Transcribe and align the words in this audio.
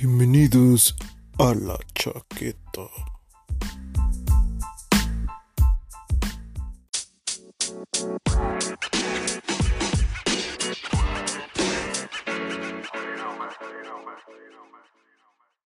Bienvenidos 0.00 0.94
a 1.38 1.54
la 1.54 1.76
chaqueta. 1.92 2.82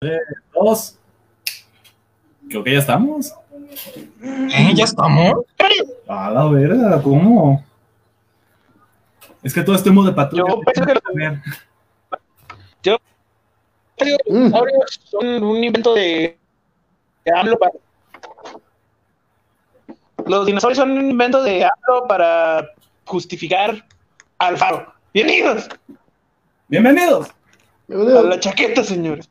Tres, 0.00 0.20
dos. 0.54 0.98
Creo 2.48 2.64
que 2.64 2.72
ya 2.72 2.78
estamos. 2.78 3.34
¿Eh? 4.22 4.72
¿Ya 4.74 4.84
estamos? 4.84 5.44
A 6.08 6.30
la 6.30 6.44
verga, 6.48 7.00
¿cómo? 7.02 7.64
Es 9.42 9.54
que 9.54 9.62
todo 9.62 9.76
este 9.76 9.90
modo 9.90 10.08
de 10.08 10.14
patrulla. 10.14 10.44
Yo 10.48 10.60
pensé 10.60 10.84
que 10.86 10.94
lo- 10.94 11.40
Los 14.00 14.18
dinosaurios 14.26 15.00
son 15.04 15.42
un 15.42 15.62
invento 15.64 15.94
de, 15.94 16.38
de 17.24 17.32
AMLO 17.38 17.58
para... 17.58 17.72
Los 20.26 20.46
dinosaurios 20.46 20.78
son 20.78 20.90
un 20.92 21.10
invento 21.10 21.42
de 21.42 21.64
AMLO 21.64 22.06
para 22.08 22.66
justificar 23.04 23.86
al 24.38 24.56
faro. 24.56 24.92
Bienvenidos 25.12 25.68
Bienvenidos. 26.68 27.28
a 27.90 28.22
la 28.22 28.38
chaqueta, 28.38 28.84
señores. 28.84 29.28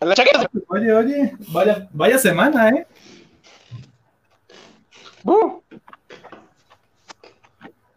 A 0.00 0.04
la 0.04 0.14
chaqueta. 0.14 0.50
Oye, 0.68 0.92
oye, 0.92 1.32
vaya, 1.48 1.88
vaya 1.92 2.18
semana, 2.18 2.68
¿eh? 2.68 2.86
Uh, 5.24 5.61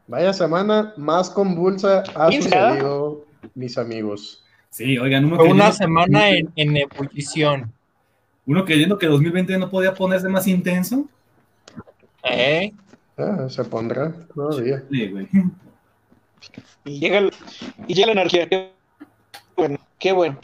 Vaya 0.08 0.34
semana 0.34 0.94
más 0.98 1.30
convulsa 1.30 2.04
ha 2.16 2.28
¿Quién 2.28 2.44
sucedido, 2.44 3.26
mis 3.56 3.78
amigos. 3.78 4.44
Sí, 4.70 4.98
oigan, 4.98 5.26
uno 5.26 5.38
Fue 5.38 5.50
una 5.50 5.72
semana 5.72 6.30
en, 6.30 6.52
en 6.56 6.78
ebullición. 6.78 7.72
uno 8.46 8.66
creyendo 8.66 8.98
que 8.98 9.08
2020 9.08 9.58
no 9.58 9.70
podía 9.70 9.94
ponerse 9.94 10.28
más 10.30 10.46
intenso. 10.48 11.06
¿Eh? 12.24 12.72
Ah, 13.18 13.48
se 13.50 13.64
pondrá 13.64 14.14
todavía. 14.34 14.84
Sí, 14.92 15.08
güey. 15.08 15.28
y, 16.84 17.00
llega 17.00 17.18
el- 17.20 17.34
y 17.88 17.94
llega 17.94 18.08
la 18.08 18.12
energía. 18.14 18.48
Qué 18.50 18.72
bueno, 19.56 19.80
qué 19.98 20.12
bueno. 20.12 20.38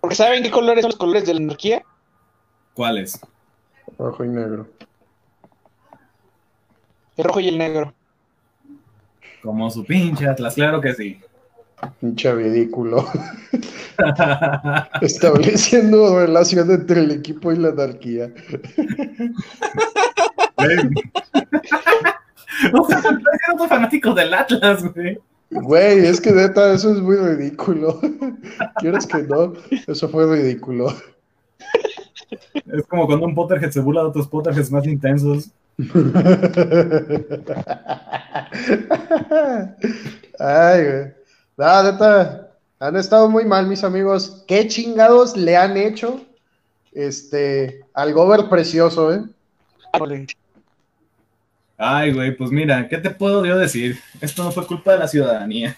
Porque 0.00 0.14
¿saben 0.16 0.42
qué 0.42 0.50
colores 0.50 0.82
son 0.82 0.90
los 0.90 0.98
colores 0.98 1.26
de 1.26 1.34
la 1.34 1.40
energía? 1.40 1.82
¿Cuáles? 2.74 3.18
Rojo 3.98 4.24
y 4.24 4.28
negro. 4.28 4.68
El 7.16 7.24
rojo 7.24 7.40
y 7.40 7.48
el 7.48 7.58
negro. 7.58 7.94
Como 9.44 9.70
su 9.70 9.84
pinche 9.84 10.26
Atlas, 10.26 10.54
claro 10.54 10.80
que 10.80 10.94
sí. 10.94 11.20
Pinche 12.00 12.34
ridículo. 12.34 13.04
Estableciendo 15.02 16.18
relación 16.18 16.70
entre 16.70 17.02
el 17.02 17.10
equipo 17.10 17.52
y 17.52 17.56
la 17.56 17.68
anarquía. 17.68 18.32
O 22.72 22.86
sea, 22.86 23.00
no 23.02 23.58
soy 23.58 23.68
fanático 23.68 24.14
del 24.14 24.32
Atlas, 24.32 24.84
güey. 24.94 25.18
Güey, 25.50 26.06
es 26.06 26.20
que 26.20 26.30
neta, 26.30 26.72
eso 26.72 26.92
es 26.92 27.00
muy 27.00 27.16
ridículo. 27.16 28.00
¿Quieres 28.76 29.06
que 29.06 29.24
no? 29.24 29.52
Eso 29.86 30.08
fue 30.08 30.24
ridículo. 30.24 30.94
Es 32.30 32.86
como 32.88 33.06
cuando 33.06 33.26
un 33.26 33.34
Potterhead 33.34 33.72
se 33.72 33.80
burla 33.80 34.02
de 34.02 34.08
otros 34.08 34.28
Potterheads 34.28 34.70
más 34.70 34.86
intensos. 34.86 35.50
Ay, 40.38 40.84
güey. 40.84 41.12
No, 41.56 41.82
neta, 41.82 42.50
han 42.78 42.96
estado 42.96 43.28
muy 43.28 43.44
mal, 43.44 43.66
mis 43.66 43.84
amigos. 43.84 44.44
¿Qué 44.46 44.66
chingados 44.68 45.36
le 45.36 45.56
han 45.56 45.76
hecho 45.76 46.24
este, 46.92 47.84
al 47.94 48.12
gober 48.12 48.48
precioso, 48.48 49.12
eh? 49.12 49.22
Ay, 51.76 52.12
güey, 52.12 52.36
pues 52.36 52.50
mira, 52.50 52.88
¿qué 52.88 52.98
te 52.98 53.10
puedo 53.10 53.44
yo 53.44 53.58
decir? 53.58 53.98
Esto 54.20 54.44
no 54.44 54.52
fue 54.52 54.66
culpa 54.66 54.92
de 54.92 54.98
la 54.98 55.08
ciudadanía. 55.08 55.76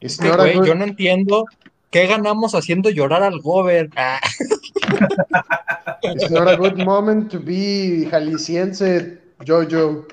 It's 0.00 0.18
Que, 0.18 0.30
güey, 0.30 0.54
yo 0.64 0.74
no 0.74 0.84
entiendo 0.84 1.46
qué 1.90 2.06
ganamos 2.06 2.54
haciendo 2.54 2.90
llorar 2.90 3.22
al 3.22 3.40
Gober. 3.40 3.90
Ah, 3.96 4.20
it's 6.02 6.30
not 6.30 6.48
a 6.48 6.56
good 6.56 6.78
moment 6.78 7.30
to 7.30 7.38
be 7.40 8.06
jalisciense, 8.10 9.18
Jojo. 9.44 10.06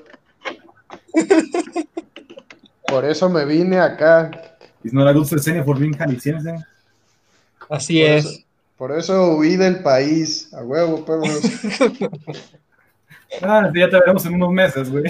Por 2.86 3.04
eso 3.04 3.28
me 3.28 3.44
vine 3.44 3.78
acá. 3.78 4.30
It's 4.82 4.92
not 4.92 5.06
a 5.08 5.12
good 5.12 5.26
session 5.26 5.64
for 5.64 5.78
being 5.78 5.92
jalisciense. 5.94 6.64
así 7.68 8.00
Por 8.00 8.10
es. 8.10 8.24
eso, 8.26 8.44
por 8.76 8.92
eso 8.92 9.36
huí 9.36 9.56
del 9.56 9.82
país. 9.82 10.52
A 10.54 10.62
huevo, 10.62 11.04
perros. 11.04 11.40
Ah, 13.42 13.70
sí, 13.72 13.78
ya 13.78 13.88
te 13.88 13.96
veremos 13.96 14.26
en 14.26 14.34
unos 14.34 14.50
meses, 14.50 14.90
güey. 14.90 15.04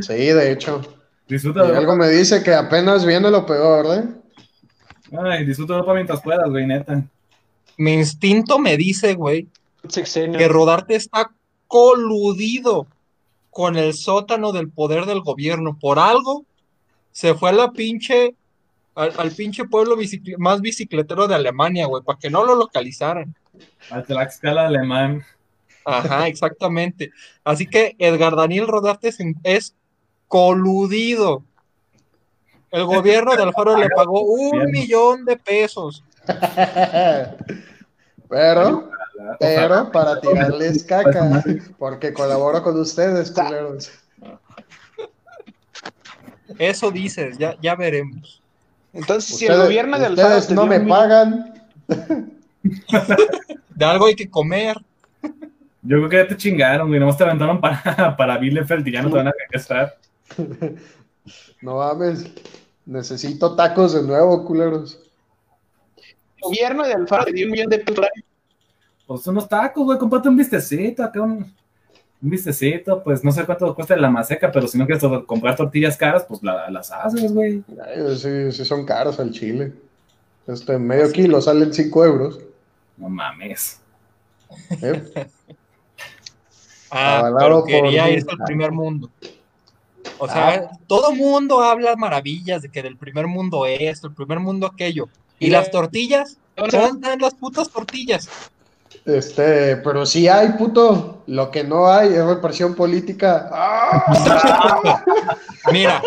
Sí, 0.00 0.14
de 0.14 0.52
hecho. 0.52 0.80
Disfruta 1.26 1.66
Y 1.66 1.74
algo 1.74 1.96
me 1.96 2.08
dice 2.08 2.40
que 2.40 2.54
apenas 2.54 3.04
viene 3.04 3.32
lo 3.32 3.44
peor, 3.44 3.86
¿eh? 3.98 4.04
Ay, 5.18 5.44
disfruta 5.44 5.72
de 5.72 5.78
Europa 5.80 5.94
mientras 5.94 6.22
puedas, 6.22 6.48
güey, 6.48 6.66
neta. 6.68 7.02
Mi 7.76 7.94
instinto 7.94 8.58
me 8.58 8.76
dice, 8.76 9.14
güey, 9.14 9.48
que 10.14 10.48
Rodarte 10.48 10.94
está 10.94 11.30
coludido 11.66 12.86
con 13.50 13.76
el 13.76 13.94
sótano 13.94 14.52
del 14.52 14.70
poder 14.70 15.06
del 15.06 15.20
gobierno. 15.20 15.78
Por 15.78 15.98
algo 15.98 16.44
se 17.12 17.34
fue 17.34 17.50
a 17.50 17.52
la 17.52 17.72
pinche, 17.72 18.34
al, 18.94 19.12
al 19.16 19.30
pinche 19.32 19.64
pueblo 19.64 19.96
más 20.38 20.60
bicicletero 20.60 21.28
de 21.28 21.34
Alemania, 21.34 21.86
güey, 21.86 22.02
para 22.02 22.18
que 22.18 22.30
no 22.30 22.44
lo 22.44 22.54
localizaran. 22.54 23.34
Al 23.90 24.04
Tlaxcala 24.04 24.66
alemán. 24.66 25.24
Ajá, 25.84 26.28
exactamente. 26.28 27.12
Así 27.44 27.66
que 27.66 27.94
Edgar 27.98 28.36
Daniel 28.36 28.66
Rodarte 28.66 29.08
es, 29.08 29.18
es 29.42 29.74
coludido. 30.28 31.44
El 32.70 32.84
gobierno 32.84 33.36
de 33.36 33.42
Alfaro 33.42 33.76
le 33.76 33.88
pagó 33.90 34.22
un 34.22 34.70
millón 34.70 35.24
de 35.24 35.36
pesos. 35.36 36.02
Pero, 38.28 38.90
Ojalá. 39.14 39.36
pero 39.38 39.92
para 39.92 40.20
tirarles 40.20 40.82
caca, 40.82 41.44
porque 41.78 42.12
colaboro 42.12 42.62
con 42.62 42.80
ustedes, 42.80 43.30
culeros. 43.30 43.92
Eso 46.58 46.90
dices, 46.90 47.38
ya, 47.38 47.56
ya 47.60 47.74
veremos. 47.76 48.42
Entonces, 48.92 49.36
si 49.36 49.46
el 49.46 49.56
gobierno 49.56 49.98
de 49.98 50.08
ustedes 50.08 50.48
te 50.48 50.54
no 50.54 50.66
me 50.66 50.80
pagan. 50.80 51.54
De 53.74 53.84
algo 53.84 54.06
hay 54.06 54.14
que 54.14 54.30
comer. 54.30 54.76
Yo 55.82 55.98
creo 55.98 56.08
que 56.08 56.16
ya 56.16 56.28
te 56.28 56.36
chingaron, 56.36 56.88
güey. 56.88 56.98
Nomás 56.98 57.18
te 57.18 57.24
aventaron 57.24 57.60
para, 57.60 58.14
para 58.16 58.38
Bielefeld 58.38 58.86
y 58.88 58.92
ya 58.92 59.02
no 59.02 59.10
te 59.10 59.16
van 59.16 59.28
a 59.28 59.32
regresar. 59.32 59.98
No 61.60 61.76
mames. 61.76 62.24
Necesito 62.86 63.54
tacos 63.56 63.94
de 63.94 64.02
nuevo, 64.02 64.44
culeros. 64.44 65.03
Gobierno 66.44 66.86
de 66.86 66.92
Alfaro 66.94 67.24
te 67.24 67.32
dio 67.32 67.46
un 67.46 67.52
millón 67.52 67.68
de 67.70 67.78
pesos. 67.78 68.06
Pues 69.06 69.26
unos 69.26 69.48
tacos, 69.48 69.84
güey. 69.84 69.98
Comprate 69.98 70.28
un 70.28 70.36
vistecito 70.36 71.02
acá, 71.04 71.20
un, 71.20 71.32
un 72.22 72.30
vistecito. 72.30 73.02
Pues 73.02 73.22
no 73.24 73.30
sé 73.32 73.44
cuánto 73.44 73.74
cuesta 73.74 73.96
la 73.96 74.10
maseca, 74.10 74.50
pero 74.52 74.66
si 74.68 74.78
no 74.78 74.86
quieres 74.86 75.02
comprar 75.26 75.56
tortillas 75.56 75.96
caras, 75.96 76.24
pues 76.28 76.42
la- 76.42 76.70
las 76.70 76.90
haces, 76.90 77.32
güey. 77.32 77.62
Ay, 77.86 78.16
sí, 78.16 78.52
sí 78.52 78.64
son 78.64 78.84
caros 78.86 79.18
al 79.20 79.30
chile. 79.30 79.72
Este 80.46 80.78
medio 80.78 81.10
kilo 81.12 81.40
salen 81.40 81.72
5 81.72 82.04
euros. 82.04 82.40
No 82.96 83.08
mames. 83.08 83.80
¿eh? 84.82 85.02
Ah, 86.90 87.30
pero 87.38 87.64
quería 87.64 88.04
por- 88.04 88.12
irse 88.12 88.26
al 88.30 88.44
primer 88.44 88.70
mundo. 88.72 89.10
O 90.18 90.28
sea, 90.28 90.70
todo 90.86 91.12
mundo 91.12 91.60
habla 91.60 91.96
maravillas 91.96 92.62
de 92.62 92.68
que 92.68 92.82
del 92.82 92.96
primer 92.96 93.26
mundo 93.26 93.66
esto, 93.66 94.06
el 94.06 94.14
primer 94.14 94.38
mundo 94.38 94.66
aquello. 94.66 95.08
¿Y 95.46 95.50
las 95.50 95.66
la- 95.66 95.70
tortillas? 95.70 96.36
¿Dónde 96.56 96.78
¿Dónde 96.78 96.94
están 97.06 97.20
las 97.20 97.34
putas 97.34 97.68
tortillas? 97.70 98.28
Este, 99.04 99.76
pero 99.78 100.06
sí 100.06 100.28
hay, 100.28 100.50
puto. 100.52 101.22
Lo 101.26 101.50
que 101.50 101.64
no 101.64 101.88
hay 101.88 102.08
es 102.14 102.24
represión 102.24 102.74
política. 102.74 103.50
¡Ah! 103.52 105.04
Mira, 105.72 106.00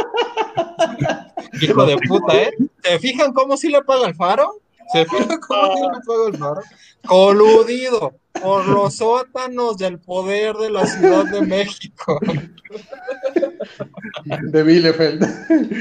hijo 1.62 1.86
de 1.86 1.98
puta, 2.08 2.36
¿eh? 2.36 2.52
¿Se 2.84 3.00
fijan 3.00 3.34
cómo 3.34 3.58
sí 3.58 3.70
le 3.70 3.82
paga 3.84 4.08
el 4.08 4.16
faro? 4.16 4.60
¿Se 4.92 5.06
fijan 5.06 5.40
cómo 5.48 5.74
sí 5.76 5.82
le 5.82 6.02
paga 6.06 6.28
el 6.28 6.38
faro? 6.38 6.62
Coludido 7.06 8.16
por 8.42 8.68
los 8.68 8.96
sótanos 8.96 9.78
del 9.78 10.00
poder 10.00 10.56
de 10.56 10.70
la 10.70 10.86
Ciudad 10.86 11.26
de 11.26 11.42
México. 11.42 12.20
De 14.26 14.64
Bielefeld. 14.64 15.26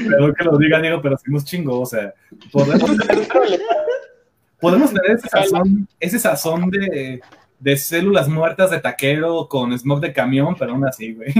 Perdón 0.09 0.33
que 0.37 0.43
lo 0.43 0.57
diga, 0.57 0.81
Diego, 0.81 1.01
pero 1.01 1.17
fuimos 1.17 1.45
chingo. 1.45 1.81
O 1.81 1.85
sea, 1.85 2.13
podemos, 2.51 2.89
podemos 4.59 4.93
tener 4.93 5.17
ese 5.17 5.29
sazón, 5.29 5.87
ese 5.99 6.19
sazón 6.19 6.69
de, 6.69 7.21
de 7.59 7.77
células 7.77 8.27
muertas 8.27 8.71
de 8.71 8.79
taquero 8.79 9.47
con 9.47 9.77
smog 9.77 9.99
de 9.99 10.13
camión, 10.13 10.55
pero 10.57 10.71
aún 10.71 10.85
así, 10.85 11.13
güey. 11.13 11.33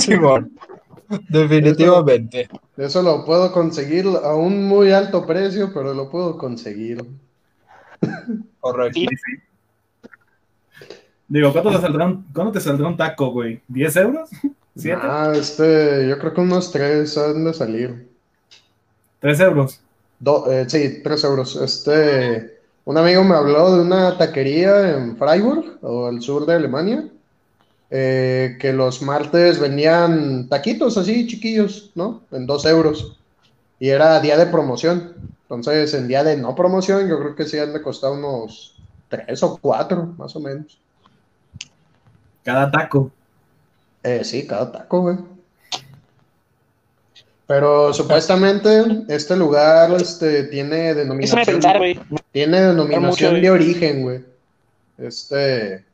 Simón. 0.00 0.52
Definitivamente. 1.28 2.48
Eso 2.76 3.02
lo 3.02 3.24
puedo 3.24 3.52
conseguir 3.52 4.06
a 4.06 4.34
un 4.34 4.66
muy 4.66 4.90
alto 4.92 5.26
precio, 5.26 5.70
pero 5.72 5.94
lo 5.94 6.10
puedo 6.10 6.36
conseguir. 6.38 7.04
Correcto. 8.60 9.00
Sí. 9.00 9.06
Sí, 9.08 9.16
sí. 9.16 9.40
Digo, 11.28 11.52
¿cuánto 11.52 11.70
te 11.70 11.80
saldrá 11.80 12.06
un, 12.06 12.26
¿cuánto 12.34 12.52
te 12.52 12.60
saldrá 12.60 12.86
un 12.88 12.96
taco, 12.96 13.30
güey? 13.32 13.60
¿10 13.68 13.96
euros? 14.02 14.30
¿7? 14.76 14.98
Ah, 15.00 15.32
este, 15.34 16.06
yo 16.08 16.18
creo 16.18 16.34
que 16.34 16.40
unos 16.40 16.70
tres 16.70 17.16
han 17.16 17.44
de 17.44 17.54
salir. 17.54 18.08
¿3 19.20 19.40
euros? 19.40 19.80
Do- 20.18 20.50
eh, 20.52 20.68
sí, 20.68 21.00
tres 21.02 21.24
euros. 21.24 21.56
Este, 21.56 22.58
un 22.84 22.98
amigo 22.98 23.24
me 23.24 23.34
habló 23.34 23.74
de 23.74 23.82
una 23.82 24.16
taquería 24.18 24.96
en 24.96 25.16
Freiburg, 25.16 25.78
o 25.80 26.06
al 26.06 26.20
sur 26.20 26.44
de 26.44 26.54
Alemania, 26.54 27.08
eh, 27.96 28.56
que 28.58 28.72
los 28.72 29.02
martes 29.02 29.60
vendían 29.60 30.48
taquitos 30.48 30.98
así 30.98 31.28
chiquillos, 31.28 31.92
¿no? 31.94 32.22
En 32.32 32.44
dos 32.44 32.64
euros. 32.64 33.16
Y 33.78 33.90
era 33.90 34.18
día 34.18 34.36
de 34.36 34.46
promoción. 34.46 35.14
Entonces, 35.42 35.94
en 35.94 36.08
día 36.08 36.24
de 36.24 36.36
no 36.36 36.56
promoción, 36.56 37.08
yo 37.08 37.20
creo 37.20 37.36
que 37.36 37.44
sí 37.44 37.56
han 37.56 37.72
de 37.72 37.80
costar 37.80 38.10
unos 38.10 38.74
tres 39.08 39.40
o 39.44 39.56
cuatro, 39.58 40.06
más 40.18 40.34
o 40.34 40.40
menos. 40.40 40.76
Cada 42.42 42.68
taco. 42.68 43.12
Eh, 44.02 44.24
sí, 44.24 44.44
cada 44.44 44.72
taco, 44.72 45.02
güey. 45.02 45.16
Pero 47.46 47.94
supuestamente 47.94 49.04
este 49.06 49.36
lugar 49.36 49.92
este, 49.92 50.44
tiene 50.48 50.94
denominación. 50.94 51.44
pensar, 51.44 51.78
güey. 51.78 52.00
Tiene 52.32 52.60
denominación 52.60 53.34
mucho, 53.34 53.40
de 53.40 53.50
origen, 53.52 54.02
güey. 54.02 54.24
Este. 54.98 55.84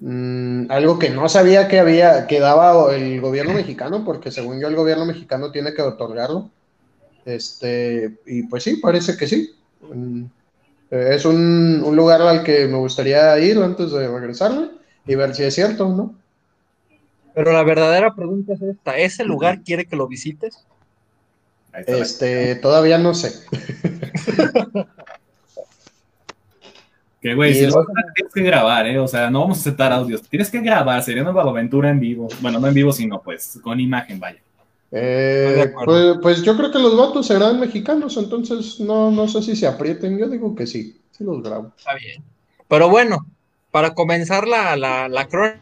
Mm, 0.00 0.70
algo 0.70 0.98
que 0.98 1.10
no 1.10 1.28
sabía 1.28 1.68
que 1.68 1.78
había, 1.78 2.26
que 2.26 2.40
daba 2.40 2.94
el 2.94 3.20
gobierno 3.20 3.54
mexicano, 3.54 4.04
porque 4.04 4.30
según 4.30 4.60
yo 4.60 4.68
el 4.68 4.76
gobierno 4.76 5.04
mexicano 5.04 5.50
tiene 5.50 5.74
que 5.74 5.82
otorgarlo. 5.82 6.50
Este, 7.24 8.18
y 8.26 8.44
pues 8.44 8.62
sí, 8.64 8.76
parece 8.76 9.16
que 9.16 9.26
sí. 9.26 9.54
Mm, 9.82 10.24
eh, 10.90 11.08
es 11.12 11.24
un, 11.24 11.82
un 11.84 11.96
lugar 11.96 12.22
al 12.22 12.42
que 12.42 12.66
me 12.66 12.78
gustaría 12.78 13.38
ir 13.38 13.58
antes 13.58 13.92
de 13.92 14.08
regresarme 14.08 14.70
y 15.06 15.14
ver 15.14 15.34
si 15.34 15.44
es 15.44 15.54
cierto, 15.54 15.88
¿no? 15.88 16.14
Pero 17.34 17.52
la 17.52 17.62
verdadera 17.62 18.14
pregunta 18.14 18.54
es 18.54 18.62
esta: 18.62 18.96
¿ese 18.96 19.24
lugar 19.24 19.62
quiere 19.62 19.86
que 19.86 19.96
lo 19.96 20.08
visites? 20.08 20.66
Este, 21.86 22.56
todavía 22.56 22.98
no 22.98 23.14
sé. 23.14 23.32
Que, 27.28 27.34
güey, 27.34 27.52
si 27.52 27.66
lo 27.66 27.74
vas 27.74 27.86
a 27.86 27.92
hacer, 27.92 28.12
tienes 28.14 28.32
que 28.32 28.40
grabar, 28.40 28.86
¿eh? 28.86 28.98
O 28.98 29.06
sea, 29.06 29.28
no 29.28 29.40
vamos 29.40 29.58
a 29.58 29.60
aceptar 29.60 29.92
audios. 29.92 30.22
Tienes 30.22 30.50
que 30.50 30.60
grabar, 30.60 31.02
sería 31.02 31.22
una 31.22 31.38
aventura 31.38 31.90
en 31.90 32.00
vivo. 32.00 32.26
Bueno, 32.40 32.58
no 32.58 32.68
en 32.68 32.72
vivo, 32.72 32.90
sino 32.90 33.20
pues 33.20 33.60
con 33.62 33.78
imagen, 33.78 34.18
vaya. 34.18 34.38
Eh, 34.90 35.70
pues, 35.84 36.16
pues 36.22 36.42
yo 36.42 36.56
creo 36.56 36.72
que 36.72 36.78
los 36.78 36.96
vatos 36.96 37.26
serán 37.26 37.60
mexicanos, 37.60 38.16
entonces 38.16 38.80
no, 38.80 39.10
no 39.10 39.28
sé 39.28 39.42
si 39.42 39.56
se 39.56 39.66
aprieten. 39.66 40.16
Yo 40.16 40.26
digo 40.26 40.54
que 40.54 40.66
sí, 40.66 40.98
sí 41.10 41.22
los 41.22 41.42
grabo. 41.42 41.70
Está 41.76 41.96
bien. 41.96 42.24
Pero 42.66 42.88
bueno, 42.88 43.26
para 43.70 43.92
comenzar 43.92 44.48
la, 44.48 44.74
la, 44.76 45.10
la 45.10 45.28
crónica, 45.28 45.60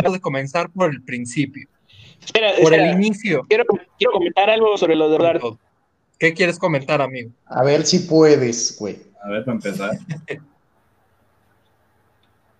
vamos 0.00 0.18
a 0.18 0.20
comenzar 0.20 0.70
por 0.70 0.90
el 0.90 1.02
principio, 1.02 1.68
espera, 2.24 2.52
por 2.62 2.74
espera. 2.74 2.90
el 2.92 2.94
inicio. 2.94 3.42
Quiero, 3.48 3.64
quiero 3.98 4.12
comentar 4.12 4.48
algo 4.48 4.78
sobre 4.78 4.94
lo 4.94 5.10
de 5.10 5.18
Rodar. 5.18 5.40
¿Qué 6.18 6.34
quieres 6.34 6.58
comentar, 6.58 7.00
amigo? 7.00 7.30
A 7.46 7.62
ver 7.62 7.86
si 7.86 8.00
puedes, 8.00 8.76
güey. 8.78 8.98
A 9.22 9.28
ver, 9.28 9.44
para 9.44 9.54
empezar. 9.54 9.98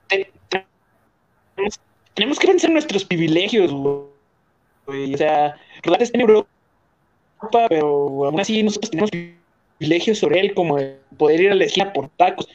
Tenemos, 0.09 1.81
tenemos 2.15 2.39
que 2.39 2.47
pensar 2.47 2.71
en 2.71 2.75
nuestros 2.75 3.05
privilegios, 3.05 3.73
güey. 3.73 5.15
O 5.15 5.17
sea, 5.17 5.57
Rodar 5.83 6.03
está 6.03 6.17
en 6.17 6.23
Europa, 6.23 6.49
pero 7.69 8.27
aún 8.27 8.41
así 8.41 8.63
nosotros 8.63 8.91
tenemos 8.91 9.11
privilegios 9.11 10.19
sobre 10.19 10.41
él, 10.41 10.55
como 10.55 10.79
el 10.79 10.99
poder 11.17 11.41
ir 11.41 11.51
a 11.51 11.55
la 11.57 11.65
esquina 11.65 11.93
por 11.93 12.09
tacos. 12.11 12.49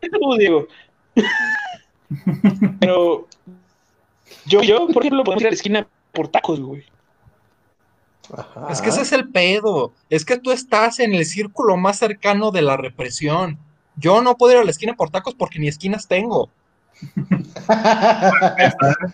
Tú, 0.00 0.36
Diego. 0.38 0.66
pero 2.80 3.28
yo, 4.46 4.62
yo, 4.62 4.88
por 4.88 5.02
ejemplo, 5.02 5.24
podemos 5.24 5.42
ir 5.42 5.48
a 5.48 5.50
la 5.50 5.56
esquina 5.56 5.88
por 6.12 6.28
tacos, 6.28 6.60
güey. 6.60 6.84
Ajá. 8.34 8.68
Es 8.70 8.80
que 8.80 8.88
ese 8.90 9.02
es 9.02 9.12
el 9.12 9.28
pedo. 9.30 9.92
Es 10.10 10.24
que 10.24 10.38
tú 10.38 10.50
estás 10.52 10.98
en 11.00 11.14
el 11.14 11.24
círculo 11.26 11.76
más 11.76 11.98
cercano 11.98 12.50
de 12.50 12.62
la 12.62 12.76
represión. 12.76 13.58
Yo 13.96 14.22
no 14.22 14.36
puedo 14.36 14.52
ir 14.54 14.58
a 14.60 14.64
la 14.64 14.70
esquina 14.70 14.94
por 14.94 15.10
tacos 15.10 15.34
porque 15.34 15.58
ni 15.58 15.68
esquinas 15.68 16.06
tengo. 16.08 16.50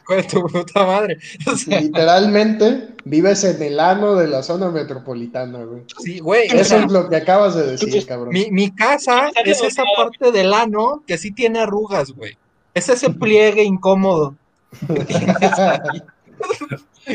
Hijo 0.03 0.15
de 0.15 0.23
tu 0.25 0.47
puta 0.47 0.87
madre. 0.87 1.19
O 1.47 1.57
sea, 1.57 1.81
Literalmente 1.81 2.95
vives 3.05 3.45
en 3.45 3.63
el 3.63 3.81
ano 3.81 4.15
de 4.15 4.29
la 4.29 4.43
zona 4.43 4.71
metropolitana, 4.71 5.65
güey. 5.65 5.83
sí, 6.03 6.21
güey. 6.21 6.49
o 6.51 6.55
Eso 6.55 6.65
sea, 6.65 6.85
es 6.85 6.93
lo 6.93 7.09
que 7.09 7.17
acabas 7.17 7.55
de 7.55 7.67
decir, 7.73 8.07
cabrón. 8.07 8.31
mi, 8.33 8.51
mi 8.51 8.71
casa 8.75 9.31
es 9.45 9.63
esa 9.63 9.83
parte 9.97 10.31
del 10.33 10.53
ano 10.55 11.03
que 11.07 11.19
sí 11.19 11.33
tiene 11.33 11.61
arrugas, 11.61 12.11
güey. 12.13 12.37
Es 12.75 12.89
ese 12.89 13.11
pliegue 13.11 13.63
incómodo 13.65 14.35
que 14.87 15.05
tienes 15.05 15.59
ahí, 15.59 16.03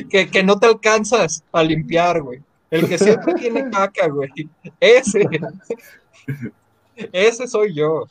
que, 0.10 0.30
que 0.30 0.44
no 0.44 0.60
te 0.60 0.68
alcanzas 0.68 1.44
a 1.51 1.63
limpiar, 1.63 2.22
güey. 2.22 2.42
El 2.69 2.88
que 2.88 2.98
siempre 2.98 3.34
tiene 3.39 3.69
caca, 3.69 4.07
güey. 4.07 4.30
Ese. 4.80 5.24
Ese 7.12 7.48
soy 7.48 7.74
yo. 7.74 8.06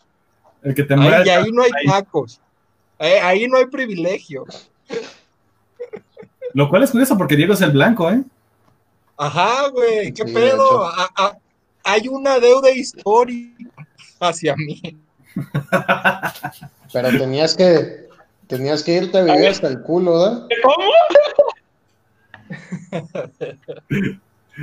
El 0.62 0.74
que 0.74 0.82
te 0.84 0.94
Ahí, 0.94 1.00
muera. 1.00 1.26
y 1.26 1.28
ahí 1.28 1.50
no 1.52 1.62
hay 1.62 1.70
tacos. 1.86 2.40
Eh, 2.98 3.20
ahí 3.20 3.46
no 3.46 3.58
hay 3.58 3.66
privilegio. 3.66 4.44
Lo 6.54 6.68
cual 6.70 6.82
es 6.84 6.90
curioso 6.90 7.18
porque 7.18 7.36
Diego 7.36 7.52
es 7.52 7.60
el 7.60 7.72
blanco, 7.72 8.10
¿eh? 8.10 8.22
Ajá, 9.18 9.68
güey, 9.68 10.12
qué 10.12 10.24
Sí, 10.26 10.32
pedo. 10.32 10.54
hecho. 10.66 10.84
A- 10.84 11.10
a- 11.16 11.38
hay 11.84 12.08
una 12.08 12.38
deuda 12.40 12.70
histórica 12.70 13.70
hacia 14.20 14.56
mí. 14.56 14.80
Pero 16.92 17.08
tenías 17.18 17.54
que, 17.54 18.06
tenías 18.46 18.82
que 18.82 18.92
irte 18.94 19.18
a 19.18 19.22
vivir 19.22 19.48
hasta 19.48 19.68
el 19.68 19.82
culo, 19.82 20.12
¿verdad? 20.18 20.48
¿Cómo? 20.62 20.90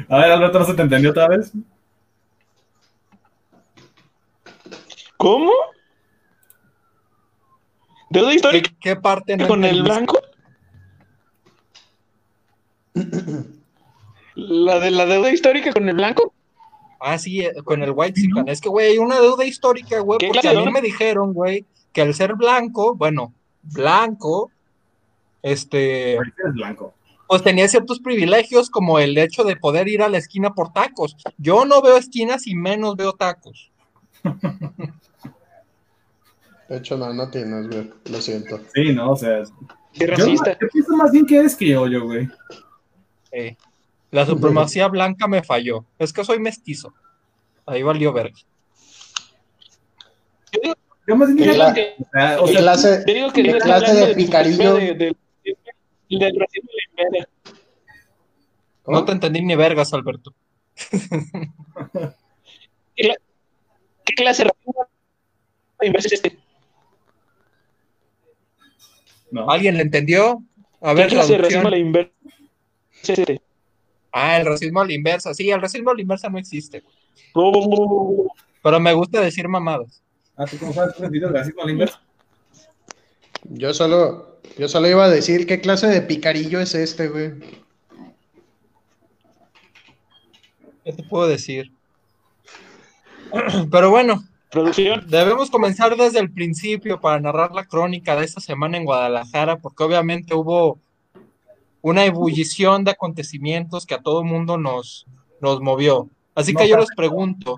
A 0.09 0.17
ver, 0.17 0.31
Alberto, 0.31 0.59
¿no 0.59 0.65
se 0.65 0.73
te 0.73 0.81
entendió 0.81 1.11
otra 1.11 1.27
vez? 1.27 1.51
¿Cómo? 5.17 5.51
¿Deuda 8.09 8.29
¿Qué, 8.29 8.35
histórica 8.35 8.71
qué 8.79 8.95
parte 8.95 9.37
no 9.37 9.47
con 9.47 9.63
el 9.63 9.83
blanco? 9.83 10.19
¿La 14.35 14.79
de 14.79 14.91
la 14.91 15.05
deuda 15.05 15.31
histórica 15.31 15.71
con 15.73 15.87
el 15.89 15.95
blanco? 15.95 16.33
Ah, 16.99 17.17
sí, 17.17 17.41
eh, 17.41 17.53
con 17.63 17.83
el 17.83 17.91
white 17.93 18.19
Zipan. 18.19 18.47
Es 18.47 18.61
que, 18.61 18.69
güey, 18.69 18.91
hay 18.91 18.97
una 18.97 19.19
deuda 19.19 19.45
histórica, 19.45 19.99
güey, 19.99 20.19
¿Qué 20.19 20.27
porque 20.27 20.41
clase 20.41 20.57
a 20.57 20.65
mí 20.65 20.71
me 20.71 20.81
dijeron, 20.81 21.33
güey, 21.33 21.65
que 21.91 22.01
al 22.01 22.13
ser 22.13 22.35
blanco, 22.35 22.95
bueno, 22.95 23.33
blanco, 23.61 24.51
este, 25.41 26.13
eres 26.13 26.53
blanco. 26.53 26.93
Pues 27.27 27.41
tenía 27.43 27.67
ciertos 27.67 27.99
privilegios 27.99 28.69
como 28.69 28.99
el 28.99 29.17
hecho 29.17 29.43
de 29.43 29.55
poder 29.55 29.87
ir 29.87 30.01
a 30.01 30.09
la 30.09 30.17
esquina 30.17 30.53
por 30.53 30.71
tacos. 30.73 31.15
Yo 31.37 31.65
no 31.65 31.81
veo 31.81 31.97
esquinas 31.97 32.45
y 32.47 32.55
menos 32.55 32.95
veo 32.95 33.13
tacos. 33.13 33.71
De 36.69 36.77
hecho, 36.77 36.97
no, 36.97 37.13
no 37.13 37.29
tienes, 37.29 37.67
güey. 37.67 37.91
Lo 38.09 38.21
siento. 38.21 38.59
Sí, 38.73 38.93
¿no? 38.93 39.11
O 39.11 39.15
sea, 39.15 39.43
Qué 39.93 40.05
yo, 40.07 40.15
racista. 40.15 40.57
yo 40.59 40.67
pienso 40.71 40.95
más 40.95 41.11
bien 41.11 41.25
que 41.25 41.37
eres 41.37 41.55
criollo, 41.55 42.03
güey. 42.05 42.27
Eh, 43.31 43.55
la 44.11 44.25
supremacía 44.25 44.87
blanca 44.87 45.27
me 45.27 45.43
falló. 45.43 45.85
Es 45.99 46.13
que 46.13 46.23
soy 46.23 46.39
mestizo. 46.39 46.93
Ahí 47.65 47.83
valió 47.83 48.13
verga. 48.13 48.35
Yo 50.51 50.59
digo, 50.61 50.75
Yo 51.07 51.15
más 51.17 51.27
bien 51.33 51.37
¿Qué, 51.37 51.43
diría 51.51 51.67
cla- 51.69 51.73
que- 51.73 51.95
o 51.99 52.05
sea, 52.11 52.41
o 52.41 52.45
qué 52.45 52.51
sea, 52.53 52.61
clase, 52.61 53.03
yo 53.07 53.13
digo 53.13 53.31
que 53.33 53.43
clase 53.59 53.93
de 53.93 54.07
tu 54.07 54.15
picarillo? 54.15 54.75
de- 54.75 54.93
de- 54.93 55.15
del 56.09 56.39
racismo 56.39 56.69
de. 56.71 56.82
¿Cómo? 58.83 58.99
No 58.99 59.05
te 59.05 59.11
entendí 59.13 59.41
ni 59.41 59.55
vergas, 59.55 59.93
Alberto. 59.93 60.33
¿Qué 64.05 64.13
clase 64.15 64.43
de 64.43 64.49
racismo 64.49 64.73
de 64.83 64.87
la 65.79 65.87
inversa 65.87 66.07
es 66.07 66.13
este? 66.13 66.37
no. 69.31 69.49
¿Alguien 69.49 69.77
le 69.77 69.83
entendió? 69.83 70.43
A 70.81 70.89
¿Qué 70.89 70.95
ver, 70.95 71.09
clase 71.09 71.33
de 71.33 71.37
racismo 71.39 71.63
de 71.63 71.71
la 71.71 71.77
inversa 71.77 72.11
es 73.01 73.09
este? 73.09 73.41
Ah, 74.11 74.37
el 74.37 74.45
racismo 74.45 74.81
a 74.81 74.85
la 74.85 74.93
inversa. 74.93 75.33
Sí, 75.33 75.49
el 75.49 75.59
racismo 75.59 75.89
a 75.89 75.95
la 75.95 76.01
inversa 76.01 76.29
no 76.29 76.37
existe. 76.37 76.83
Oh, 77.33 78.27
Pero 78.61 78.79
me 78.79 78.93
gusta 78.93 79.21
decir 79.21 79.47
mamadas. 79.47 80.03
Ah, 80.35 80.45
¿tú 80.45 80.57
cómo 80.59 80.73
sabes 80.73 80.95
de 80.99 81.27
racismo 81.29 81.63
a 81.63 81.65
la 81.65 81.71
inversa? 81.71 82.01
Yo 83.45 83.73
solo, 83.73 84.32
yo 84.57 84.67
solo 84.67 84.87
iba 84.87 85.05
a 85.05 85.09
decir 85.09 85.45
qué 85.47 85.61
clase 85.61 85.87
de 85.87 86.01
picarillo 86.01 86.59
es 86.59 86.75
este, 86.75 87.07
güey. 87.07 87.31
¿Qué 90.83 90.93
te 90.93 91.03
puedo 91.03 91.27
decir? 91.27 91.71
Pero 93.71 93.89
bueno, 93.89 94.23
Producción. 94.53 95.03
Debemos 95.07 95.49
comenzar 95.49 95.97
desde 95.97 96.19
el 96.19 96.31
principio 96.31 97.01
para 97.01 97.19
narrar 97.19 97.53
la 97.53 97.65
crónica 97.65 98.15
de 98.15 98.23
esta 98.23 98.39
semana 98.39 98.77
en 98.77 98.85
Guadalajara, 98.85 99.57
porque 99.57 99.83
obviamente 99.83 100.35
hubo 100.35 100.79
una 101.81 102.05
ebullición 102.05 102.83
de 102.83 102.91
acontecimientos 102.91 103.87
que 103.87 103.95
a 103.95 104.01
todo 104.03 104.23
mundo 104.23 104.59
nos, 104.59 105.07
nos 105.41 105.59
movió. 105.59 106.07
Así 106.35 106.53
que 106.53 106.65
No 106.65 106.69
yo 106.69 106.77
les 106.77 106.89
pregunto, 106.95 107.55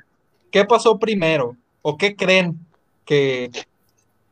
¿qué 0.49 0.63
pasó 0.63 0.97
primero? 0.97 1.57
¿O 1.81 1.97
qué 1.97 2.15
creen 2.15 2.65
que, 3.03 3.51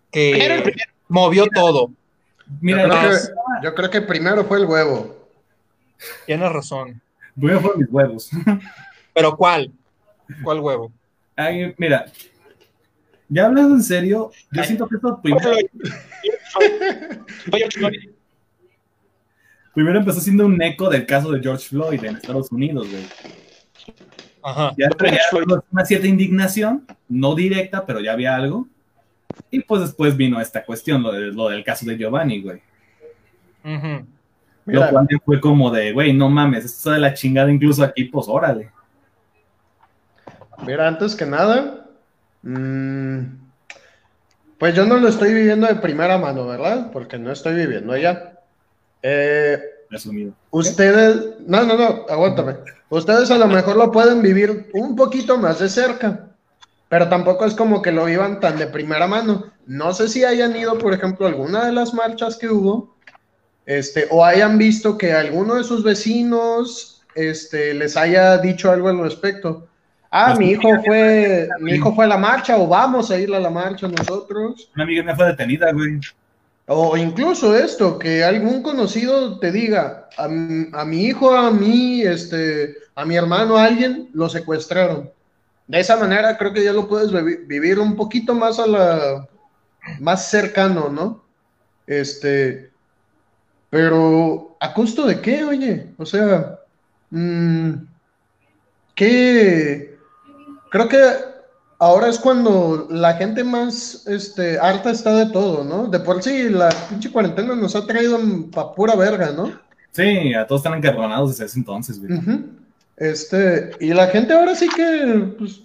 que 0.10 0.32
Primero 0.32 0.56
el 0.56 0.64
primero. 0.64 0.92
movió 1.10 1.46
todo? 1.54 1.92
Mira, 2.62 2.84
yo, 2.84 2.90
creo 2.90 3.10
que, 3.12 3.18
yo 3.64 3.76
creo 3.76 3.90
que 3.90 4.02
primero 4.02 4.44
fue 4.46 4.60
el 4.60 4.66
huevo. 4.66 5.28
Tienes 6.26 6.52
razón. 6.52 7.02
voy 7.36 7.54
a 7.54 7.60
por 7.60 7.78
mis 7.78 7.88
huevos. 7.90 8.30
¿Pero 9.14 9.36
cuál? 9.36 9.72
¿Cuál 10.44 10.60
huevo? 10.60 10.92
Ay, 11.36 11.74
mira, 11.78 12.06
ya 13.30 13.46
hablando 13.46 13.76
en 13.76 13.84
serio, 13.84 14.32
yo 14.52 14.64
siento 14.64 14.88
que 14.88 14.96
esto 14.96 15.20
primero, 15.22 15.52
primero 19.74 20.00
empezó 20.00 20.20
siendo 20.20 20.46
un 20.46 20.62
eco 20.62 20.90
del 20.90 21.06
caso 21.06 21.32
de 21.32 21.42
George 21.42 21.68
Floyd 21.68 22.04
en 22.04 22.18
Estados 22.18 22.52
Unidos, 22.52 22.88
güey. 22.90 23.04
Ajá. 24.44 24.74
Ya 24.78 24.90
traía 24.90 25.20
Floyd. 25.30 25.46
una 25.72 25.86
cierta 25.86 26.06
indignación, 26.06 26.86
no 27.08 27.34
directa, 27.34 27.86
pero 27.86 28.02
ya 28.02 28.12
había 28.12 28.36
algo. 28.36 28.68
Y 29.52 29.62
pues 29.62 29.82
después 29.82 30.16
vino 30.18 30.40
esta 30.42 30.64
cuestión, 30.64 31.02
lo, 31.04 31.12
de- 31.12 31.32
lo 31.32 31.50
del 31.50 31.64
caso 31.64 31.86
de 31.86 31.98
Giovanni, 31.98 32.42
güey. 32.42 32.62
Ujú. 33.64 34.06
Mira, 34.66 34.86
Lo 34.86 34.92
cual 34.92 35.08
fue 35.26 35.42
como 35.42 35.70
de, 35.72 35.92
güey, 35.92 36.14
no 36.14 36.30
mames, 36.30 36.66
esto 36.66 36.78
está 36.78 36.92
de 36.94 37.00
la 37.00 37.14
chingada 37.14 37.52
incluso 37.52 37.84
aquí, 37.84 38.06
pues 38.06 38.28
órale. 38.30 38.70
Mira, 40.66 40.88
antes 40.88 41.16
que 41.16 41.26
nada, 41.26 41.86
mm, 42.44 43.20
pues 44.58 44.74
yo 44.76 44.86
no 44.86 44.98
lo 44.98 45.08
estoy 45.10 45.34
viviendo 45.34 45.68
de 45.68 45.76
primera 45.76 46.18
mano, 46.18 46.48
¿verdad? 46.48 46.92
Porque 46.92 47.18
no 47.18 47.32
estoy 47.32 47.56
viviendo 47.56 47.92
allá. 47.94 48.40
Eh, 49.02 49.60
Resumido. 49.90 50.34
ustedes, 50.52 51.40
no, 51.46 51.64
no, 51.64 51.76
no, 51.78 52.06
aguántame. 52.10 52.56
Ustedes 52.90 53.30
a 53.32 53.38
lo 53.38 53.48
mejor 53.48 53.76
lo 53.76 53.92
pueden 53.92 54.22
vivir 54.22 54.70
un 54.74 54.96
poquito 54.96 55.38
más 55.38 55.60
de 55.60 55.68
cerca, 55.68 56.28
pero 56.94 57.10
tampoco 57.10 57.46
es 57.46 57.56
como 57.56 57.82
que 57.82 57.92
lo 57.92 58.06
vivan 58.06 58.40
tan 58.40 58.60
de 58.60 58.68
primera 58.68 59.08
mano. 59.08 59.46
No 59.66 59.96
sé 59.96 60.08
si 60.08 60.24
hayan 60.24 60.56
ido, 60.56 60.78
por 60.78 60.94
ejemplo, 60.94 61.26
a 61.26 61.30
alguna 61.30 61.66
de 61.66 61.72
las 61.72 61.92
marchas 61.92 62.38
que 62.38 62.48
hubo, 62.48 62.96
este, 63.66 64.06
o 64.12 64.24
hayan 64.24 64.60
visto 64.60 64.96
que 64.96 65.12
alguno 65.12 65.56
de 65.56 65.64
sus 65.64 65.84
vecinos, 65.84 67.02
este, 67.16 67.74
les 67.74 67.98
haya 67.98 68.38
dicho 68.38 68.70
algo 68.70 68.90
al 68.90 69.00
respecto. 69.00 69.68
Ah, 70.12 70.36
Pues 70.36 70.38
mi 70.38 70.52
hijo 70.52 70.70
fue, 70.86 71.50
mi 71.62 71.72
hijo 71.72 71.96
fue 71.96 72.06
a 72.06 72.10
la 72.10 72.18
marcha, 72.18 72.58
o 72.58 72.68
vamos 72.68 73.10
a 73.10 73.18
ir 73.18 73.34
a 73.34 73.40
la 73.40 73.50
marcha 73.50 73.88
nosotros. 73.88 74.70
Una 74.76 74.84
amiga 74.84 75.02
me 75.02 75.16
fue 75.16 75.26
detenida, 75.26 75.72
güey. 75.72 76.00
O 76.68 76.96
incluso 76.96 77.58
esto, 77.58 77.98
que 77.98 78.24
algún 78.24 78.62
conocido 78.62 79.40
te 79.40 79.52
diga, 79.52 80.10
a, 80.16 80.26
a 80.26 80.86
mi 80.86 81.06
hijo, 81.06 81.36
a 81.36 81.50
mí, 81.50 82.04
este, 82.04 82.76
a 82.94 83.04
mi 83.04 83.16
hermano, 83.16 83.58
a 83.58 83.66
alguien, 83.66 84.12
lo 84.14 84.30
secuestraron. 84.30 85.10
De 85.68 85.80
esa 85.80 85.96
manera 85.98 86.38
creo 86.38 86.54
que 86.54 86.64
ya 86.64 86.74
lo 86.74 86.88
puedes 86.88 87.12
vivi- 87.12 87.46
vivir 87.48 87.80
un 87.80 87.96
poquito 87.96 88.34
más 88.36 88.60
a 88.60 88.68
la, 88.68 89.28
más 90.00 90.30
cercano, 90.30 90.90
¿no? 90.90 91.24
Este, 91.88 92.72
pero 93.70 94.56
¿a 94.60 94.74
costo 94.74 95.06
de 95.06 95.20
qué, 95.22 95.44
oye? 95.44 95.94
O 95.98 96.06
sea, 96.06 96.60
mm, 97.10 97.72
¿qué? 98.96 99.98
Creo 100.70 100.88
que 100.88 101.02
ahora 101.80 102.08
es 102.10 102.20
cuando 102.20 102.88
la 102.90 103.14
gente 103.16 103.44
más 103.44 104.06
este, 104.08 104.60
harta 104.60 104.92
está 104.92 105.14
de 105.16 105.32
todo, 105.32 105.64
¿no? 105.64 105.88
De 105.88 106.00
por 106.00 106.22
sí, 106.22 106.50
la 106.50 106.70
pinche 106.90 107.12
cuarentena 107.12 107.56
nos 107.56 107.76
ha 107.76 107.86
traído 107.86 108.20
pa' 108.52 108.74
pura 108.74 108.96
verga, 108.96 109.32
¿no? 109.32 109.52
Sí, 109.92 110.34
a 110.34 110.48
todos 110.48 110.62
están 110.62 110.78
encabronados 110.78 111.32
desde 111.32 111.46
ese 111.46 111.60
entonces, 111.60 112.00
güey. 112.00 112.18
Ujú. 112.18 112.46
Este, 112.98 113.72
y 113.80 113.94
la 113.94 114.08
gente 114.08 114.34
ahora 114.34 114.56
sí 114.56 114.70
que, 114.70 115.34
pues, 115.38 115.62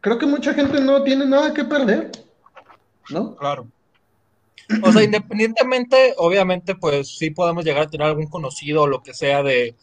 creo 0.00 0.18
que 0.18 0.26
mucha 0.26 0.54
gente 0.54 0.80
no 0.80 1.02
tiene 1.02 1.26
nada 1.26 1.52
que 1.52 1.64
perder, 1.64 2.10
¿no? 3.10 3.36
Claro. 3.36 3.66
O 4.82 4.92
sea, 4.92 5.02
independientemente, 5.02 6.14
obviamente, 6.16 6.74
pues 6.74 7.18
sí 7.18 7.30
podemos 7.30 7.64
llegar 7.64 7.82
a 7.82 7.90
tener 7.90 8.06
algún 8.06 8.28
conocido 8.28 8.82
o 8.82 8.86
lo 8.86 9.02
que 9.02 9.14
sea 9.14 9.42
de, 9.42 9.74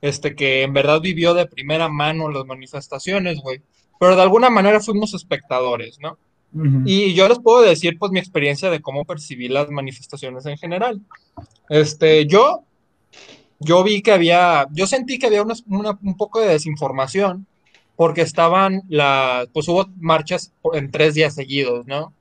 este, 0.00 0.34
que 0.34 0.62
en 0.62 0.72
verdad 0.72 1.00
vivió 1.00 1.34
de 1.34 1.46
primera 1.46 1.88
mano 1.88 2.30
las 2.30 2.46
manifestaciones, 2.46 3.40
güey. 3.40 3.60
Pero 3.98 4.16
de 4.16 4.22
alguna 4.22 4.48
manera 4.48 4.80
fuimos 4.80 5.14
espectadores, 5.14 5.98
¿no? 6.00 6.16
Y 6.84 7.14
yo 7.14 7.28
les 7.28 7.38
puedo 7.38 7.62
decir, 7.62 7.96
pues, 7.98 8.10
mi 8.10 8.18
experiencia 8.18 8.70
de 8.70 8.80
cómo 8.80 9.04
percibí 9.04 9.48
las 9.48 9.70
manifestaciones 9.70 10.46
en 10.46 10.58
general. 10.58 11.00
Este, 11.68 12.26
yo, 12.26 12.64
yo 13.60 13.84
vi 13.84 14.02
que 14.02 14.12
había, 14.12 14.66
yo 14.72 14.86
sentí 14.86 15.18
que 15.18 15.26
había 15.26 15.42
una- 15.42 15.54
una- 15.68 15.98
un 16.02 16.16
poco 16.16 16.40
de 16.40 16.48
desinformación, 16.48 17.46
porque 17.94 18.22
estaban 18.22 18.82
las, 18.88 19.46
pues 19.48 19.68
hubo 19.68 19.86
marchas 19.98 20.52
en 20.72 20.90
tres 20.90 21.14
días 21.14 21.34
seguidos, 21.34 21.86
¿no? 21.86 22.12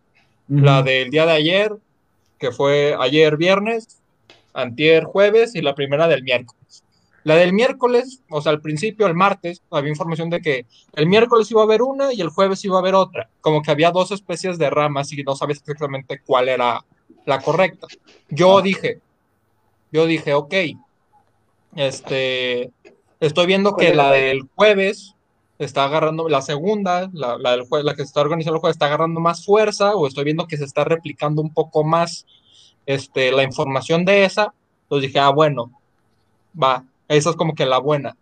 Ujú. 0.49 0.59
La 0.63 0.83
del 0.83 1.09
día 1.09 1.25
de 1.25 1.31
ayer, 1.31 1.73
que 2.37 2.51
fue 2.51 2.95
ayer 2.99 3.37
viernes, 3.37 3.99
antier 4.53 5.05
jueves 5.05 5.55
y 5.55 5.61
la 5.61 5.75
primera 5.75 6.07
del 6.07 6.23
miércoles. 6.23 6.83
La 7.23 7.35
del 7.35 7.53
miércoles, 7.53 8.21
o 8.29 8.41
sea, 8.41 8.51
al 8.51 8.61
principio, 8.61 9.05
el 9.07 9.13
martes, 9.13 9.61
había 9.71 9.89
información 9.89 10.29
de 10.29 10.41
que 10.41 10.65
el 10.93 11.05
miércoles 11.05 11.51
iba 11.51 11.61
a 11.61 11.65
haber 11.65 11.81
una 11.81 12.13
y 12.13 12.21
el 12.21 12.29
jueves 12.29 12.63
iba 12.65 12.77
a 12.77 12.79
haber 12.79 12.95
otra. 12.95 13.29
Como 13.41 13.61
que 13.61 13.71
había 13.71 13.91
dos 13.91 14.11
especies 14.11 14.57
de 14.57 14.69
ramas 14.69 15.11
y 15.13 15.23
no 15.23 15.35
sabías 15.35 15.59
exactamente 15.59 16.21
cuál 16.25 16.49
era 16.49 16.83
la 17.25 17.39
correcta. 17.41 17.87
Yo 18.29 18.61
dije, 18.61 18.99
yo 19.91 20.05
dije, 20.05 20.33
ok, 20.33 20.53
este, 21.75 22.71
estoy 23.19 23.45
viendo 23.45 23.75
que 23.75 23.93
la 23.93 24.11
del 24.11 24.41
jueves 24.55 25.15
está 25.59 25.85
agarrando, 25.85 26.29
la 26.29 26.41
segunda, 26.41 27.09
la, 27.13 27.37
la 27.37 27.51
del 27.51 27.61
jue- 27.61 27.83
la 27.83 27.93
que 27.93 28.03
se 28.03 28.07
está 28.07 28.21
organizando 28.21 28.55
el 28.55 28.61
jueves, 28.61 28.75
está 28.75 28.85
agarrando 28.85 29.19
más 29.19 29.45
fuerza, 29.45 29.93
o 29.95 30.07
estoy 30.07 30.23
viendo 30.23 30.47
que 30.47 30.57
se 30.57 30.63
está 30.63 30.83
replicando 30.83 31.41
un 31.41 31.53
poco 31.53 31.83
más 31.83 32.25
este, 32.85 33.31
la 33.31 33.43
información 33.43 34.05
de 34.05 34.23
esa. 34.25 34.53
Entonces 34.83 35.07
dije, 35.09 35.19
ah, 35.19 35.29
bueno, 35.29 35.71
va, 36.61 36.85
esa 37.07 37.29
es 37.31 37.35
como 37.35 37.53
que 37.55 37.65
la 37.65 37.77
buena. 37.79 38.15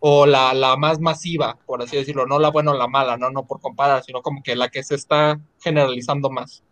O 0.00 0.26
la, 0.26 0.52
la 0.52 0.76
más 0.76 1.00
masiva, 1.00 1.56
por 1.64 1.80
así 1.82 1.96
decirlo, 1.96 2.26
no 2.26 2.38
la 2.38 2.50
buena 2.50 2.72
o 2.72 2.74
la 2.76 2.86
mala, 2.86 3.16
no, 3.16 3.30
no 3.30 3.44
por 3.44 3.60
comparar, 3.60 4.02
sino 4.04 4.20
como 4.20 4.42
que 4.42 4.54
la 4.54 4.68
que 4.68 4.82
se 4.82 4.94
está 4.94 5.40
generalizando 5.60 6.28
más. 6.28 6.62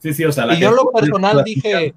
Sí, 0.00 0.12
sí, 0.12 0.24
o 0.24 0.32
sea, 0.32 0.46
la 0.46 0.54
Y 0.54 0.56
que- 0.56 0.62
yo 0.64 0.70
en 0.70 0.76
lo 0.76 0.90
personal 0.90 1.44
dije, 1.44 1.94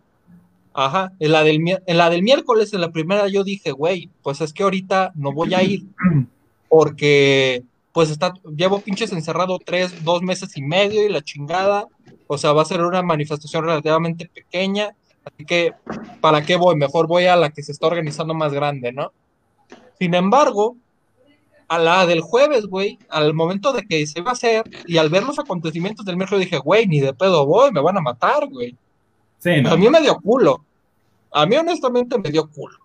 ajá, 0.74 1.14
en 1.20 1.32
la 1.32 1.44
del, 1.44 1.60
en 1.86 1.98
la 1.98 2.10
del 2.10 2.24
miércoles, 2.24 2.74
en 2.74 2.82
la 2.82 2.92
primera, 2.92 3.28
yo 3.28 3.44
dije, 3.44 3.72
güey, 3.72 4.10
pues 4.22 4.42
es 4.42 4.54
que 4.54 4.64
ahorita 4.64 5.12
no 5.16 5.32
voy 5.32 5.54
a 5.54 5.64
ir 5.64 5.84
porque 6.70 7.64
pues 7.92 8.10
está, 8.10 8.34
llevo 8.58 8.80
pinches 8.80 9.12
encerrado 9.12 9.60
tres, 9.64 10.04
dos 10.04 10.24
meses 10.24 10.58
y 10.58 10.64
medio 10.64 11.06
y 11.06 11.10
la 11.10 11.22
chingada, 11.22 11.86
o 12.26 12.38
sea, 12.40 12.52
va 12.52 12.64
a 12.64 12.66
ser 12.66 12.82
una 12.82 13.04
manifestación 13.04 13.66
relativamente 13.66 14.28
pequeña, 14.34 14.96
así 15.24 15.46
que, 15.46 15.74
¿para 16.20 16.44
qué 16.44 16.56
voy? 16.56 16.76
Mejor 16.76 17.06
voy 17.06 17.26
a 17.26 17.36
la 17.36 17.52
que 17.52 17.62
se 17.62 17.72
está 17.72 17.86
organizando 17.86 18.34
más 18.34 18.52
grande, 18.52 18.92
¿no? 18.92 19.12
Sin 20.00 20.16
embargo, 20.16 20.76
a 21.68 21.78
la 21.78 22.06
del 22.08 22.22
jueves, 22.22 22.66
güey, 22.66 22.98
al 23.10 23.34
momento 23.34 23.74
de 23.74 23.84
que 23.84 24.06
se 24.08 24.20
iba 24.20 24.32
a 24.32 24.34
hacer 24.34 24.64
y 24.88 24.98
al 24.98 25.10
ver 25.10 25.24
los 25.24 25.38
acontecimientos 25.38 26.06
del 26.06 26.18
miércoles 26.18 26.46
dije, 26.46 26.58
güey, 26.58 26.88
ni 26.88 27.00
de 27.00 27.14
pedo 27.14 27.46
voy, 27.46 27.72
me 27.72 27.82
van 27.82 27.98
a 27.98 28.02
matar, 28.02 28.48
güey. 28.48 28.76
Sí, 29.44 29.62
no. 29.62 29.72
A 29.72 29.78
mí 29.78 29.90
me 29.90 30.00
dio 30.02 30.16
culo. 30.22 30.64
A 31.32 31.46
mí 31.46 31.56
honestamente 31.58 32.18
me 32.18 32.30
dio 32.32 32.48
culo. 32.50 32.78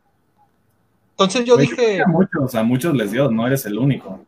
Entonces 1.12 1.44
yo 1.44 1.54
Güey, 1.54 1.66
dije, 1.68 2.00
a 2.02 2.06
muchos, 2.06 2.54
a 2.54 2.62
muchos 2.62 2.94
les 2.94 3.12
dio, 3.12 3.30
no 3.30 3.46
eres 3.46 3.64
el 3.66 3.78
único. 3.78 4.20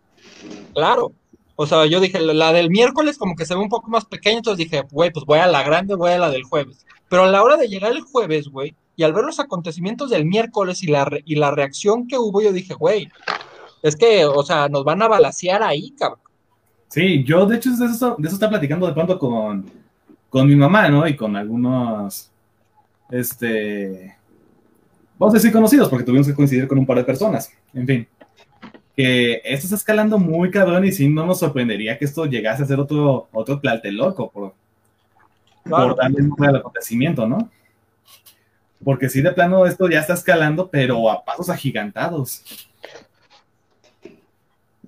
claro. 0.74 1.12
O 1.56 1.66
sea, 1.66 1.84
yo 1.84 2.00
dije, 2.00 2.18
la 2.20 2.32
la 2.32 2.52
del 2.54 2.70
miércoles 2.70 3.18
como 3.18 3.36
que 3.36 3.44
se 3.44 3.54
ve 3.54 3.60
un 3.60 3.68
poco 3.68 3.90
más 3.90 4.06
pequeña, 4.06 4.38
entonces 4.38 4.64
dije, 4.70 4.82
güey, 4.90 5.10
pues 5.12 5.26
voy 5.26 5.40
a 5.40 5.46
la 5.46 5.62
grande, 5.62 5.94
voy 5.94 6.10
a 6.12 6.18
la 6.18 6.30
del 6.30 6.44
jueves. 6.44 6.86
Pero 7.10 7.24
a 7.24 7.28
la 7.30 7.42
hora 7.42 7.58
de 7.58 7.68
llegar 7.68 7.92
el 7.92 8.00
jueves, 8.00 8.48
güey, 8.48 8.74
y 8.96 9.02
al 9.02 9.12
ver 9.12 9.24
los 9.24 9.40
acontecimientos 9.40 10.08
del 10.08 10.24
miércoles 10.24 10.82
y 10.82 10.86
la, 10.86 11.04
re- 11.04 11.22
y 11.26 11.34
la 11.34 11.50
reacción 11.50 12.08
que 12.08 12.16
hubo, 12.16 12.40
yo 12.40 12.52
dije, 12.54 12.72
güey, 12.72 13.10
es 13.82 13.94
que, 13.94 14.24
o 14.24 14.42
sea, 14.42 14.70
nos 14.70 14.84
van 14.84 15.02
a 15.02 15.08
balasear 15.08 15.62
ahí, 15.62 15.90
cabrón. 15.98 16.20
Sí, 16.88 17.22
yo 17.24 17.44
de 17.44 17.56
hecho 17.56 17.70
de 17.72 17.84
eso, 17.86 18.16
de 18.18 18.26
eso 18.26 18.36
estaba 18.36 18.50
platicando 18.52 18.86
de 18.86 18.94
pronto 18.94 19.18
con, 19.18 19.70
con 20.30 20.46
mi 20.48 20.54
mamá, 20.54 20.88
¿no? 20.88 21.06
Y 21.06 21.16
con 21.16 21.36
algunos, 21.36 22.30
este, 23.10 24.16
vamos 25.18 25.34
a 25.34 25.38
decir 25.38 25.52
conocidos, 25.52 25.88
porque 25.88 26.04
tuvimos 26.04 26.26
que 26.26 26.34
coincidir 26.34 26.66
con 26.66 26.78
un 26.78 26.86
par 26.86 26.96
de 26.96 27.04
personas. 27.04 27.52
En 27.74 27.86
fin, 27.86 28.08
que 28.96 29.42
esto 29.44 29.66
está 29.66 29.76
escalando 29.76 30.18
muy 30.18 30.50
cabrón 30.50 30.84
y 30.84 30.92
sí 30.92 31.08
no 31.08 31.26
nos 31.26 31.40
sorprendería 31.40 31.98
que 31.98 32.04
esto 32.04 32.24
llegase 32.26 32.62
a 32.62 32.66
ser 32.66 32.80
otro, 32.80 33.28
otro 33.32 33.60
Tlatelolco 33.60 34.30
por, 34.30 34.54
Claro. 35.64 35.88
por 35.88 35.96
darle 35.98 36.22
nombre 36.22 36.48
al 36.48 36.56
acontecimiento, 36.56 37.26
¿no? 37.26 37.50
Porque 38.82 39.10
sí, 39.10 39.20
de 39.20 39.32
plano, 39.32 39.66
esto 39.66 39.90
ya 39.90 40.00
está 40.00 40.14
escalando, 40.14 40.70
pero 40.70 41.10
a 41.10 41.22
pasos 41.22 41.50
agigantados. 41.50 42.42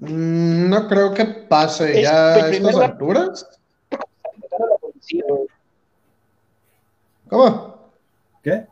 Mm, 0.01 0.71
No 0.71 0.89
creo 0.89 1.13
que 1.13 1.25
pase 1.27 1.99
Es 2.01 2.05
ya 2.05 2.35
a 2.35 2.49
estas 2.49 2.77
alturas. 2.77 3.61
¿Cómo? 7.29 7.91
¿Qué? 8.43 8.67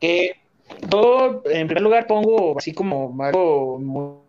Que 0.00 0.36
yo, 0.90 1.42
en 1.46 1.66
primer 1.66 1.82
lugar, 1.82 2.06
pongo 2.06 2.58
así 2.58 2.72
como 2.72 3.14
algo 3.22 3.78
muy 3.78 4.24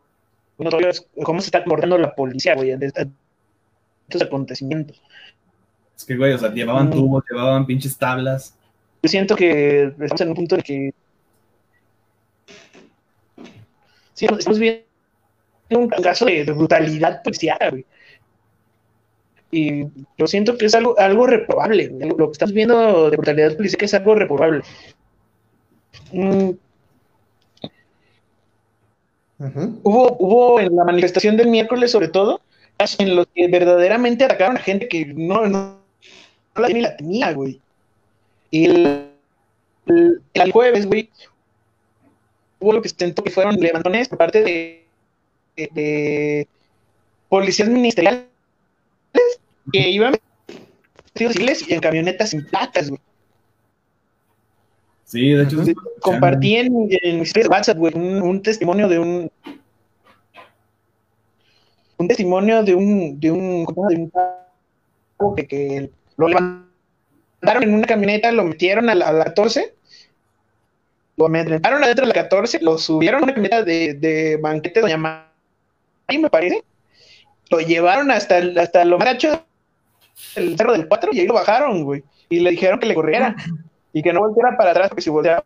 muy 0.57 0.63
notorio 0.65 0.89
es 0.89 1.05
cómo 1.23 1.41
se 1.41 1.47
está 1.47 1.63
comportando 1.63 1.97
la 1.97 2.15
policía, 2.15 2.55
güey, 2.55 2.71
estos 2.71 4.21
acontecimientos. 4.21 5.01
Es 5.97 6.05
que, 6.05 6.15
güey, 6.15 6.31
o 6.33 6.37
sea, 6.37 6.53
llevaban 6.53 6.87
Mm. 6.87 6.91
tubos, 6.91 7.23
llevaban 7.29 7.65
pinches 7.65 7.97
tablas. 7.97 8.57
Yo 9.03 9.09
siento 9.09 9.35
que 9.35 9.93
estamos 9.99 10.21
en 10.21 10.29
un 10.29 10.35
punto 10.35 10.55
en 10.55 10.61
que. 10.61 10.93
Sí, 14.13 14.25
estamos 14.25 14.59
viendo 14.59 14.85
un 15.71 15.89
caso 15.89 16.25
de, 16.25 16.45
de 16.45 16.51
brutalidad 16.53 17.21
policial, 17.21 17.57
güey. 17.71 17.85
Y 19.55 19.87
yo 20.17 20.27
siento 20.27 20.57
que 20.57 20.65
es 20.65 20.75
algo, 20.75 20.99
algo 20.99 21.27
reprobable. 21.27 21.87
Lo 21.87 22.27
que 22.27 22.33
estamos 22.33 22.53
viendo 22.53 23.09
de 23.09 23.15
brutalidad 23.15 23.55
policial 23.55 23.85
es 23.85 23.93
algo 23.93 24.13
reprobable. 24.13 24.63
Mm, 26.11 26.49
hubo, 29.81 30.17
hubo 30.19 30.59
en 30.59 30.75
la 30.75 30.83
manifestación 30.83 31.37
del 31.37 31.47
miércoles, 31.47 31.91
sobre 31.91 32.09
todo, 32.09 32.41
casos 32.75 32.99
en 32.99 33.15
los 33.15 33.27
que 33.33 33.47
verdaderamente 33.47 34.25
atacaron 34.25 34.57
a 34.57 34.59
gente 34.59 34.89
que 34.89 35.05
no, 35.05 35.47
no, 35.47 35.79
no 36.53 36.61
la, 36.61 36.67
ni 36.67 36.81
la 36.81 36.97
tenía, 36.97 37.31
güey. 37.31 37.61
Y 38.51 38.65
el, 38.65 39.07
el, 39.85 40.21
el 40.33 40.51
jueves, 40.51 40.85
güey, 40.85 41.09
hubo 42.59 42.73
lo 42.73 42.81
que 42.81 42.89
se 42.89 42.95
intentó 42.95 43.23
que 43.23 43.31
fueron 43.31 43.55
levantones 43.55 44.09
por 44.09 44.17
parte 44.17 44.43
de, 44.43 44.85
de, 45.55 45.69
de 45.73 46.47
policías 47.29 47.69
ministeriales 47.69 48.34
que 49.71 49.89
iban 49.89 50.15
civiles 51.15 51.67
y 51.67 51.73
en 51.73 51.79
camionetas 51.79 52.29
sin 52.31 52.45
placas, 52.45 52.89
güey. 52.89 53.01
Sí, 55.05 55.29
de 55.29 55.43
hecho. 55.43 55.63
Compartí 56.01 56.55
en, 56.55 56.87
en 56.89 57.19
mis 57.19 57.33
de 57.33 57.47
WhatsApp, 57.47 57.77
güey, 57.77 57.93
un, 57.95 58.21
un 58.21 58.41
testimonio 58.41 58.87
de 58.87 58.99
un. 58.99 59.31
Un 61.97 62.07
testimonio 62.07 62.63
de 62.63 62.75
un. 62.75 63.19
de 63.19 63.31
un. 63.31 63.65
de 63.65 63.95
un 63.95 65.35
que, 65.35 65.47
que 65.47 65.91
lo 66.17 66.27
levantaron 66.27 67.63
en 67.63 67.73
una 67.73 67.87
camioneta, 67.87 68.31
lo 68.31 68.43
metieron 68.43 68.89
a 68.89 68.95
la, 68.95 69.07
a 69.07 69.13
la 69.13 69.25
14, 69.25 69.73
lo 71.17 71.25
amedrentaron 71.27 71.83
adentro 71.83 72.03
de 72.05 72.13
la 72.13 72.21
14, 72.21 72.59
lo 72.61 72.77
subieron 72.77 73.21
a 73.21 73.23
una 73.23 73.33
camioneta 73.33 73.63
de, 73.63 73.93
de 73.93 74.37
banquete 74.37 74.81
Doña 74.81 74.97
Mari, 74.97 76.17
me 76.19 76.29
parece, 76.29 76.63
lo 77.49 77.59
llevaron 77.59 78.11
hasta, 78.11 78.37
hasta 78.57 78.83
lo 78.85 78.97
más 78.97 79.07
del 80.35 80.57
cerro 80.57 80.73
del 80.73 80.87
4 80.87 81.11
y 81.13 81.19
ahí 81.19 81.27
lo 81.27 81.33
bajaron, 81.33 81.83
güey, 81.83 82.03
y 82.29 82.39
le 82.39 82.51
dijeron 82.51 82.79
que 82.79 82.85
le 82.87 82.95
corriera 82.95 83.35
y 83.93 84.01
que 84.01 84.13
no 84.13 84.21
volteara 84.21 84.57
para 84.57 84.71
atrás 84.71 84.89
porque 84.89 85.01
si 85.01 85.09
volteara 85.09 85.43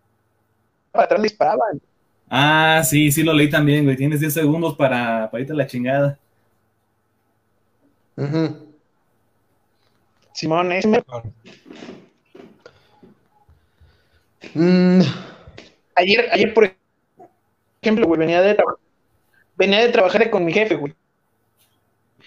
para 0.92 1.06
atrás 1.06 1.20
le 1.20 1.24
disparaban. 1.30 1.82
Ah, 2.30 2.82
sí, 2.86 3.12
sí 3.12 3.24
lo 3.24 3.34
leí 3.34 3.50
también, 3.50 3.84
güey. 3.86 3.96
Tienes 3.96 4.20
10 4.20 4.34
segundos 4.34 4.76
para, 4.76 5.30
para 5.32 5.42
irte 5.42 5.54
a 5.54 5.56
la 5.56 5.66
chingada. 5.68 6.18
Ujú. 8.16 8.68
Simón, 10.34 10.72
es 10.72 10.86
me- 10.86 11.04
Mm, 14.54 15.02
ayer, 15.96 16.30
ayer 16.32 16.54
por 16.54 16.74
ejemplo, 17.82 18.08
güey, 18.08 18.20
venía 18.20 18.42
de 18.42 18.56
trabajar, 18.56 18.80
venía 19.58 19.80
de 19.80 19.90
trabajar 19.90 20.30
con 20.30 20.46
mi 20.46 20.54
jefe, 20.54 20.76
güey. 20.76 20.94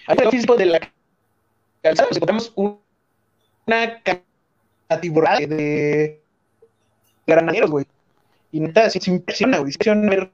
En 0.07 0.19
el 0.19 0.57
de 0.57 0.65
la 0.65 0.92
calzada 1.83 2.09
nos 2.09 2.17
encontramos 2.17 2.51
un- 2.55 2.81
una 3.67 4.01
atiborrada 4.89 5.39
de, 5.39 5.47
de 5.47 6.23
granaderos, 7.27 7.69
güey. 7.71 7.85
Y 8.51 8.59
neta, 8.59 8.89
sí, 8.89 8.99
se 8.99 9.11
impresiona, 9.11 9.59
güey. 9.59 9.71
Se 9.71 9.75
impresiona 9.75 10.09
ver 10.09 10.31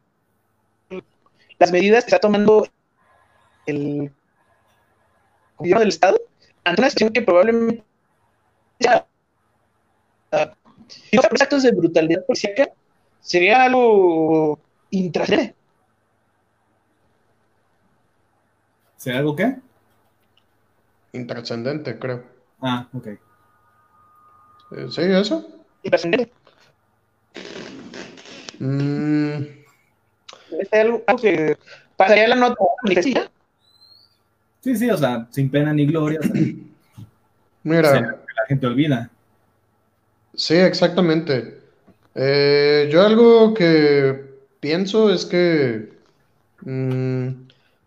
las 1.58 1.72
medidas 1.72 2.04
que 2.06 2.10
está 2.10 2.20
tomando 2.20 2.68
el 3.66 4.12
gobierno 5.58 5.80
del 5.82 5.90
Estado 5.90 6.20
ante 6.64 6.82
una 6.82 6.90
situación 6.90 7.14
que 7.14 7.22
probablemente 7.22 7.84
sea, 8.80 9.06
ah, 10.32 10.54
si 10.88 11.16
no 11.16 11.22
fuera 11.22 11.44
actos 11.44 11.64
de 11.64 11.72
brutalidad 11.72 12.26
policíaca, 12.26 12.70
sería 13.20 13.64
algo 13.64 14.60
intrascendente. 14.90 15.56
¿Será 18.98 19.20
algo 19.20 19.36
qué? 19.36 19.56
Intrascendente, 21.14 21.98
creo. 22.00 22.24
Ah, 22.62 22.88
ok. 22.94 23.08
Eh, 23.08 24.88
¿Sí, 24.90 25.02
eso? 25.02 25.48
Intrascendente. 25.84 26.32
Mm, 28.60 29.44
Es 30.60 30.74
algo, 30.74 31.04
que 31.22 31.58
pasaría 31.96 32.28
la 32.28 32.36
nota. 32.36 32.56
Sí, 34.62 34.76
sí, 34.76 34.90
o 34.90 34.98
sea, 34.98 35.28
sin 35.32 35.50
pena 35.50 35.74
ni 35.74 35.86
gloria. 35.86 36.20
o 36.20 36.24
sea, 36.24 36.34
mira. 37.64 37.92
sea, 37.92 38.02
la 38.02 38.46
gente 38.48 38.68
olvida. 38.68 39.10
Sí, 40.34 40.56
exactamente. 40.56 41.62
Eh, 42.16 42.90
yo 42.92 43.06
algo 43.06 43.54
que 43.54 44.26
pienso 44.60 45.12
es 45.14 45.26
que 45.26 45.94
mm, 46.62 47.28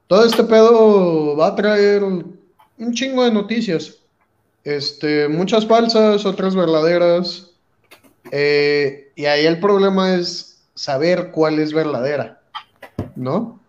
todo 0.07 0.25
este 0.25 0.45
pedo 0.45 1.37
va 1.37 1.49
a 1.49 1.55
traer 1.55 2.03
un 2.79 2.93
chingo 2.93 3.25
de 3.25 3.33
noticias. 3.33 3.99
Este, 4.65 5.29
muchas 5.29 5.67
falsas, 5.67 6.25
otras 6.25 6.55
verdaderas. 6.55 7.51
Eh, 8.31 9.13
y 9.17 9.27
ahí 9.27 9.47
el 9.47 9.61
problema 9.61 10.15
es 10.15 10.63
saber 10.75 11.31
cuál 11.33 11.59
es 11.59 11.73
verdadera, 11.73 12.41
¿no? 13.17 13.61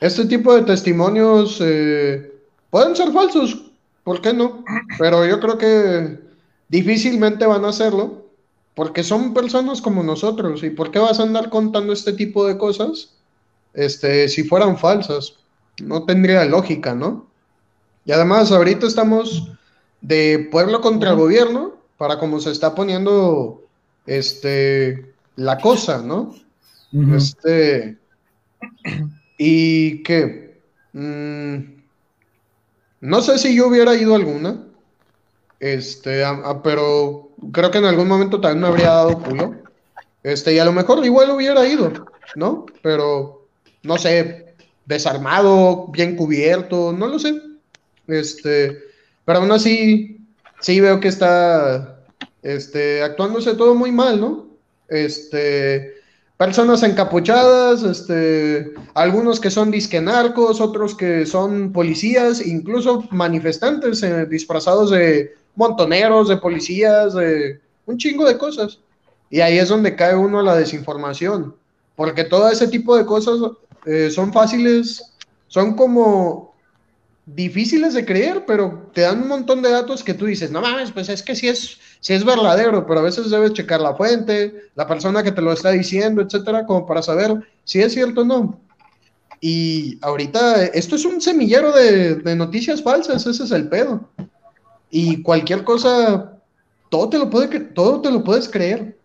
Este 0.00 0.26
tipo 0.26 0.54
de 0.54 0.62
testimonios 0.62 1.58
eh, 1.62 2.32
pueden 2.70 2.94
ser 2.94 3.12
falsos, 3.12 3.70
¿por 4.02 4.20
qué 4.20 4.32
no? 4.32 4.64
Pero 4.98 5.26
yo 5.26 5.40
creo 5.40 5.56
que 5.56 6.18
difícilmente 6.68 7.46
van 7.46 7.64
a 7.64 7.68
hacerlo, 7.68 8.26
porque 8.74 9.02
son 9.02 9.32
personas 9.32 9.80
como 9.80 10.02
nosotros. 10.02 10.62
¿Y 10.62 10.70
por 10.70 10.90
qué 10.90 10.98
vas 10.98 11.20
a 11.20 11.22
andar 11.22 11.48
contando 11.48 11.92
este 11.92 12.12
tipo 12.12 12.46
de 12.46 12.58
cosas 12.58 13.14
este, 13.72 14.28
si 14.28 14.44
fueran 14.44 14.76
falsas? 14.76 15.34
No 15.82 16.04
tendría 16.04 16.44
lógica, 16.44 16.94
¿no? 16.94 17.26
Y 18.04 18.12
además, 18.12 18.52
ahorita 18.52 18.86
estamos 18.86 19.48
de 20.00 20.48
pueblo 20.50 20.80
contra 20.80 21.12
gobierno, 21.12 21.74
para 21.96 22.18
como 22.18 22.40
se 22.40 22.50
está 22.50 22.74
poniendo 22.74 23.62
este, 24.06 25.12
la 25.36 25.58
cosa, 25.58 26.02
¿no? 26.02 26.34
Este. 27.16 27.96
Y 29.38 30.02
que. 30.02 30.60
mm, 30.92 31.56
no 33.00 33.20
sé 33.20 33.38
si 33.38 33.54
yo 33.54 33.68
hubiera 33.68 33.94
ido 33.94 34.14
alguna. 34.14 34.64
Este, 35.60 36.24
a- 36.24 36.30
a- 36.30 36.62
pero 36.62 37.30
creo 37.52 37.70
que 37.70 37.78
en 37.78 37.84
algún 37.86 38.08
momento 38.08 38.40
también 38.40 38.60
me 38.62 38.68
habría 38.68 38.90
dado 38.90 39.18
culo. 39.18 39.54
Este, 40.22 40.54
y 40.54 40.58
a 40.58 40.64
lo 40.64 40.72
mejor 40.72 41.04
igual 41.04 41.30
hubiera 41.30 41.66
ido, 41.66 41.92
¿no? 42.36 42.66
Pero, 42.82 43.46
no 43.82 43.98
sé, 43.98 44.54
desarmado, 44.86 45.88
bien 45.88 46.16
cubierto, 46.16 46.92
no 46.92 47.06
lo 47.08 47.18
sé. 47.18 47.40
Este, 48.06 48.78
pero 49.24 49.38
aún 49.38 49.52
así, 49.52 50.20
sí 50.60 50.80
veo 50.80 51.00
que 51.00 51.08
está, 51.08 52.00
este, 52.42 53.02
actuándose 53.02 53.54
todo 53.54 53.74
muy 53.74 53.92
mal, 53.92 54.20
¿no? 54.20 54.48
Este, 54.88 55.94
personas 56.36 56.82
encapuchadas, 56.82 57.82
este, 57.82 58.72
algunos 58.94 59.40
que 59.40 59.50
son 59.50 59.70
disque 59.70 60.00
narcos, 60.00 60.60
otros 60.60 60.94
que 60.94 61.26
son 61.26 61.72
policías, 61.72 62.44
incluso 62.46 63.06
manifestantes 63.10 64.02
eh, 64.02 64.26
disfrazados 64.26 64.90
de 64.90 65.34
montoneros, 65.54 66.28
de 66.28 66.36
policías, 66.36 67.14
de 67.14 67.60
un 67.86 67.98
chingo 67.98 68.26
de 68.26 68.38
cosas. 68.38 68.80
Y 69.30 69.40
ahí 69.40 69.58
es 69.58 69.68
donde 69.68 69.96
cae 69.96 70.14
uno 70.14 70.40
a 70.40 70.42
la 70.42 70.56
desinformación, 70.56 71.54
porque 71.96 72.24
todo 72.24 72.50
ese 72.50 72.68
tipo 72.68 72.96
de 72.96 73.06
cosas 73.06 73.38
eh, 73.86 74.10
son 74.10 74.32
fáciles, 74.32 75.14
son 75.48 75.74
como 75.74 76.53
difíciles 77.26 77.94
de 77.94 78.04
creer, 78.04 78.44
pero 78.46 78.90
te 78.92 79.00
dan 79.02 79.22
un 79.22 79.28
montón 79.28 79.62
de 79.62 79.70
datos 79.70 80.04
que 80.04 80.14
tú 80.14 80.26
dices, 80.26 80.50
no 80.50 80.60
mames, 80.60 80.92
pues 80.92 81.08
es 81.08 81.22
que 81.22 81.34
sí 81.34 81.48
es, 81.48 81.78
sí 82.00 82.12
es 82.12 82.24
verdadero, 82.24 82.86
pero 82.86 83.00
a 83.00 83.04
veces 83.04 83.30
debes 83.30 83.54
checar 83.54 83.80
la 83.80 83.94
fuente, 83.94 84.54
la 84.74 84.86
persona 84.86 85.22
que 85.22 85.32
te 85.32 85.40
lo 85.40 85.52
está 85.52 85.70
diciendo, 85.70 86.20
etcétera, 86.20 86.66
como 86.66 86.86
para 86.86 87.02
saber 87.02 87.34
si 87.64 87.80
es 87.80 87.94
cierto 87.94 88.22
o 88.22 88.24
no. 88.24 88.60
Y 89.40 89.98
ahorita 90.02 90.64
esto 90.66 90.96
es 90.96 91.04
un 91.04 91.20
semillero 91.20 91.72
de, 91.72 92.16
de 92.16 92.36
noticias 92.36 92.82
falsas, 92.82 93.26
ese 93.26 93.44
es 93.44 93.50
el 93.50 93.68
pedo. 93.68 94.08
Y 94.90 95.22
cualquier 95.22 95.64
cosa, 95.64 96.38
todo 96.88 97.08
te 97.08 97.18
lo, 97.18 97.30
puede, 97.30 97.60
todo 97.60 98.00
te 98.00 98.10
lo 98.10 98.22
puedes 98.22 98.48
creer. 98.48 98.98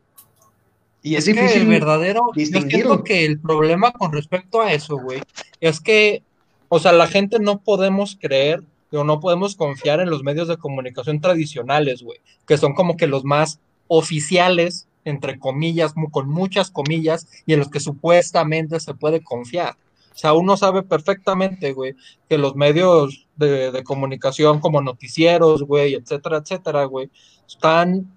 Y 1.02 1.16
es, 1.16 1.28
Es 1.28 1.34
que 1.34 1.42
difícil. 1.42 1.62
el 1.64 1.68
verdadero, 1.68 2.32
yo 2.36 2.46
siento 2.46 3.04
que 3.04 3.26
el 3.26 3.40
problema 3.40 3.92
con 3.94 4.12
respecto 4.12 4.62
a 4.62 4.74
eso, 4.74 4.98
güey, 4.98 5.22
es 5.62 5.80
que, 5.80 6.24
o 6.70 6.80
sea, 6.80 6.92
la 6.94 7.08
gente 7.08 7.40
no 7.40 7.60
podemos 7.60 8.18
creer 8.20 8.64
o 8.92 9.04
no 9.04 9.20
podemos 9.20 9.56
confiar 9.56 10.00
en 10.00 10.10
los 10.10 10.24
medios 10.24 10.48
de 10.48 10.58
comunicación 10.58 11.20
tradicionales, 11.22 12.02
güey, 12.02 12.20
que 12.48 12.58
son 12.58 12.74
como 12.74 12.96
que 12.98 13.06
los 13.08 13.24
más 13.24 13.60
oficiales, 13.88 14.88
entre 15.06 15.38
comillas, 15.40 15.94
con 16.12 16.30
muchas 16.30 16.72
comillas, 16.72 17.28
y 17.46 17.54
en 17.54 17.60
los 17.60 17.70
que 17.70 17.80
supuestamente 17.80 18.80
se 18.80 18.94
puede 18.94 19.22
confiar. 19.24 19.76
O 20.14 20.18
sea, 20.20 20.34
uno 20.34 20.58
sabe 20.58 20.84
perfectamente, 20.84 21.72
güey, 21.74 21.96
que 22.28 22.38
los 22.38 22.56
medios 22.56 23.28
de, 23.38 23.72
de 23.72 23.84
comunicación 23.84 24.60
como 24.60 24.82
noticieros, 24.82 25.64
güey, 25.64 25.94
etcétera, 25.94 26.38
etcétera, 26.38 26.84
güey, 26.86 27.10
están 27.48 28.12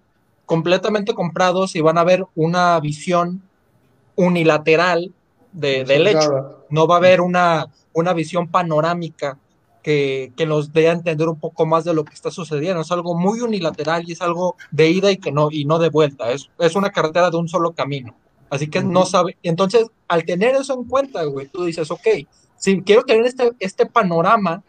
completamente 0.46 1.14
comprados 1.14 1.76
y 1.76 1.80
van 1.80 1.98
a 1.98 2.04
ver 2.04 2.24
una 2.34 2.80
visión 2.80 3.40
unilateral 4.16 5.12
de- 5.52 5.84
del 5.84 6.06
hecho. 6.08 6.64
No 6.70 6.86
va 6.86 6.96
a 6.96 6.98
haber 6.98 7.20
una, 7.20 7.66
una 7.92 8.12
visión 8.12 8.48
panorámica 8.48 9.38
que, 9.82 10.32
que 10.36 10.46
nos 10.46 10.72
dé 10.72 10.88
a 10.88 10.92
entender 10.92 11.28
un 11.28 11.38
poco 11.38 11.66
más 11.66 11.84
de 11.84 11.94
lo 11.94 12.04
que 12.04 12.14
está 12.14 12.30
sucediendo. 12.30 12.82
Es 12.82 12.92
algo 12.92 13.14
muy 13.14 13.40
unilateral 13.40 14.04
y 14.06 14.12
es 14.12 14.22
algo 14.22 14.56
de 14.70 14.90
ida 14.90 15.10
y 15.10 15.16
que 15.16 15.32
no, 15.32 15.48
y 15.50 15.64
no 15.64 15.78
de 15.78 15.90
vuelta. 15.90 16.30
Es, 16.30 16.50
es 16.58 16.76
una 16.76 16.90
carretera 16.90 17.30
de 17.30 17.36
un 17.36 17.48
solo 17.48 17.72
camino. 17.72 18.14
Así 18.48 18.68
que 18.68 18.82
no 18.82 19.06
sabe. 19.06 19.36
Entonces, 19.42 19.86
al 20.08 20.24
tener 20.24 20.54
eso 20.54 20.74
en 20.74 20.84
cuenta, 20.84 21.24
güey, 21.24 21.48
tú 21.48 21.64
dices, 21.64 21.90
ok, 21.90 22.06
si 22.56 22.82
quiero 22.82 23.02
tener 23.02 23.24
este, 23.26 23.50
este 23.58 23.86
panorama, 23.86 24.62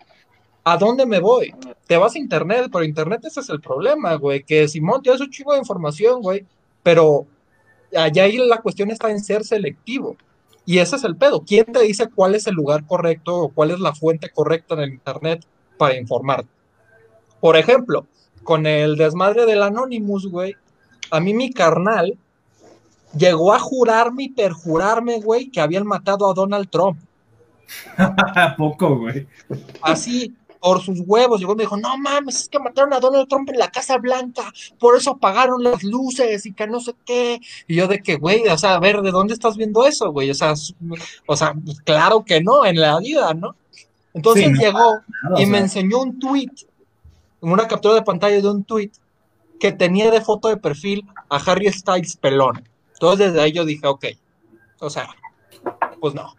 ¿a 0.63 0.77
dónde 0.77 1.05
me 1.05 1.19
voy? 1.19 1.53
Te 1.85 1.97
vas 1.97 2.15
a 2.15 2.17
internet, 2.17 2.69
pero 2.71 2.85
internet 2.85 3.25
ese 3.25 3.41
es 3.41 3.49
el 3.49 3.59
problema, 3.59 4.15
güey, 4.15 4.43
que 4.43 4.67
Simón 4.67 5.01
tienes 5.01 5.21
un 5.21 5.29
chingo 5.29 5.53
de 5.53 5.59
información, 5.59 6.21
güey, 6.21 6.45
pero 6.81 7.27
allá 7.95 8.23
ahí 8.23 8.37
la 8.37 8.61
cuestión 8.61 8.89
está 8.89 9.11
en 9.11 9.19
ser 9.19 9.43
selectivo. 9.43 10.15
Y 10.65 10.79
ese 10.79 10.95
es 10.95 11.03
el 11.03 11.15
pedo. 11.15 11.43
¿Quién 11.45 11.65
te 11.65 11.81
dice 11.81 12.09
cuál 12.09 12.35
es 12.35 12.47
el 12.47 12.55
lugar 12.55 12.85
correcto 12.85 13.35
o 13.35 13.49
cuál 13.49 13.71
es 13.71 13.79
la 13.79 13.93
fuente 13.93 14.29
correcta 14.29 14.75
en 14.75 14.81
el 14.81 14.93
internet 14.93 15.45
para 15.77 15.97
informarte? 15.97 16.49
Por 17.39 17.57
ejemplo, 17.57 18.07
con 18.43 18.65
el 18.65 18.95
desmadre 18.95 19.45
del 19.45 19.63
Anonymous, 19.63 20.27
güey, 20.27 20.55
a 21.11 21.19
mí 21.19 21.33
mi 21.33 21.51
carnal 21.51 22.17
llegó 23.17 23.53
a 23.53 23.59
jurarme 23.59 24.23
y 24.23 24.29
perjurarme, 24.29 25.19
güey, 25.19 25.49
que 25.49 25.61
habían 25.61 25.85
matado 25.85 26.29
a 26.29 26.33
Donald 26.33 26.69
Trump. 26.69 26.99
¿A 27.97 28.55
poco, 28.55 28.97
güey? 28.97 29.27
así 29.81 30.35
por 30.63 30.81
sus 30.81 31.01
huevos. 31.05 31.41
Llegó 31.41 31.51
y 31.51 31.57
me 31.57 31.63
dijo, 31.63 31.75
no 31.75 31.97
mames, 31.97 32.39
es 32.39 32.49
que 32.49 32.57
mataron 32.57 32.93
a 32.93 33.01
Donald 33.01 33.27
Trump 33.27 33.49
en 33.49 33.59
la 33.59 33.69
Casa 33.69 33.97
Blanca, 33.97 34.49
por 34.79 34.95
eso 34.95 35.11
apagaron 35.11 35.61
las 35.61 35.83
luces 35.83 36.45
y 36.45 36.53
que 36.53 36.65
no 36.67 36.79
sé 36.79 36.93
qué. 37.05 37.41
Y 37.67 37.75
yo 37.75 37.87
de 37.89 38.01
que, 38.01 38.15
güey, 38.15 38.47
o 38.47 38.57
sea, 38.57 38.75
a 38.75 38.79
ver, 38.79 39.01
¿de 39.01 39.11
dónde 39.11 39.33
estás 39.33 39.57
viendo 39.57 39.85
eso, 39.85 40.09
güey? 40.13 40.31
O 40.31 40.33
sea, 40.33 40.53
o 41.27 41.35
sea, 41.35 41.53
pues, 41.53 41.81
claro 41.81 42.23
que 42.23 42.41
no, 42.41 42.65
en 42.65 42.79
la 42.79 42.97
vida, 42.99 43.33
¿no? 43.33 43.57
Entonces 44.13 44.45
Sí, 44.45 44.51
no, 44.51 44.61
llegó 44.61 45.01
y 45.37 45.45
me 45.45 45.57
enseñó 45.57 46.01
un 46.01 46.17
tweet, 46.17 46.51
una 47.41 47.67
captura 47.67 47.95
de 47.95 48.03
pantalla 48.03 48.39
de 48.39 48.49
un 48.49 48.63
tweet 48.63 48.91
que 49.59 49.73
tenía 49.73 50.11
de 50.11 50.21
foto 50.21 50.47
de 50.47 50.55
perfil 50.55 51.05
a 51.29 51.37
Harry 51.37 51.69
Styles 51.73 52.15
pelón. 52.15 52.63
Entonces 52.93 53.33
desde 53.33 53.41
ahí 53.41 53.51
yo 53.51 53.65
dije, 53.65 53.85
ok, 53.85 54.05
o 54.79 54.89
sea, 54.89 55.09
pues 55.99 56.13
no, 56.13 56.35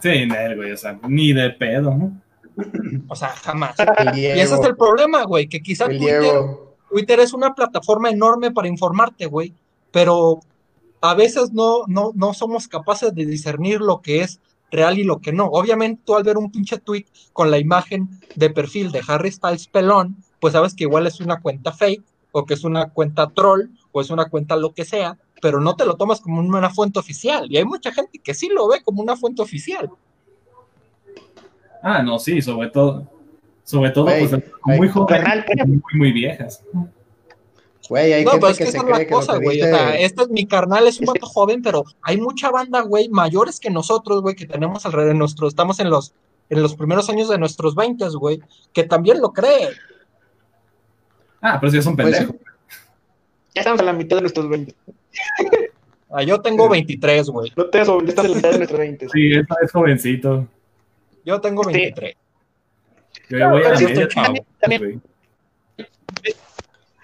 Sí, 0.00 0.26
no, 0.26 0.36
güey, 0.54 0.70
o 0.70 0.76
sea, 0.76 0.96
ni 1.08 1.32
de 1.32 1.50
pedo, 1.50 1.92
¿no? 1.92 2.12
O 3.08 3.16
sea, 3.16 3.28
jamás. 3.28 3.76
Y 4.14 4.26
ese 4.26 4.54
es 4.54 4.64
el 4.64 4.76
problema, 4.76 5.24
güey, 5.24 5.48
que 5.48 5.60
quizá 5.60 5.86
Twitter. 5.86 6.32
Twitter 6.90 7.20
es 7.20 7.32
una 7.32 7.54
plataforma 7.54 8.10
enorme 8.10 8.50
para 8.50 8.68
informarte, 8.68 9.26
güey, 9.26 9.52
pero 9.90 10.40
a 11.00 11.14
veces 11.14 11.52
no, 11.52 11.82
no, 11.86 12.12
no 12.14 12.34
somos 12.34 12.66
capaces 12.66 13.14
de 13.14 13.26
discernir 13.26 13.80
lo 13.80 14.00
que 14.00 14.22
es 14.22 14.40
real 14.70 14.98
y 14.98 15.04
lo 15.04 15.20
que 15.20 15.32
no. 15.32 15.46
Obviamente 15.46 16.02
tú 16.04 16.16
al 16.16 16.24
ver 16.24 16.38
un 16.38 16.50
pinche 16.50 16.78
tweet 16.78 17.06
con 17.32 17.50
la 17.50 17.58
imagen 17.58 18.08
de 18.34 18.50
perfil 18.50 18.90
de 18.90 19.02
Harry 19.06 19.30
Styles 19.30 19.68
pelón, 19.68 20.16
pues 20.40 20.52
sabes 20.52 20.74
que 20.74 20.84
igual 20.84 21.06
es 21.06 21.20
una 21.20 21.40
cuenta 21.40 21.72
fake 21.72 22.02
o 22.32 22.44
que 22.44 22.54
es 22.54 22.64
una 22.64 22.90
cuenta 22.90 23.28
troll 23.28 23.70
o 23.92 24.00
es 24.00 24.10
una 24.10 24.28
cuenta 24.28 24.56
lo 24.56 24.72
que 24.72 24.84
sea, 24.84 25.18
pero 25.40 25.60
no 25.60 25.76
te 25.76 25.86
lo 25.86 25.96
tomas 25.96 26.20
como 26.20 26.40
una 26.40 26.70
fuente 26.70 26.98
oficial. 26.98 27.46
Y 27.50 27.56
hay 27.56 27.64
mucha 27.64 27.92
gente 27.92 28.18
que 28.18 28.34
sí 28.34 28.48
lo 28.48 28.68
ve 28.68 28.82
como 28.82 29.02
una 29.02 29.16
fuente 29.16 29.42
oficial. 29.42 29.90
Ah, 31.82 32.02
no, 32.02 32.18
sí, 32.18 32.40
sobre 32.42 32.68
todo. 32.70 33.06
Sobre 33.64 33.90
todo, 33.90 34.06
pues, 34.06 34.30
muy 34.64 34.88
jóvenes, 34.88 35.44
muy, 35.66 35.80
muy 35.94 36.12
viejas. 36.12 36.62
Güey, 37.88 38.12
hay 38.14 38.24
No, 38.24 38.32
gente 38.32 38.40
pero 38.46 38.52
es 38.52 38.58
que, 38.58 38.64
que 38.64 38.70
se 38.70 38.76
esa 38.78 38.86
es 38.86 38.92
la 38.92 38.98
que 38.98 39.06
cosa, 39.08 39.32
lo 39.34 39.38
que 39.40 39.44
güey. 39.44 39.62
O 39.62 39.64
sea, 39.66 39.94
este 39.98 40.22
es 40.22 40.28
mi 40.30 40.46
carnal, 40.46 40.86
es 40.86 41.00
un 41.00 41.06
vato 41.06 41.26
joven, 41.26 41.62
pero 41.62 41.84
hay 42.02 42.18
mucha 42.18 42.50
banda, 42.50 42.80
güey, 42.82 43.08
mayores 43.08 43.60
que 43.60 43.70
nosotros, 43.70 44.20
güey, 44.22 44.34
que 44.34 44.46
tenemos 44.46 44.84
alrededor 44.86 45.12
de 45.12 45.18
nuestro, 45.18 45.48
estamos 45.48 45.80
en 45.80 45.90
los, 45.90 46.14
en 46.50 46.62
los 46.62 46.74
primeros 46.76 47.08
años 47.10 47.28
de 47.28 47.38
nuestros 47.38 47.74
20, 47.74 48.08
güey, 48.18 48.40
que 48.72 48.84
también 48.84 49.20
lo 49.20 49.32
cree. 49.32 49.68
Ah, 51.40 51.58
pero 51.60 51.70
sí 51.70 51.78
es 51.78 51.86
un 51.86 51.96
Pues 51.96 52.08
sí. 52.08 52.24
pendejo. 52.24 52.38
Ya 53.54 53.60
estamos 53.62 53.80
a 53.80 53.84
la 53.84 53.92
mitad 53.92 54.16
de 54.16 54.22
nuestros 54.22 54.48
20. 54.48 54.74
Ah, 56.10 56.22
yo 56.22 56.40
tengo 56.40 56.68
23, 56.68 57.28
güey. 57.28 57.52
No 57.56 57.66
te 57.66 57.80
estás 57.80 57.88
a 58.24 58.28
la 58.28 58.34
mitad 58.34 58.50
de 58.52 58.56
nuestros 58.58 58.78
20. 58.80 59.08
Sí, 59.10 59.32
es, 59.32 59.46
es 59.62 59.72
jovencito. 59.72 60.46
Yo 61.28 61.40
tengo 61.42 61.62
Sí. 61.64 61.72
23. 61.72 62.14
Yo 63.28 63.38
ya 63.38 63.48
voy 63.48 63.62
a 63.62 63.68
la 63.68 63.78
media, 63.80 64.08
también- 64.08 64.44
también-. 64.60 65.02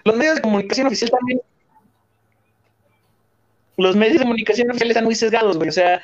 Los 0.03 0.15
medios 0.15 0.35
de 0.35 0.41
comunicación 0.41 0.87
oficial 0.87 1.11
también. 1.11 1.41
Los 3.77 3.95
medios 3.95 4.13
de 4.17 4.23
comunicación 4.23 4.69
oficiales 4.71 4.91
están 4.95 5.03
muy 5.03 5.13
sesgados, 5.13 5.57
güey. 5.57 5.69
O 5.69 5.71
sea, 5.71 6.01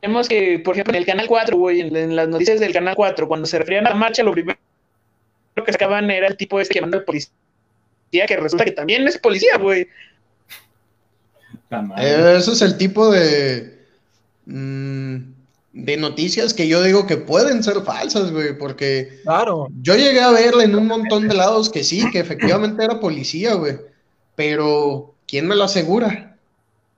vemos 0.00 0.28
que, 0.28 0.60
por 0.60 0.74
ejemplo, 0.74 0.92
en 0.94 0.98
el 1.00 1.06
canal 1.06 1.26
4, 1.26 1.56
güey, 1.56 1.80
en, 1.80 1.96
en 1.96 2.14
las 2.14 2.28
noticias 2.28 2.60
del 2.60 2.72
canal 2.72 2.94
4, 2.94 3.26
cuando 3.26 3.46
se 3.46 3.58
referían 3.58 3.86
a 3.88 3.90
la 3.90 3.96
marcha, 3.96 4.22
lo 4.22 4.30
primero 4.32 4.56
que 5.64 5.72
sacaban 5.72 6.08
era 6.10 6.28
el 6.28 6.36
tipo 6.36 6.60
este 6.60 6.74
que 6.74 6.80
manda 6.82 6.98
el 6.98 7.04
policía, 7.04 7.32
que 8.28 8.36
resulta 8.36 8.64
que 8.64 8.70
también 8.72 9.08
es 9.08 9.18
policía, 9.18 9.56
güey. 9.58 9.88
Eh, 11.98 12.34
Ese 12.38 12.52
es 12.52 12.62
el 12.62 12.76
tipo 12.78 13.10
de, 13.10 13.84
mm, 14.44 15.16
de 15.78 15.96
noticias 15.98 16.54
que 16.54 16.66
yo 16.68 16.82
digo 16.82 17.06
que 17.06 17.18
pueden 17.18 17.62
ser 17.62 17.82
falsas, 17.82 18.32
güey, 18.32 18.56
porque 18.56 19.20
Claro. 19.24 19.68
yo 19.82 19.94
llegué 19.94 20.20
a 20.22 20.30
verle 20.30 20.64
en 20.64 20.74
un 20.74 20.86
montón 20.86 21.28
de 21.28 21.34
lados 21.34 21.68
que 21.68 21.84
sí, 21.84 22.10
que 22.10 22.18
efectivamente 22.18 22.82
era 22.82 22.98
policía, 22.98 23.54
güey, 23.54 23.76
pero 24.34 25.14
¿quién 25.28 25.46
me 25.46 25.54
lo 25.54 25.64
asegura? 25.64 26.36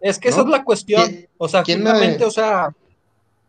Es 0.00 0.18
que 0.18 0.28
esa 0.28 0.38
¿No? 0.38 0.44
es 0.44 0.50
la 0.50 0.64
cuestión. 0.64 1.06
¿Quién- 1.06 1.28
O 1.38 1.48
sea, 1.48 1.62
quién 1.64 1.82
me- 1.82 2.24
o 2.24 2.30
sea. 2.30 2.72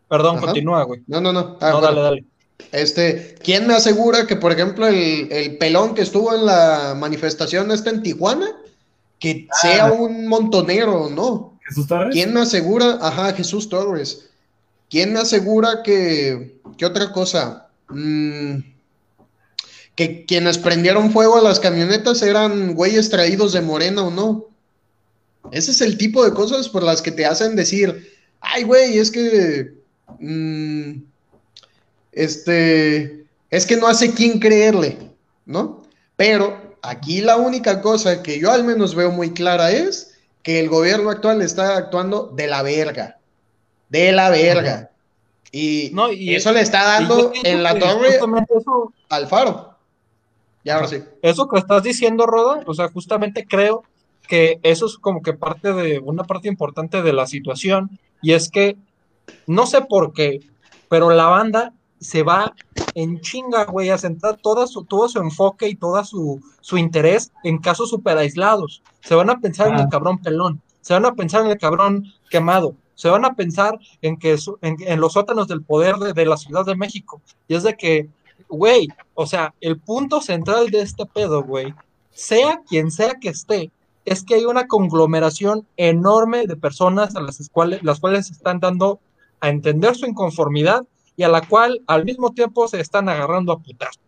Perdón, 0.10 0.38
Ajá. 0.38 0.48
continúa, 0.48 0.84
güey. 0.84 1.02
No, 1.06 1.22
no, 1.22 1.32
no. 1.32 1.58
Ah, 1.62 1.70
no, 1.70 1.80
bueno. 1.80 1.88
dale, 1.96 2.02
dale. 2.02 2.24
Este, 2.72 3.36
¿quién 3.44 3.68
me 3.68 3.76
asegura 3.76 4.26
que, 4.26 4.36
por 4.36 4.52
ejemplo, 4.52 4.88
el, 4.88 5.32
el 5.32 5.58
pelón 5.60 5.94
que 5.94 6.02
estuvo 6.02 6.34
en 6.36 6.46
la 6.48 6.96
manifestación 6.98 7.72
esta 7.72 7.92
en 7.92 8.02
Tijuana, 8.02 8.48
que 9.20 9.48
sea 9.62 9.92
un 9.92 10.28
montonero, 10.28 11.10
¿no? 11.10 11.60
Jesús 11.68 11.88
Torres. 11.88 12.14
¿Quién 12.14 12.34
me 12.34 12.42
asegura? 12.42 12.98
Ajá, 13.02 13.32
Jesús 13.34 13.70
Torres. 13.70 14.29
¿Quién 14.90 15.14
me 15.14 15.20
asegura 15.20 15.84
que, 15.84 16.60
qué 16.78 16.86
otra 16.86 17.12
cosa? 17.12 17.70
Mm, 17.90 18.58
que 19.96 20.26
quienes 20.26 20.58
prendieron 20.58 21.12
fuego 21.12 21.38
a 21.38 21.42
las 21.42 21.60
camionetas 21.60 22.22
eran 22.22 22.74
güeyes 22.74 23.10
traídos 23.10 23.54
de 23.54 23.62
Morena 23.62 24.04
o 24.04 24.12
no. 24.12 24.48
Ese 25.52 25.72
es 25.72 25.82
el 25.82 25.98
tipo 25.98 26.24
de 26.24 26.34
cosas 26.34 26.70
por 26.70 26.84
las 26.84 27.02
que 27.02 27.12
te 27.12 27.26
hacen 27.26 27.56
decir, 27.56 28.10
ay, 28.40 28.64
güey, 28.64 28.98
es 28.98 29.12
que, 29.12 29.74
mm, 30.20 31.04
este, 32.12 33.26
es 33.50 33.66
que 33.66 33.78
no 33.78 33.88
hace 33.88 34.14
quién 34.14 34.40
creerle, 34.40 34.98
¿no? 35.46 35.84
Pero 36.16 36.78
aquí 36.82 37.22
la 37.22 37.38
única 37.38 37.82
cosa 37.82 38.24
que 38.24 38.40
yo 38.40 38.52
al 38.52 38.64
menos 38.64 38.96
veo 38.96 39.12
muy 39.12 39.32
clara 39.32 39.72
es 39.72 40.16
que 40.44 40.60
el 40.60 40.70
gobierno 40.70 41.10
actual 41.10 41.42
está 41.42 41.78
actuando 41.78 42.34
de 42.36 42.48
la 42.48 42.64
verga, 42.64 43.19
de 43.90 44.12
la 44.12 44.30
verga. 44.30 44.92
Y, 45.52 45.90
No, 45.94 46.12
y- 46.12 46.36
eso 46.36 46.52
le 46.52 46.62
está 46.62 46.84
dando 46.86 47.32
en 47.44 47.64
la 47.64 47.78
torre 47.78 48.12
justamente 48.12 48.54
eso, 48.58 48.94
al 49.10 49.28
faro. 49.28 49.76
Y 50.64 50.70
ahora 50.70 50.88
sí. 50.88 50.98
eso 51.22 51.48
que 51.48 51.58
estás 51.58 51.84
diciendo, 51.84 52.26
Roda, 52.26 52.64
o 52.66 52.74
sea, 52.74 52.90
justamente 52.90 53.46
creo 53.48 53.84
que 54.28 54.60
eso 54.62 54.86
es 54.86 54.98
como 54.98 55.22
que 55.22 55.34
parte 55.34 55.74
de 55.74 56.00
una 56.00 56.24
parte 56.24 56.48
importante 56.48 57.02
de 57.02 57.14
la 57.14 57.26
situación, 57.26 58.00
y 58.22 58.34
es 58.34 58.50
que 58.50 58.78
no 59.48 59.66
sé 59.66 59.82
por 59.82 60.14
qué, 60.14 60.42
pero 60.88 61.10
la 61.10 61.26
banda 61.26 61.74
se 62.00 62.22
va 62.24 62.54
en 62.94 63.20
chinga, 63.22 63.66
güey, 63.66 63.90
a 63.90 63.98
centrar 63.98 64.38
toda 64.38 64.68
su, 64.68 64.84
todo 64.84 65.08
su 65.10 65.20
enfoque 65.20 65.68
y 65.68 65.76
todo 65.76 66.04
su, 66.04 66.42
su 66.62 66.78
interés 66.78 67.32
en 67.44 67.58
casos 67.58 67.90
super 67.90 68.18
aislados. 68.18 68.84
Se 69.04 69.16
van 69.16 69.30
a 69.30 69.40
pensar 69.40 69.70
en 69.70 69.80
el 69.80 69.90
cabrón 69.90 70.20
pelón, 70.20 70.62
se 70.82 70.94
van 70.94 71.06
a 71.06 71.14
pensar 71.14 71.42
en 71.46 71.52
el 71.52 71.58
cabrón 71.58 72.06
quemado, 72.30 72.76
se 73.00 73.08
van 73.10 73.24
a 73.24 73.34
pensar 73.34 73.80
en 74.02 74.18
que 74.18 74.38
su- 74.38 74.58
en, 74.62 74.76
en 74.82 75.00
los 75.00 75.14
sótanos 75.14 75.48
del 75.48 75.64
poder 75.64 75.96
de, 75.96 76.26
la 76.26 76.36
Ciudad 76.36 76.66
de 76.66 76.76
México. 76.76 77.22
Y 77.48 77.56
es 77.56 77.64
de 77.64 77.78
que, 77.78 78.10
güey, 78.50 78.90
o 79.14 79.26
sea, 79.26 79.54
el 79.62 79.80
punto 79.80 80.20
central 80.20 80.70
de 80.70 80.82
este 80.82 81.06
pedo, 81.06 81.42
güey, 81.44 81.74
sea 82.12 82.60
quien 82.68 82.92
sea 82.92 83.14
que 83.16 83.30
esté, 83.30 83.72
es 84.04 84.22
que 84.26 84.36
hay 84.36 84.44
una 84.44 84.68
conglomeración 84.68 85.66
enorme 85.78 86.46
de 86.46 86.58
personas 86.58 87.16
a 87.16 87.22
las 87.22 87.50
cuales, 87.50 87.82
las 87.84 88.02
cuales 88.02 88.30
están 88.32 88.60
dando 88.60 89.00
a 89.40 89.48
entender 89.48 89.96
su 89.96 90.06
inconformidad 90.06 90.86
y 91.16 91.24
a 91.24 91.30
la 91.30 91.40
cual 91.48 91.82
al 91.88 92.04
mismo 92.04 92.34
tiempo 92.34 92.68
se 92.68 92.82
están 92.82 93.08
agarrando 93.08 93.54
a 93.54 93.60
putazos. 93.60 94.02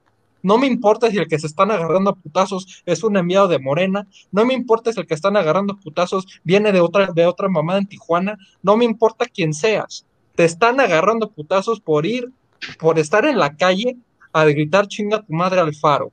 No 0.43 0.57
me 0.57 0.67
importa 0.67 1.09
si 1.11 1.17
el 1.17 1.27
que 1.27 1.39
se 1.39 1.47
están 1.47 1.71
agarrando 1.71 2.11
a 2.11 2.15
putazos 2.15 2.81
es 2.85 3.03
un 3.03 3.17
enviado 3.17 3.47
de 3.47 3.59
Morena, 3.59 4.07
no 4.31 4.45
me 4.45 4.53
importa 4.53 4.91
si 4.91 4.99
el 4.99 5.07
que 5.07 5.13
están 5.13 5.37
agarrando 5.37 5.73
a 5.73 5.77
putazos 5.77 6.25
viene 6.43 6.71
de 6.71 6.79
otra, 6.81 7.11
de 7.13 7.25
otra 7.25 7.47
mamá 7.49 7.77
en 7.77 7.87
Tijuana, 7.87 8.37
no 8.63 8.77
me 8.77 8.85
importa 8.85 9.25
quién 9.25 9.53
seas. 9.53 10.05
Te 10.35 10.45
están 10.45 10.79
agarrando 10.79 11.27
a 11.27 11.29
putazos 11.29 11.79
por 11.79 12.05
ir, 12.05 12.29
por 12.79 12.97
estar 12.99 13.25
en 13.25 13.37
la 13.37 13.55
calle 13.55 13.97
a 14.33 14.45
gritar 14.45 14.87
chinga 14.87 15.21
tu 15.21 15.33
madre 15.33 15.59
al 15.59 15.75
faro. 15.75 16.11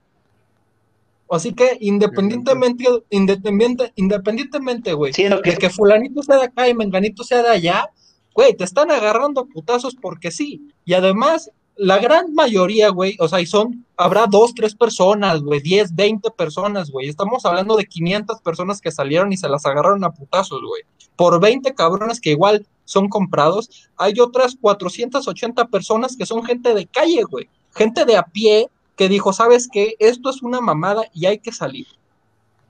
Así 1.30 1.52
que 1.52 1.76
independientemente, 1.80 2.84
independiente, 3.10 3.92
independientemente, 3.96 4.92
güey, 4.94 5.12
Sí, 5.12 5.24
que- 5.42 5.50
de 5.50 5.56
que 5.58 5.68
fulanito 5.70 6.22
sea 6.22 6.36
de 6.38 6.44
acá 6.44 6.68
y 6.68 6.74
menganito 6.74 7.22
sea 7.22 7.42
de 7.42 7.50
allá, 7.50 7.90
güey, 8.34 8.56
te 8.56 8.64
están 8.64 8.90
agarrando 8.90 9.42
a 9.42 9.46
putazos 9.46 9.94
porque 9.94 10.30
sí. 10.30 10.70
Y 10.86 10.94
además, 10.94 11.50
la 11.78 11.98
gran 11.98 12.34
mayoría, 12.34 12.90
güey, 12.90 13.16
o 13.20 13.28
sea, 13.28 13.40
y 13.40 13.46
son, 13.46 13.86
habrá 13.96 14.26
dos, 14.26 14.52
tres 14.54 14.74
personas, 14.74 15.40
güey, 15.40 15.60
10, 15.60 15.94
20 15.94 16.30
personas, 16.32 16.90
güey. 16.90 17.08
Estamos 17.08 17.46
hablando 17.46 17.76
de 17.76 17.86
500 17.86 18.40
personas 18.42 18.80
que 18.80 18.90
salieron 18.90 19.32
y 19.32 19.36
se 19.36 19.48
las 19.48 19.64
agarraron 19.64 20.04
a 20.04 20.10
putazos, 20.12 20.60
güey. 20.60 20.82
Por 21.16 21.40
20 21.40 21.74
cabrones 21.74 22.20
que 22.20 22.30
igual 22.30 22.66
son 22.84 23.08
comprados, 23.08 23.88
hay 23.96 24.18
otras 24.20 24.56
480 24.60 25.66
personas 25.68 26.16
que 26.16 26.26
son 26.26 26.44
gente 26.44 26.74
de 26.74 26.86
calle, 26.86 27.22
güey. 27.22 27.48
Gente 27.74 28.04
de 28.04 28.16
a 28.16 28.24
pie 28.24 28.68
que 28.96 29.08
dijo, 29.08 29.32
¿sabes 29.32 29.68
qué? 29.72 29.94
Esto 30.00 30.30
es 30.30 30.42
una 30.42 30.60
mamada 30.60 31.04
y 31.14 31.26
hay 31.26 31.38
que 31.38 31.52
salir. 31.52 31.86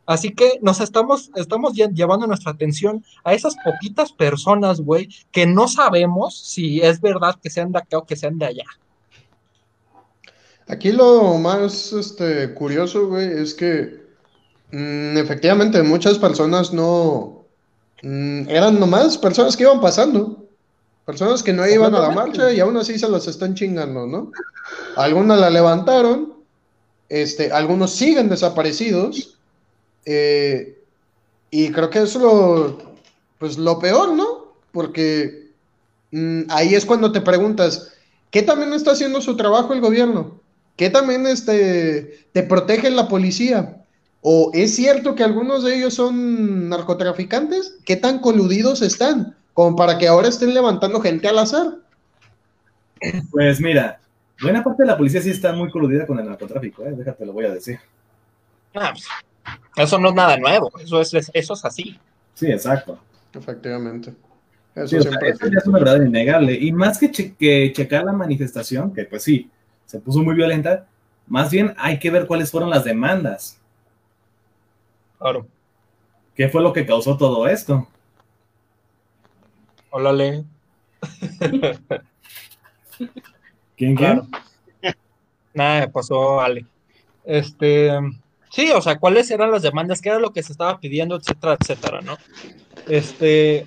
Así 0.05 0.33
que 0.35 0.59
nos 0.62 0.81
estamos, 0.81 1.31
estamos 1.37 1.75
lle- 1.75 1.92
llevando 1.94 2.27
nuestra 2.27 2.53
atención 2.53 3.05
a 3.25 3.35
esas 3.35 3.57
poquitas 3.62 4.12
personas, 4.12 4.81
güey, 4.81 5.09
que 5.33 5.47
no 5.47 5.68
sabemos 5.68 6.38
si 6.38 6.81
es 6.81 7.01
verdad 7.01 7.37
que 7.42 7.51
sean 7.51 7.73
de 7.73 7.79
acá 7.79 7.99
o 7.99 8.07
que 8.07 8.16
sean 8.16 8.38
de 8.38 8.47
allá. 8.47 8.64
Aquí 10.69 10.93
lo 10.93 11.39
más 11.39 11.95
este, 11.95 12.53
curioso, 12.53 13.09
güey, 13.09 13.27
es 13.27 13.55
que 13.55 14.03
mm, 14.71 15.17
efectivamente 15.17 15.83
muchas 15.83 16.19
personas 16.19 16.75
no 16.75 17.47
mm, 18.03 18.51
eran 18.51 18.79
nomás 18.79 19.17
personas 19.17 19.57
que 19.57 19.63
iban 19.63 19.81
pasando, 19.81 20.45
personas 21.07 21.43
que 21.43 21.55
no 21.55 21.67
iban 21.67 21.95
a 21.95 22.01
la 22.01 22.11
marcha 22.11 22.53
y 22.53 22.61
aún 22.61 22.77
así 22.77 22.99
se 22.99 23.09
las 23.09 23.27
están 23.27 23.55
chingando, 23.55 24.07
¿no? 24.07 24.31
Algunas 24.97 25.41
la 25.41 25.49
levantaron, 25.49 26.35
este, 27.09 27.51
algunos 27.51 27.93
siguen 27.93 28.29
desaparecidos, 28.29 29.39
eh, 30.05 30.83
y 31.51 31.73
creo 31.73 31.89
que 31.89 32.03
eso 32.03 32.19
es 32.19 32.23
lo, 32.23 32.79
pues 33.39 33.57
lo 33.57 33.79
peor, 33.79 34.13
¿no? 34.13 34.53
Porque 34.73 35.51
mm, 36.11 36.43
ahí 36.51 36.75
es 36.75 36.85
cuando 36.85 37.11
te 37.11 37.23
preguntas, 37.23 37.95
¿qué 38.31 38.43
también 38.43 38.75
está 38.75 38.91
haciendo 38.91 39.23
su 39.23 39.35
trabajo 39.35 39.73
el 39.73 39.81
gobierno? 39.81 40.47
¿Qué 40.79 40.91
también 40.91 41.27
este, 41.27 42.29
te 42.33 42.43
protege 42.45 42.88
la 42.91 43.09
policía? 43.09 43.85
¿O 44.23 44.53
es 44.55 44.75
cierto 44.77 45.14
que 45.17 45.25
algunos 45.25 45.64
de 45.64 45.77
ellos 45.77 45.95
son 45.95 46.69
narcotraficantes? 46.69 47.79
¿Qué 47.85 47.97
tan 47.97 48.21
coludidos 48.21 48.81
están? 48.81 49.37
Como 49.55 49.77
para 49.77 49.99
que 49.99 50.09
ahora 50.09 50.29
estén 50.29 50.55
levantando 50.55 51.01
gente 51.01 51.29
al 51.29 51.41
azar. 51.41 51.79
Pues 53.31 53.61
mira, 53.61 54.01
buena 54.41 54.62
parte 54.62 54.85
de 54.85 54.87
la 54.88 54.97
policía 54.97 55.21
sí 55.21 55.31
está 55.31 55.53
muy 55.53 55.71
coludida 55.71 56.07
con 56.07 56.19
el 56.19 56.27
narcotráfico, 56.27 56.85
¿eh? 56.85 56.93
déjate 56.97 57.27
lo 57.27 57.33
voy 57.33 57.47
a 57.47 57.55
decir. 57.55 57.79
Ah, 58.75 58.93
pues, 58.93 59.07
eso 59.77 59.99
no 59.99 60.11
es 60.11 60.14
nada 60.14 60.37
nuevo, 60.37 60.71
eso 60.79 61.01
es, 61.01 61.12
eso 61.33 61.55
es 61.55 61.64
así. 61.64 61.99
Sí, 62.35 62.47
exacto. 62.47 62.99
Efectivamente. 63.35 64.14
Eso 64.75 64.88
Sí, 64.88 64.97
o 64.97 65.03
sea, 65.03 65.12
eso 65.25 65.47
ya 65.49 65.59
es 65.59 65.67
una 65.67 65.79
verdad 65.81 66.03
innegable. 66.05 66.55
Y 66.55 66.71
más 66.73 66.99
que, 66.99 67.11
che- 67.11 67.35
que 67.35 67.73
checar 67.75 68.05
la 68.05 68.12
manifestación, 68.12 68.93
que 68.93 69.05
pues 69.05 69.25
sí, 69.25 69.51
se 69.88 69.98
puso 70.01 70.22
muy 70.22 70.35
violenta, 70.35 70.87
más 71.27 71.51
bien 71.51 71.74
hay 71.79 71.98
que 71.98 72.11
ver 72.11 72.27
cuáles 72.27 72.51
fueron 72.51 72.68
las 72.68 72.85
demandas. 72.85 73.59
Claro. 75.18 75.46
¿Qué 76.35 76.51
fue 76.51 76.62
lo 76.62 76.74
que 76.74 76.85
causó 76.85 77.16
todo 77.16 77.48
esto? 77.48 77.88
Hola, 79.88 80.12
Le. 80.12 80.44
¿Quién, 83.77 83.94
quién? 83.94 83.96
Claro. 83.96 84.27
Nada, 85.55 85.81
me 85.81 85.88
pasó 85.88 86.38
Ale. 86.42 86.66
Este, 87.24 87.90
sí, 88.51 88.70
o 88.70 88.83
sea, 88.83 88.98
cuáles 88.98 89.31
eran 89.31 89.51
las 89.51 89.62
demandas, 89.62 90.03
qué 90.03 90.11
era 90.11 90.18
lo 90.18 90.35
que 90.35 90.42
se 90.42 90.53
estaba 90.53 90.79
pidiendo, 90.79 91.16
etcétera, 91.16 91.57
etcétera, 91.59 92.03
¿no? 92.03 92.18
Este, 92.88 93.66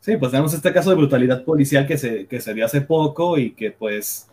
Sí, 0.00 0.18
pues 0.18 0.30
tenemos 0.30 0.52
este 0.52 0.74
caso 0.74 0.90
de 0.90 0.96
brutalidad 0.96 1.42
policial 1.42 1.86
que 1.86 1.96
se, 1.96 2.26
que 2.26 2.40
se 2.42 2.52
dio 2.52 2.66
hace 2.66 2.82
poco 2.82 3.38
y 3.38 3.52
que 3.52 3.70
pues 3.70 4.28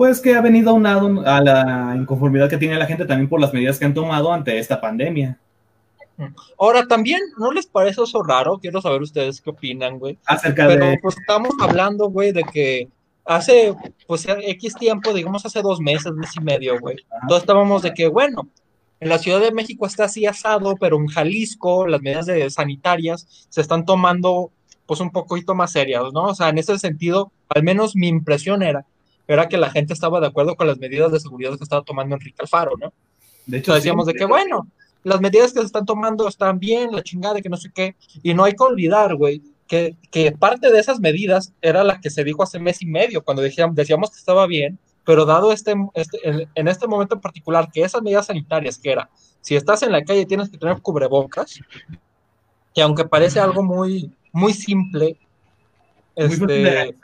pues 0.00 0.18
que 0.18 0.34
ha 0.34 0.40
venido 0.40 0.70
aunado 0.70 1.22
a 1.26 1.42
la 1.42 1.94
inconformidad 1.94 2.48
que 2.48 2.56
tiene 2.56 2.78
la 2.78 2.86
gente 2.86 3.04
también 3.04 3.28
por 3.28 3.38
las 3.38 3.52
medidas 3.52 3.78
que 3.78 3.84
han 3.84 3.92
tomado 3.92 4.32
ante 4.32 4.58
esta 4.58 4.80
pandemia. 4.80 5.38
ahora 6.58 6.86
también, 6.86 7.20
¿no 7.36 7.52
les 7.52 7.66
parece 7.66 8.02
eso 8.02 8.22
raro? 8.22 8.58
Quiero 8.58 8.80
saber 8.80 9.02
ustedes 9.02 9.42
qué 9.42 9.50
opinan, 9.50 9.98
güey. 9.98 10.16
Acerca 10.24 10.68
Pero 10.68 10.86
de... 10.86 10.98
pues 11.02 11.18
estamos 11.18 11.50
hablando, 11.60 12.08
güey, 12.08 12.32
de 12.32 12.44
que 12.44 12.88
hace, 13.26 13.74
pues, 14.06 14.26
X 14.26 14.74
tiempo, 14.76 15.12
digamos 15.12 15.44
hace 15.44 15.60
dos 15.60 15.80
meses, 15.80 16.14
mes 16.14 16.30
y 16.34 16.40
medio, 16.40 16.80
güey, 16.80 16.96
todos 17.28 17.42
estábamos 17.42 17.82
de 17.82 17.92
que, 17.92 18.08
bueno, 18.08 18.48
en 19.00 19.10
la 19.10 19.18
Ciudad 19.18 19.40
de 19.40 19.52
México 19.52 19.84
está 19.84 20.04
así 20.04 20.24
asado, 20.24 20.76
pero 20.80 20.96
en 20.96 21.08
Jalisco 21.08 21.86
las 21.86 22.00
medidas 22.00 22.24
de 22.24 22.48
sanitarias 22.48 23.46
se 23.50 23.60
están 23.60 23.84
tomando, 23.84 24.50
pues, 24.86 25.00
un 25.00 25.10
poquito 25.10 25.54
más 25.54 25.72
serias, 25.72 26.04
¿no? 26.14 26.22
O 26.22 26.34
sea, 26.34 26.48
en 26.48 26.56
ese 26.56 26.78
sentido, 26.78 27.32
al 27.50 27.62
menos 27.64 27.94
mi 27.94 28.08
impresión 28.08 28.62
era, 28.62 28.86
era 29.34 29.48
que 29.48 29.56
la 29.56 29.70
gente 29.70 29.92
estaba 29.92 30.20
de 30.20 30.26
acuerdo 30.26 30.56
con 30.56 30.66
las 30.66 30.78
medidas 30.78 31.12
de 31.12 31.20
seguridad 31.20 31.56
que 31.56 31.62
estaba 31.62 31.82
tomando 31.82 32.16
Enrique 32.16 32.42
Alfaro, 32.42 32.72
¿no? 32.80 32.92
De 33.46 33.58
hecho, 33.58 33.72
Entonces 33.72 33.84
decíamos 33.84 34.06
sí, 34.06 34.12
de 34.12 34.18
que, 34.18 34.24
bueno, 34.24 34.66
las 35.04 35.20
medidas 35.20 35.52
que 35.52 35.60
se 35.60 35.66
están 35.66 35.86
tomando 35.86 36.26
están 36.26 36.58
bien, 36.58 36.92
la 36.92 37.02
chingada, 37.02 37.40
que 37.40 37.48
no 37.48 37.56
sé 37.56 37.70
qué. 37.72 37.94
Y 38.22 38.34
no 38.34 38.44
hay 38.44 38.54
que 38.54 38.64
olvidar, 38.64 39.14
güey, 39.14 39.40
que, 39.66 39.96
que 40.10 40.32
parte 40.32 40.70
de 40.72 40.80
esas 40.80 40.98
medidas 40.98 41.52
era 41.62 41.84
la 41.84 42.00
que 42.00 42.10
se 42.10 42.24
dijo 42.24 42.42
hace 42.42 42.58
mes 42.58 42.82
y 42.82 42.86
medio, 42.86 43.22
cuando 43.22 43.40
decíamos, 43.40 43.76
decíamos 43.76 44.10
que 44.10 44.18
estaba 44.18 44.46
bien, 44.46 44.78
pero 45.04 45.24
dado 45.24 45.52
este, 45.52 45.74
este 45.94 46.18
en, 46.28 46.48
en 46.54 46.68
este 46.68 46.88
momento 46.88 47.14
en 47.14 47.20
particular, 47.20 47.70
que 47.72 47.82
esas 47.82 48.02
medidas 48.02 48.26
sanitarias, 48.26 48.78
que 48.78 48.90
era, 48.90 49.08
si 49.40 49.54
estás 49.54 49.82
en 49.82 49.92
la 49.92 50.02
calle 50.02 50.26
tienes 50.26 50.50
que 50.50 50.58
tener 50.58 50.80
cubrebocas, 50.82 51.60
que 52.74 52.82
aunque 52.82 53.04
parece 53.04 53.38
algo 53.38 53.62
muy, 53.62 54.12
muy 54.32 54.52
simple, 54.52 55.18
muy 56.16 56.26
este. 56.26 56.96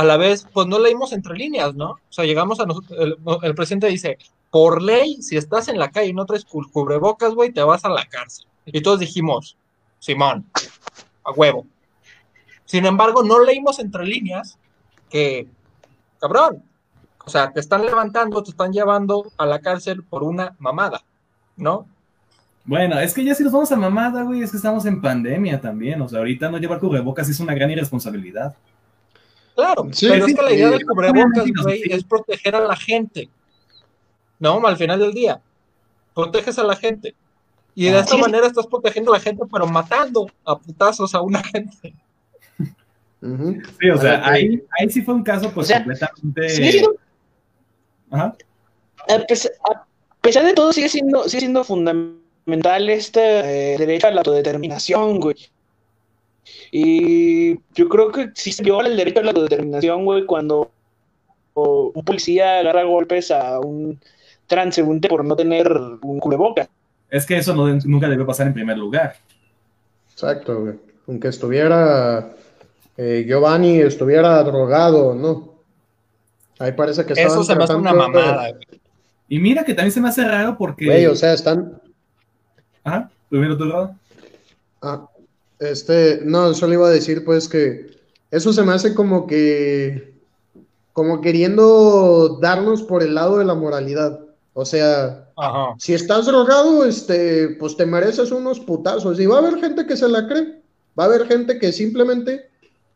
A 0.00 0.04
la 0.04 0.16
vez, 0.16 0.46
pues 0.54 0.66
no 0.66 0.78
leímos 0.78 1.12
entre 1.12 1.36
líneas, 1.36 1.74
¿no? 1.74 1.90
O 1.90 2.00
sea, 2.08 2.24
llegamos 2.24 2.58
a 2.58 2.64
nosotros, 2.64 2.98
el, 3.42 3.54
presidente 3.54 3.86
dice, 3.86 4.16
por 4.50 4.80
ley, 4.80 5.20
si 5.20 5.36
estás 5.36 5.68
en 5.68 5.78
la 5.78 5.90
calle 5.90 6.08
y 6.08 6.12
no 6.14 6.24
traes 6.24 6.46
cu- 6.46 6.70
cubrebocas, 6.72 7.34
güey, 7.34 7.52
te 7.52 7.62
vas 7.62 7.84
a 7.84 7.90
la 7.90 8.06
cárcel. 8.06 8.46
Y 8.64 8.80
todos 8.80 8.98
dijimos, 8.98 9.58
Simón, 9.98 10.46
a 11.22 11.32
huevo. 11.32 11.66
Sin 12.64 12.86
embargo, 12.86 13.22
no 13.22 13.44
leímos 13.44 13.78
entre 13.78 14.06
líneas 14.06 14.56
que, 15.10 15.46
cabrón, 16.18 16.62
o 17.26 17.28
sea, 17.28 17.52
te 17.52 17.60
están 17.60 17.84
levantando, 17.84 18.42
te 18.42 18.52
están 18.52 18.72
llevando 18.72 19.30
a 19.36 19.44
la 19.44 19.60
cárcel 19.60 20.02
por 20.02 20.22
una 20.22 20.56
mamada, 20.58 21.04
¿no? 21.58 21.86
Bueno, 22.64 22.98
es 22.98 23.12
que 23.12 23.22
ya 23.22 23.34
si 23.34 23.44
nos 23.44 23.52
vamos 23.52 23.70
a 23.70 23.76
mamada, 23.76 24.22
güey, 24.22 24.42
es 24.42 24.50
que 24.50 24.56
estamos 24.56 24.86
en 24.86 25.02
pandemia 25.02 25.60
también. 25.60 26.00
O 26.00 26.08
sea, 26.08 26.20
ahorita 26.20 26.50
no 26.50 26.56
llevar 26.56 26.80
cubrebocas 26.80 27.28
es 27.28 27.38
una 27.40 27.52
gran 27.54 27.70
irresponsabilidad. 27.70 28.56
Claro, 29.60 29.88
Sí, 29.92 30.08
pero 30.08 30.24
sí, 30.26 30.32
es 30.32 30.36
que 30.38 30.42
la 30.44 30.52
idea 30.52 30.68
sí. 30.68 30.72
del 30.74 30.86
cubrebocas, 30.86 31.44
güey, 31.62 31.82
sí. 31.82 31.88
es 31.92 32.04
proteger 32.04 32.54
a 32.56 32.60
la 32.60 32.76
gente. 32.76 33.28
No, 34.38 34.64
al 34.66 34.76
final 34.76 34.98
del 34.98 35.12
día, 35.12 35.40
proteges 36.14 36.58
a 36.58 36.64
la 36.64 36.76
gente. 36.76 37.14
Y 37.74 37.84
de 37.84 37.96
Ah, 37.96 38.00
esta 38.00 38.16
sí. 38.16 38.20
manera 38.20 38.46
estás 38.46 38.66
protegiendo 38.66 39.12
a 39.12 39.16
la 39.18 39.20
gente, 39.22 39.42
pero 39.50 39.66
matando 39.66 40.26
a 40.44 40.58
putazos 40.58 41.14
a 41.14 41.20
una 41.20 41.42
gente. 41.44 41.94
Sí, 43.78 43.90
o 43.90 43.98
sea, 43.98 44.26
ahí, 44.26 44.62
ahí 44.78 44.88
sí 44.90 45.02
fue 45.02 45.14
un 45.14 45.22
caso, 45.22 45.50
pues, 45.52 45.66
O 45.66 45.68
sea, 45.68 45.78
completamente. 45.84 46.48
Sigue 46.48 46.72
siendo- 46.72 46.94
Ajá. 48.10 48.34
a, 49.08 49.18
pesar, 49.26 49.52
a 49.70 49.84
pesar 50.22 50.44
de 50.44 50.54
todo, 50.54 50.72
sigue 50.72 50.88
siendo, 50.88 51.24
sigue 51.24 51.40
siendo 51.40 51.62
fundamental 51.62 52.88
este 52.88 53.74
eh, 53.74 53.78
derecho 53.78 54.06
a 54.06 54.10
la 54.10 54.20
autodeterminación, 54.22 55.20
güey. 55.20 55.36
Y 56.72 57.58
yo 57.74 57.88
creo 57.88 58.10
que 58.10 58.30
sí 58.34 58.52
se 58.52 58.62
viola 58.62 58.88
el 58.88 58.96
derecho 58.96 59.20
a 59.20 59.24
la 59.24 59.30
autodeterminación, 59.30 60.04
güey, 60.04 60.26
cuando 60.26 60.70
un 61.54 62.04
policía 62.04 62.60
agarra 62.60 62.84
golpes 62.84 63.30
a 63.30 63.60
un 63.60 64.00
transeúnte 64.46 65.08
por 65.08 65.24
no 65.24 65.36
tener 65.36 65.70
un 66.02 66.18
cubreboca. 66.18 66.68
Es 67.10 67.26
que 67.26 67.36
eso 67.36 67.54
no, 67.54 67.68
nunca 67.84 68.08
debe 68.08 68.24
pasar 68.24 68.46
en 68.46 68.54
primer 68.54 68.78
lugar. 68.78 69.16
Exacto, 70.12 70.60
güey. 70.60 70.74
Aunque 71.06 71.28
estuviera 71.28 72.34
eh, 72.96 73.24
Giovanni, 73.26 73.80
estuviera 73.80 74.42
drogado, 74.42 75.14
¿no? 75.14 75.54
Ahí 76.58 76.72
parece 76.72 77.04
que 77.04 77.14
Eso 77.14 77.42
se 77.42 77.56
me 77.56 77.64
hace 77.64 77.74
una 77.74 77.92
mamada. 77.92 78.50
güey. 78.50 78.80
Y 79.28 79.38
mira 79.38 79.64
que 79.64 79.74
también 79.74 79.92
se 79.92 80.00
me 80.00 80.08
hace 80.08 80.24
raro 80.24 80.56
porque. 80.58 80.84
Güey, 80.84 81.06
o 81.06 81.16
sea, 81.16 81.32
están. 81.32 81.80
Ajá, 82.84 83.10
primero 83.28 83.56
tu 83.56 83.64
lado. 83.64 83.94
Ah, 84.82 85.08
este, 85.60 86.20
no, 86.24 86.52
solo 86.54 86.74
iba 86.74 86.88
a 86.88 86.92
decir 86.92 87.24
pues 87.24 87.48
que 87.48 87.90
eso 88.30 88.52
se 88.52 88.62
me 88.62 88.72
hace 88.72 88.94
como 88.94 89.26
que, 89.26 90.14
como 90.92 91.20
queriendo 91.20 92.38
darnos 92.40 92.82
por 92.82 93.02
el 93.02 93.14
lado 93.14 93.38
de 93.38 93.44
la 93.44 93.54
moralidad. 93.54 94.20
O 94.54 94.64
sea, 94.64 95.28
Ajá. 95.36 95.74
si 95.78 95.94
estás 95.94 96.26
drogado, 96.26 96.84
este, 96.84 97.50
pues 97.60 97.76
te 97.76 97.86
mereces 97.86 98.32
unos 98.32 98.58
putazos. 98.60 99.20
Y 99.20 99.26
va 99.26 99.36
a 99.36 99.38
haber 99.38 99.60
gente 99.60 99.86
que 99.86 99.96
se 99.96 100.08
la 100.08 100.26
cree. 100.26 100.60
Va 100.98 101.04
a 101.04 101.06
haber 101.06 101.26
gente 101.26 101.58
que 101.58 101.72
simplemente, 101.72 102.48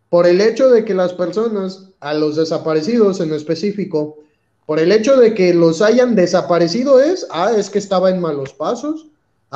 por 0.09 0.27
el 0.27 0.40
hecho 0.40 0.70
de 0.70 0.85
que 0.85 0.94
las 0.94 1.12
personas, 1.12 1.90
a 2.00 2.14
los 2.14 2.37
desaparecidos 2.37 3.20
en 3.20 3.33
específico, 3.33 4.18
por 4.66 4.79
el 4.79 4.92
hecho 4.92 5.16
de 5.16 5.35
que 5.35 5.53
los 5.53 5.83
hayan 5.83 6.14
desaparecido 6.14 7.00
es, 7.00 7.27
ah, 7.31 7.53
es 7.57 7.70
que 7.70 7.79
estaba 7.79 8.11
en 8.11 8.20
malos 8.20 8.53
pasos. 8.53 9.07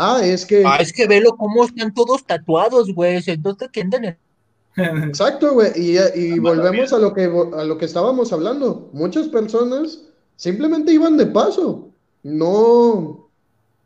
Ah, 0.00 0.20
es 0.22 0.46
que... 0.46 0.62
Ah, 0.64 0.76
es 0.76 0.92
que 0.92 1.08
velo 1.08 1.36
cómo 1.36 1.64
están 1.64 1.92
todos 1.92 2.24
tatuados, 2.24 2.94
güey. 2.94 3.20
Entonces, 3.26 3.68
que 3.72 3.80
andan 3.80 4.04
en 4.04 4.18
Exacto, 5.08 5.54
güey. 5.54 5.72
Y, 5.74 5.98
y 6.14 6.38
volvemos 6.38 6.92
a 6.92 6.98
lo, 6.98 7.12
que, 7.12 7.24
a 7.24 7.64
lo 7.64 7.76
que 7.78 7.86
estábamos 7.86 8.32
hablando. 8.32 8.90
Muchas 8.92 9.26
personas 9.26 10.04
simplemente 10.36 10.92
iban 10.92 11.16
de 11.16 11.26
paso. 11.26 11.90
No. 12.22 13.28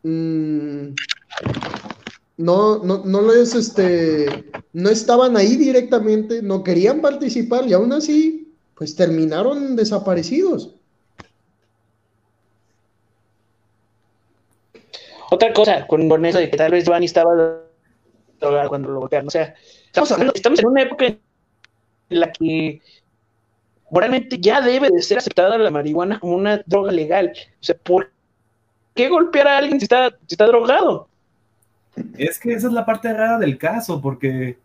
mm, 0.02 0.88
no, 2.36 2.84
no, 2.84 3.02
no 3.06 3.22
les, 3.32 3.54
este. 3.54 4.50
No 4.74 4.90
estaban 4.90 5.38
ahí 5.38 5.56
directamente, 5.56 6.42
no 6.42 6.62
querían 6.62 7.00
participar 7.00 7.66
y 7.66 7.72
aún 7.72 7.90
así, 7.94 8.52
pues 8.74 8.94
terminaron 8.94 9.76
desaparecidos. 9.76 10.74
Otra 15.32 15.50
cosa 15.54 15.86
con, 15.86 16.10
con 16.10 16.26
eso 16.26 16.38
de 16.38 16.50
que 16.50 16.58
tal 16.58 16.72
vez 16.72 16.84
Giovanni 16.84 17.06
estaba 17.06 17.32
drogado 18.38 18.68
cuando 18.68 18.90
lo 18.90 19.00
golpearon. 19.00 19.28
O 19.28 19.30
sea, 19.30 19.54
estamos 19.86 20.12
hablando, 20.12 20.34
estamos 20.34 20.58
en 20.58 20.66
una 20.66 20.82
época 20.82 21.06
en 21.06 21.20
la 22.10 22.30
que 22.30 22.82
moralmente 23.90 24.38
ya 24.38 24.60
debe 24.60 24.90
de 24.90 25.00
ser 25.00 25.16
aceptada 25.16 25.56
la 25.56 25.70
marihuana 25.70 26.20
como 26.20 26.34
una 26.34 26.62
droga 26.66 26.92
legal. 26.92 27.32
O 27.34 27.64
sea, 27.64 27.74
¿por 27.78 28.12
qué 28.94 29.08
golpear 29.08 29.48
a 29.48 29.56
alguien 29.56 29.80
si 29.80 29.86
está, 29.86 30.10
si 30.26 30.34
está 30.34 30.46
drogado? 30.46 31.08
Es 32.18 32.38
que 32.38 32.52
esa 32.52 32.66
es 32.66 32.74
la 32.74 32.84
parte 32.84 33.10
rara 33.10 33.38
del 33.38 33.56
caso, 33.56 34.02
porque 34.02 34.58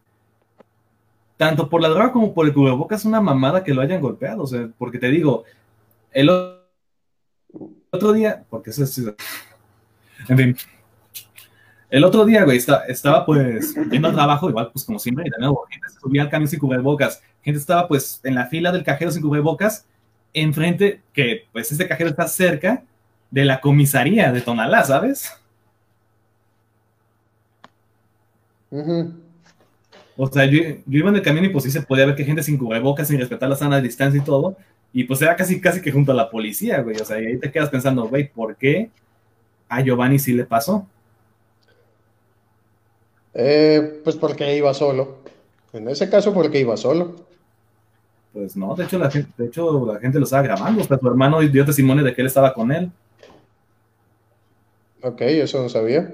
tanto 1.37 1.69
por 1.69 1.81
la 1.81 1.87
droga 1.87 2.11
como 2.11 2.33
por 2.33 2.45
el 2.45 2.53
cubrebocas 2.53 2.99
es 2.99 3.05
una 3.05 3.21
mamada 3.21 3.63
que 3.63 3.73
lo 3.73 3.81
hayan 3.81 4.01
golpeado. 4.01 4.43
O 4.43 4.47
sea, 4.47 4.67
porque 4.77 4.99
te 4.99 5.07
digo, 5.07 5.45
el 6.11 6.29
otro 7.89 8.11
día, 8.11 8.43
porque 8.49 8.71
eso 8.71 8.83
es. 8.83 9.01
En 10.27 10.37
fin. 10.37 10.57
El 11.89 12.03
otro 12.03 12.25
día, 12.25 12.43
güey, 12.43 12.57
esta- 12.57 12.85
estaba 12.87 13.25
pues 13.25 13.73
yendo 13.89 14.09
al 14.09 14.13
trabajo, 14.13 14.49
igual 14.49 14.69
pues 14.73 14.83
como 14.85 14.99
siempre, 14.99 15.25
y 15.25 15.29
de 15.29 15.37
nuevo, 15.39 15.65
gente 15.69 15.87
se 15.89 15.99
subía 15.99 16.23
al 16.23 16.29
camión 16.29 16.49
sin 16.49 16.59
cubrebocas, 16.59 17.23
gente 17.41 17.59
estaba 17.59 17.87
pues 17.87 18.19
en 18.23 18.35
la 18.35 18.47
fila 18.47 18.71
del 18.73 18.83
cajero 18.83 19.09
sin 19.11 19.21
cubrebocas, 19.21 19.85
enfrente, 20.33 21.01
que 21.13 21.45
pues 21.53 21.71
este 21.71 21.87
cajero 21.87 22.09
está 22.09 22.27
cerca 22.27 22.83
de 23.31 23.45
la 23.45 23.61
comisaría 23.61 24.31
de 24.33 24.41
Tonalá, 24.41 24.83
¿sabes? 24.83 25.31
Ujú. 28.69 29.13
O 30.17 30.27
sea, 30.27 30.45
yo, 30.45 30.59
yo 30.85 30.99
iba 30.99 31.09
en 31.09 31.15
el 31.15 31.21
camión 31.21 31.45
y 31.45 31.49
pues 31.49 31.63
sí 31.63 31.71
se 31.71 31.81
podía 31.81 32.05
ver 32.05 32.15
que 32.15 32.25
gente 32.25 32.43
sin 32.43 32.57
cubrebocas, 32.57 33.07
sin 33.07 33.19
respetar 33.19 33.47
la 33.49 33.55
sana 33.55 33.79
distancia 33.79 34.19
y 34.19 34.23
todo. 34.23 34.57
Y 34.91 35.03
pues 35.03 35.21
era 35.21 35.35
casi, 35.35 35.61
casi 35.61 35.81
que 35.81 35.91
junto 35.91 36.11
a 36.11 36.15
la 36.15 36.29
policía, 36.29 36.81
güey. 36.81 36.97
O 36.99 37.05
sea, 37.05 37.21
y 37.21 37.27
ahí 37.27 37.37
te 37.39 37.51
quedas 37.51 37.69
pensando, 37.69 38.07
güey, 38.07 38.27
¿por 38.31 38.55
qué 38.57 38.89
a 39.69 39.81
Giovanni 39.81 40.19
sí 40.19 40.33
le 40.33 40.45
pasó? 40.45 40.85
Eh, 43.33 44.01
pues 44.03 44.15
porque 44.15 44.55
iba 44.55 44.73
solo. 44.73 45.17
En 45.73 45.87
ese 45.89 46.09
caso, 46.09 46.33
porque 46.33 46.59
iba 46.59 46.75
solo. 46.77 47.15
Pues 48.33 48.55
no, 48.55 48.75
de 48.75 48.85
hecho 48.85 48.97
la 48.99 49.09
gente, 49.11 49.31
de 49.37 49.45
hecho, 49.47 49.85
la 49.93 49.99
gente 49.99 50.17
lo 50.19 50.25
estaba 50.25 50.43
grabando. 50.43 50.81
O 50.81 50.85
sea, 50.85 50.97
su 50.97 51.07
hermano 51.07 51.39
dio 51.41 51.65
testimonio 51.65 52.03
de 52.03 52.13
que 52.13 52.21
él 52.21 52.27
estaba 52.27 52.53
con 52.53 52.71
él. 52.71 52.91
Ok, 55.01 55.21
eso 55.21 55.61
no 55.61 55.69
sabía. 55.69 56.13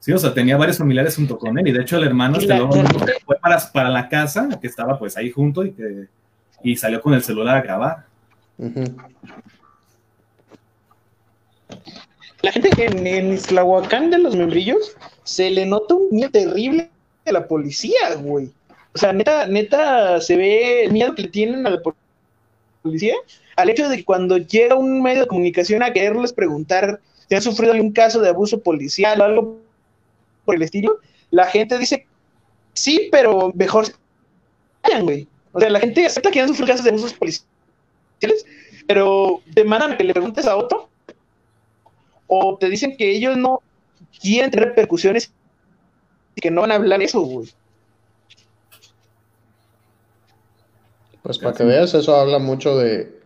Sí, 0.00 0.12
o 0.12 0.18
sea, 0.18 0.32
tenía 0.32 0.56
varios 0.56 0.78
familiares 0.78 1.16
junto 1.16 1.38
con 1.38 1.58
él. 1.58 1.68
Y 1.68 1.72
de 1.72 1.82
hecho 1.82 1.96
el 1.96 2.04
hermano 2.04 2.36
este, 2.38 2.48
la- 2.48 2.58
luego 2.58 2.74
fue 3.24 3.36
para, 3.40 3.58
para 3.72 3.88
la 3.90 4.08
casa, 4.08 4.48
que 4.60 4.66
estaba 4.66 4.98
pues 4.98 5.16
ahí 5.16 5.30
junto 5.30 5.64
y 5.64 5.72
que 5.72 6.06
y 6.62 6.76
salió 6.76 7.00
con 7.00 7.14
el 7.14 7.22
celular 7.22 7.56
a 7.56 7.62
grabar. 7.62 8.04
La 12.42 12.52
gente 12.52 12.70
en, 12.78 13.06
en 13.06 13.32
Islahuacán 13.32 14.10
de 14.10 14.18
los 14.18 14.36
membrillos 14.36 14.96
se 15.24 15.50
le 15.50 15.66
nota 15.66 15.94
un 15.94 16.08
miedo 16.10 16.30
terrible 16.30 16.90
a 17.26 17.32
la 17.32 17.46
policía, 17.48 18.14
güey. 18.16 18.50
O 18.94 18.98
sea, 18.98 19.12
neta, 19.12 19.46
neta, 19.46 20.20
se 20.20 20.36
ve 20.36 20.84
el 20.84 20.92
miedo 20.92 21.14
que 21.14 21.22
le 21.22 21.28
tienen 21.28 21.66
a 21.66 21.70
la 21.70 21.82
pol- 21.82 21.94
policía 22.82 23.14
al 23.56 23.70
hecho 23.70 23.88
de 23.88 23.96
que 23.96 24.04
cuando 24.04 24.38
llega 24.38 24.76
un 24.76 25.02
medio 25.02 25.22
de 25.22 25.26
comunicación 25.26 25.82
a 25.82 25.92
quererles 25.92 26.32
preguntar 26.32 27.00
si 27.28 27.34
han 27.34 27.42
sufrido 27.42 27.72
algún 27.72 27.92
caso 27.92 28.20
de 28.20 28.28
abuso 28.28 28.60
policial 28.60 29.20
o 29.20 29.24
algo 29.24 29.58
por 30.44 30.54
el 30.54 30.62
estilo, 30.62 31.00
la 31.30 31.44
gente 31.46 31.76
dice 31.76 32.06
sí, 32.72 33.08
pero 33.10 33.52
mejor 33.54 33.86
callan, 34.82 35.04
güey. 35.04 35.26
O 35.52 35.60
sea, 35.60 35.70
la 35.70 35.80
gente 35.80 36.06
acepta 36.06 36.30
que 36.30 36.40
han 36.40 36.48
sufrido 36.48 36.68
casos 36.68 36.84
de 36.84 36.90
abusos 36.90 37.12
policiales, 37.14 38.46
pero 38.86 39.42
te 39.54 39.64
mandan 39.64 39.96
que 39.96 40.04
le 40.04 40.14
preguntes 40.14 40.46
a 40.46 40.56
otro 40.56 40.88
o 42.28 42.56
te 42.58 42.68
dicen 42.68 42.96
que 42.96 43.10
ellos 43.10 43.36
no 43.36 43.62
quieren 44.20 44.50
tener 44.50 44.68
repercusiones 44.68 45.32
y 46.36 46.40
que 46.40 46.50
no 46.50 46.60
van 46.60 46.70
a 46.70 46.76
hablar 46.76 47.02
eso, 47.02 47.20
güey. 47.20 47.48
Pues 51.22 51.38
para 51.38 51.54
que 51.54 51.64
veas, 51.64 51.92
eso 51.94 52.14
habla 52.14 52.38
mucho 52.38 52.78
de 52.78 53.20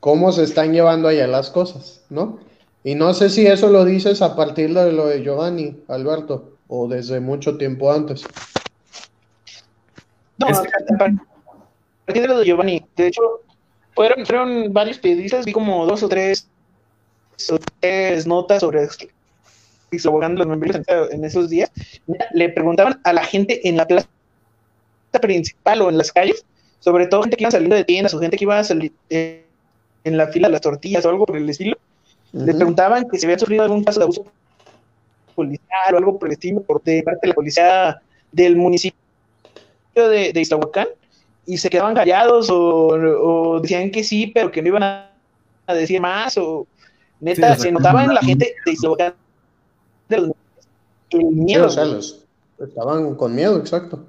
cómo 0.00 0.32
se 0.32 0.44
están 0.44 0.72
llevando 0.72 1.08
allá 1.08 1.26
las 1.26 1.50
cosas, 1.50 2.04
¿no? 2.08 2.40
Y 2.84 2.94
no 2.94 3.14
sé 3.14 3.28
si 3.28 3.46
eso 3.46 3.68
lo 3.68 3.84
dices 3.84 4.22
a 4.22 4.34
partir 4.34 4.74
de 4.74 4.92
lo 4.92 5.06
de 5.06 5.22
Giovanni, 5.22 5.84
Alberto, 5.88 6.56
o 6.66 6.88
desde 6.88 7.20
mucho 7.20 7.56
tiempo 7.58 7.92
antes. 7.92 8.24
No, 10.38 10.48
Es 10.48 10.58
a 10.58 10.62
a 10.62 12.06
partir 12.06 12.22
de 12.22 12.28
lo 12.28 12.38
de 12.38 12.46
Giovanni, 12.46 12.84
de 12.96 13.06
hecho, 13.06 13.22
fueron, 13.94 14.26
fueron 14.26 14.72
varios 14.72 14.98
periodistas, 14.98 15.44
vi 15.44 15.52
como 15.52 15.86
dos 15.86 16.02
o 16.02 16.08
tres, 16.08 16.48
tres 17.80 18.26
notas 18.26 18.60
sobre 18.60 18.88
de 19.90 20.36
los 20.36 20.46
membrillos 20.46 20.80
en, 20.88 21.24
esos 21.24 21.50
días. 21.50 21.70
Le 22.32 22.48
preguntaban 22.48 23.00
a 23.04 23.12
la 23.12 23.24
gente 23.24 23.66
en 23.68 23.76
la 23.76 23.86
plaza 23.86 24.08
principal 25.20 25.82
o 25.82 25.90
en 25.90 25.98
las 25.98 26.12
calles, 26.12 26.44
sobre 26.78 27.06
todo 27.06 27.22
gente 27.22 27.36
que 27.36 27.44
iba 27.44 27.50
saliendo 27.50 27.76
de 27.76 27.84
tiendas 27.84 28.14
o 28.14 28.20
gente 28.20 28.36
que 28.36 28.44
iba 28.44 28.58
a 28.58 28.64
salir 28.64 28.92
eh, 29.10 29.46
en 30.04 30.16
la 30.16 30.28
fila 30.28 30.48
de 30.48 30.52
las 30.52 30.60
tortillas 30.60 31.04
o 31.04 31.10
algo 31.10 31.26
por 31.26 31.36
el 31.36 31.48
estilo. 31.48 31.76
Le 32.32 32.50
Ujú. 32.50 32.56
preguntaban 32.56 33.08
que 33.08 33.18
si 33.18 33.26
había 33.26 33.38
sufrido 33.38 33.62
algún 33.62 33.84
caso 33.84 34.00
de 34.00 34.04
abuso 34.04 34.32
policial 35.34 35.94
o 35.94 35.98
algo 35.98 36.18
por 36.18 36.28
el 36.28 36.32
estilo 36.32 36.62
por 36.62 36.82
de 36.82 37.02
parte 37.02 37.20
de 37.22 37.28
la 37.28 37.34
policía 37.34 38.02
del 38.30 38.56
municipio 38.56 38.96
de, 39.94 40.32
de 40.32 40.40
Iztahuacán 40.40 40.88
y 41.44 41.58
se 41.58 41.68
quedaban 41.68 41.94
callados 41.94 42.48
o, 42.50 42.88
o 42.88 43.60
decían 43.60 43.90
que 43.90 44.04
sí, 44.04 44.28
pero 44.28 44.50
que 44.50 44.62
no 44.62 44.68
iban 44.68 44.82
a, 44.82 45.12
a 45.66 45.74
decir 45.74 46.00
más 46.00 46.38
o 46.38 46.66
neta, 47.22 47.54
Sí, 47.56 47.62
se 47.62 47.72
notaba 47.72 48.02
en 48.04 48.14
la 48.14 48.20
no- 48.20 48.26
gente 48.26 48.54
de 48.64 48.72
Iztahuacán 48.72 49.14
de 50.08 50.16
los- 50.18 50.30
el 51.10 51.20
Sí, 51.20 51.24
miedo. 51.26 51.66
o 51.66 51.70
sea, 51.70 51.84
los- 51.86 52.24
estaban 52.58 53.14
con 53.16 53.34
miedo, 53.34 53.58
exacto. 53.58 54.04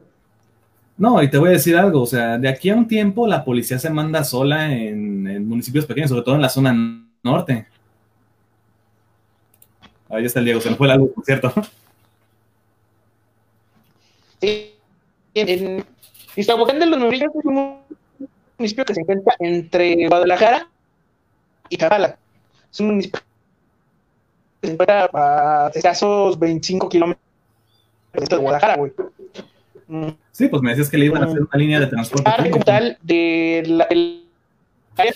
No, 0.97 1.21
y 1.23 1.29
te 1.29 1.37
voy 1.37 1.49
a 1.49 1.53
decir 1.53 1.75
algo, 1.75 2.01
o 2.03 2.05
sea, 2.05 2.37
de 2.37 2.47
aquí 2.47 2.69
a 2.69 2.75
un 2.75 2.87
tiempo 2.87 3.25
la 3.27 3.43
policía 3.43 3.79
se 3.79 3.89
manda 3.89 4.23
sola 4.23 4.71
en, 4.71 5.25
en 5.27 5.47
municipios 5.47 5.85
pequeños, 5.85 6.09
sobre 6.11 6.21
todo 6.23 6.35
en 6.35 6.41
la 6.41 6.49
zona 6.49 6.75
norte. 7.23 7.67
Ahí 10.09 10.25
está 10.25 10.37
el 10.39 10.45
Diego, 10.45 10.61
se 10.61 10.69
me 10.69 10.75
fue 10.75 10.87
la 10.87 10.95
luz, 10.95 11.11
por 11.15 11.25
cierto. 11.25 11.51
Sí, 14.41 14.73
en, 15.33 15.83
Iztahuacán 16.35 16.79
de 16.79 16.85
los 16.87 16.99
Membrillos 16.99 17.31
es 17.35 17.45
un 17.45 17.77
municipio 18.57 18.85
que 18.85 18.93
se 18.93 19.01
encuentra 19.01 19.35
entre 19.39 20.07
Guadalajara 20.07 20.67
y 21.69 21.77
Chapala. 21.77 22.17
Es 22.73 22.79
un 22.79 22.87
municipio 22.87 23.21
que 24.61 24.67
se 24.67 24.73
encuentra 24.73 25.09
a 25.13 25.71
escasos 25.75 26.39
25 26.39 26.89
kilómetros 26.89 27.21
de 28.13 28.37
Guadalajara, 28.37 28.77
güey. 28.77 28.91
Sí, 30.31 30.47
pues 30.47 30.63
me 30.63 30.71
decías 30.71 30.89
que 30.89 30.97
le 30.97 31.05
iban 31.05 31.21
a 31.21 31.27
hacer 31.27 31.41
una 31.41 31.55
línea 31.55 31.79
de 31.79 31.85
transporte. 31.87 32.23
parte 32.23 32.49
como 32.49 32.63
público. 32.63 32.65
tal 32.65 32.97
de 33.03 33.63
la, 33.67 33.87
área. 34.97 35.13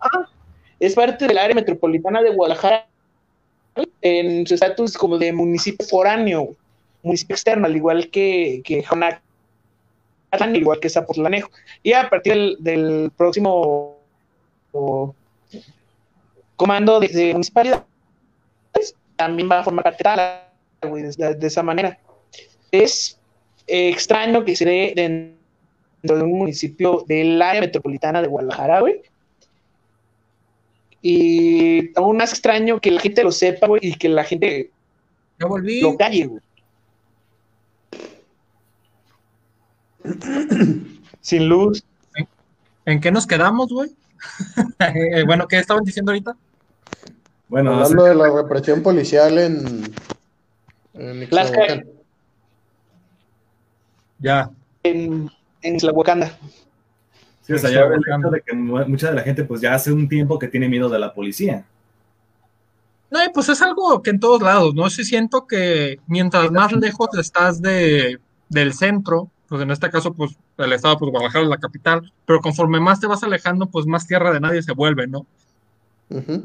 Ah, 0.00 0.28
es 0.78 0.94
parte 0.94 1.26
del 1.26 1.38
área 1.38 1.56
metropolitana 1.56 2.22
de 2.22 2.30
Guadalajara 2.30 2.86
en 4.00 4.46
su 4.46 4.54
estatus 4.54 4.96
como 4.96 5.18
de 5.18 5.32
municipio 5.32 5.84
foráneo, 5.86 6.54
municipio 7.02 7.34
externo, 7.34 7.66
al 7.66 7.74
igual 7.74 8.10
que, 8.10 8.62
que 8.64 8.84
al 10.30 10.56
igual 10.56 10.78
que 10.78 10.88
Zapotlanejo. 10.88 11.50
Y 11.82 11.94
a 11.94 12.08
partir 12.08 12.34
del, 12.34 12.56
del 12.60 13.10
próximo 13.16 13.98
o, 14.72 15.14
comando 16.58 17.00
de, 17.00 17.08
de 17.08 17.32
municipalidades, 17.32 17.84
también 19.16 19.48
va 19.50 19.60
a 19.60 19.64
formar 19.64 19.84
parte 19.84 20.04
de 20.82 21.12
de, 21.16 21.34
de 21.34 21.46
esa 21.46 21.62
manera. 21.62 21.98
Es 22.70 23.18
eh, 23.66 23.88
extraño 23.88 24.44
que 24.44 24.54
se 24.54 24.64
dé 24.66 24.92
dentro 24.94 26.16
de 26.18 26.22
un 26.24 26.38
municipio 26.38 27.04
del 27.08 27.40
área 27.40 27.62
metropolitana 27.62 28.20
de 28.20 28.28
Guadalajara, 28.28 28.80
güey. 28.80 29.00
Y 31.00 31.96
aún 31.96 32.16
más 32.16 32.32
extraño 32.32 32.80
que 32.80 32.90
la 32.90 33.00
gente 33.00 33.22
lo 33.22 33.30
sepa, 33.32 33.68
güey, 33.68 33.80
y 33.84 33.94
que 33.94 34.08
la 34.08 34.24
gente 34.24 34.70
Ya 35.38 35.46
volví. 35.46 35.80
lo 35.80 35.96
calle, 35.96 36.26
güey. 36.26 36.42
Sin 41.20 41.48
luz. 41.48 41.84
¿En 42.84 43.00
qué 43.00 43.10
nos 43.12 43.26
quedamos, 43.26 43.68
güey? 43.72 43.90
Eh, 44.80 45.22
bueno, 45.24 45.46
¿qué 45.46 45.58
estaban 45.58 45.84
diciendo 45.84 46.10
ahorita? 46.10 46.36
Bueno, 47.48 47.72
Hablando 47.74 48.04
de 48.04 48.14
la 48.14 48.30
represión 48.30 48.82
policial 48.82 49.38
en, 49.38 49.92
en. 50.94 51.28
Ya. 54.18 54.50
en, 54.82 55.30
en 55.62 55.76
Tlahuacanda. 55.78 56.36
sí, 57.42 57.52
o 57.52 57.58
sea, 57.58 57.70
ya 57.70 57.82
el 57.82 58.00
hecho 58.00 58.30
de 58.30 58.42
que 58.42 58.54
mu- 58.54 58.84
mucha 58.86 59.08
de 59.10 59.14
la 59.16 59.22
gente 59.22 59.44
pues 59.44 59.60
ya 59.60 59.74
hace 59.74 59.92
un 59.92 60.08
tiempo 60.08 60.38
que 60.38 60.48
tiene 60.48 60.68
miedo 60.68 60.88
de 60.88 60.98
la 60.98 61.14
policía. 61.14 61.64
No, 63.10 63.20
pues 63.32 63.48
es 63.48 63.62
algo 63.62 64.02
que 64.02 64.10
en 64.10 64.20
todos 64.20 64.42
lados, 64.42 64.74
¿no? 64.74 64.90
Sí 64.90 65.02
siento 65.04 65.46
que 65.46 65.98
mientras 66.06 66.50
más 66.50 66.72
lejos 66.72 67.08
estás 67.18 67.62
de, 67.62 68.18
del 68.50 68.74
centro, 68.74 69.30
pues 69.48 69.62
en 69.62 69.70
este 69.70 69.88
caso, 69.88 70.12
pues 70.12 70.32
el 70.58 70.72
estado, 70.74 70.98
pues 70.98 71.10
Guadalajara 71.10 71.44
es 71.44 71.48
la 71.50 71.56
capital, 71.56 72.12
pero 72.26 72.40
conforme 72.42 72.80
más 72.80 73.00
te 73.00 73.06
vas 73.06 73.22
alejando, 73.22 73.64
pues 73.66 73.86
más 73.86 74.06
tierra 74.06 74.30
de 74.32 74.40
nadie 74.40 74.62
se 74.62 74.72
vuelve, 74.72 75.06
¿no? 75.06 75.24
Ujú, 76.10 76.44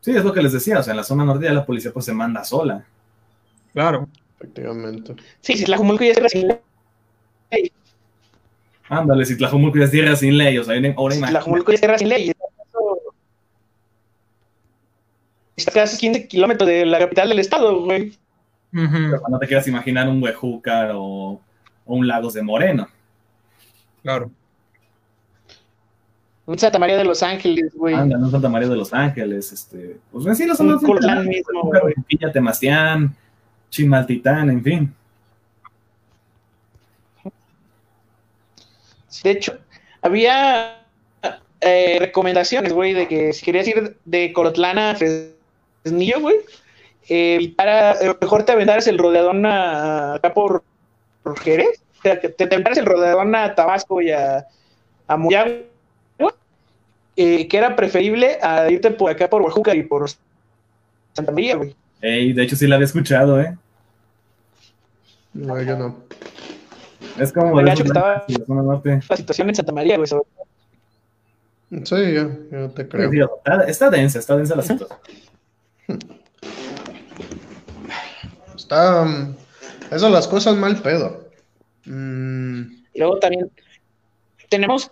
Sí, 0.00 0.12
es 0.12 0.24
lo 0.24 0.32
que 0.32 0.42
les 0.42 0.52
decía, 0.52 0.78
o 0.78 0.82
sea, 0.82 0.92
en 0.92 0.96
la 0.96 1.04
zona 1.04 1.24
norte 1.24 1.44
ya 1.44 1.52
la 1.52 1.66
policía 1.66 1.92
pues 1.92 2.06
se 2.06 2.14
manda 2.14 2.42
sola. 2.44 2.84
Claro. 3.72 4.08
Efectivamente. 4.36 5.14
Sí, 5.40 5.56
sí, 5.56 5.64
Tlajumulco 5.64 6.02
ya 6.04 6.12
es 6.12 6.32
sin 6.32 6.48
ley. 6.48 7.72
Ándale, 8.88 9.24
si 9.24 9.36
Tlajomulco 9.36 9.78
ya 9.78 9.84
es 9.84 9.90
tierra 9.90 10.16
sin 10.16 10.38
ley, 10.38 10.56
o 10.58 10.64
sea, 10.64 10.74
ahora 10.74 11.14
imagínate. 11.14 11.30
Tlajumulco 11.30 11.70
ya 11.70 11.74
es 11.74 11.80
tierra 11.80 11.98
sin 11.98 12.08
ley. 12.08 12.32
Está 15.56 15.72
casi 15.72 15.98
15 15.98 16.26
kilómetros 16.26 16.66
de 16.66 16.86
la 16.86 16.98
capital 16.98 17.28
del 17.28 17.38
estado, 17.38 17.84
güey. 17.84 18.18
Ujú, 18.72 19.20
No 19.28 19.38
te 19.38 19.46
quieras 19.46 19.68
imaginar 19.68 20.08
un 20.08 20.22
Huejúcar 20.22 20.92
o, 20.94 21.40
o 21.84 21.94
un 21.94 22.08
Lagos 22.08 22.32
de 22.32 22.42
Moreno. 22.42 22.88
Claro. 24.02 24.30
Un 26.50 26.58
Santa 26.58 26.80
María 26.80 26.96
de 26.96 27.04
los 27.04 27.22
Ángeles, 27.22 27.72
güey. 27.76 27.94
Anda, 27.94 28.16
en 28.16 28.28
Santa 28.28 28.48
María 28.48 28.68
de 28.68 28.74
los 28.74 28.92
Ángeles, 28.92 29.52
este, 29.52 29.98
pues 30.10 30.36
sí 30.36 30.46
los 30.46 30.58
son 30.58 30.72
Un 30.72 30.80
Colán 30.80 31.24
mismo, 31.26 31.62
güey. 31.62 31.94
Temastián, 32.32 33.14
Chimaltitán, 33.70 34.50
en 34.50 34.64
fin. 34.64 34.94
De 39.22 39.30
hecho, 39.30 39.58
había 40.02 40.78
eh, 41.60 41.98
recomendaciones, 42.00 42.72
güey, 42.72 42.94
de 42.94 43.06
que 43.06 43.32
si 43.32 43.44
querías 43.44 43.68
ir 43.68 43.96
de 44.04 44.32
Colotlán 44.32 44.78
a 44.78 44.96
Fresnillo, 44.96 46.20
güey, 46.20 46.36
eh, 47.08 47.36
evitara- 47.36 47.96
eh, 48.00 48.16
mejor 48.20 48.42
te 48.44 48.50
aventaras 48.52 48.88
el 48.88 48.98
rodeadón 48.98 49.46
a- 49.46 50.14
acá 50.14 50.34
por, 50.34 50.64
por 51.22 51.38
Jerez, 51.38 51.80
o 51.98 52.02
sea, 52.02 52.18
que 52.18 52.28
te 52.30 52.44
aventaras 52.44 52.78
el 52.78 52.86
rodeadón 52.86 53.34
a 53.36 53.54
Tabasco 53.54 54.00
y 54.02 54.10
a, 54.10 54.46
a 55.06 55.16
eh, 57.22 57.48
que 57.48 57.56
era 57.56 57.76
preferible 57.76 58.38
a 58.42 58.70
irte 58.70 58.90
por 58.90 59.10
acá 59.10 59.28
por 59.28 59.42
Oaxaca 59.42 59.74
y 59.74 59.82
por 59.82 60.08
Santa 61.12 61.32
María, 61.32 61.56
güey. 61.56 61.74
Ey, 62.00 62.32
de 62.32 62.42
hecho 62.42 62.56
sí 62.56 62.66
la 62.66 62.76
había 62.76 62.86
escuchado, 62.86 63.40
¿eh? 63.40 63.56
No, 65.34 65.60
yo 65.62 65.76
no. 65.76 65.96
Es 67.18 67.32
como 67.32 67.54
Me 67.54 67.62
de 67.62 67.68
gacho 67.70 67.84
que 67.84 67.88
esos 67.90 67.96
estaba- 67.96 68.24
de 68.26 68.38
la 68.38 68.44
zona 68.46 68.62
norte. 68.62 69.00
La 69.08 69.16
situación 69.16 69.48
en 69.48 69.54
Santa 69.54 69.72
María, 69.72 69.96
güey, 69.96 70.06
sobre- 70.06 70.24
Sí, 71.84 72.14
yo, 72.14 72.30
yo 72.50 72.70
te 72.70 72.88
creo. 72.88 73.10
Sí, 73.10 73.18
está, 73.20 73.62
está 73.64 73.90
densa, 73.90 74.18
está 74.18 74.36
densa 74.36 74.56
la 74.56 74.62
situación. 74.62 74.98
Está. 78.56 79.04
mm, 79.04 79.36
Eso 79.90 80.08
las 80.08 80.26
cosas 80.28 80.56
mal 80.56 80.80
pedo. 80.82 81.28
Mm, 81.84 82.60
Y 82.94 82.98
luego 82.98 83.18
también 83.18 83.50
tenemos, 84.48 84.90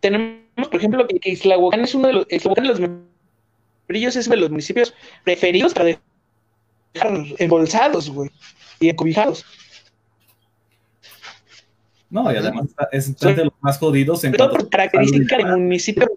tenemos, 0.00 0.39
por 0.68 0.78
ejemplo, 0.78 1.06
que, 1.06 1.18
que 1.18 1.30
Islahuacán 1.30 1.80
es 1.80 1.94
uno 1.94 2.08
de 2.08 2.12
los, 2.14 2.26
Islahuacán 2.30 2.64
de 2.64 2.70
los 2.70 2.80
membrillos 2.80 4.16
es 4.16 4.26
uno 4.26 4.36
de 4.36 4.42
los 4.42 4.50
municipios 4.50 4.94
preferidos 5.24 5.72
para 5.74 5.98
dejar 6.94 7.12
embolsados, 7.38 8.10
güey, 8.10 8.30
y 8.80 8.88
encobijados. 8.88 9.44
No, 12.10 12.32
y 12.32 12.36
además 12.36 12.66
está- 12.66 12.88
es 12.90 13.08
entre 13.08 13.44
los 13.44 13.52
más 13.60 13.78
jodidos 13.78 14.24
en 14.24 14.34
cuanto 14.34 14.56
por 14.56 14.68
característica 14.68 15.36
de 15.36 15.44
municipio. 15.44 16.10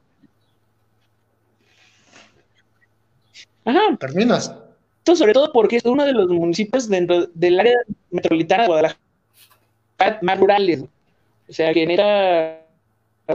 Ajá, 3.66 3.80
¿Terminas? 4.00 4.54
esto 5.00 5.16
sobre 5.18 5.34
todo 5.34 5.52
porque 5.52 5.78
es 5.78 5.86
uno 5.86 6.06
de 6.06 6.14
los 6.14 6.30
municipios 6.30 6.88
dentro 6.90 7.28
del 7.34 7.60
área 7.60 7.76
metropolitana 8.10 8.64
de 8.64 8.68
Guadalajara 8.68 9.00
más 10.22 10.40
rurales. 10.40 10.84
O 11.48 11.54
sea, 11.54 11.74
que 11.74 11.84
era 11.84 12.63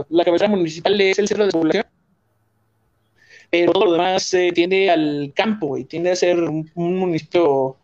la 0.09 0.23
cabecera 0.23 0.49
municipal 0.49 0.99
es 1.01 1.19
el 1.19 1.27
centro 1.27 1.45
de 1.45 1.51
población, 1.51 1.85
pero 3.49 3.71
todo 3.71 3.85
lo 3.85 3.91
demás 3.93 4.33
eh, 4.33 4.51
tiende 4.53 4.89
al 4.91 5.31
campo, 5.35 5.67
güey, 5.67 5.85
tiende 5.85 6.11
a 6.11 6.15
ser 6.15 6.39
un, 6.43 6.69
un 6.75 6.95
municipio 6.97 7.77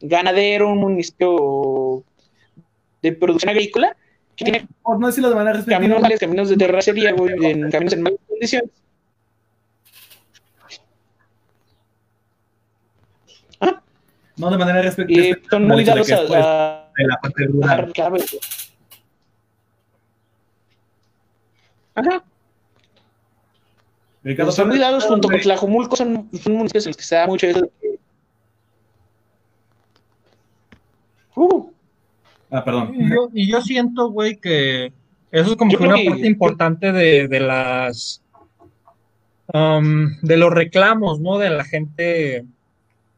ganadero, 0.00 0.70
un 0.70 0.78
municipio 0.78 2.02
de 3.02 3.12
producción 3.12 3.50
agrícola, 3.50 3.96
que 4.34 4.44
tiene 4.44 4.66
Por 4.82 4.98
no 4.98 5.06
decirlo 5.06 5.28
de 5.28 5.36
manera 5.36 5.52
respectiva, 5.56 5.94
caminos, 5.94 6.20
caminos 6.20 6.48
de 6.48 6.56
terracería, 6.56 7.12
güey, 7.12 7.34
en 7.50 7.70
caminos 7.70 7.92
en 7.92 8.02
malas 8.02 8.18
condiciones. 8.28 8.70
no 14.36 14.50
de 14.50 14.58
manera 14.58 14.82
respe- 14.82 15.04
Y 15.08 15.14
respectiva. 15.16 15.50
son 15.50 15.62
al 15.62 15.68
muy 15.68 15.84
dados 15.84 16.08
es, 16.08 16.20
pues, 16.26 16.44
a, 16.44 16.90
de 16.96 17.06
la 17.06 17.16
parte 17.20 17.44
a 17.44 17.46
rural. 17.46 17.68
dar 17.76 17.92
claves, 17.92 18.30
güey. 18.30 18.40
Ajá. 21.94 22.24
Los 24.22 24.58
olvidados 24.58 25.04
junto 25.04 25.22
con 25.28 25.32
güey. 25.32 25.42
Tlajumulco 25.42 25.96
son, 25.96 26.28
son 26.40 26.52
municipios 26.54 26.86
en 26.86 26.90
los 26.90 26.96
que 26.96 27.02
se 27.02 27.16
da 27.16 27.26
mucho 27.26 27.46
eso. 27.46 27.68
Uh, 31.34 31.70
Ah, 32.54 32.62
perdón. 32.64 32.92
Y 32.94 33.08
yo, 33.08 33.28
y 33.32 33.50
yo 33.50 33.62
siento, 33.62 34.10
güey, 34.10 34.36
que 34.36 34.92
eso 35.30 35.50
es 35.52 35.56
como 35.56 35.72
Yo 35.72 35.78
que 35.78 35.84
una 35.84 35.94
que- 35.96 36.04
parte 36.10 36.26
importante 36.26 36.92
de, 36.92 37.26
de 37.26 37.40
las 37.40 38.22
um, 39.54 40.18
de 40.20 40.36
los 40.36 40.52
reclamos, 40.52 41.18
¿no? 41.18 41.38
De 41.38 41.48
la 41.48 41.64
gente 41.64 42.44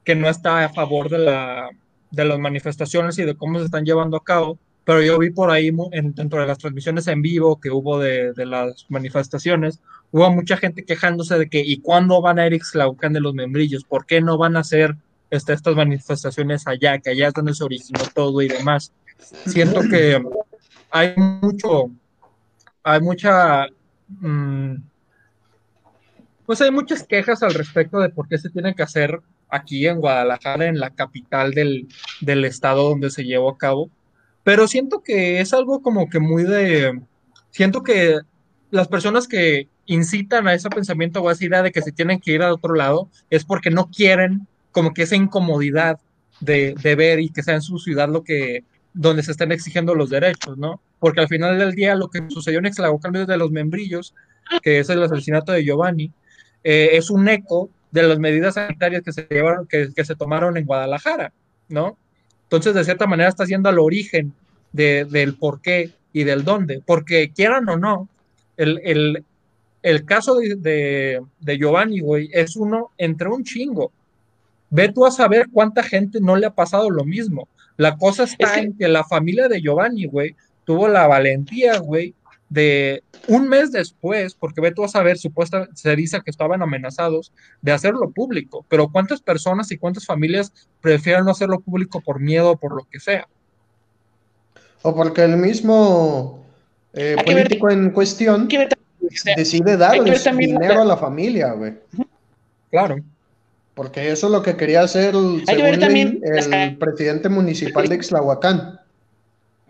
que 0.04 0.14
no 0.14 0.28
está 0.28 0.64
a 0.64 0.68
favor 0.68 1.08
de 1.08 1.18
la 1.18 1.68
de 2.12 2.24
las 2.24 2.38
manifestaciones 2.38 3.18
y 3.18 3.24
de 3.24 3.34
cómo 3.34 3.58
se 3.58 3.64
están 3.64 3.84
llevando 3.84 4.16
a 4.16 4.22
cabo. 4.22 4.56
Pero 4.84 5.02
yo 5.02 5.18
vi 5.18 5.30
por 5.30 5.50
ahí 5.50 5.70
dentro 6.14 6.40
de 6.40 6.46
las 6.46 6.58
transmisiones 6.58 7.06
en 7.08 7.22
vivo 7.22 7.58
que 7.60 7.70
hubo 7.70 7.98
de, 7.98 8.32
las 8.36 8.86
manifestaciones, 8.90 9.80
hubo 10.10 10.30
mucha 10.30 10.56
gente 10.56 10.84
quejándose 10.84 11.38
de 11.38 11.48
que 11.48 11.60
¿y 11.60 11.78
cuándo 11.78 12.20
van 12.20 12.38
a 12.38 12.46
ir 12.46 12.52
a 12.52 12.56
Ixtlaucán 12.56 13.14
de 13.14 13.20
los 13.20 13.34
membrillos? 13.34 13.84
¿Por 13.84 14.04
qué 14.04 14.20
no 14.20 14.36
van 14.36 14.56
a 14.56 14.60
hacer 14.60 14.96
este, 15.30 15.54
estas 15.54 15.74
manifestaciones 15.74 16.66
allá? 16.66 16.98
Que 16.98 17.10
allá 17.10 17.28
es 17.28 17.34
donde 17.34 17.54
se 17.54 17.64
originó 17.64 18.00
todo 18.14 18.42
y 18.42 18.48
demás 18.48 18.92
siento 19.46 19.80
que 19.88 20.22
hay 20.90 21.14
mucho, 21.16 21.90
hay 22.82 23.00
mucha, 23.00 23.66
mm, 24.08 24.74
pues 26.46 26.60
hay 26.60 26.70
muchas 26.70 27.04
quejas 27.04 27.42
al 27.42 27.54
respecto 27.54 27.98
de 28.00 28.10
por 28.10 28.28
qué 28.28 28.38
se 28.38 28.50
tiene 28.50 28.74
que 28.74 28.82
hacer 28.82 29.20
aquí 29.48 29.86
en 29.86 30.00
Guadalajara, 30.00 30.66
en 30.66 30.78
la 30.78 30.90
capital 30.90 31.52
del, 31.52 31.88
del 32.20 32.44
estado 32.44 32.88
donde 32.90 33.10
se 33.10 33.24
llevó 33.24 33.50
a 33.50 33.58
cabo, 33.58 33.90
pero 34.44 34.68
siento 34.68 35.02
que 35.02 35.40
es 35.40 35.52
algo 35.52 35.82
como 35.82 36.08
que 36.08 36.20
muy 36.20 36.44
de, 36.44 37.00
siento 37.50 37.82
que 37.82 38.18
las 38.70 38.88
personas 38.88 39.26
que 39.26 39.68
incitan 39.86 40.46
a 40.46 40.54
ese 40.54 40.68
pensamiento 40.68 41.20
o 41.20 41.28
a 41.28 41.32
esa 41.32 41.44
idea 41.44 41.62
de 41.62 41.72
que 41.72 41.82
se 41.82 41.92
tienen 41.92 42.20
que 42.20 42.32
ir 42.32 42.42
a 42.42 42.52
otro 42.52 42.74
lado 42.74 43.08
es 43.30 43.44
porque 43.44 43.70
no 43.70 43.90
quieren 43.90 44.46
como 44.70 44.92
que 44.92 45.02
esa 45.02 45.16
incomodidad 45.16 45.98
de, 46.40 46.74
de 46.80 46.94
ver 46.94 47.20
y 47.20 47.30
que 47.30 47.42
sea 47.42 47.54
en 47.54 47.62
su 47.62 47.78
ciudad 47.78 48.08
lo 48.08 48.22
que 48.22 48.64
donde 48.92 49.22
se 49.22 49.32
están 49.32 49.50
exigiendo 49.50 49.94
los 49.94 50.10
derechos, 50.10 50.56
¿no? 50.56 50.80
Porque 51.00 51.20
al 51.20 51.28
final 51.28 51.58
del 51.58 51.72
día 51.72 51.96
lo 51.96 52.08
que 52.08 52.22
sucedió 52.28 52.60
en 52.60 52.66
Ixtlahuacán 52.66 53.12
de 53.12 53.36
los 53.36 53.50
membrillos, 53.50 54.14
que 54.62 54.78
es 54.78 54.88
el 54.88 55.02
asesinato 55.02 55.52
de 55.52 55.64
Giovanni, 55.64 56.12
eh, 56.62 56.90
es 56.92 57.10
un 57.10 57.28
eco 57.28 57.70
de 57.90 58.04
las 58.04 58.18
medidas 58.18 58.54
sanitarias 58.54 59.02
que 59.02 59.12
se 59.12 59.26
llevaron, 59.28 59.66
que, 59.66 59.88
que 59.94 60.04
se 60.04 60.14
tomaron 60.14 60.56
en 60.56 60.64
Guadalajara, 60.64 61.32
¿no? 61.68 61.98
Entonces, 62.56 62.74
de 62.74 62.84
cierta 62.84 63.06
manera, 63.06 63.28
está 63.28 63.46
siendo 63.46 63.68
al 63.68 63.78
origen 63.78 64.32
de, 64.72 65.04
del 65.04 65.34
por 65.34 65.60
qué 65.60 65.90
y 66.12 66.24
del 66.24 66.44
dónde, 66.44 66.82
porque 66.84 67.30
quieran 67.32 67.68
o 67.68 67.76
no, 67.76 68.08
el, 68.56 68.80
el, 68.84 69.24
el 69.82 70.04
caso 70.04 70.36
de, 70.36 70.54
de, 70.56 71.22
de 71.40 71.58
Giovanni, 71.58 72.00
güey, 72.00 72.30
es 72.32 72.56
uno 72.56 72.90
entre 72.98 73.28
un 73.28 73.44
chingo. 73.44 73.92
Ve 74.70 74.90
tú 74.92 75.04
a 75.06 75.10
saber 75.10 75.46
cuánta 75.52 75.82
gente 75.82 76.20
no 76.20 76.36
le 76.36 76.46
ha 76.46 76.54
pasado 76.54 76.90
lo 76.90 77.04
mismo. 77.04 77.48
La 77.76 77.96
cosa 77.96 78.24
está 78.24 78.46
Es 78.46 78.52
que- 78.52 78.60
en 78.60 78.76
que 78.76 78.88
la 78.88 79.04
familia 79.04 79.48
de 79.48 79.60
Giovanni, 79.60 80.06
güey, 80.06 80.34
tuvo 80.64 80.88
la 80.88 81.06
valentía, 81.06 81.78
güey, 81.78 82.14
de 82.54 83.02
un 83.26 83.48
mes 83.48 83.72
después, 83.72 84.34
porque 84.34 84.60
ve 84.60 84.70
tú 84.70 84.84
a 84.84 84.88
saber, 84.88 85.18
supuesta, 85.18 85.68
se 85.74 85.96
dice 85.96 86.20
que 86.24 86.30
estaban 86.30 86.62
amenazados 86.62 87.32
de 87.62 87.72
hacerlo 87.72 88.10
público, 88.12 88.64
pero 88.68 88.88
¿cuántas 88.90 89.20
personas 89.20 89.70
y 89.72 89.76
cuántas 89.78 90.06
familias 90.06 90.52
prefieren 90.80 91.24
no 91.24 91.32
hacerlo 91.32 91.58
público 91.60 92.00
por 92.00 92.20
miedo 92.20 92.52
o 92.52 92.56
por 92.56 92.76
lo 92.76 92.84
que 92.90 93.00
sea? 93.00 93.26
O 94.82 94.94
porque 94.94 95.24
el 95.24 95.36
mismo 95.36 96.44
eh, 96.92 97.16
ver- 97.16 97.24
político 97.24 97.70
en 97.70 97.90
cuestión 97.90 98.46
ver 98.48 98.68
decide 99.36 99.76
también 100.22 100.54
la- 100.54 100.60
dinero 100.60 100.82
a 100.82 100.84
la 100.84 100.96
familia, 100.96 101.52
güey. 101.52 101.74
Claro. 102.70 102.96
Porque 103.74 104.10
eso 104.12 104.26
es 104.28 104.32
lo 104.32 104.42
que 104.42 104.54
quería 104.56 104.82
hacer, 104.82 105.16
el, 105.16 105.42
Hay 105.48 105.56
que 105.56 105.62
ver 105.62 105.74
según 105.74 105.80
también 105.80 106.20
el, 106.22 106.36
las- 106.36 106.46
el 106.46 106.76
presidente 106.78 107.28
municipal 107.28 107.88
de 107.88 107.96
Ixtlahuacán. 107.96 108.78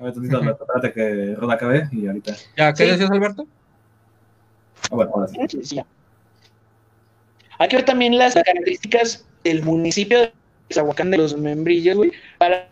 A 0.04 0.08
ver, 0.08 0.14
tantito, 0.14 0.36
Alberto, 0.36 0.64
espérate 0.64 0.92
que 0.92 1.34
Roda 1.36 1.54
acabe 1.54 1.88
y 1.92 2.06
ahorita. 2.06 2.34
¿Ya 2.58 2.72
qué 2.74 2.84
Sí. 2.84 2.90
decías, 2.90 3.10
Alberto? 3.10 3.46
Ah, 4.90 4.96
bueno, 4.96 5.12
ahora 5.14 5.28
sí. 5.28 5.80
Hay 7.58 7.68
que 7.68 7.76
ver 7.76 7.84
también 7.86 8.18
las 8.18 8.34
características 8.34 9.24
del 9.44 9.62
municipio 9.62 10.20
de 10.20 10.32
Zahuacán 10.72 11.10
de 11.10 11.16
los 11.18 11.34
membrillos, 11.38 11.96
güey, 11.96 12.12
para 12.36 12.68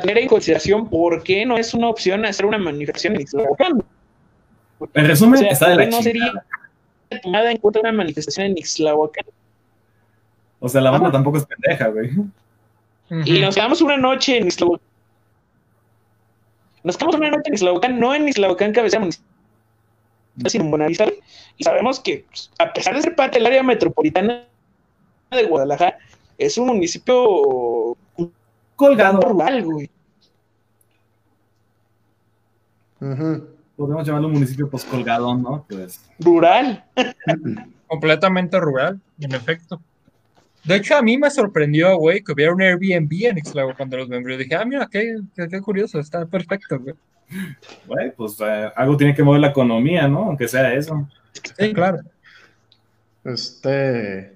tener 0.00 0.18
en 0.18 0.26
consideración 0.28 0.88
por 0.88 1.22
qué 1.22 1.46
no 1.46 1.56
es 1.58 1.74
una 1.74 1.88
opción 1.88 2.24
hacer 2.24 2.44
una 2.46 2.58
manifestación 2.58 3.14
en 3.14 3.20
Ixtlahuacán. 3.20 3.84
En 4.94 5.06
resumen, 5.06 5.34
O 5.34 5.38
sea, 5.42 5.50
está 5.52 5.68
de 5.68 5.76
la 5.76 5.84
no 5.84 6.00
chingada. 6.00 6.02
sería 6.02 7.20
tomada 7.22 7.50
en 7.52 7.58
cuenta 7.58 7.78
una 7.80 7.92
manifestación 7.92 8.46
en 8.46 8.58
Ixtlahuacán. 8.58 9.26
O 10.58 10.68
sea, 10.68 10.80
la 10.80 10.90
banda 10.90 11.12
tampoco 11.12 11.36
es 11.38 11.46
pendeja, 11.46 11.86
güey. 11.88 12.10
Y 13.26 13.38
nos 13.40 13.54
quedamos 13.54 13.80
una 13.80 13.96
noche 13.96 14.38
en 14.38 14.46
Ixtlahuacán. 14.48 14.88
Nos 16.84 16.96
quedamos 16.96 17.16
una 17.16 17.30
noche 17.30 17.42
en 17.46 17.54
Ixtlahuacán, 17.54 18.00
no 18.00 18.14
en 18.14 18.28
Ixtlahuacán, 18.28 18.72
cabecera 18.72 19.00
municipal, 19.00 19.28
sino 20.46 20.64
en 20.64 20.70
Buenavista. 20.70 21.06
Y 21.56 21.64
sabemos 21.64 22.00
que, 22.00 22.24
pues, 22.28 22.50
a 22.58 22.72
pesar 22.72 22.94
de 22.94 23.02
ser 23.02 23.14
parte 23.14 23.38
del 23.38 23.46
área 23.46 23.62
metropolitana 23.62 24.44
de 25.30 25.44
Guadalajara, 25.44 25.98
es 26.38 26.58
un 26.58 26.66
municipio 26.68 27.96
Colgado. 28.76 29.20
rural, 29.20 29.64
güey. 29.64 29.90
Podemos 33.76 34.06
llamarlo 34.06 34.28
un 34.28 34.34
municipio 34.34 34.68
pues 34.70 34.84
colgado, 34.84 35.34
¿no? 35.34 35.64
Pues. 35.68 36.00
Rural. 36.20 36.84
completamente 37.86 38.58
rural, 38.60 39.00
en 39.20 39.34
efecto. 39.34 39.80
De 40.64 40.76
hecho, 40.76 40.96
a 40.96 41.02
mí 41.02 41.18
me 41.18 41.30
sorprendió, 41.30 41.96
güey, 41.96 42.22
que 42.22 42.32
hubiera 42.32 42.52
un 42.52 42.62
Airbnb 42.62 43.12
en 43.24 43.38
Ixtlahuacán 43.38 43.76
cuando 43.76 43.96
los 43.96 44.08
miembros. 44.08 44.38
Dije, 44.38 44.54
ah, 44.54 44.64
mira, 44.64 44.88
qué, 44.90 45.16
qué, 45.34 45.48
qué 45.48 45.60
curioso, 45.60 45.98
está 45.98 46.24
perfecto, 46.26 46.78
güey. 46.78 46.94
Güey, 47.86 48.12
pues 48.14 48.36
eh, 48.40 48.70
algo 48.76 48.96
tiene 48.96 49.14
que 49.14 49.22
mover 49.22 49.40
la 49.40 49.48
economía, 49.48 50.06
¿no? 50.06 50.24
Aunque 50.24 50.46
sea 50.46 50.72
eso. 50.74 51.08
Sí, 51.58 51.72
claro. 51.72 51.98
Este. 53.24 54.32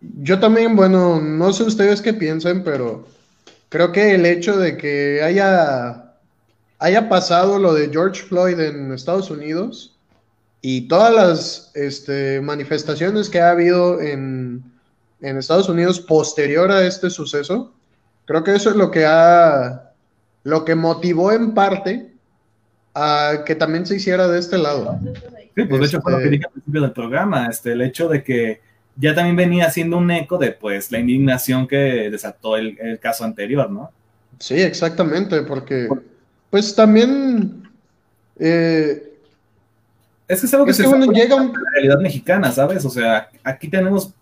Yo 0.00 0.38
también, 0.38 0.76
bueno, 0.76 1.20
no 1.20 1.52
sé 1.52 1.62
ustedes 1.62 2.02
qué 2.02 2.12
piensen, 2.12 2.62
pero 2.62 3.06
creo 3.68 3.92
que 3.92 4.14
el 4.14 4.26
hecho 4.26 4.58
de 4.58 4.76
que 4.76 5.22
haya, 5.22 6.14
haya 6.78 7.08
pasado 7.08 7.58
lo 7.58 7.74
de 7.74 7.88
George 7.90 8.22
Floyd 8.22 8.60
en 8.60 8.92
Estados 8.92 9.30
Unidos 9.30 9.95
y 10.68 10.88
todas 10.88 11.14
las 11.14 11.70
este, 11.76 12.40
manifestaciones 12.40 13.30
que 13.30 13.38
ha 13.40 13.50
habido 13.50 14.00
en, 14.00 14.64
en 15.20 15.36
Estados 15.38 15.68
Unidos 15.68 16.00
posterior 16.00 16.72
a 16.72 16.84
este 16.84 17.08
suceso, 17.08 17.72
creo 18.24 18.42
que 18.42 18.52
eso 18.56 18.70
es 18.70 18.74
lo 18.74 18.90
que 18.90 19.04
ha, 19.06 19.92
lo 20.42 20.64
que 20.64 20.74
motivó 20.74 21.30
en 21.30 21.54
parte 21.54 22.10
a 22.94 23.44
que 23.46 23.54
también 23.54 23.86
se 23.86 23.94
hiciera 23.94 24.26
de 24.26 24.40
este 24.40 24.58
lado. 24.58 24.98
Sí, 25.54 25.62
pues 25.66 25.80
de 25.82 25.86
hecho 25.86 26.00
fue 26.02 26.10
lo 26.10 26.18
que 26.18 26.24
Este- 26.24 26.30
dije 26.36 26.46
al 26.46 26.52
principio 26.54 26.82
del 26.82 26.92
programa, 26.92 27.46
este, 27.46 27.70
el 27.70 27.82
hecho 27.82 28.08
de 28.08 28.24
que 28.24 28.60
ya 28.96 29.14
también 29.14 29.36
venía 29.36 29.70
siendo 29.70 29.98
un 29.98 30.10
eco 30.10 30.36
de 30.36 30.50
pues 30.50 30.90
la 30.90 30.98
indignación 30.98 31.68
que 31.68 32.10
desató 32.10 32.56
el, 32.56 32.76
el 32.80 32.98
caso 32.98 33.22
anterior, 33.22 33.70
¿no? 33.70 33.92
Sí, 34.40 34.60
exactamente, 34.60 35.42
porque 35.42 35.86
pues 36.50 36.74
también 36.74 37.68
eh, 38.40 39.12
Es 40.28 40.40
que 40.40 40.46
es 40.46 40.54
algo 40.54 40.64
que 40.64 40.72
es 40.72 40.76
se 40.76 40.82
que 40.82 40.88
bueno, 40.88 41.12
llega 41.12 41.36
un... 41.36 41.52
la 41.52 41.70
realidad 41.72 42.00
mexicana, 42.00 42.50
¿sabes? 42.50 42.84
O 42.84 42.90
sea, 42.90 43.28
aquí 43.44 43.68
tenemos, 43.68 44.12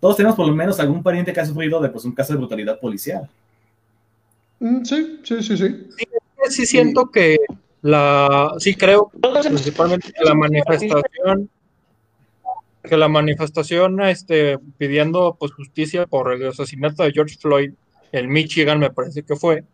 todos 0.00 0.16
tenemos 0.16 0.36
por 0.36 0.46
lo 0.46 0.54
menos 0.54 0.80
algún 0.80 1.02
pariente 1.02 1.32
que 1.32 1.40
ha 1.40 1.46
sufrido 1.46 1.80
de 1.80 1.88
pues 1.90 2.04
un 2.04 2.12
caso 2.12 2.32
de 2.32 2.38
brutalidad 2.38 2.80
policial. 2.80 3.28
Mm, 4.58 4.84
Sí, 4.84 5.20
sí, 5.22 5.42
sí, 5.42 5.56
sí. 5.56 5.88
Sí 6.48 6.66
siento 6.66 7.10
que 7.10 7.38
la, 7.82 8.54
sí 8.58 8.74
creo 8.74 9.10
principalmente 9.42 10.12
que 10.12 10.24
la 10.24 10.34
manifestación, 10.34 11.50
que 12.82 12.96
la 12.96 13.08
manifestación, 13.08 14.00
este, 14.02 14.58
pidiendo 14.76 15.36
pues 15.38 15.52
justicia 15.52 16.06
por 16.06 16.32
el 16.32 16.48
asesinato 16.48 17.02
de 17.02 17.12
George 17.12 17.36
Floyd 17.38 17.72
en 18.12 18.30
Michigan, 18.30 18.78
me 18.78 18.90
parece 18.90 19.22
que 19.22 19.36
fue, 19.36 19.64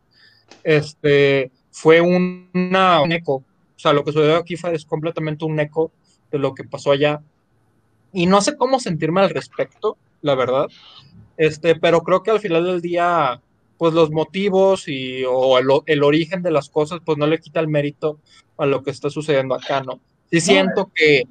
este, 0.62 1.50
fue 1.70 2.00
un, 2.00 2.50
una, 2.52 3.00
un 3.00 3.12
eco, 3.12 3.44
sea, 3.80 3.92
lo 3.92 4.04
que 4.04 4.12
sucedió 4.12 4.36
aquí 4.36 4.56
fue 4.56 4.74
es 4.74 4.84
completamente 4.84 5.44
un 5.44 5.58
eco 5.58 5.90
de 6.30 6.38
lo 6.38 6.54
que 6.54 6.64
pasó 6.64 6.92
allá, 6.92 7.20
y 8.12 8.26
no 8.26 8.40
sé 8.40 8.56
cómo 8.56 8.80
sentirme 8.80 9.20
al 9.20 9.30
respecto, 9.30 9.96
la 10.22 10.34
verdad, 10.34 10.66
este, 11.36 11.74
pero 11.76 12.02
creo 12.02 12.22
que 12.22 12.30
al 12.30 12.40
final 12.40 12.64
del 12.64 12.80
día, 12.80 13.40
pues 13.78 13.94
los 13.94 14.10
motivos 14.10 14.88
y, 14.88 15.24
o 15.26 15.58
el, 15.58 15.66
el 15.86 16.02
origen 16.02 16.42
de 16.42 16.50
las 16.50 16.68
cosas, 16.68 17.00
pues 17.04 17.16
no 17.18 17.26
le 17.26 17.38
quita 17.40 17.60
el 17.60 17.68
mérito 17.68 18.18
a 18.58 18.66
lo 18.66 18.82
que 18.82 18.90
está 18.90 19.08
sucediendo 19.10 19.54
acá, 19.54 19.82
¿no? 19.82 20.00
Sí 20.30 20.40
siento 20.40 20.90
que 20.94 21.24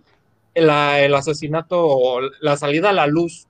la- 0.56 1.00
el 1.02 1.14
asesinato 1.14 1.86
o 1.86 2.22
la 2.42 2.58
salida 2.58 2.90
a 2.90 2.94
la 2.94 3.06
luz, 3.08 3.46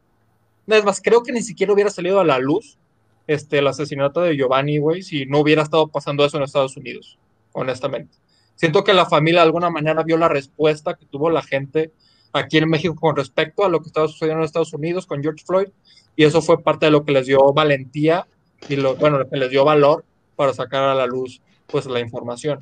es 0.67 0.83
más, 0.83 1.01
creo 1.01 1.23
que 1.23 1.31
ni 1.31 1.41
siquiera 1.41 1.71
hubiera 1.73 1.89
salido 1.89 2.19
a 2.19 2.25
la 2.25 2.37
luz 2.39 2.77
este, 3.25 3.59
el 3.59 3.67
asesinato 3.67 4.21
de 4.21 4.35
Giovanni, 4.35 4.79
güey, 4.79 5.01
si 5.01 5.25
no 5.27 5.39
hubiera 5.39 5.61
estado 5.63 5.87
pasando 5.87 6.25
eso 6.25 6.37
en 6.37 6.43
Estados 6.43 6.75
Unidos, 6.77 7.17
honestamente. 7.53 8.17
Siento 8.59 8.83
que 8.83 8.93
la 8.93 9.05
familia 9.05 9.39
de 9.39 9.45
alguna 9.45 9.69
manera 9.69 10.03
vio 10.03 10.17
la 10.17 10.27
respuesta 10.27 10.95
que 10.95 11.05
tuvo 11.05 11.29
la 11.29 11.41
gente 11.41 11.93
aquí 12.33 12.57
en 12.57 12.69
México 12.69 12.93
con 12.93 13.15
respecto 13.15 13.63
a 13.63 13.69
lo 13.69 13.79
que 13.79 13.87
estaba 13.87 14.09
sucediendo 14.09 14.41
en 14.41 14.45
Estados 14.45 14.73
Unidos 14.73 15.05
con 15.05 15.23
George 15.23 15.45
Floyd, 15.47 15.69
y 16.17 16.25
eso 16.25 16.41
fue 16.41 16.61
parte 16.61 16.87
de 16.87 16.91
lo 16.91 17.05
que 17.05 17.13
les 17.13 17.25
dio 17.25 17.53
valentía 17.53 18.27
y 18.67 18.75
lo, 18.75 18.97
bueno, 18.97 19.17
lo 19.17 19.29
que 19.29 19.37
les 19.37 19.49
dio 19.49 19.63
valor 19.63 20.03
para 20.35 20.53
sacar 20.53 20.83
a 20.83 20.93
la 20.93 21.05
luz, 21.05 21.41
pues, 21.67 21.85
la 21.85 22.01
información. 22.01 22.59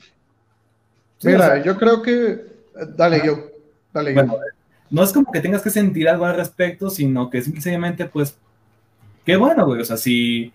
Mira, 1.23 1.63
yo 1.63 1.75
creo 1.75 2.03
que... 2.03 2.45
Dale 2.95 3.15
Ajá. 3.15 3.25
yo, 3.25 3.49
dale 3.91 4.13
Bueno, 4.13 4.33
yo. 4.33 4.39
no 4.91 5.01
es 5.01 5.11
como 5.11 5.31
que 5.31 5.39
tengas 5.39 5.63
que 5.63 5.71
sentir 5.71 6.07
algo 6.07 6.25
al 6.25 6.35
respecto, 6.35 6.91
sino 6.91 7.31
que 7.31 7.41
simplemente, 7.41 8.05
pues, 8.05 8.37
qué 9.25 9.35
bueno, 9.35 9.65
güey. 9.65 9.81
O 9.81 9.85
sea, 9.85 9.97
si, 9.97 10.53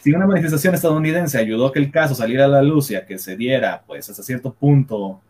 si 0.00 0.12
una 0.12 0.26
manifestación 0.26 0.74
estadounidense 0.74 1.38
ayudó 1.38 1.66
a 1.66 1.72
que 1.72 1.78
el 1.78 1.90
caso 1.90 2.14
saliera 2.14 2.46
a 2.46 2.48
la 2.48 2.62
luz 2.62 2.90
y 2.90 2.96
a 2.96 3.06
que 3.06 3.18
se 3.18 3.36
diera, 3.36 3.82
pues, 3.86 4.08
hasta 4.08 4.22
cierto 4.22 4.52
punto, 4.52 5.20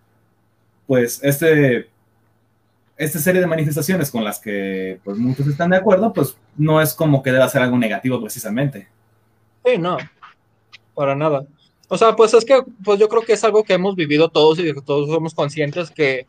pues, 0.87 1.20
este, 1.22 1.91
esta 2.97 3.18
serie 3.18 3.41
de 3.41 3.47
manifestaciones 3.47 4.11
con 4.11 4.24
las 4.24 4.39
que, 4.39 5.01
pues, 5.05 5.18
muchos 5.18 5.47
están 5.47 5.70
de 5.70 5.76
acuerdo, 5.76 6.12
pues, 6.12 6.37
no 6.57 6.80
es 6.80 6.95
como 6.95 7.22
que 7.22 7.33
deba 7.33 7.49
ser 7.49 7.62
algo 7.62 7.78
negativo 7.78 8.20
precisamente. 8.20 8.89
Sí, 9.64 9.78
no, 9.78 9.97
para 10.95 11.14
nada. 11.14 11.45
O 11.89 11.99
sea, 11.99 12.16
pues 12.16 12.33
es 12.33 12.45
que, 12.45 12.62
pues 12.83 12.99
yo 12.99 13.07
creo 13.07 13.20
que 13.20 13.35
es 13.35 13.45
algo 13.45 13.64
que 13.64 13.74
hemos 13.74 13.95
vivido 13.95 14.30
todos 14.30 14.59
y 14.59 14.72
que 14.72 14.80
todos 14.80 15.11
somos 15.11 15.35
conscientes 15.35 15.91
que, 15.91 16.26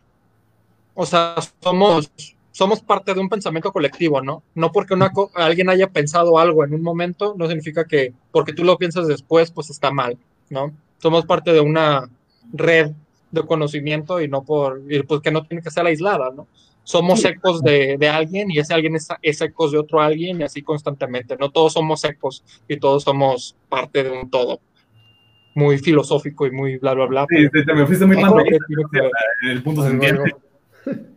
o 0.93 1.05
sea, 1.05 1.35
somos, 1.61 2.11
somos 2.53 2.81
parte 2.81 3.13
de 3.15 3.19
un 3.19 3.29
pensamiento 3.29 3.71
colectivo, 3.73 4.21
¿no? 4.21 4.43
No 4.53 4.71
porque 4.71 4.93
una 4.93 5.09
co- 5.11 5.31
alguien 5.33 5.69
haya 5.69 5.87
pensado 5.87 6.37
algo 6.37 6.63
en 6.63 6.73
un 6.75 6.83
momento, 6.83 7.33
no 7.35 7.47
significa 7.47 7.85
que 7.85 8.13
porque 8.31 8.53
tú 8.53 8.63
lo 8.63 8.77
piensas 8.77 9.07
después, 9.07 9.49
pues 9.51 9.71
está 9.71 9.91
mal, 9.91 10.17
¿no? 10.51 10.71
Somos 10.99 11.25
parte 11.25 11.51
de 11.51 11.59
una 11.59 12.07
red 12.53 12.91
de 13.31 13.41
conocimiento 13.41 14.21
y 14.21 14.27
no 14.27 14.43
por, 14.43 14.83
y 14.87 15.01
pues 15.01 15.21
que 15.21 15.31
no 15.31 15.43
tiene 15.43 15.63
que 15.63 15.71
ser 15.71 15.85
aislada, 15.87 16.29
¿no? 16.33 16.47
Somos 16.83 17.25
ecos 17.25 17.63
de, 17.63 17.97
de 17.97 18.07
alguien 18.09 18.51
y 18.51 18.59
ese 18.59 18.75
alguien 18.75 18.95
es, 18.95 19.07
es 19.23 19.41
ecos 19.41 19.71
de 19.71 19.79
otro 19.79 19.99
alguien 19.99 20.39
y 20.39 20.43
así 20.43 20.61
constantemente. 20.61 21.35
No 21.39 21.49
todos 21.49 21.73
somos 21.73 22.03
ecos 22.03 22.43
y 22.67 22.77
todos 22.77 23.03
somos 23.03 23.55
parte 23.67 24.03
de 24.03 24.11
un 24.11 24.29
todo. 24.29 24.59
Muy 25.55 25.77
filosófico 25.79 26.45
y 26.45 26.51
muy 26.51 26.77
bla, 26.77 26.93
bla, 26.93 27.05
bla. 27.07 27.25
Sí, 27.29 27.49
te, 27.51 27.63
te 27.63 27.73
me 27.73 27.85
fuiste 27.87 28.05
muy 28.05 28.17
que 28.17 29.01
ver. 29.01 29.11
el 29.49 29.63
punto 29.63 29.83
se 29.83 29.89
entiende. 29.89 30.35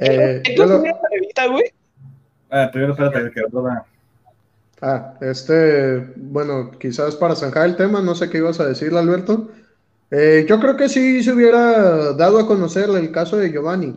Eh, 0.00 0.40
¿Qué 0.44 0.56
yo 0.56 0.66
lo- 0.66 0.80
una 0.80 0.94
pregunta, 1.00 1.46
güey? 1.48 1.64
Ah, 2.50 2.68
primero 2.72 2.92
espérate 2.92 3.30
que 3.30 3.42
Ah, 4.82 5.14
este, 5.20 5.98
bueno, 6.16 6.70
quizás 6.78 7.14
para 7.16 7.36
zanjar 7.36 7.66
el 7.66 7.76
tema, 7.76 8.00
no 8.00 8.14
sé 8.14 8.30
qué 8.30 8.38
ibas 8.38 8.60
a 8.60 8.66
decir, 8.66 8.94
Alberto. 8.94 9.50
Eh, 10.10 10.46
yo 10.48 10.58
creo 10.58 10.76
que 10.76 10.88
sí 10.88 11.22
se 11.22 11.32
hubiera 11.32 12.14
dado 12.14 12.38
a 12.38 12.46
conocer 12.46 12.88
el 12.88 13.12
caso 13.12 13.36
de 13.36 13.50
Giovanni, 13.52 13.94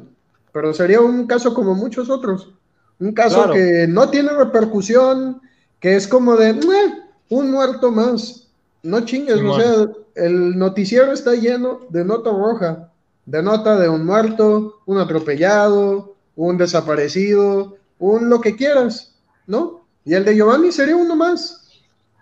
pero 0.51 0.74
sería 0.74 0.99
un 1.01 1.26
caso 1.26 1.54
como 1.54 1.74
muchos 1.74 2.10
otros. 2.10 2.51
Un 2.99 3.14
caso 3.14 3.38
Claro. 3.38 3.54
que 3.54 3.88
no 3.88 4.10
tiene 4.10 4.32
repercusión, 4.34 5.41
que 5.80 5.95
es 5.95 6.08
como 6.08 6.36
de 6.36 6.54
"Meh, 6.54 7.01
un 7.30 7.49
muerto 7.49 7.91
más. 7.91 8.49
No 8.84 8.99
chingues, 9.06 9.41
o 9.41 9.60
sea, 9.60 9.88
el 10.16 10.58
noticiero 10.60 11.14
está 11.14 11.34
lleno 11.34 11.80
de 11.89 12.04
nota 12.04 12.30
roja, 12.30 12.89
de 13.26 13.41
nota 13.41 13.80
de 13.80 13.89
un 13.89 14.05
muerto, 14.05 14.82
un 14.86 14.97
atropellado, 14.97 16.15
un 16.36 16.57
desaparecido, 16.57 17.78
un 17.99 18.30
lo 18.30 18.41
que 18.41 18.55
quieras, 18.55 19.15
¿no? 19.47 19.86
Y 20.05 20.13
el 20.13 20.26
de 20.26 20.36
Giovanni 20.36 20.71
sería 20.71 20.95
uno 20.95 21.15
más. 21.15 21.67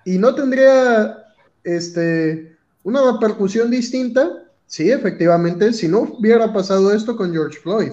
Y 0.05 0.17
no 0.17 0.35
tendría 0.35 1.25
este, 1.63 2.55
una 2.83 3.11
repercusión 3.11 3.71
distinta. 3.71 4.43
Sí, 4.67 4.91
efectivamente, 4.91 5.73
si 5.73 5.87
no 5.87 6.01
hubiera 6.01 6.53
pasado 6.53 6.93
esto 6.93 7.15
con 7.15 7.31
George 7.31 7.59
Floyd. 7.59 7.91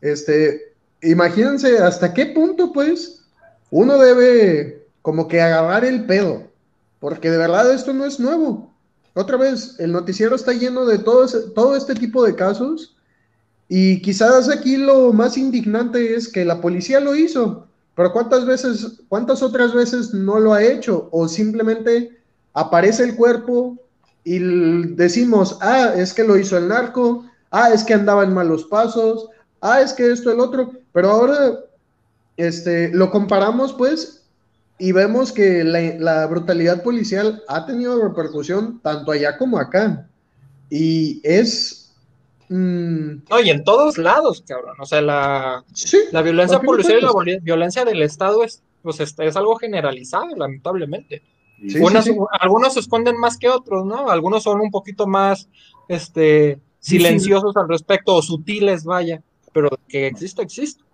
Este, 0.00 0.72
imagínense 1.02 1.78
hasta 1.78 2.14
qué 2.14 2.26
punto, 2.26 2.72
pues, 2.72 3.24
uno 3.70 3.98
debe 3.98 4.86
como 5.02 5.28
que 5.28 5.40
agarrar 5.40 5.84
el 5.84 6.06
pedo. 6.06 6.44
Porque 7.00 7.30
de 7.30 7.38
verdad 7.38 7.72
esto 7.72 7.92
no 7.92 8.04
es 8.04 8.18
nuevo. 8.18 8.72
Otra 9.14 9.36
vez, 9.36 9.76
el 9.78 9.92
noticiero 9.92 10.36
está 10.36 10.52
lleno 10.52 10.84
de 10.84 10.98
todo, 10.98 11.26
todo 11.54 11.76
este 11.76 11.94
tipo 11.94 12.24
de 12.24 12.34
casos. 12.34 12.96
Y 13.68 14.00
quizás 14.00 14.48
aquí 14.48 14.76
lo 14.76 15.12
más 15.12 15.36
indignante 15.36 16.14
es 16.14 16.28
que 16.28 16.44
la 16.44 16.60
policía 16.60 17.00
lo 17.00 17.14
hizo, 17.14 17.66
pero 17.94 18.12
¿cuántas 18.12 18.46
veces, 18.46 19.00
cuántas 19.08 19.42
otras 19.42 19.74
veces 19.74 20.14
no 20.14 20.38
lo 20.38 20.54
ha 20.54 20.62
hecho? 20.62 21.08
O 21.10 21.28
simplemente 21.28 22.16
aparece 22.54 23.04
el 23.04 23.16
cuerpo 23.16 23.76
y 24.24 24.38
decimos, 24.94 25.58
ah, 25.60 25.92
es 25.96 26.14
que 26.14 26.24
lo 26.24 26.38
hizo 26.38 26.56
el 26.56 26.68
narco, 26.68 27.24
ah, 27.50 27.70
es 27.72 27.84
que 27.84 27.94
andaba 27.94 28.24
en 28.24 28.32
malos 28.32 28.64
pasos, 28.64 29.28
ah, 29.60 29.80
es 29.80 29.92
que 29.92 30.10
esto, 30.10 30.30
el 30.30 30.40
otro, 30.40 30.72
pero 30.92 31.10
ahora 31.10 31.58
este, 32.36 32.90
lo 32.94 33.10
comparamos 33.10 33.72
pues 33.72 34.17
y 34.78 34.92
vemos 34.92 35.32
que 35.32 35.64
la, 35.64 35.80
la 35.98 36.26
brutalidad 36.26 36.82
policial 36.82 37.42
ha 37.48 37.66
tenido 37.66 38.00
repercusión 38.02 38.80
tanto 38.80 39.10
allá 39.12 39.36
como 39.38 39.58
acá. 39.58 40.08
Y 40.70 41.20
es... 41.24 41.94
mm, 42.48 43.24
No, 43.30 43.40
y 43.42 43.50
en 43.50 43.64
todos 43.64 43.98
lados, 43.98 44.44
cabrón. 44.46 44.76
O 44.80 44.84
sea, 44.86 45.00
la, 45.00 45.64
sí, 45.72 45.98
la 46.12 46.22
violencia 46.22 46.58
¿Por 46.60 46.76
qué 46.82 47.00
no 47.00 47.10
policial 47.12 47.28
y 47.28 47.32
la 47.34 47.40
violencia 47.42 47.84
del 47.84 48.02
Estado 48.02 48.44
es, 48.44 48.62
pues, 48.82 49.00
es, 49.00 49.14
es 49.18 49.36
algo 49.36 49.56
generalizado, 49.56 50.28
lamentablemente. 50.36 51.22
Y- 51.60 51.70
Sí, 51.70 51.78
Unas- 51.80 52.04
sí, 52.04 52.12
sí. 52.12 52.18
Algunos 52.40 52.74
se 52.74 52.80
esconden 52.80 53.16
más 53.18 53.36
que 53.36 53.48
otros, 53.48 53.84
¿no? 53.84 54.10
Algunos 54.10 54.44
son 54.44 54.60
un 54.60 54.70
poquito 54.70 55.06
más 55.08 55.48
este, 55.88 56.60
silenciosos 56.78 57.56
al 57.56 57.68
respecto 57.68 58.14
o 58.14 58.22
sutiles, 58.22 58.84
vaya. 58.84 59.22
Pero 59.52 59.70
que 59.88 60.06
existe, 60.06 60.40
existe. 60.42 60.84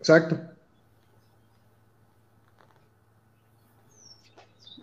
Exacto. 0.00 0.36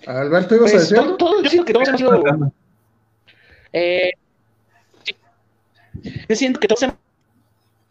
Alberto, 0.07 0.55
¿ibas 0.55 0.71
a 0.71 0.73
Pues, 0.77 0.89
decir 0.89 0.97
todo- 1.05 1.17
todo- 1.17 1.41
yo 1.43 1.49
siento 1.49 1.65
que 1.65 1.73
todos 1.73 1.87
hemos 1.87 1.99
sido. 1.99 2.51
eh, 3.73 4.11
yo 6.27 6.35
siento 6.35 6.59
que 6.59 6.67
todos 6.67 6.83
hemos 6.83 6.95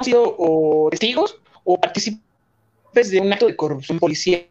sido 0.03 0.35
o 0.39 0.89
testigos 0.91 1.39
o 1.65 1.79
partícipes 1.81 2.21
de 3.11 3.21
un 3.21 3.33
acto 3.33 3.47
de 3.47 3.57
corrupción 3.57 3.99
policial. 3.99 4.47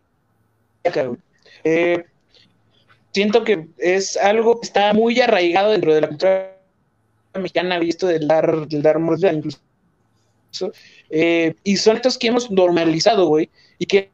Eh, 1.63 2.05
siento 3.11 3.43
que 3.43 3.67
es 3.77 4.15
algo 4.17 4.59
que 4.61 4.67
está 4.67 4.93
muy 4.93 5.19
arraigado 5.19 5.71
dentro 5.71 5.93
de 5.93 6.01
la 6.01 6.07
cultura 6.07 6.55
mexicana, 7.33 7.79
visto 7.79 8.07
del 8.07 8.27
dar, 8.27 8.67
del 8.67 8.81
dar 8.81 8.99
mordida, 8.99 9.33
incluso. 9.33 9.59
Eh, 11.09 11.53
y 11.63 11.77
son 11.77 11.97
actos 11.97 12.17
que 12.17 12.27
hemos 12.27 12.49
normalizado, 12.49 13.27
güey, 13.27 13.49
y 13.77 13.85
que 13.85 14.09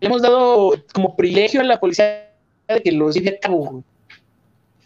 le 0.00 0.06
hemos 0.08 0.22
dado 0.22 0.72
como 0.94 1.16
privilegio 1.16 1.60
a 1.60 1.64
la 1.64 1.80
policía 1.80 2.28
de 2.74 2.82
que 2.82 2.92
los 2.92 3.14
lleve 3.14 3.36
a 3.36 3.40
cabo. 3.40 3.84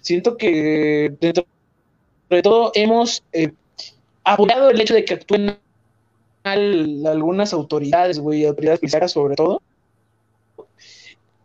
Siento 0.00 0.36
que 0.36 1.12
dentro 1.20 1.46
de 2.30 2.42
todo 2.42 2.72
hemos 2.74 3.22
eh, 3.32 3.52
apoyado 4.24 4.70
el 4.70 4.80
hecho 4.80 4.94
de 4.94 5.04
que 5.04 5.14
actúen 5.14 5.58
mal 6.44 7.06
algunas 7.06 7.52
autoridades, 7.52 8.18
güey, 8.18 8.44
autoridades 8.44 8.80
policiales 8.80 9.12
sobre 9.12 9.34
todo. 9.36 9.62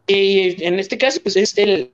Y 0.07 0.63
en 0.63 0.79
este 0.79 0.97
caso, 0.97 1.19
pues 1.23 1.35
es 1.37 1.57
el, 1.57 1.91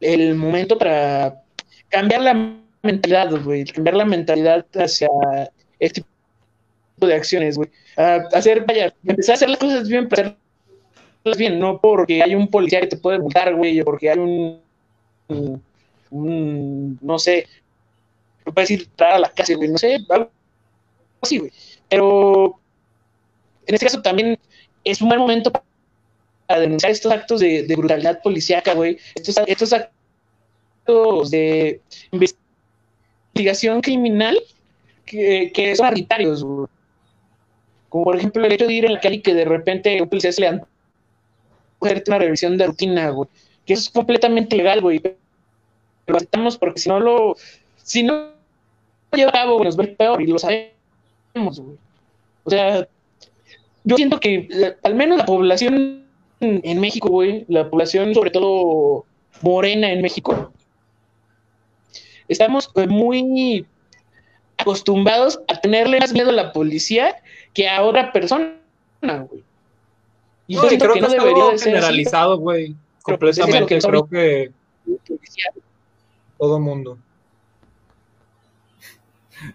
el 0.00 0.34
momento 0.34 0.78
para 0.78 1.42
cambiar 1.88 2.22
la 2.22 2.56
mentalidad, 2.82 3.30
güey, 3.44 3.64
cambiar 3.64 3.96
la 3.96 4.04
mentalidad 4.04 4.64
hacia 4.74 5.08
este 5.78 6.02
tipo 6.94 7.06
de 7.06 7.14
acciones, 7.14 7.56
güey. 7.56 7.70
A 7.96 8.16
hacer, 8.32 8.64
vaya, 8.64 8.94
empezar 9.04 9.34
a 9.34 9.36
hacer 9.36 9.50
las 9.50 9.58
cosas 9.58 9.88
bien, 9.88 10.08
para 10.08 10.36
hacerlas 11.20 11.38
bien, 11.38 11.58
no 11.58 11.80
porque 11.80 12.22
hay 12.22 12.34
un 12.34 12.48
policía 12.48 12.80
que 12.80 12.88
te 12.88 12.96
puede 12.96 13.18
multar, 13.18 13.54
güey, 13.54 13.80
o 13.80 13.84
porque 13.84 14.10
hay 14.10 14.18
un, 14.18 14.60
no 16.10 17.18
sé, 17.18 17.46
me 18.44 18.52
puedes 18.52 18.70
ir 18.70 18.88
a 18.98 19.18
la 19.18 19.30
casa, 19.30 19.54
güey, 19.54 19.68
no 19.68 19.78
sé, 19.78 19.98
algo 20.08 20.30
así, 21.20 21.38
güey. 21.38 21.52
Pero 21.88 22.58
en 23.66 23.74
este 23.74 23.86
caso 23.86 24.02
también 24.02 24.38
es 24.84 25.00
un 25.02 25.08
buen 25.08 25.20
momento 25.20 25.52
para 26.46 26.60
denunciar 26.60 26.92
estos 26.92 27.12
actos 27.12 27.40
de, 27.40 27.66
brutalidad 27.76 28.22
policíaca, 28.22 28.74
güey, 28.74 28.98
estos, 29.14 29.36
estos 29.46 29.72
actos 29.72 31.30
de 31.30 31.80
investigación 32.12 33.80
criminal 33.82 34.38
que, 35.04 35.52
que 35.52 35.76
son 35.76 35.86
arbitrarios, 35.86 36.42
güey. 36.42 36.66
Como 37.88 38.04
por 38.04 38.16
ejemplo 38.16 38.44
el 38.44 38.52
hecho 38.52 38.68
de 38.68 38.72
ir 38.72 38.84
en 38.84 38.94
la 38.94 39.00
calle 39.00 39.16
y 39.16 39.20
que 39.20 39.34
de 39.34 39.44
repente 39.44 40.00
un 40.00 40.08
policía 40.08 40.30
se 40.30 40.40
le 40.40 40.60
hacerte 41.82 42.10
una 42.10 42.18
revisión 42.18 42.56
de 42.56 42.66
rutina, 42.66 43.10
güey. 43.10 43.28
Que 43.66 43.74
eso 43.74 43.82
es 43.82 43.90
completamente 43.90 44.56
legal, 44.56 44.80
güey. 44.80 45.00
Lo 46.06 46.16
aceptamos 46.16 46.56
porque 46.56 46.80
si 46.80 46.88
no 46.88 47.00
lo. 47.00 47.36
Si 47.82 48.02
no 48.02 48.30
lo 49.12 49.16
lleva 49.16 49.30
a 49.30 49.32
cabo, 49.32 49.54
güey, 49.56 49.64
nos 49.66 49.78
ir 49.78 49.96
peor 49.96 50.22
y 50.22 50.26
lo 50.26 50.38
sabemos, 50.38 50.70
güey. 51.34 51.76
O 52.44 52.50
sea, 52.50 52.88
yo 53.84 53.96
siento 53.96 54.20
que 54.20 54.76
al 54.82 54.94
menos 54.94 55.18
la 55.18 55.26
población 55.26 56.04
en, 56.40 56.60
en 56.64 56.80
México, 56.80 57.08
güey, 57.08 57.44
la 57.48 57.68
población 57.68 58.14
sobre 58.14 58.30
todo 58.30 59.04
morena 59.42 59.90
en 59.90 60.02
México, 60.02 60.52
estamos 62.28 62.70
eh, 62.76 62.86
muy 62.86 63.66
acostumbrados 64.56 65.40
a 65.48 65.60
tenerle 65.60 65.98
más 66.00 66.12
miedo 66.12 66.30
a 66.30 66.34
la 66.34 66.52
policía 66.52 67.16
que 67.54 67.68
a 67.68 67.82
otra 67.82 68.12
persona, 68.12 68.54
güey. 69.02 69.42
Y 70.50 70.56
No, 70.56 70.62
creo 70.62 70.94
que 70.94 71.00
no 71.00 71.08
debería 71.08 71.44
de 71.52 71.58
ser 71.58 71.68
generalizado, 71.74 72.36
güey. 72.38 72.74
Completamente. 73.02 73.66
que 73.76 73.80
Creo 73.80 74.06
que 74.08 74.50
todo 76.36 76.58
mundo. 76.58 76.98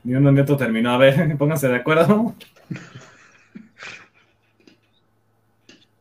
Ni 0.06 0.16
un 0.16 0.24
momento 0.24 0.56
terminó. 0.56 0.92
A 0.92 0.98
ver, 0.98 1.38
pónganse 1.38 1.68
de 1.68 1.76
acuerdo. 1.76 2.34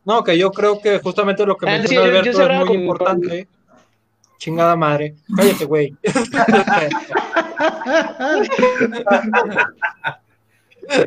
No, 0.05 0.23
que 0.23 0.37
yo 0.37 0.49
creo 0.51 0.79
que 0.79 0.99
justamente 0.99 1.45
lo 1.45 1.57
que 1.57 1.67
Ah, 1.67 1.77
menciona 1.79 2.05
sí, 2.05 2.07
yo- 2.07 2.31
yo 2.31 2.39
Alberto 2.39 2.53
es 2.53 2.59
muy 2.59 2.67
con- 2.67 2.79
importante. 2.79 3.47
Chingada 4.37 4.77
madre. 4.77 5.15
Cállate, 5.35 5.65
güey. 5.65 5.93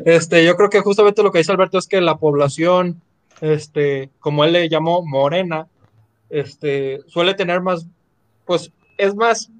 Este, 0.05 0.45
yo 0.45 0.55
creo 0.57 0.69
que 0.69 0.81
justamente 0.81 1.23
lo 1.23 1.31
que 1.31 1.37
dice 1.37 1.51
Alberto 1.53 1.77
es 1.77 1.87
que 1.87 2.01
la 2.01 2.17
población, 2.17 3.01
este, 3.41 4.09
como 4.19 4.43
él 4.43 4.53
le 4.53 4.69
llamó 4.69 5.05
morena, 5.05 5.67
este, 6.29 7.01
suele 7.07 7.33
tener 7.33 7.61
más, 7.61 7.87
pues, 8.45 8.71
es 8.97 9.15
más, 9.15 9.51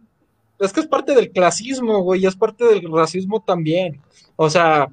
es 0.60 0.74
que 0.74 0.82
es 0.82 0.88
parte 0.88 1.16
del 1.16 1.32
clasismo, 1.32 2.02
güey, 2.02 2.26
es 2.26 2.36
parte 2.36 2.66
del 2.66 2.92
racismo 2.92 3.42
también. 3.42 4.02
O 4.36 4.50
sea, 4.50 4.90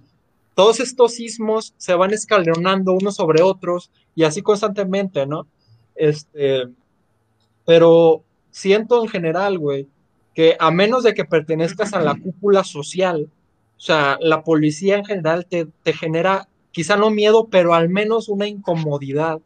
todos 0.55 0.81
estos 0.81 1.15
sismos 1.15 1.75
se 1.77 1.95
van 1.95 2.13
escalonando 2.13 2.93
unos 2.93 3.17
sobre 3.17 3.43
otros 3.43 3.91
y 4.15 4.25
así 4.25 4.43
constantemente, 4.43 5.27
¿no? 5.27 5.47
Este, 5.95 6.69
pero 7.65 8.23
siento 8.51 9.03
en 9.03 9.09
general, 9.09 9.59
güey, 9.59 9.89
que 10.35 10.57
a 10.59 10.71
menos 10.71 11.03
de 11.03 11.15
que 11.15 11.25
pertenezcas 11.25 11.93
a 11.93 12.01
la 12.01 12.15
cúpula 12.15 12.65
social, 12.65 13.29
o 13.77 13.81
sea, 13.81 14.17
la 14.21 14.45
policía 14.45 14.97
en 14.97 15.05
general 15.05 15.47
te, 15.47 15.67
te 15.83 15.93
genera, 15.93 16.49
quizá 16.77 16.95
no 16.99 17.09
miedo, 17.09 17.49
pero 17.51 17.73
al 17.73 17.89
menos 17.89 18.29
una 18.29 18.47
incomodidad 18.47 19.41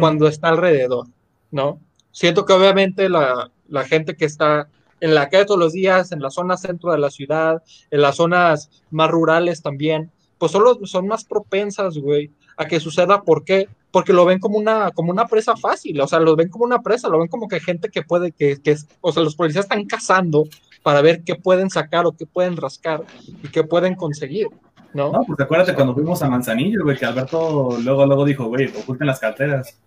cuando 0.00 0.26
está 0.28 0.48
alrededor, 0.48 1.08
¿no? 1.50 1.78
Siento 2.10 2.46
que 2.46 2.54
obviamente 2.54 3.10
la, 3.10 3.50
la 3.68 3.84
gente 3.84 4.16
que 4.16 4.24
está 4.24 4.68
en 4.98 5.14
la 5.14 5.28
calle 5.28 5.44
todos 5.44 5.60
los 5.60 5.74
días, 5.74 6.10
en 6.10 6.22
la 6.22 6.30
zona 6.30 6.56
centro 6.56 6.90
de 6.90 6.96
la 6.96 7.10
ciudad, 7.10 7.62
en 7.90 8.00
las 8.00 8.16
zonas 8.16 8.70
más 8.90 9.10
rurales 9.10 9.60
también, 9.60 10.10
pues 10.38 10.52
solo 10.52 10.78
son 10.86 11.06
más 11.06 11.24
propensas, 11.26 11.98
güey, 11.98 12.30
a 12.56 12.66
que 12.66 12.80
suceda. 12.80 13.24
¿Por 13.24 13.44
qué? 13.44 13.68
Porque 13.90 14.14
lo 14.14 14.24
ven 14.24 14.38
como 14.38 14.56
una, 14.56 14.90
como 14.92 15.12
una 15.12 15.26
presa 15.26 15.56
fácil, 15.56 16.00
o 16.00 16.08
sea, 16.08 16.18
lo 16.18 16.34
ven 16.34 16.48
como 16.48 16.64
una 16.64 16.80
presa, 16.80 17.10
lo 17.10 17.18
ven 17.18 17.28
como 17.28 17.46
que 17.46 17.60
gente 17.60 17.90
que 17.90 18.00
puede, 18.00 18.32
que, 18.32 18.56
que 18.62 18.74
o 19.02 19.12
sea, 19.12 19.22
los 19.22 19.36
policías 19.36 19.66
están 19.66 19.84
cazando 19.84 20.44
para 20.82 21.02
ver 21.02 21.24
qué 21.24 21.34
pueden 21.34 21.68
sacar 21.68 22.06
o 22.06 22.12
qué 22.12 22.24
pueden 22.24 22.56
rascar 22.56 23.04
y 23.42 23.48
qué 23.48 23.64
pueden 23.64 23.96
conseguir, 23.96 24.46
¿no? 24.94 25.12
No, 25.12 25.24
pues 25.26 25.38
acuérdate 25.40 25.74
cuando 25.74 25.94
fuimos 25.94 26.22
a 26.22 26.30
Manzanillo, 26.30 26.82
güey, 26.84 26.96
que 26.96 27.04
Alberto 27.06 27.76
luego, 27.82 28.06
luego 28.06 28.24
dijo, 28.24 28.46
güey, 28.46 28.66
oculten 28.66 29.06
las 29.06 29.20
carteras. 29.20 29.78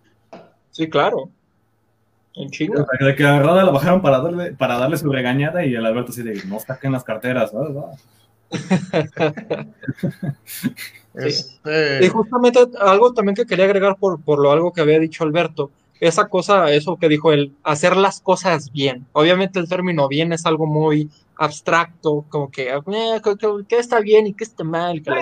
Sí, 0.70 0.88
claro. 0.88 1.30
En 2.34 2.46
O 2.46 2.50
chinga. 2.50 2.86
sea, 2.98 3.06
de 3.06 3.14
que 3.16 3.24
a 3.24 3.40
Roda 3.42 3.64
lo 3.64 3.72
bajaron 3.72 4.00
para 4.00 4.20
darle, 4.20 4.52
para 4.52 4.78
darle 4.78 4.96
su 4.96 5.10
regañada 5.10 5.64
y 5.64 5.74
el 5.74 5.84
Alberto 5.84 6.12
así 6.12 6.22
de, 6.22 6.40
no 6.44 6.60
saquen 6.60 6.92
las 6.92 7.02
carteras, 7.04 7.50
¿sabes? 7.50 7.76
Va. 7.76 7.90
Este, 11.14 12.04
Y 12.04 12.08
justamente 12.08 12.60
algo 12.80 13.12
también 13.12 13.34
que 13.34 13.46
quería 13.46 13.64
agregar 13.64 13.96
por, 13.96 14.20
por 14.22 14.38
lo 14.38 14.52
algo 14.52 14.72
que 14.72 14.80
había 14.80 14.98
dicho 15.00 15.24
Alberto, 15.24 15.70
esa 16.00 16.26
cosa, 16.28 16.70
eso 16.72 16.96
que 16.96 17.08
dijo 17.08 17.32
él, 17.32 17.52
hacer 17.62 17.96
las 17.96 18.20
cosas 18.20 18.70
bien. 18.72 19.06
Obviamente 19.12 19.58
el 19.58 19.68
término 19.68 20.08
bien 20.08 20.32
es 20.32 20.46
algo 20.46 20.66
muy 20.66 21.08
abstracto, 21.40 22.24
como 22.28 22.50
que, 22.50 22.68
eh, 22.70 22.80
que- 23.22 23.36
que- 23.36 23.64
que 23.68 23.76
está 23.78 24.00
bien 24.00 24.26
y 24.26 24.34
que 24.34 24.42
está 24.44 24.64
mal, 24.64 25.00
que 25.02 25.10
la 25.10 25.20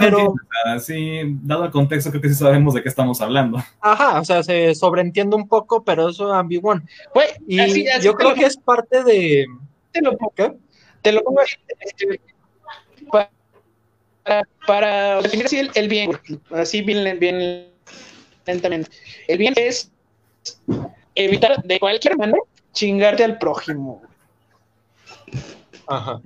pero 0.00 0.34
Pero- 0.62 0.80
sí, 0.80 1.20
dado 1.42 1.64
el 1.64 1.70
contexto, 1.70 2.10
creo 2.10 2.20
que 2.22 2.28
sí 2.28 2.34
sabemos 2.34 2.74
de 2.74 2.82
qué 2.82 2.88
estamos 2.90 3.20
hablando. 3.22 3.58
Ajá, 3.80 4.20
o 4.20 4.24
sea, 4.24 4.42
se 4.42 4.74
sobreentiende 4.74 5.34
un 5.34 5.48
poco, 5.48 5.82
pero 5.82 6.10
eso 6.10 6.28
es 6.28 6.34
ambiguón. 6.34 6.86
Güey, 7.14 7.28
Y 7.48 7.58
así- 7.58 7.88
así 7.88 8.04
yo 8.04 8.12
creo 8.14 8.30
lo 8.30 8.34
que 8.36 8.44
es 8.44 8.56
parte 8.58 9.02
de... 9.02 9.46
te 9.92 10.02
lo 10.02 10.16
pongo, 10.16 10.32
¿Qué? 10.36 10.52
te 11.00 11.12
lo 11.12 11.22
pongo 11.22 11.40
este, 11.40 12.20
pa- 13.10 13.30
para, 14.24 14.48
para 14.66 15.22
definir 15.22 15.46
así 15.46 15.58
el, 15.58 15.70
el 15.74 15.88
bien, 15.88 16.10
así 16.50 16.82
bien, 16.82 17.18
bien 17.18 17.66
lentamente. 18.46 18.90
El 19.28 19.38
bien 19.38 19.54
es 19.56 19.90
evitar 21.14 21.62
de 21.62 21.78
cualquier 21.80 22.16
manera 22.16 22.38
chingarte 22.72 23.24
al 23.24 23.38
prójimo. 23.38 24.02
Ajá. 25.86 26.20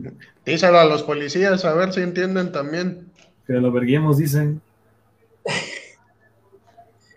díselo 0.47 0.79
a 0.79 0.85
los 0.85 1.03
policías 1.03 1.65
a 1.65 1.75
ver 1.75 1.93
si 1.93 2.01
entienden 2.01 2.53
también. 2.53 3.11
Que 3.47 3.55
lo 3.55 3.73
verguemos, 3.73 4.19
dicen. 4.19 4.61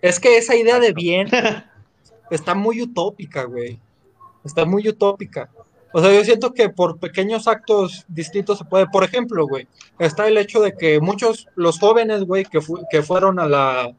Es 0.02 0.20
que 0.20 0.38
esa 0.38 0.56
idea 0.56 0.80
de 0.80 0.93
bien 0.93 1.28
está 2.32 2.56
muy 2.56 2.82
utópica, 2.82 3.43
güey. 3.43 3.80
Está 4.43 4.66
muy 4.66 4.88
utópica. 4.88 5.47
O 5.93 6.02
sea, 6.02 6.12
yo 6.12 6.24
siento 6.24 6.54
que 6.54 6.70
por 6.70 6.97
pequeños 6.97 7.47
actos 7.47 8.04
distintos 8.08 8.58
se 8.58 8.66
puede. 8.66 8.88
Por 8.88 9.04
ejemplo, 9.04 9.45
güey, 9.45 9.68
está 9.99 10.28
el 10.28 10.39
hecho 10.39 10.60
de 10.62 10.74
que 10.76 10.99
muchos, 10.99 11.47
los 11.56 11.78
jóvenes, 11.78 12.24
güey, 12.24 12.45
que, 12.45 12.62
fu- 12.62 12.84
que 12.89 13.04
fueron 13.04 13.39
a, 13.39 13.47
la, 13.47 13.93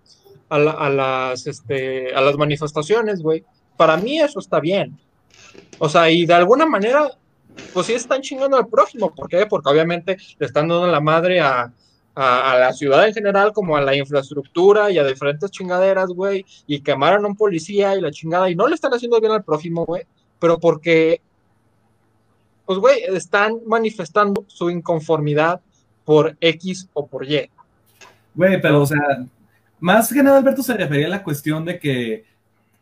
a, 0.54 0.58
la- 0.58 0.72
a 0.72 0.88
las, 0.90 1.46
este, 1.46 2.14
a 2.14 2.20
las 2.20 2.36
manifestaciones, 2.36 3.22
güey, 3.22 3.44
para 3.76 3.96
mí 3.96 4.20
eso 4.20 4.38
está 4.38 4.60
bien. 4.60 4.98
O 5.78 5.88
sea, 5.88 6.10
y 6.10 6.26
de 6.26 6.34
alguna 6.34 6.66
manera, 6.66 7.10
pues 7.72 7.86
sí 7.86 7.94
están 7.94 8.20
chingando 8.22 8.56
al 8.56 8.66
prójimo. 8.68 9.14
¿Por 9.14 9.28
qué? 9.28 9.46
Porque 9.46 9.70
obviamente 9.70 10.16
le 10.38 10.46
están 10.46 10.68
dando 10.68 10.86
la 10.86 11.00
madre 11.00 11.40
a, 11.40 11.72
a, 12.14 12.52
a 12.52 12.58
la 12.58 12.72
ciudad 12.72 13.06
en 13.06 13.14
general, 13.14 13.52
como 13.52 13.76
a 13.76 13.80
la 13.80 13.96
infraestructura 13.96 14.90
y 14.90 14.98
a 14.98 15.04
diferentes 15.04 15.50
chingaderas, 15.50 16.08
güey, 16.10 16.44
y 16.66 16.80
quemaron 16.80 17.24
a 17.24 17.28
un 17.28 17.36
policía 17.36 17.96
y 17.96 18.00
la 18.00 18.10
chingada, 18.10 18.48
y 18.50 18.54
no 18.54 18.66
le 18.68 18.74
están 18.74 18.92
haciendo 18.94 19.20
bien 19.20 19.32
al 19.32 19.44
prójimo, 19.44 19.84
güey, 19.86 20.02
pero 20.38 20.58
porque, 20.58 21.20
pues, 22.66 22.78
güey, 22.78 23.02
están 23.04 23.60
manifestando 23.66 24.44
su 24.46 24.70
inconformidad 24.70 25.60
por 26.04 26.36
X 26.40 26.88
o 26.94 27.06
por 27.06 27.24
Y. 27.24 27.50
Güey, 28.34 28.60
pero, 28.60 28.82
o 28.82 28.86
sea, 28.86 29.24
más 29.82 30.12
que 30.12 30.22
nada 30.22 30.38
Alberto 30.38 30.62
se 30.62 30.74
refería 30.74 31.06
a 31.06 31.10
la 31.10 31.22
cuestión 31.22 31.64
de 31.64 31.78
que 31.78 32.24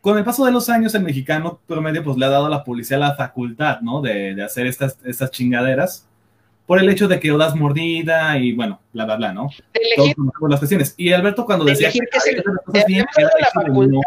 con 0.01 0.17
el 0.17 0.25
paso 0.25 0.47
de 0.47 0.53
los 0.53 0.69
años 0.71 0.95
el 0.95 1.03
mexicano 1.03 1.61
promedio 1.67 2.03
pues 2.05 2.17
le 2.17 2.25
ha 2.27 2.31
dado 2.31 2.47
a 2.47 2.51
la 2.51 2.63
policía 2.65 2.97
la 2.99 3.15
facultad, 3.17 3.81
¿no? 3.81 4.01
De, 4.01 4.35
de 4.35 4.43
hacer 4.43 4.67
estas, 4.67 4.97
estas 5.05 5.31
chingaderas 5.31 6.07
por 6.67 6.79
el 6.79 6.89
hecho 6.89 7.09
de 7.09 7.19
que 7.19 7.37
das 7.37 7.55
mordida 7.57 8.39
y 8.39 8.53
bueno, 8.53 8.81
bla, 8.93 9.05
bla, 9.05 9.17
bla, 9.17 9.33
¿no? 9.33 9.51
De 9.75 9.81
elegir, 9.97 10.15
conocemos 10.15 10.51
las 10.51 10.61
cuestiones. 10.61 10.95
Y 10.97 11.13
Alberto 11.13 11.45
cuando 11.45 11.65
de 11.65 11.73
decía 11.73 11.91
qué 11.91 11.99
se 12.21 12.31
"Ay, 12.31 12.35
le- 12.37 12.41
hacer 12.41 12.45
las 12.55 12.65
cosas 12.65 12.85
bien, 12.87 13.07
de 13.17 13.45
facultad. 13.53 13.93
no- 13.93 14.01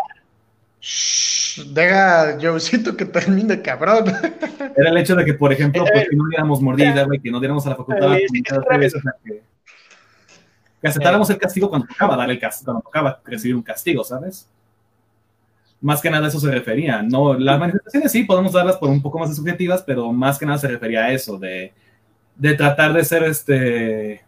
Deja, 1.74 2.38
Joecito, 2.42 2.98
que 2.98 3.06
termine, 3.06 3.62
cabrón. 3.62 4.06
Era 4.76 4.90
el 4.90 4.98
hecho 4.98 5.16
de 5.16 5.24
que, 5.24 5.34
por 5.36 5.54
ejemplo, 5.54 5.86
pues, 5.92 6.10
que 6.10 6.16
no 6.16 6.26
diéramos 6.28 6.62
mordida, 6.62 7.04
güey, 7.04 7.20
que 7.20 7.30
no 7.30 7.40
diéramos 7.40 7.66
a 7.68 7.70
la 7.72 7.76
facultad 7.76 8.06
a 8.06 8.08
la 8.08 8.14
A 8.16 8.18
ver, 8.18 8.26
comunidad, 8.28 8.58
otra 8.60 8.78
vez. 8.78 8.96
o 8.96 9.00
sea, 9.02 9.12
que, 9.24 9.32
que 9.34 9.42
aceptáramos 10.88 11.30
el 11.30 11.38
castigo 11.38 11.70
cuando 11.70 11.88
tocaba 11.88 12.16
dar 12.18 12.30
el 12.30 12.40
castigo, 12.40 12.66
cuando 12.74 12.82
tocaba 12.84 13.22
recibir 13.26 13.56
un 13.56 13.62
castigo, 13.64 14.04
¿sabes? 14.04 14.50
Más 15.82 16.02
que 16.02 16.10
nada 16.10 16.26
a 16.26 16.30
eso 16.30 16.40
se 16.40 16.50
refería. 16.52 17.02
No, 17.02 17.34
las 17.34 17.60
manifestaciones 17.60 18.12
sí 18.12 18.24
podemos 18.24 18.54
darlas 18.54 18.78
por 18.78 18.90
un 18.90 19.02
poco 19.02 19.20
más 19.20 19.30
de 19.30 19.36
subjetivas, 19.36 19.82
pero 19.84 20.12
más 20.14 20.38
que 20.40 20.46
nada 20.46 20.58
se 20.58 20.68
refería 20.68 21.06
a 21.06 21.12
eso, 21.12 21.38
de, 21.38 21.74
de 22.36 22.54
tratar 22.54 22.94
de 22.94 23.04
ser 23.04 23.24
este. 23.24 24.24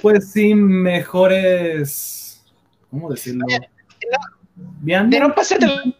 Pues 0.00 0.30
sí, 0.30 0.54
mejores. 0.54 2.44
¿Cómo 2.90 3.10
decirlo? 3.10 3.46
Bien. 4.80 5.10
de 5.10 5.18
no 5.20 5.34
pasarte 5.34 5.66
los 5.66 5.86
No 5.86 5.92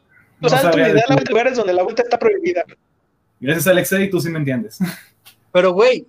altos 0.43 0.61
sabría 0.61 0.89
ni 0.89 0.93
dar 0.95 1.03
decir. 1.03 1.17
los 1.21 1.31
lugares 1.31 1.57
donde 1.57 1.73
la 1.73 1.83
vuelta 1.83 2.03
está 2.03 2.19
prohibida. 2.19 2.63
Gracias, 3.41 3.67
Alexei, 3.67 4.09
tú 4.09 4.21
sí 4.21 4.31
me 4.31 4.39
entiendes. 4.39 4.79
Pero, 5.53 5.73
güey, 5.73 6.07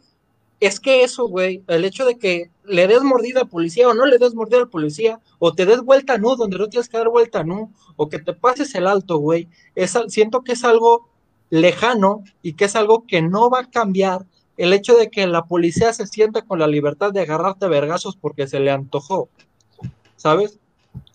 es 0.60 0.80
que 0.80 1.04
eso, 1.04 1.28
güey, 1.28 1.64
el 1.68 1.86
hecho 1.86 2.06
de 2.06 2.18
que 2.18 2.50
le 2.64 2.88
des 2.88 3.02
mordida 3.04 3.42
al 3.42 3.50
policía 3.50 3.90
o 3.90 3.94
no 3.94 4.06
le 4.06 4.18
des 4.18 4.34
mordida 4.34 4.60
al 4.60 4.70
policía, 4.70 5.20
o 5.40 5.54
te 5.54 5.66
des 5.66 5.82
vuelta 5.82 6.18
no 6.18 6.36
donde 6.36 6.58
no 6.58 6.70
tienes 6.70 6.90
que 6.90 6.98
dar 6.98 7.10
vuelta 7.10 7.44
no, 7.44 7.72
o 7.96 8.10
que 8.10 8.20
te 8.20 8.34
pases 8.34 8.74
el 8.76 8.88
alto, 8.88 9.18
güey, 9.18 9.48
es, 9.76 9.98
siento 10.08 10.44
que 10.44 10.54
es 10.54 10.64
algo 10.64 11.10
lejano 11.50 12.24
y 12.42 12.54
que 12.54 12.66
es 12.66 12.76
algo 12.76 13.06
que 13.06 13.22
no 13.22 13.50
va 13.50 13.62
a 13.62 13.70
cambiar 13.70 14.26
el 14.58 14.74
hecho 14.74 14.96
de 14.96 15.10
que 15.10 15.28
la 15.28 15.46
policía 15.46 15.94
se 15.94 16.08
sienta 16.08 16.44
con 16.44 16.60
la 16.60 16.68
libertad 16.68 17.12
de 17.12 17.22
agarrarte 17.22 17.66
a 17.66 17.70
vergazos 17.70 18.16
porque 18.16 18.48
se 18.48 18.60
le 18.60 18.72
antojó, 18.72 19.30
¿sabes? 20.16 20.60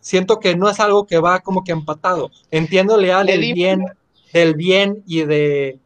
Siento 0.01 0.41
que 0.41 0.57
no 0.57 0.69
es 0.69 0.79
algo 0.79 1.07
que 1.07 1.19
va 1.19 1.41
como 1.41 1.65
que 1.65 1.73
empatado. 1.73 2.31
Entiendo 2.51 2.99
leal 2.99 3.27
bien, 3.55 3.85
del 4.33 4.55
bien 4.55 5.03
y 5.07 5.23
de, 5.23 5.79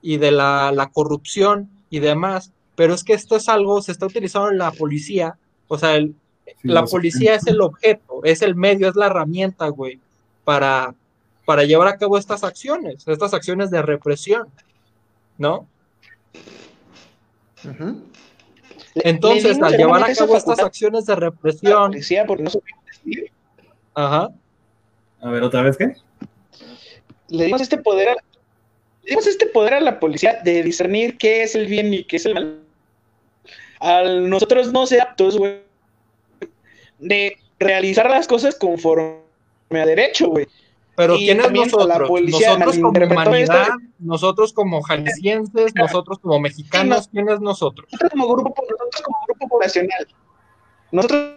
y 0.00 0.16
de 0.16 0.30
la, 0.30 0.72
la 0.72 0.90
corrupción 0.90 1.70
y 1.90 2.00
demás, 2.00 2.52
pero 2.74 2.94
es 2.94 3.04
que 3.04 3.12
esto 3.12 3.36
es 3.36 3.48
algo, 3.48 3.80
se 3.82 3.92
está 3.92 4.06
utilizando 4.06 4.50
en 4.50 4.58
la 4.58 4.70
policía, 4.72 5.36
o 5.68 5.78
sea, 5.78 5.96
el- 5.96 6.14
Sí, 6.60 6.68
la 6.68 6.84
policía 6.84 7.34
es 7.36 7.46
el 7.46 7.60
objeto, 7.60 8.20
es 8.24 8.42
el 8.42 8.54
medio, 8.56 8.88
es 8.88 8.96
la 8.96 9.06
herramienta, 9.06 9.68
güey, 9.68 10.00
para, 10.44 10.94
para 11.46 11.62
llevar 11.64 11.86
a 11.88 11.96
cabo 11.96 12.18
estas 12.18 12.42
acciones, 12.44 13.06
estas 13.06 13.32
acciones 13.32 13.70
de 13.70 13.80
represión, 13.80 14.48
¿no? 15.38 15.66
Entonces, 18.96 19.60
al 19.62 19.76
llevar 19.76 20.02
a 20.02 20.12
cabo 20.14 20.36
estas 20.36 20.58
acciones 20.60 21.06
de 21.06 21.14
la 21.14 21.20
represión, 21.20 21.92
policía 21.92 22.26
porque 22.26 22.42
no 22.42 22.50
supieron 22.50 22.84
decidir. 22.84 23.32
ajá, 23.94 24.28
A 25.20 25.30
ver, 25.30 25.42
¿otra 25.44 25.62
vez 25.62 25.76
qué? 25.76 25.94
le 27.28 27.44
dimos 27.46 27.60
este 27.62 27.78
poder 27.78 28.08
a, 28.10 28.14
le 28.14 28.20
dimos 29.04 29.26
este 29.26 29.46
poder 29.46 29.74
a 29.74 29.80
la 29.80 30.00
policía 30.00 30.40
de 30.44 30.62
discernir 30.62 31.18
qué 31.18 31.42
es 31.42 31.54
el 31.54 31.66
bien 31.66 31.92
y 31.92 32.04
qué 32.04 32.16
es 32.16 32.26
el 32.26 32.34
mal. 32.34 32.58
Al 33.80 34.30
nosotros 34.30 34.72
no 34.72 34.86
ser 34.86 35.00
aptos, 35.02 35.36
güey, 35.36 35.60
de 36.98 37.36
realizar 37.58 38.08
las 38.08 38.28
cosas 38.28 38.54
conforme 38.54 39.20
a 39.72 39.86
derecho, 39.86 40.28
güey. 40.28 40.46
pero 40.94 41.16
Y 41.16 41.26
¿quiénes 41.26 41.44
también 41.44 41.66
nosotros? 41.66 41.88
la 41.88 42.06
policía 42.06 42.56
Nosotros 42.58 42.78
como 42.78 43.06
humanidad, 43.06 43.62
esto. 43.62 43.74
nosotros 43.98 44.52
como 44.52 44.82
jaliscienses, 44.82 45.74
nosotros 45.74 46.18
como 46.20 46.38
mexicanos, 46.38 47.08
¿quiénes 47.08 47.40
nosotros? 47.40 47.88
Nosotros 47.90 48.10
como 48.12 48.28
grupo, 48.28 48.54
nosotros 48.56 49.02
como 49.02 49.18
grupo 49.26 49.48
poblacional. 49.48 50.06
Nosotros 50.92 51.32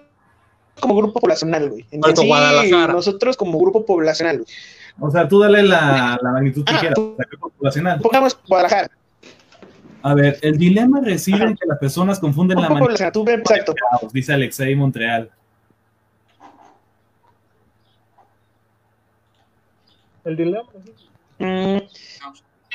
como 0.80 0.96
grupo 0.98 1.20
poblacional, 1.20 1.70
güey. 1.70 1.86
En 1.92 2.02
Puerto 2.02 2.22
sí, 2.22 2.28
Guadalajara. 2.28 2.94
nosotros 2.94 3.38
como 3.38 3.60
grupo 3.60 3.86
poblacional, 3.86 4.40
güey. 4.40 4.48
O 5.00 5.12
sea, 5.12 5.28
tú 5.28 5.40
dale 5.40 5.64
la, 5.64 6.18
la 6.22 6.32
magnitud 6.32 6.64
que 6.64 6.74
quieras, 6.78 6.98
poblacional. 7.58 8.00
Pongamos 8.00 8.40
Guadalajara. 8.48 8.90
A 10.02 10.14
ver, 10.14 10.38
el 10.42 10.58
dilema 10.58 11.02
reside 11.02 11.44
en 11.44 11.56
que 11.56 11.66
las 11.68 11.80
personas 11.80 12.20
confunden 12.20 12.58
la 12.58 12.70
magnitud 12.70 12.86
poblacional, 12.86 13.12
tú 13.12 13.26
ve, 13.26 13.34
exacto. 13.34 13.74
dice 14.14 14.34
Alexei 14.34 14.76
Montreal. 14.76 15.32
El 20.24 20.36
dilema. 20.38 20.64
Mm, 21.40 21.80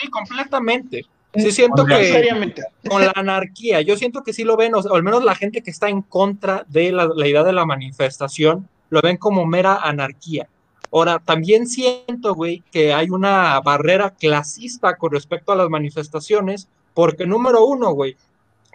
Sí, 0.00 0.08
completamente. 0.08 1.04
Sí, 1.34 1.52
siento 1.52 1.84
que 1.84 2.50
con 2.88 3.04
la 3.04 3.12
anarquía, 3.14 3.82
yo 3.82 3.96
siento 3.96 4.22
que 4.22 4.32
sí 4.32 4.42
lo 4.42 4.56
ven, 4.56 4.74
o, 4.74 4.94
al 4.94 5.02
menos 5.02 5.22
la 5.22 5.36
gente 5.36 5.62
que 5.62 5.70
está 5.70 5.88
en 5.88 6.02
contra 6.02 6.64
de 6.68 6.90
la, 6.90 7.08
la 7.14 7.28
idea 7.28 7.44
de 7.44 7.52
la 7.52 7.64
manifestación, 7.64 8.68
lo 8.88 9.00
ven 9.00 9.16
como 9.16 9.46
mera 9.46 9.76
anarquía. 9.76 10.48
Ahora, 10.92 11.20
también 11.24 11.68
siento, 11.68 12.34
güey, 12.34 12.62
que 12.72 12.92
hay 12.92 13.10
una 13.10 13.60
barrera 13.60 14.10
clasista 14.10 14.96
con 14.96 15.12
respecto 15.12 15.52
a 15.52 15.56
las 15.56 15.68
manifestaciones, 15.68 16.68
porque 16.94 17.26
número 17.26 17.64
uno, 17.64 17.92
güey, 17.92 18.16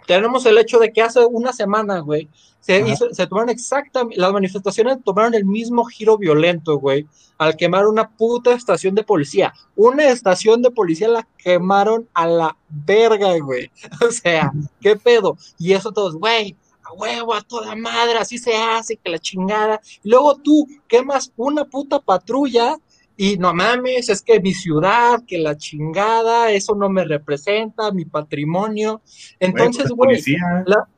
tenemos 0.06 0.46
el 0.46 0.56
hecho 0.58 0.78
de 0.78 0.92
que 0.92 1.02
hace 1.02 1.24
una 1.26 1.52
semana, 1.52 1.98
güey, 1.98 2.28
se, 2.60 2.80
hizo, 2.88 3.12
se 3.12 3.26
tomaron 3.26 3.50
exactamente, 3.50 4.20
las 4.20 4.32
manifestaciones 4.32 4.98
tomaron 5.04 5.34
el 5.34 5.44
mismo 5.44 5.84
giro 5.84 6.16
violento, 6.16 6.78
güey, 6.78 7.06
al 7.38 7.56
quemar 7.56 7.86
una 7.86 8.08
puta 8.08 8.52
estación 8.52 8.94
de 8.94 9.04
policía. 9.04 9.52
Una 9.74 10.08
estación 10.08 10.62
de 10.62 10.70
policía 10.70 11.08
la 11.08 11.28
quemaron 11.38 12.08
a 12.14 12.26
la 12.26 12.56
verga, 12.68 13.36
güey. 13.38 13.70
O 14.06 14.10
sea, 14.10 14.52
¿qué 14.80 14.96
pedo? 14.96 15.36
Y 15.58 15.72
eso 15.72 15.92
todos, 15.92 16.16
güey, 16.16 16.56
a 16.88 16.92
huevo, 16.92 17.34
a 17.34 17.42
toda 17.42 17.74
madre, 17.74 18.18
así 18.18 18.38
se 18.38 18.54
hace, 18.54 18.96
que 18.96 19.10
la 19.10 19.18
chingada. 19.18 19.80
Y 20.02 20.10
luego 20.10 20.36
tú 20.36 20.66
quemas 20.88 21.32
una 21.36 21.64
puta 21.64 22.00
patrulla 22.00 22.76
y 23.16 23.38
no 23.38 23.54
mames, 23.54 24.08
es 24.08 24.22
que 24.22 24.40
mi 24.40 24.52
ciudad, 24.52 25.22
que 25.26 25.38
la 25.38 25.56
chingada, 25.56 26.52
eso 26.52 26.74
no 26.74 26.88
me 26.88 27.04
representa, 27.04 27.90
mi 27.90 28.04
patrimonio. 28.04 29.00
Entonces, 29.40 29.90
güey, 29.90 30.22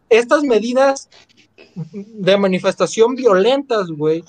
estas 0.08 0.42
medidas 0.42 1.08
de 1.94 2.36
manifestación 2.36 3.14
violentas, 3.14 3.88
güey, 3.88 4.24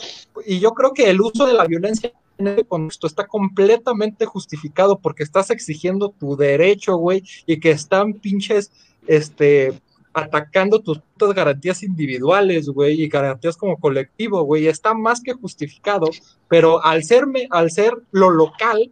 y 0.46 0.60
yo 0.60 0.72
creo 0.72 0.94
que 0.94 1.10
el 1.10 1.20
uso 1.20 1.48
de 1.48 1.54
la 1.54 1.66
violencia 1.66 2.14
en 2.38 2.48
este 2.48 2.64
contexto 2.64 3.08
está 3.08 3.26
completamente 3.28 4.26
justificado 4.26 5.00
porque 5.00 5.24
estás 5.24 5.50
exigiendo 5.50 6.10
tu 6.10 6.38
derecho, 6.38 6.96
güey, 6.96 7.24
y 7.46 7.60
que 7.60 7.72
están 7.72 8.14
pinches, 8.14 8.72
este, 9.08 9.74
atacando 10.24 10.80
tus 10.80 11.00
putas 11.00 11.34
garantías 11.34 11.84
individuales, 11.84 12.68
güey, 12.70 13.02
y 13.02 13.08
garantías 13.08 13.58
como 13.58 13.78
colectivo, 13.78 14.44
güey, 14.44 14.68
está 14.68 14.94
más 14.94 15.22
que 15.22 15.34
justificado, 15.34 16.10
pero 16.48 16.84
al 16.84 17.04
serme, 17.04 17.48
al 17.52 17.72
ser 17.72 17.94
lo 18.12 18.30
local, 18.30 18.92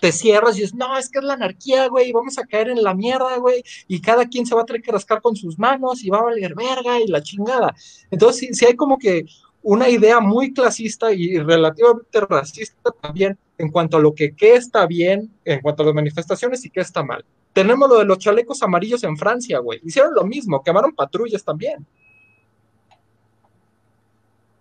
te 0.00 0.12
cierras 0.12 0.56
y 0.56 0.60
dices, 0.60 0.74
no, 0.74 0.96
es 0.96 1.08
que 1.08 1.18
es 1.18 1.24
la 1.24 1.34
anarquía, 1.34 1.88
güey, 1.88 2.12
vamos 2.12 2.38
a 2.38 2.44
caer 2.44 2.68
en 2.68 2.82
la 2.82 2.94
mierda, 2.94 3.36
güey, 3.38 3.62
y 3.88 4.00
cada 4.00 4.26
quien 4.26 4.46
se 4.46 4.54
va 4.54 4.62
a 4.62 4.64
tener 4.64 4.82
que 4.82 4.92
rascar 4.92 5.20
con 5.20 5.34
sus 5.34 5.58
manos 5.58 6.04
y 6.04 6.10
va 6.10 6.18
a 6.18 6.24
valer 6.24 6.54
verga 6.54 7.00
y 7.00 7.06
la 7.06 7.22
chingada. 7.22 7.74
Entonces, 8.10 8.56
sí, 8.56 8.64
hay 8.64 8.76
como 8.76 8.98
que 8.98 9.24
una 9.62 9.88
idea 9.88 10.20
muy 10.20 10.52
clasista 10.52 11.12
y 11.12 11.38
relativamente 11.38 12.20
racista 12.20 12.90
también 13.02 13.36
en 13.58 13.70
cuanto 13.70 13.96
a 13.96 14.00
lo 14.00 14.14
que 14.14 14.34
qué 14.34 14.54
está 14.54 14.86
bien, 14.86 15.30
en 15.44 15.60
cuanto 15.60 15.82
a 15.82 15.86
las 15.86 15.94
manifestaciones 15.94 16.64
y 16.64 16.70
qué 16.70 16.80
está 16.80 17.02
mal. 17.02 17.24
Tenemos 17.52 17.88
lo 17.88 17.98
de 17.98 18.04
los 18.04 18.18
chalecos 18.18 18.62
amarillos 18.62 19.02
en 19.04 19.16
Francia, 19.16 19.58
güey. 19.58 19.80
Hicieron 19.84 20.14
lo 20.14 20.24
mismo, 20.24 20.62
quemaron 20.62 20.94
patrullas 20.94 21.42
también. 21.44 21.84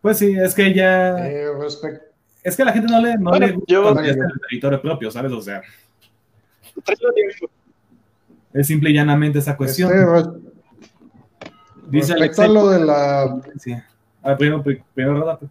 Pues 0.01 0.17
sí, 0.17 0.35
es 0.37 0.53
que 0.55 0.73
ya. 0.73 1.27
Eh, 1.27 1.47
es 2.43 2.55
que 2.55 2.61
a 2.61 2.65
la 2.65 2.71
gente 2.73 2.91
no 2.91 3.01
le, 3.01 3.17
no 3.17 3.29
Bueno, 3.31 3.45
le 3.47 3.53
gusta 3.53 3.67
yo- 3.67 3.89
el 3.99 4.17
territorio 4.47 4.81
propio, 4.81 5.11
¿sabes? 5.11 5.31
O 5.31 5.41
sea, 5.41 5.61
es 8.53 8.67
simple 8.67 8.89
y 8.89 8.93
llanamente 8.93 9.39
esa 9.39 9.57
cuestión. 9.57 9.91
Este, 9.91 10.29
Dice 11.89 12.13
respecto 12.15 12.41
a 12.41 12.45
Alexei. 12.45 12.53
lo 12.53 12.69
de 12.69 12.85
la 12.85 13.41
Sí. 13.59 13.73
A 14.23 14.29
ver, 14.29 14.37
primero, 14.37 14.63
pri- 14.63 14.83
primero 14.93 15.19
Rodato. 15.19 15.49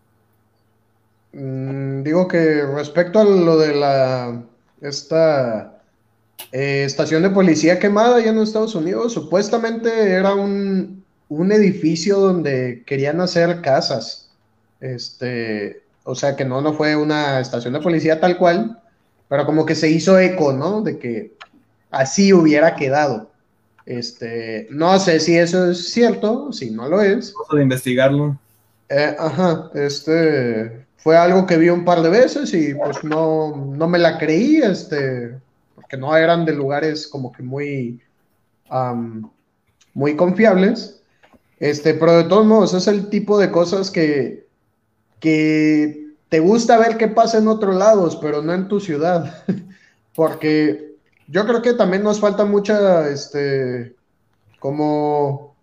Mm, 1.39 2.03
digo 2.03 2.29
que 2.29 2.63
respecto 2.63 3.21
a 3.21 3.25
lo 3.25 3.59
de 3.59 3.75
la 3.75 4.43
esta 4.81 5.83
eh, 6.51 6.85
estación 6.87 7.23
de 7.23 7.29
policía 7.29 7.79
quemada 7.79 8.17
allá 8.17 8.31
en 8.31 8.39
Estados 8.39 8.75
Unidos, 8.75 9.13
supuestamente 9.13 10.13
era 10.13 10.35
un, 10.35 11.05
un 11.29 11.53
edificio 11.53 12.19
donde 12.21 12.83
querían 12.87 13.21
hacer 13.21 13.61
casas. 13.61 14.31
Este, 14.81 15.83
o 16.05 16.15
sea 16.15 16.37
que 16.37 16.47
no, 16.47 16.63
no 16.63 16.73
fue 16.73 16.97
una 16.97 17.39
estación 17.41 17.75
de 17.75 17.81
policía 17.81 18.19
tal 18.19 18.39
cual, 18.39 18.81
pero 19.29 19.45
como 19.45 19.67
que 19.67 19.75
se 19.75 19.91
hizo 19.91 20.19
eco, 20.19 20.55
¿no? 20.55 20.81
De 20.81 20.99
que 20.99 21.35
así 21.91 22.33
hubiera 22.33 22.77
quedado. 22.77 23.31
Este, 23.85 24.69
no 24.71 24.99
sé 24.99 25.21
si 25.21 25.37
eso 25.37 25.71
es 25.71 25.91
cierto, 25.91 26.51
si 26.51 26.71
no 26.71 26.89
lo 26.89 27.03
es. 27.03 27.33
Cosa 27.33 27.57
de 27.57 27.63
investigarlo. 27.63 28.39
Eh, 28.89 29.15
ajá, 29.19 29.71
este 29.75 30.86
fue 31.07 31.17
algo 31.17 31.47
que 31.47 31.57
vi 31.57 31.69
un 31.69 31.85
par 31.85 32.03
de 32.03 32.09
veces 32.09 32.53
y 32.53 32.75
pues 32.75 33.05
no, 33.05 33.55
no 33.55 33.87
me 33.87 33.97
la 33.97 34.19
creí, 34.19 34.57
este, 34.57 35.39
porque 35.77 35.97
no 35.97 36.17
eran 36.17 36.45
de 36.45 36.53
lugares 36.53 37.07
como 37.07 37.31
que 37.31 37.45
muy, 37.45 38.03
muy 39.95 40.17
confiables. 40.17 41.01
Este, 41.61 41.95
pero 41.95 42.17
de 42.17 42.25
todos 42.25 42.45
modos, 42.45 42.75
es 42.75 42.89
el 42.89 43.09
tipo 43.09 43.39
de 43.39 43.53
cosas 43.53 43.93
que, 43.93 44.49
que 45.21 46.09
te 46.29 46.41
gusta 46.41 46.77
ver 46.77 46.97
qué 46.97 47.07
pasa 47.07 47.39
en 47.39 47.47
otros 47.47 47.77
lados, 47.77 48.19
pero 48.21 48.43
no 48.43 48.53
en 48.53 48.67
tu 48.67 48.81
ciudad. 48.81 49.45
Porque 50.17 50.97
yo 51.29 51.47
creo 51.47 51.63
que 51.63 51.75
también 51.75 52.03
nos 52.03 52.19
falta 52.19 52.45
mucha, 52.45 53.09
este, 53.11 53.95
como 54.59 55.55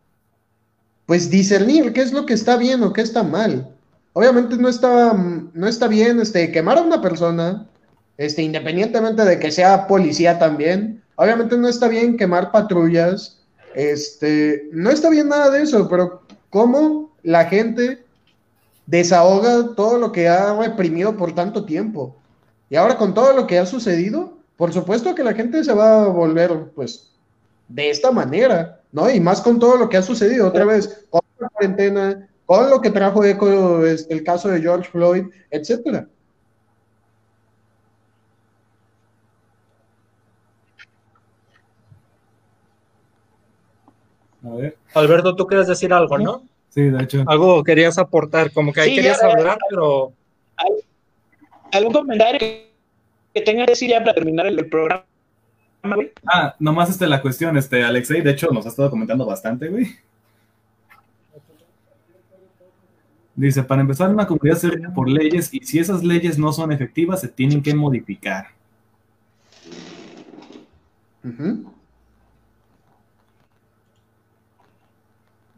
pues 1.06 1.30
discernir 1.30 1.92
qué 1.92 2.02
es 2.02 2.14
lo 2.14 2.26
que 2.26 2.34
está 2.34 2.56
bien 2.56 2.82
o 2.82 2.94
qué 2.94 3.02
está 3.02 3.24
mal. 3.24 3.74
Obviamente 4.14 4.58
no 4.58 4.70
está, 4.70 5.14
no 5.14 5.68
está 5.68 5.88
bien 5.88 6.20
este, 6.20 6.52
quemar 6.52 6.78
a 6.78 6.82
una 6.82 7.02
persona, 7.02 7.68
este, 8.18 8.44
independientemente 8.44 9.26
de 9.26 9.40
que 9.40 9.52
sea 9.52 9.88
policía 9.88 10.38
también. 10.38 11.04
Obviamente 11.16 11.58
no 11.58 11.68
está 11.68 11.88
bien 11.88 12.16
quemar 12.16 12.52
patrullas, 12.52 13.42
este, 13.74 14.70
no 14.72 14.92
está 14.92 15.10
bien 15.10 15.30
nada 15.30 15.50
de 15.50 15.64
eso, 15.64 15.88
pero 15.90 16.22
cómo 16.50 17.12
la 17.24 17.46
gente 17.46 18.04
desahoga 18.86 19.76
todo 19.76 19.98
lo 19.98 20.12
que 20.12 20.28
ha 20.28 20.60
reprimido 20.60 21.18
por 21.18 21.34
tanto 21.34 21.66
tiempo. 21.66 22.16
Y 22.70 22.76
ahora 22.76 22.98
con 22.98 23.14
todo 23.14 23.34
lo 23.34 23.48
que 23.48 23.58
ha 23.58 23.66
sucedido, 23.66 24.38
por 24.58 24.74
supuesto 24.74 25.16
que 25.16 25.24
la 25.24 25.34
gente 25.34 25.64
se 25.64 25.74
va 25.74 26.04
a 26.04 26.08
volver, 26.08 26.72
pues, 26.76 27.12
de 27.68 27.90
esta 27.90 28.12
manera, 28.12 28.82
¿no? 28.92 29.10
Y 29.10 29.20
más 29.20 29.42
con 29.42 29.60
todo 29.60 29.78
lo 29.78 29.90
que 29.90 29.98
ha 29.98 30.04
sucedido 30.04 30.48
otra 30.48 30.66
vez, 30.66 31.06
la 31.40 31.50
cuarentena, 31.50 32.30
con 32.54 32.70
lo 32.70 32.82
que 32.82 32.92
trajo 32.92 33.24
eco 33.24 33.84
este, 33.86 34.14
el 34.14 34.24
caso 34.24 34.48
de 34.50 34.62
George 34.62 34.90
Floyd, 34.92 35.24
etcétera. 35.50 36.08
A 44.46 44.50
ver. 44.56 44.78
Alberto, 44.94 45.36
tú 45.36 45.48
quieres 45.48 45.68
decir 45.68 45.94
algo, 45.94 46.18
¿no? 46.18 46.44
Sí, 46.70 46.82
de 46.82 47.04
hecho. 47.04 47.24
Algo 47.28 47.64
querías 47.64 47.98
aportar, 47.98 48.52
como 48.52 48.74
que 48.74 48.82
ahí 48.82 48.90
Sí, 48.90 48.96
querías 48.98 49.20
ya- 49.22 49.28
hablar, 49.32 49.58
pero 49.70 50.14
¿Algún 51.72 51.92
comentario 51.94 52.40
que, 52.40 52.72
que 53.34 53.42
tenga 53.42 53.66
que 53.66 53.72
decir 53.72 53.90
ya 53.90 54.00
para 54.02 54.14
terminar 54.14 54.46
el, 54.46 54.60
el 54.60 54.70
programa, 54.70 55.06
güey? 55.84 56.12
Ah, 56.32 56.56
nomás 56.60 56.90
este 56.92 57.08
la 57.08 57.20
cuestión, 57.22 57.58
este 57.58 57.84
Alexei, 57.84 58.22
de 58.22 58.30
hecho, 58.32 58.50
nos 58.52 58.66
ha 58.68 58.70
estado 58.70 58.92
comentando 58.92 59.26
bastante, 59.26 59.70
güey. 59.70 59.88
Dice, 63.36 63.64
para 63.64 63.82
empezar, 63.82 64.10
una 64.12 64.28
comunidad 64.28 64.58
se 64.58 64.70
rige 64.70 64.90
por 64.90 65.10
leyes 65.10 65.52
y 65.54 65.60
si 65.62 65.80
esas 65.80 66.04
leyes 66.04 66.38
no 66.38 66.54
son 66.54 66.72
efectivas, 66.72 67.22
se 67.22 67.28
tienen 67.28 67.64
que 67.64 67.74
modificar. 67.74 68.48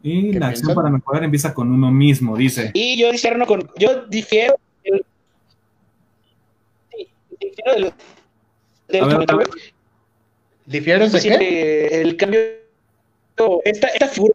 Y 0.02 0.30
¿Qué 0.32 0.38
la 0.40 0.48
acción 0.48 0.74
para 0.74 0.88
mejorar 0.88 1.24
empieza 1.24 1.52
con 1.52 1.70
uno 1.70 1.90
mismo, 1.90 2.36
dice. 2.36 2.70
Y 2.74 2.98
yo 2.98 3.10
disierno 3.10 3.46
con, 3.46 3.68
yo 3.78 4.06
difiero 4.06 4.54
sí, 6.92 7.08
difiero 7.40 7.72
del, 7.74 7.92
del 8.88 9.02
A 9.02 9.06
ver, 9.06 9.14
comentario, 9.14 9.42
a 9.42 9.44
ver. 9.44 9.48
¿Difieres 10.66 11.12
de 11.12 11.20
Sí, 11.20 11.28
qué? 11.28 11.38
que 11.38 12.00
el 12.02 12.16
cambio, 12.16 12.40
esta, 13.64 13.88
esta 13.88 14.08
figura, 14.08 14.34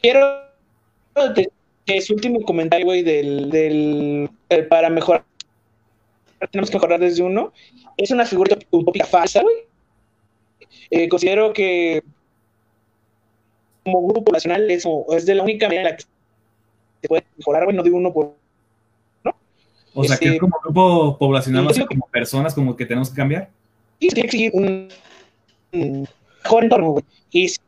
quiero 0.00 0.42
de, 1.14 1.28
de 1.34 1.52
su 2.00 2.14
último 2.14 2.40
comentario, 2.42 2.86
güey, 2.86 3.02
del, 3.02 3.50
del 3.50 4.30
para 4.68 4.88
mejorar, 4.90 5.24
tenemos 6.50 6.70
que 6.70 6.76
mejorar 6.76 7.00
desde 7.00 7.22
uno, 7.22 7.52
es 7.96 8.10
una 8.10 8.24
figura 8.24 8.56
utópica 8.70 9.04
falsa, 9.06 9.42
güey. 9.42 9.56
Eh, 10.90 11.08
considero 11.08 11.52
que 11.52 12.02
como 13.84 14.02
grupo 14.04 14.24
poblacional 14.24 14.70
es, 14.70 14.84
es 15.10 15.26
de 15.26 15.34
la 15.34 15.42
única 15.42 15.66
manera 15.66 15.82
en 15.82 15.90
la 15.90 15.96
que 15.96 16.04
se 17.02 17.08
puede 17.08 17.24
mejorar, 17.36 17.64
güey, 17.64 17.76
no 17.76 17.82
de 17.82 17.90
uno 17.90 18.12
por 18.12 18.34
O 19.94 20.04
sea, 20.04 20.16
que 20.16 20.24
Este- 20.26 20.36
es 20.36 20.40
como 20.40 20.56
grupo 20.62 21.18
poblacional, 21.18 21.68
sea, 21.74 21.86
como 21.86 22.06
personas, 22.08 22.54
como 22.54 22.76
que 22.76 22.86
tenemos 22.86 23.10
que 23.10 23.16
cambiar. 23.16 23.50
y 23.98 24.08
tiene 24.08 24.28
que 24.28 24.32
seguir 24.36 24.50
un, 24.54 24.88
un 25.72 26.08
mejor 26.44 26.64
entorno, 26.64 26.90
güey. 26.92 27.04
Y 27.30 27.44
Es 27.44 27.60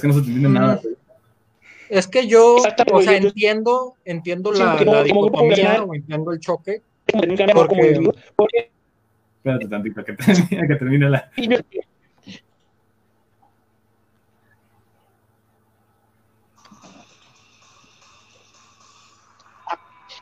que 0.00 0.06
no 0.06 0.12
se 0.12 0.18
entiende 0.20 0.48
nada. 0.48 0.80
güey. 0.82 0.94
Es 1.88 2.06
que 2.06 2.26
yo, 2.26 2.56
o 2.56 3.02
sea, 3.02 3.16
entiendo, 3.16 3.94
entiendo 4.04 4.52
la, 4.52 4.74
la 4.84 5.02
dicotomía 5.02 5.82
o 5.82 5.94
entiendo 5.94 6.32
el 6.32 6.40
choque. 6.40 6.82
Porque- 8.36 8.70
Espérate 9.38 9.68
tantito, 9.68 10.04
que 10.04 10.12
termine, 10.14 10.68
que 10.68 10.74
termine 10.74 11.08
la... 11.10 11.30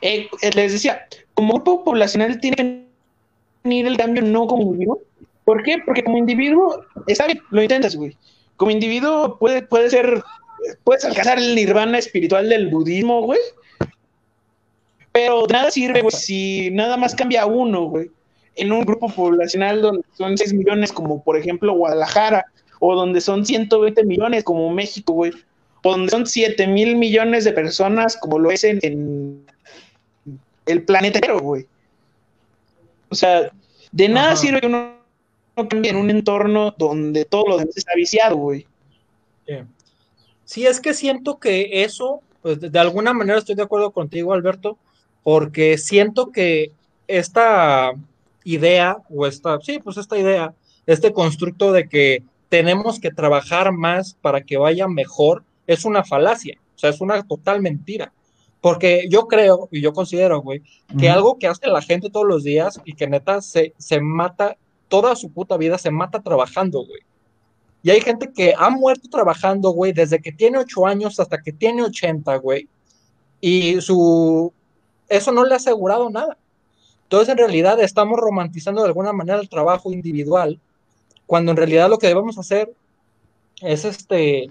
Eh, 0.01 0.29
eh, 0.41 0.51
les 0.55 0.73
decía, 0.73 1.07
como 1.33 1.53
grupo 1.55 1.83
poblacional 1.83 2.39
tiene 2.39 2.55
que 2.57 2.85
venir 3.63 3.87
el 3.87 3.97
cambio 3.97 4.21
no 4.21 4.45
como 4.47 4.63
individuo. 4.63 5.01
¿Por 5.43 5.63
qué? 5.63 5.77
Porque 5.83 6.03
como 6.03 6.17
individuo, 6.17 6.85
está 7.07 7.25
bien, 7.27 7.41
lo 7.49 7.61
intentas, 7.61 7.95
güey. 7.95 8.17
como 8.55 8.71
individuo 8.71 9.37
puede, 9.39 9.61
puede 9.61 9.89
ser, 9.89 10.23
puedes 10.83 11.05
alcanzar 11.05 11.37
el 11.37 11.55
nirvana 11.55 11.97
espiritual 11.97 12.49
del 12.49 12.69
budismo, 12.69 13.21
güey. 13.21 13.39
Pero 15.11 15.47
de 15.47 15.53
nada 15.53 15.71
sirve, 15.71 16.01
güey, 16.01 16.11
si 16.11 16.71
nada 16.71 16.97
más 16.97 17.15
cambia 17.15 17.45
uno, 17.45 17.85
güey. 17.85 18.11
En 18.55 18.71
un 18.71 18.85
grupo 18.85 19.09
poblacional 19.09 19.81
donde 19.81 20.03
son 20.17 20.37
6 20.37 20.53
millones, 20.53 20.91
como 20.91 21.23
por 21.23 21.37
ejemplo 21.37 21.73
Guadalajara, 21.73 22.45
o 22.79 22.95
donde 22.95 23.21
son 23.21 23.45
120 23.45 24.03
millones, 24.05 24.43
como 24.43 24.69
México, 24.69 25.13
güey. 25.13 25.31
O 25.83 25.91
donde 25.91 26.09
son 26.09 26.25
7 26.25 26.67
mil 26.67 26.95
millones 26.95 27.43
de 27.43 27.53
personas, 27.53 28.17
como 28.17 28.39
lo 28.39 28.51
es 28.51 28.63
en, 28.63 28.79
en 28.81 29.45
el 30.65 30.83
planeta 30.83 31.19
entero, 31.19 31.39
güey. 31.39 31.65
O 33.09 33.15
sea, 33.15 33.51
de 33.91 34.09
nada 34.09 34.31
Ajá. 34.31 34.35
sirve 34.35 34.61
que 34.61 34.67
uno 34.67 34.95
no 35.55 35.69
cambie 35.69 35.91
en 35.91 35.97
un 35.97 36.09
entorno 36.09 36.73
donde 36.77 37.23
todo 37.25 37.47
lo 37.47 37.57
demás 37.57 37.77
está 37.77 37.93
viciado, 37.95 38.35
güey. 38.35 38.67
Sí, 40.45 40.65
es 40.65 40.79
que 40.79 40.93
siento 40.93 41.39
que 41.39 41.83
eso, 41.83 42.21
pues 42.41 42.59
de 42.59 42.79
alguna 42.79 43.13
manera 43.13 43.39
estoy 43.39 43.55
de 43.55 43.63
acuerdo 43.63 43.91
contigo, 43.91 44.33
Alberto, 44.33 44.77
porque 45.23 45.77
siento 45.77 46.31
que 46.31 46.71
esta 47.07 47.93
idea, 48.43 48.97
o 49.09 49.25
esta, 49.25 49.59
sí, 49.61 49.79
pues 49.79 49.97
esta 49.97 50.17
idea, 50.17 50.53
este 50.85 51.11
constructo 51.11 51.71
de 51.71 51.89
que 51.89 52.23
tenemos 52.49 52.99
que 52.99 53.11
trabajar 53.11 53.71
más 53.71 54.15
para 54.21 54.41
que 54.41 54.57
vaya 54.57 54.87
mejor, 54.87 55.43
es 55.67 55.83
una 55.83 56.03
falacia, 56.03 56.59
o 56.75 56.79
sea, 56.79 56.91
es 56.91 57.01
una 57.01 57.23
total 57.23 57.61
mentira. 57.61 58.13
Porque 58.61 59.07
yo 59.09 59.27
creo 59.27 59.67
y 59.71 59.81
yo 59.81 59.93
considero, 59.93 60.41
güey, 60.41 60.63
que 60.97 61.07
algo 61.07 61.37
que 61.37 61.45
hace 61.45 61.67
la 61.67 61.83
gente 61.83 62.09
todos 62.09 62.25
los 62.25 62.43
días 62.43 62.81
y 62.83 62.93
que 62.93 63.05
neta 63.05 63.41
se, 63.41 63.73
se 63.77 64.01
mata, 64.01 64.57
toda 64.87 65.15
su 65.15 65.31
puta 65.31 65.55
vida 65.57 65.77
se 65.77 65.91
mata 65.91 66.23
trabajando, 66.23 66.83
güey. 66.83 67.01
Y 67.85 67.91
hay 67.91 68.01
gente 68.01 68.33
que 68.33 68.55
ha 68.57 68.71
muerto 68.71 69.07
trabajando, 69.11 69.69
güey, 69.69 69.93
desde 69.93 70.19
que 70.19 70.31
tiene 70.31 70.57
8 70.57 70.87
años 70.87 71.19
hasta 71.19 71.43
que 71.43 71.51
tiene 71.51 71.83
80, 71.83 72.35
güey. 72.37 72.67
Y 73.39 73.79
su... 73.79 74.51
Eso 75.07 75.31
no 75.31 75.45
le 75.45 75.53
ha 75.53 75.57
asegurado 75.57 76.09
nada. 76.09 76.35
Entonces, 77.03 77.29
en 77.29 77.37
realidad, 77.37 77.79
estamos 77.79 78.19
romantizando 78.19 78.81
de 78.81 78.87
alguna 78.87 79.13
manera 79.13 79.39
el 79.39 79.49
trabajo 79.49 79.91
individual, 79.91 80.59
cuando 81.27 81.51
en 81.51 81.57
realidad 81.57 81.87
lo 81.87 81.99
que 81.99 82.07
debemos 82.07 82.39
hacer 82.39 82.73
es 83.61 83.85
este 83.85 84.49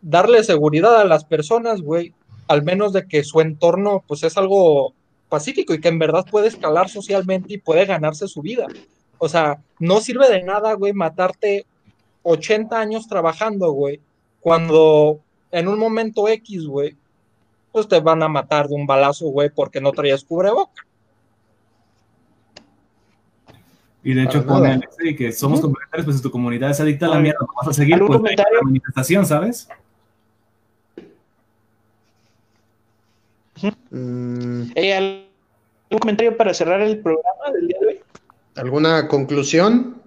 darle 0.00 0.42
seguridad 0.42 0.98
a 0.98 1.04
las 1.04 1.26
personas, 1.26 1.82
güey, 1.82 2.14
al 2.48 2.62
menos 2.62 2.94
de 2.94 3.06
que 3.06 3.22
su 3.22 3.42
entorno, 3.42 4.02
pues, 4.08 4.22
es 4.22 4.38
algo 4.38 4.94
pacífico 5.28 5.74
y 5.74 5.80
que 5.82 5.88
en 5.88 5.98
verdad 5.98 6.24
puede 6.24 6.48
escalar 6.48 6.88
socialmente 6.88 7.52
y 7.52 7.58
puede 7.58 7.84
ganarse 7.84 8.28
su 8.28 8.40
vida. 8.40 8.66
O 9.18 9.28
sea, 9.28 9.60
no 9.78 10.00
sirve 10.00 10.30
de 10.30 10.42
nada, 10.42 10.72
güey, 10.72 10.94
matarte 10.94 11.66
80 12.22 12.78
años 12.78 13.08
trabajando, 13.08 13.72
güey, 13.72 14.00
cuando 14.40 15.20
en 15.50 15.68
un 15.68 15.78
momento 15.78 16.28
X, 16.28 16.66
güey, 16.66 16.96
pues 17.72 17.88
te 17.88 18.00
van 18.00 18.22
a 18.22 18.28
matar 18.28 18.68
de 18.68 18.74
un 18.74 18.86
balazo, 18.86 19.26
güey, 19.28 19.50
porque 19.50 19.80
no 19.80 19.92
traías 19.92 20.24
cubreboca. 20.24 20.84
Y 24.04 24.14
de 24.14 24.24
hecho 24.24 24.44
pone 24.44 24.62
nada. 24.62 24.74
Alexei 24.74 25.14
que 25.14 25.30
somos 25.32 25.60
complementarios, 25.60 26.04
pues 26.04 26.16
si 26.16 26.22
tu 26.22 26.30
comunidad 26.30 26.70
es 26.70 26.80
adicta 26.80 27.06
a 27.06 27.10
la 27.10 27.20
mierda, 27.20 27.38
no 27.40 27.46
vas 27.56 27.68
a 27.68 27.72
seguir 27.72 27.94
¿algún 27.94 28.08
pues, 28.08 28.18
comentario? 28.18 28.58
la 28.58 28.62
manifestación, 28.62 29.26
¿sabes? 29.26 29.68
Mm, 33.90 34.72
Eh, 34.74 34.94
¿Algún 34.94 36.00
comentario 36.00 36.36
para 36.36 36.52
cerrar 36.52 36.80
el 36.80 36.98
programa 36.98 37.52
del 37.54 37.68
día 37.68 37.78
de 37.80 37.86
hoy? 37.86 38.00
¿Alguna 38.56 39.06
conclusión? 39.06 40.01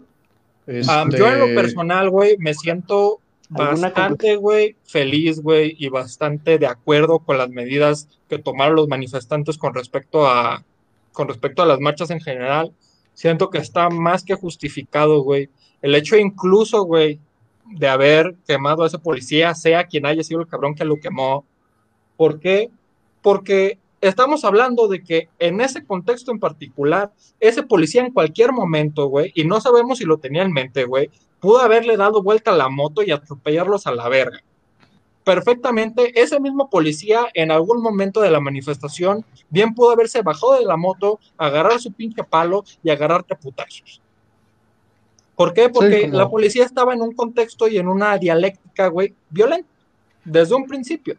Este, 0.68 1.18
yo 1.18 1.32
en 1.32 1.39
lo 1.39 1.61
personal, 1.61 2.09
güey, 2.09 2.38
me 2.38 2.53
siento 2.53 3.20
¿Alguna 3.53 3.89
bastante, 3.89 4.36
güey, 4.38 4.76
feliz, 4.86 5.39
güey, 5.41 5.76
y 5.78 5.89
bastante 5.89 6.57
de 6.57 6.66
acuerdo 6.66 7.20
con 7.20 7.38
las 7.38 7.49
medidas 7.49 8.07
que 8.28 8.39
tomaron 8.39 8.76
los 8.76 8.88
manifestantes 8.88 9.57
con 9.57 9.74
respecto 9.76 10.28
a, 10.28 10.63
con 11.11 11.28
respecto 11.28 11.61
a 11.61 11.66
las 11.66 11.80
marchas 11.80 12.09
en 12.09 12.20
general. 12.20 12.74
Siento 13.13 13.49
que 13.49 13.59
está 13.59 13.89
más 13.89 14.24
que 14.24 14.34
justificado, 14.34 15.22
güey. 15.22 15.49
El 15.82 15.93
hecho 15.93 16.18
incluso, 16.18 16.84
güey, 16.84 17.20
de 17.66 17.88
haber 17.88 18.36
quemado 18.47 18.84
a 18.84 18.88
ese 18.88 18.99
policía, 18.99 19.53
sea 19.53 19.86
quien 19.86 20.05
haya 20.05 20.24
sido 20.24 20.41
el 20.41 20.47
cabrón 20.47 20.76
que 20.76 20.86
lo 20.86 20.99
quemó. 20.99 21.45
¿Por 22.18 22.39
qué? 22.39 22.72
Porque 23.22 23.78
estamos 24.10 24.43
hablando 24.45 24.88
de 24.88 25.03
que 25.03 25.30
en 25.39 25.62
ese 25.62 25.86
contexto 25.86 26.32
en 26.32 26.39
particular, 26.39 27.12
ese 27.39 27.64
policía 27.64 28.01
en 28.06 28.12
cualquier 28.12 28.51
momento, 28.51 29.08
güey, 29.08 29.32
y 29.36 29.43
no 29.45 29.60
sabemos 29.62 29.97
si 29.99 30.06
lo 30.06 30.18
tenía 30.18 30.43
en 30.43 30.51
mente, 30.51 30.86
güey, 30.86 31.10
pudo 31.39 31.60
haberle 31.60 31.97
dado 31.97 32.22
vuelta 32.24 32.51
a 32.51 32.56
la 32.56 32.70
moto 32.70 33.03
y 33.03 33.12
atropellarlos 33.12 33.88
a 33.88 33.93
la 33.93 34.10
verga. 34.10 34.39
Perfectamente, 35.24 36.20
ese 36.22 36.39
mismo 36.39 36.70
policía 36.70 37.26
en 37.34 37.49
algún 37.51 37.82
momento 37.82 38.22
de 38.22 38.30
la 38.30 38.39
manifestación 38.39 39.26
bien 39.49 39.74
pudo 39.74 39.89
haberse 39.91 40.22
bajado 40.22 40.53
de 40.60 40.66
la 40.66 40.78
moto, 40.78 41.20
agarrar 41.38 41.80
su 41.80 41.91
pinche 41.91 42.24
palo 42.24 42.64
y 42.84 42.89
agarrarte 42.91 43.34
a 43.34 43.38
putazos. 43.38 44.01
¿Por 45.36 45.53
qué? 45.53 45.68
Porque 45.70 46.01
como- 46.03 46.18
la 46.18 46.30
policía 46.30 46.64
estaba 46.64 46.93
en 46.93 47.01
un 47.01 47.14
contexto 47.14 47.68
y 47.68 47.78
en 47.78 47.88
una 47.88 48.18
dialéctica, 48.18 48.88
güey, 48.88 49.14
violenta, 49.30 49.68
desde 50.24 50.56
un 50.56 50.66
principio. 50.66 51.18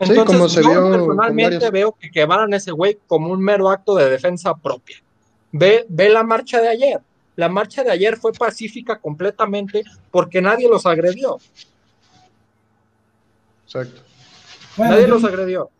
Sí, 0.00 0.10
Entonces, 0.10 0.24
como 0.24 0.48
se 0.48 0.62
yo 0.62 0.70
vio 0.70 0.90
personalmente 0.90 1.54
varios- 1.56 1.70
veo 1.72 1.92
que 1.92 2.10
quemaran 2.10 2.52
a 2.52 2.56
ese 2.56 2.72
güey 2.72 2.98
como 3.06 3.30
un 3.32 3.40
mero 3.40 3.70
acto 3.70 3.94
de 3.94 4.10
defensa 4.10 4.54
propia. 4.54 4.96
Ve, 5.52 5.86
ve 5.88 6.10
la 6.10 6.22
marcha 6.24 6.60
de 6.60 6.68
ayer. 6.68 7.00
La 7.36 7.48
marcha 7.48 7.84
de 7.84 7.90
ayer 7.92 8.16
fue 8.16 8.32
pacífica 8.32 8.98
completamente 8.98 9.82
porque 10.10 10.42
nadie 10.42 10.68
los 10.68 10.84
agredió. 10.86 11.38
Exacto. 13.66 14.00
Bueno, 14.76 14.92
nadie 14.92 15.06
yo- 15.06 15.14
los 15.14 15.24
agredió. 15.24 15.70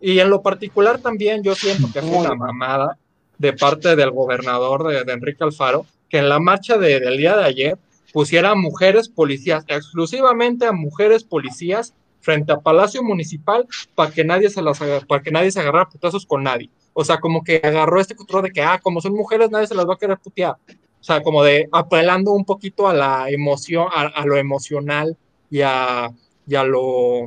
Y 0.00 0.18
en 0.18 0.30
lo 0.30 0.42
particular 0.42 0.98
también 0.98 1.42
yo 1.42 1.54
siento 1.54 1.88
que 1.92 2.00
fue 2.00 2.18
una 2.18 2.34
mamada 2.34 2.98
de 3.38 3.52
parte 3.52 3.96
del 3.96 4.10
gobernador 4.10 4.88
de, 4.88 5.04
de 5.04 5.12
Enrique 5.12 5.44
Alfaro 5.44 5.86
que 6.08 6.18
en 6.18 6.28
la 6.28 6.38
marcha 6.40 6.76
de- 6.76 7.00
del 7.00 7.16
día 7.18 7.36
de 7.36 7.44
ayer 7.44 7.78
pusiera 8.12 8.50
a 8.50 8.54
mujeres 8.54 9.08
policías, 9.08 9.64
exclusivamente 9.68 10.66
a 10.66 10.72
mujeres 10.72 11.22
policías 11.22 11.94
frente 12.20 12.52
a 12.52 12.60
Palacio 12.60 13.02
Municipal 13.02 13.66
para 13.94 14.10
que 14.10 14.24
nadie 14.24 14.50
se 14.50 14.62
las 14.62 14.78
para 14.78 15.22
que 15.22 15.30
nadie 15.30 15.50
se 15.50 15.60
agarrara 15.60 15.88
putazos 15.88 16.26
con 16.26 16.42
nadie. 16.42 16.70
O 16.92 17.04
sea, 17.04 17.18
como 17.18 17.42
que 17.42 17.60
agarró 17.62 18.00
este 18.00 18.16
control 18.16 18.44
de 18.44 18.50
que, 18.50 18.62
ah, 18.62 18.80
como 18.82 19.00
son 19.00 19.14
mujeres, 19.14 19.50
nadie 19.50 19.66
se 19.66 19.74
las 19.74 19.88
va 19.88 19.94
a 19.94 19.98
querer 19.98 20.18
putear. 20.18 20.56
O 21.00 21.04
sea, 21.04 21.22
como 21.22 21.42
de 21.42 21.68
apelando 21.72 22.32
un 22.32 22.44
poquito 22.44 22.88
a 22.88 22.94
la 22.94 23.30
emoción, 23.30 23.88
a, 23.94 24.02
a 24.02 24.26
lo 24.26 24.36
emocional 24.36 25.16
y 25.50 25.62
a, 25.62 26.10
y 26.46 26.54
a 26.54 26.64
lo 26.64 27.26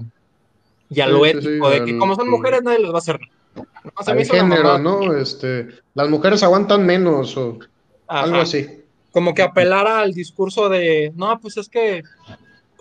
y 0.89 1.01
a 1.01 1.07
lo 1.07 1.23
sí, 1.23 1.29
ético, 1.31 1.71
sí, 1.71 1.79
de 1.79 1.85
que 1.85 1.97
como 1.97 2.15
son 2.15 2.29
mujeres 2.29 2.61
nadie 2.63 2.79
les 2.79 2.91
va 2.91 2.95
a 2.95 2.99
hacer 2.99 3.19
nada. 3.19 3.33
No, 3.55 4.13
me 4.13 4.21
Al 4.21 4.25
género. 4.25 4.77
¿no? 4.79 5.13
Este, 5.13 5.67
las 5.93 6.09
mujeres 6.09 6.43
aguantan 6.43 6.85
menos 6.85 7.35
o 7.37 7.59
Ajá. 8.07 8.23
algo 8.23 8.37
así. 8.37 8.83
Como 9.11 9.33
que 9.33 9.43
apelara 9.43 9.99
al 9.99 10.13
discurso 10.13 10.69
de, 10.69 11.11
no, 11.15 11.39
pues 11.39 11.57
es 11.57 11.69
que, 11.69 12.03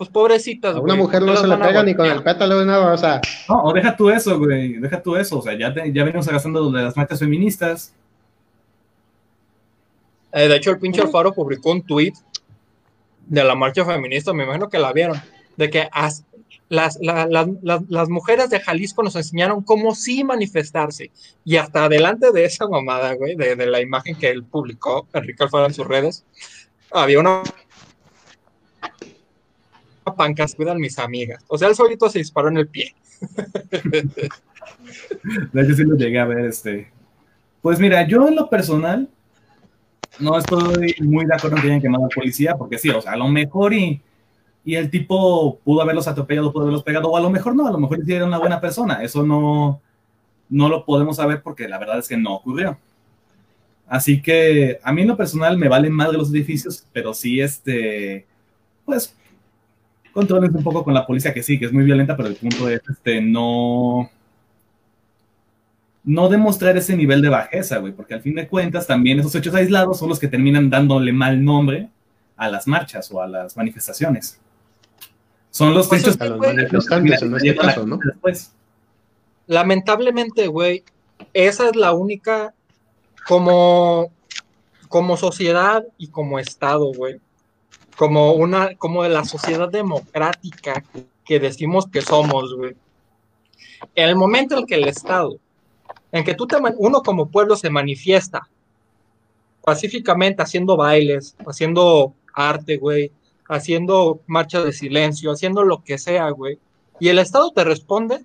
pues 0.07 0.13
pobrecitas, 0.13 0.75
A 0.75 0.79
una 0.79 0.93
güey, 0.93 1.05
mujer 1.05 1.19
¿por 1.21 1.29
qué 1.29 1.33
no 1.35 1.41
se 1.41 1.47
le 1.47 1.57
pega 1.57 1.83
ni 1.83 1.95
con 1.95 2.05
el 2.05 2.23
pétalo 2.23 2.59
de 2.59 2.65
nada, 2.65 2.93
o 2.93 2.97
sea, 2.97 3.21
No, 3.49 3.63
o 3.63 3.73
deja 3.73 3.95
tú 3.95 4.09
eso, 4.09 4.37
güey. 4.39 4.73
Deja 4.77 5.01
tú 5.01 5.15
eso. 5.15 5.39
O 5.39 5.41
sea, 5.41 5.57
ya, 5.57 5.73
te- 5.73 5.91
ya 5.91 6.03
venimos 6.03 6.27
gastando 6.27 6.69
de 6.71 6.81
las 6.83 6.95
marchas 6.97 7.19
feministas. 7.19 7.93
Eh, 10.31 10.47
de 10.47 10.55
hecho, 10.55 10.71
el 10.71 10.79
pinche 10.79 11.01
Alfaro 11.01 11.33
publicó 11.33 11.71
un 11.71 11.83
tweet 11.83 12.13
de 13.27 13.43
la 13.43 13.55
marcha 13.55 13.85
feminista, 13.85 14.33
me 14.33 14.43
imagino 14.43 14.69
que 14.69 14.79
la 14.79 14.91
vieron, 14.91 15.21
de 15.57 15.69
que 15.69 15.87
as- 15.91 16.25
las, 16.69 16.97
la- 17.01 17.27
la- 17.27 17.47
las- 17.61 17.83
las 17.87 18.09
mujeres 18.09 18.49
de 18.49 18.59
Jalisco 18.59 19.03
nos 19.03 19.15
enseñaron 19.15 19.61
cómo 19.61 19.93
sí 19.93 20.23
manifestarse. 20.23 21.11
Y 21.45 21.57
hasta 21.57 21.85
adelante 21.85 22.31
de 22.31 22.45
esa 22.45 22.67
mamada, 22.67 23.13
güey, 23.13 23.35
de, 23.35 23.55
de 23.55 23.67
la 23.67 23.79
imagen 23.81 24.15
que 24.15 24.29
él 24.29 24.43
publicó, 24.43 25.07
Enrique 25.13 25.43
Alfaro 25.43 25.67
en 25.67 25.73
sus 25.73 25.85
redes, 25.87 26.25
había 26.91 27.19
una 27.19 27.43
pancas, 30.03 30.55
cuidan 30.55 30.77
mis 30.77 30.99
amigas. 30.99 31.43
O 31.47 31.57
sea, 31.57 31.67
él 31.67 31.75
solito 31.75 32.09
se 32.09 32.19
disparó 32.19 32.49
en 32.49 32.57
el 32.57 32.67
pie. 32.67 32.93
De 35.51 35.61
hecho, 35.61 35.75
sí 35.75 35.83
lo 35.83 35.95
llegué 35.95 36.19
a 36.19 36.25
ver, 36.25 36.45
este. 36.45 36.91
Pues 37.61 37.79
mira, 37.79 38.05
yo 38.07 38.27
en 38.27 38.35
lo 38.35 38.49
personal 38.49 39.09
no 40.19 40.37
estoy 40.37 40.95
muy 40.99 41.25
de 41.25 41.33
acuerdo 41.33 41.57
en 41.57 41.61
que 41.61 41.67
hayan 41.69 41.81
quemado 41.81 42.05
al 42.05 42.11
policía, 42.13 42.55
porque 42.55 42.77
sí, 42.77 42.89
o 42.89 43.01
sea, 43.01 43.13
a 43.13 43.17
lo 43.17 43.27
mejor 43.27 43.73
y, 43.73 44.01
y 44.65 44.75
el 44.75 44.89
tipo 44.89 45.59
pudo 45.63 45.81
haberlos 45.81 46.07
atropellado, 46.07 46.51
pudo 46.51 46.63
haberlos 46.63 46.83
pegado, 46.83 47.09
o 47.09 47.17
a 47.17 47.21
lo 47.21 47.29
mejor 47.29 47.55
no, 47.55 47.67
a 47.67 47.71
lo 47.71 47.79
mejor 47.79 47.99
sí 48.05 48.13
era 48.13 48.25
una 48.25 48.37
buena 48.37 48.59
persona. 48.59 49.03
Eso 49.03 49.23
no, 49.23 49.81
no 50.49 50.69
lo 50.69 50.85
podemos 50.85 51.17
saber 51.17 51.41
porque 51.41 51.67
la 51.67 51.79
verdad 51.79 51.99
es 51.99 52.07
que 52.07 52.17
no 52.17 52.35
ocurrió. 52.35 52.77
Así 53.87 54.21
que 54.21 54.79
a 54.83 54.91
mí 54.91 55.01
en 55.01 55.09
lo 55.09 55.17
personal 55.17 55.57
me 55.57 55.67
valen 55.67 55.91
más 55.91 56.11
de 56.11 56.17
los 56.17 56.31
edificios, 56.31 56.87
pero 56.93 57.13
sí, 57.13 57.39
este, 57.39 58.25
pues, 58.85 59.15
controles 60.13 60.51
un 60.53 60.63
poco 60.63 60.83
con 60.83 60.93
la 60.93 61.05
policía, 61.05 61.33
que 61.33 61.43
sí, 61.43 61.59
que 61.59 61.65
es 61.65 61.73
muy 61.73 61.83
violenta, 61.83 62.15
pero 62.15 62.29
el 62.29 62.35
punto 62.35 62.69
es, 62.69 62.81
este, 62.89 63.19
no, 63.19 64.09
no 66.03 66.29
demostrar 66.29 66.77
ese 66.77 66.95
nivel 66.95 67.21
de 67.21 67.29
bajeza, 67.29 67.79
güey, 67.79 67.93
porque 67.93 68.13
al 68.13 68.21
fin 68.21 68.35
de 68.35 68.47
cuentas 68.47 68.87
también 68.87 69.19
esos 69.19 69.33
hechos 69.35 69.55
aislados 69.55 69.99
son 69.99 70.09
los 70.09 70.19
que 70.19 70.27
terminan 70.27 70.69
dándole 70.69 71.11
mal 71.11 71.43
nombre 71.43 71.89
a 72.37 72.49
las 72.49 72.67
marchas 72.67 73.11
o 73.11 73.21
a 73.21 73.27
las 73.27 73.57
manifestaciones. 73.57 74.39
Son 75.49 75.73
los 75.73 75.87
Pues 75.87 76.01
hechos 76.01 76.19
A 76.19 76.25
los 76.25 76.39
manifestantes 76.39 77.21
en 77.21 77.35
este 77.35 77.55
caso, 77.55 77.85
¿no? 77.85 77.99
Después. 78.03 78.51
lamentablemente, 79.47 80.47
güey, 80.47 80.83
esa 81.33 81.69
es 81.69 81.75
la 81.75 81.93
única 81.93 82.53
como 83.27 84.11
como 84.89 85.17
sociedad 85.17 85.83
y 85.97 86.09
como 86.09 86.37
estado, 86.37 86.91
güey. 86.93 87.19
Como 87.95 88.33
una 88.33 88.75
como 88.75 89.03
de 89.03 89.09
la 89.09 89.23
sociedad 89.23 89.69
democrática 89.69 90.83
que 91.25 91.39
decimos 91.39 91.87
que 91.87 92.01
somos, 92.01 92.55
güey. 92.55 92.75
En 93.95 94.09
el 94.09 94.15
momento 94.15 94.57
en 94.57 94.65
que 94.65 94.75
el 94.75 94.87
estado 94.87 95.37
en 96.13 96.23
que 96.23 96.35
tú 96.35 96.47
uno 96.77 97.01
como 97.01 97.29
pueblo 97.29 97.55
se 97.55 97.71
manifiesta 97.71 98.47
pacíficamente 99.63 100.43
haciendo 100.43 100.77
bailes, 100.77 101.35
haciendo 101.47 102.13
arte, 102.35 102.77
güey, 102.77 103.11
haciendo 103.47 104.21
marchas 104.27 104.65
de 104.65 104.73
silencio, 104.73 105.31
haciendo 105.31 105.63
lo 105.63 105.83
que 105.83 105.97
sea, 105.97 106.29
güey. 106.29 106.59
Y 106.99 107.09
el 107.09 107.19
Estado 107.19 107.51
te 107.51 107.63
responde, 107.63 108.23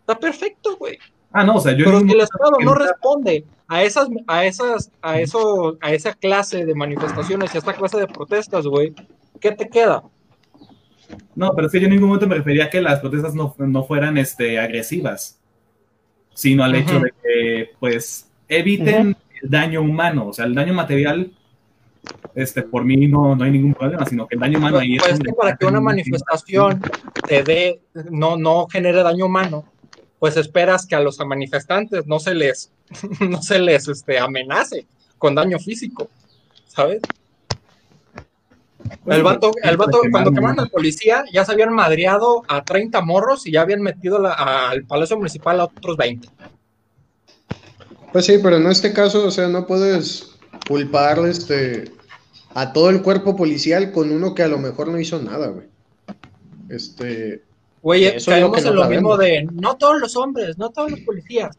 está 0.00 0.18
perfecto, 0.18 0.76
güey. 0.76 0.98
Ah, 1.32 1.44
no, 1.44 1.56
o 1.56 1.60
sea, 1.60 1.72
yo 1.72 1.84
Pero 1.84 1.98
el 1.98 2.20
Estado 2.20 2.52
no 2.62 2.74
responde 2.74 3.44
a 3.68 3.82
esas, 3.82 4.08
a 4.26 4.44
esas, 4.46 4.90
a 5.02 5.20
eso, 5.20 5.76
a 5.80 5.92
esa 5.92 6.14
clase 6.14 6.64
de 6.64 6.74
manifestaciones 6.74 7.52
y 7.52 7.56
a 7.56 7.60
esta 7.60 7.74
clase 7.74 7.98
de 7.98 8.06
protestas, 8.06 8.66
güey, 8.66 8.94
¿qué 9.40 9.52
te 9.52 9.68
queda? 9.68 10.02
No, 11.34 11.52
pero 11.54 11.66
es 11.66 11.72
que 11.72 11.80
yo 11.80 11.86
en 11.86 11.92
ningún 11.92 12.08
momento 12.08 12.26
me 12.26 12.36
refería 12.36 12.64
a 12.64 12.70
que 12.70 12.80
las 12.80 13.00
protestas 13.00 13.34
no, 13.34 13.54
no 13.58 13.84
fueran 13.84 14.16
este, 14.18 14.58
agresivas, 14.58 15.38
sino 16.34 16.64
al 16.64 16.74
hecho 16.74 16.98
de 17.00 17.12
que, 17.22 17.70
pues, 17.78 18.30
eviten 18.48 19.16
el 19.42 19.50
daño 19.50 19.82
humano, 19.82 20.28
o 20.28 20.32
sea, 20.32 20.46
el 20.46 20.54
daño 20.54 20.72
material, 20.72 21.30
este, 22.34 22.62
por 22.62 22.84
mí 22.84 23.06
no, 23.06 23.36
no 23.36 23.44
hay 23.44 23.50
ningún 23.50 23.74
problema, 23.74 24.06
sino 24.06 24.26
que 24.26 24.34
el 24.36 24.40
daño 24.40 24.58
humano 24.58 24.78
ahí 24.78 24.96
Pues 24.98 25.12
es 25.12 25.18
que 25.18 25.24
donde- 25.24 25.32
para 25.34 25.56
que 25.56 25.66
una 25.66 25.80
manifestación 25.80 26.80
te 27.26 27.42
dé, 27.42 27.80
no, 28.10 28.36
no 28.36 28.66
genere 28.66 29.02
daño 29.02 29.26
humano, 29.26 29.64
pues 30.18 30.36
esperas 30.36 30.86
que 30.86 30.94
a 30.96 31.00
los 31.00 31.18
manifestantes 31.20 32.06
no 32.06 32.18
se 32.18 32.34
les, 32.34 32.70
no 33.20 33.42
se 33.42 33.58
les 33.58 33.88
este, 33.88 34.18
amenace 34.18 34.86
con 35.18 35.34
daño 35.34 35.58
físico, 35.58 36.08
¿sabes? 36.66 37.00
Pues, 39.04 39.16
El 39.18 39.22
vato, 39.24 39.50
el 39.62 39.76
vato, 39.76 40.00
cuando 40.10 40.30
quemaron- 40.30 40.34
quemaron 40.34 40.60
al 40.60 40.70
policía, 40.70 41.24
ya 41.32 41.44
se 41.44 41.52
habían 41.52 41.72
madreado 41.74 42.42
a 42.48 42.64
30 42.64 43.00
morros 43.02 43.46
y 43.46 43.52
ya 43.52 43.62
habían 43.62 43.82
metido 43.82 44.18
la- 44.20 44.32
al 44.70 44.84
Palacio 44.84 45.16
Municipal 45.16 45.60
a 45.60 45.64
otros 45.64 45.96
20. 45.96 46.28
Pues 48.12 48.24
sí, 48.24 48.38
pero 48.42 48.56
en 48.56 48.66
este 48.68 48.92
caso, 48.92 49.26
o 49.26 49.30
sea, 49.30 49.48
no 49.48 49.66
puedes 49.66 50.30
culpar 50.68 51.18
este, 51.26 51.90
a 52.54 52.72
todo 52.72 52.88
el 52.90 53.02
cuerpo 53.02 53.36
policial 53.36 53.92
con 53.92 54.10
uno 54.12 54.34
que 54.34 54.42
a 54.44 54.48
lo 54.48 54.58
mejor 54.58 54.88
no 54.88 54.98
hizo 54.98 55.20
nada, 55.20 55.48
güey. 55.48 55.66
Este, 56.70 57.42
Güey, 57.82 58.22
caemos 58.24 58.64
en 58.64 58.74
lo 58.74 58.82
sabemos. 58.82 58.88
mismo 58.88 59.16
de 59.16 59.48
no 59.52 59.76
todos 59.76 60.00
los 60.00 60.16
hombres, 60.16 60.58
no 60.58 60.70
todos 60.70 60.90
los 60.90 61.00
policías. 61.00 61.56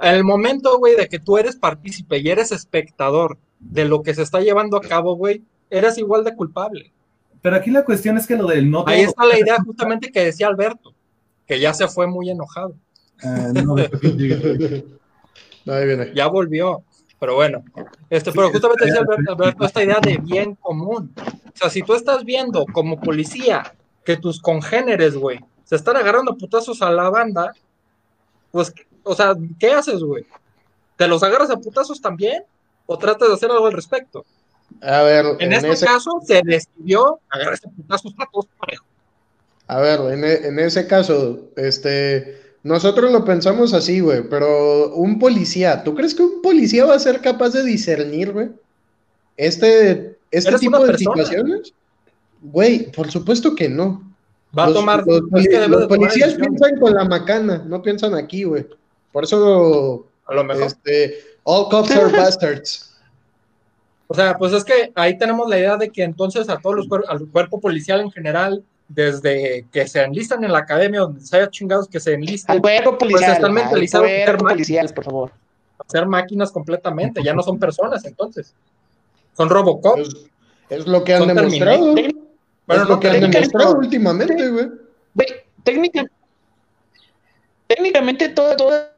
En 0.00 0.14
el 0.14 0.24
momento, 0.24 0.78
güey, 0.78 0.96
de 0.96 1.08
que 1.08 1.18
tú 1.18 1.38
eres 1.38 1.56
partícipe 1.56 2.18
y 2.18 2.28
eres 2.28 2.52
espectador 2.52 3.38
de 3.60 3.84
lo 3.84 4.02
que 4.02 4.14
se 4.14 4.22
está 4.22 4.40
llevando 4.40 4.76
a 4.76 4.80
cabo, 4.80 5.14
güey, 5.14 5.42
eres 5.70 5.96
igual 5.98 6.24
de 6.24 6.34
culpable. 6.34 6.92
Pero 7.40 7.56
aquí 7.56 7.70
la 7.70 7.84
cuestión 7.84 8.18
es 8.18 8.26
que 8.26 8.36
lo 8.36 8.46
del 8.46 8.70
no 8.70 8.84
Ahí 8.86 9.02
está 9.02 9.24
la 9.24 9.38
idea 9.38 9.56
justamente 9.64 10.12
que 10.12 10.24
decía 10.24 10.46
Alberto, 10.46 10.94
que 11.46 11.60
ya 11.60 11.74
se 11.74 11.88
fue 11.88 12.06
muy 12.06 12.30
enojado. 12.30 12.74
Ah, 13.22 13.50
no, 13.52 13.76
ahí 15.66 15.86
viene. 15.86 16.12
ya 16.14 16.26
volvió. 16.28 16.82
Pero 17.18 17.36
bueno, 17.36 17.62
este, 18.10 18.32
pero 18.32 18.50
justamente 18.50 18.86
decía 18.86 19.00
Alberto, 19.00 19.32
Alberto, 19.32 19.64
esta 19.64 19.84
idea 19.84 20.00
de 20.00 20.18
bien 20.18 20.56
común. 20.56 21.14
O 21.16 21.56
sea, 21.56 21.70
si 21.70 21.82
tú 21.82 21.94
estás 21.94 22.24
viendo 22.24 22.66
como 22.72 23.00
policía 23.00 23.74
que 24.04 24.16
tus 24.16 24.40
congéneres, 24.40 25.16
güey, 25.16 25.38
se 25.72 25.76
están 25.76 25.96
agarrando 25.96 26.36
putazos 26.36 26.82
a 26.82 26.90
la 26.90 27.08
banda, 27.08 27.54
pues, 28.50 28.74
o 29.04 29.14
sea, 29.14 29.34
¿qué 29.58 29.70
haces, 29.72 30.02
güey? 30.02 30.26
¿Te 30.98 31.08
los 31.08 31.22
agarras 31.22 31.48
a 31.48 31.56
putazos 31.56 31.98
también? 31.98 32.42
¿O 32.84 32.98
tratas 32.98 33.28
de 33.28 33.34
hacer 33.34 33.50
algo 33.50 33.66
al 33.68 33.72
respecto? 33.72 34.26
A 34.82 35.00
ver, 35.00 35.24
En, 35.38 35.50
en, 35.50 35.52
este 35.54 35.70
ese, 35.70 35.86
caso, 35.86 36.20
se 36.26 36.42
decidió 36.44 37.20
agarrarse 37.30 37.68
a 37.68 37.70
putazos 37.70 38.12
a 38.18 38.26
todos 38.30 38.46
parejos. 38.58 38.86
a 39.66 39.80
ver, 39.80 40.00
en, 40.12 40.24
e- 40.24 40.46
en 40.48 40.58
ese 40.58 40.86
caso, 40.86 41.40
este, 41.56 42.38
nosotros 42.62 43.10
lo 43.10 43.24
pensamos 43.24 43.72
así, 43.72 44.00
güey, 44.00 44.28
pero 44.28 44.94
un 44.94 45.18
policía, 45.18 45.82
¿tú 45.84 45.94
crees 45.94 46.14
que 46.14 46.22
un 46.22 46.42
policía 46.42 46.84
va 46.84 46.96
a 46.96 46.98
ser 46.98 47.22
capaz 47.22 47.48
de 47.54 47.62
discernir, 47.64 48.30
güey? 48.32 48.50
Este, 49.38 50.18
este 50.30 50.58
tipo 50.58 50.78
de 50.80 50.86
persona. 50.88 51.24
situaciones? 51.24 51.72
Güey, 52.42 52.92
por 52.92 53.10
supuesto 53.10 53.54
que 53.54 53.70
no. 53.70 54.11
Va 54.56 54.64
a 54.64 54.66
Los- 54.66 54.74
tomar. 54.76 55.04
Los, 55.06 55.16
es 55.18 55.22
poli- 55.30 55.44
que 55.44 55.50
debe 55.54 55.68
los 55.68 55.80
de 55.80 55.86
tomar 55.86 55.98
policías 56.10 56.34
piensan 56.34 56.78
con 56.78 56.94
la 56.94 57.04
macana, 57.04 57.62
no 57.66 57.80
piensan 57.82 58.14
aquí, 58.14 58.44
güey. 58.44 58.66
Por 59.12 59.24
eso, 59.24 60.06
A 60.26 60.34
lo 60.34 60.44
mejor. 60.44 60.64
este, 60.64 61.18
all 61.44 61.68
cops 61.70 61.90
are 61.92 62.12
bastards. 62.16 62.88
O 64.08 64.14
sea, 64.14 64.36
pues 64.36 64.52
es 64.52 64.62
que 64.64 64.92
ahí 64.94 65.16
tenemos 65.16 65.48
la 65.48 65.58
idea 65.58 65.76
de 65.78 65.88
que 65.88 66.02
entonces 66.02 66.48
a 66.50 66.58
todos 66.58 66.76
los 66.76 66.86
cuer- 66.88 67.04
al 67.08 67.26
cuerpo 67.28 67.60
policial 67.60 68.00
en 68.00 68.10
general, 68.10 68.62
desde 68.88 69.64
que 69.72 69.88
se 69.88 70.02
enlistan 70.02 70.44
en 70.44 70.52
la 70.52 70.58
academia, 70.58 71.00
donde 71.00 71.22
se 71.22 71.34
haya 71.36 71.48
chingados 71.48 71.88
que 71.88 71.98
se 71.98 72.12
enlistan, 72.12 72.56
Al 72.56 72.60
cuerpo 72.62 72.98
policial. 72.98 73.32
están 73.32 73.44
al 73.46 73.52
mentalizados 73.54 74.06
en 74.06 74.14
ser 74.16 74.24
cuerpo 74.26 74.44
policial, 74.48 74.92
por 74.94 75.04
favor. 75.04 75.30
a 75.78 75.90
ser 75.90 76.06
máquinas 76.06 76.52
completamente, 76.52 77.22
ya 77.22 77.32
no 77.32 77.42
son 77.42 77.58
personas 77.58 78.04
entonces. 78.04 78.52
Son 79.34 79.48
Robocop. 79.48 79.98
Es, 79.98 80.14
es 80.68 80.86
lo 80.86 81.02
que 81.04 81.14
han 81.14 81.20
Son 81.20 81.34
demostrado. 81.34 81.94
Terminator. 81.94 82.22
Bueno, 82.66 82.82
es 82.84 82.88
lo 82.88 83.00
que 83.00 83.06
han 83.08 83.12
técnicamente 83.14 83.38
demostrado 83.48 83.78
últimamente, 83.78 84.48
güey. 84.50 84.68
Güey, 85.14 85.28
técnica- 85.64 86.06
técnicamente 87.66 88.28
todo- 88.28 88.56
todas 88.56 88.88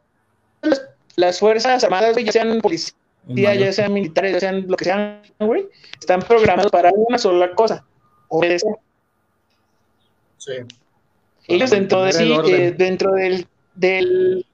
las, 0.63 0.83
las 1.17 1.39
fuerzas 1.39 1.83
armadas, 1.85 2.13
güey, 2.13 2.25
ya 2.25 2.33
sean 2.33 2.61
policías, 2.61 2.95
ya 3.27 3.73
sean 3.73 3.93
militares, 3.93 4.33
ya 4.35 4.41
sean 4.41 4.67
lo 4.69 4.77
que 4.77 4.85
sean, 4.85 5.23
güey, 5.39 5.67
están 5.99 6.21
programados 6.21 6.71
para 6.71 6.91
una 6.95 7.19
sola 7.19 7.55
cosa, 7.55 7.85
obedecer. 8.29 8.75
Sí. 10.39 10.53
Ellos 11.49 11.71
dentro 11.71 12.03
de 12.03 12.13
sí, 12.13 12.33
eh, 12.49 12.75
dentro 12.77 13.13
del, 13.13 13.47
del 13.75 14.47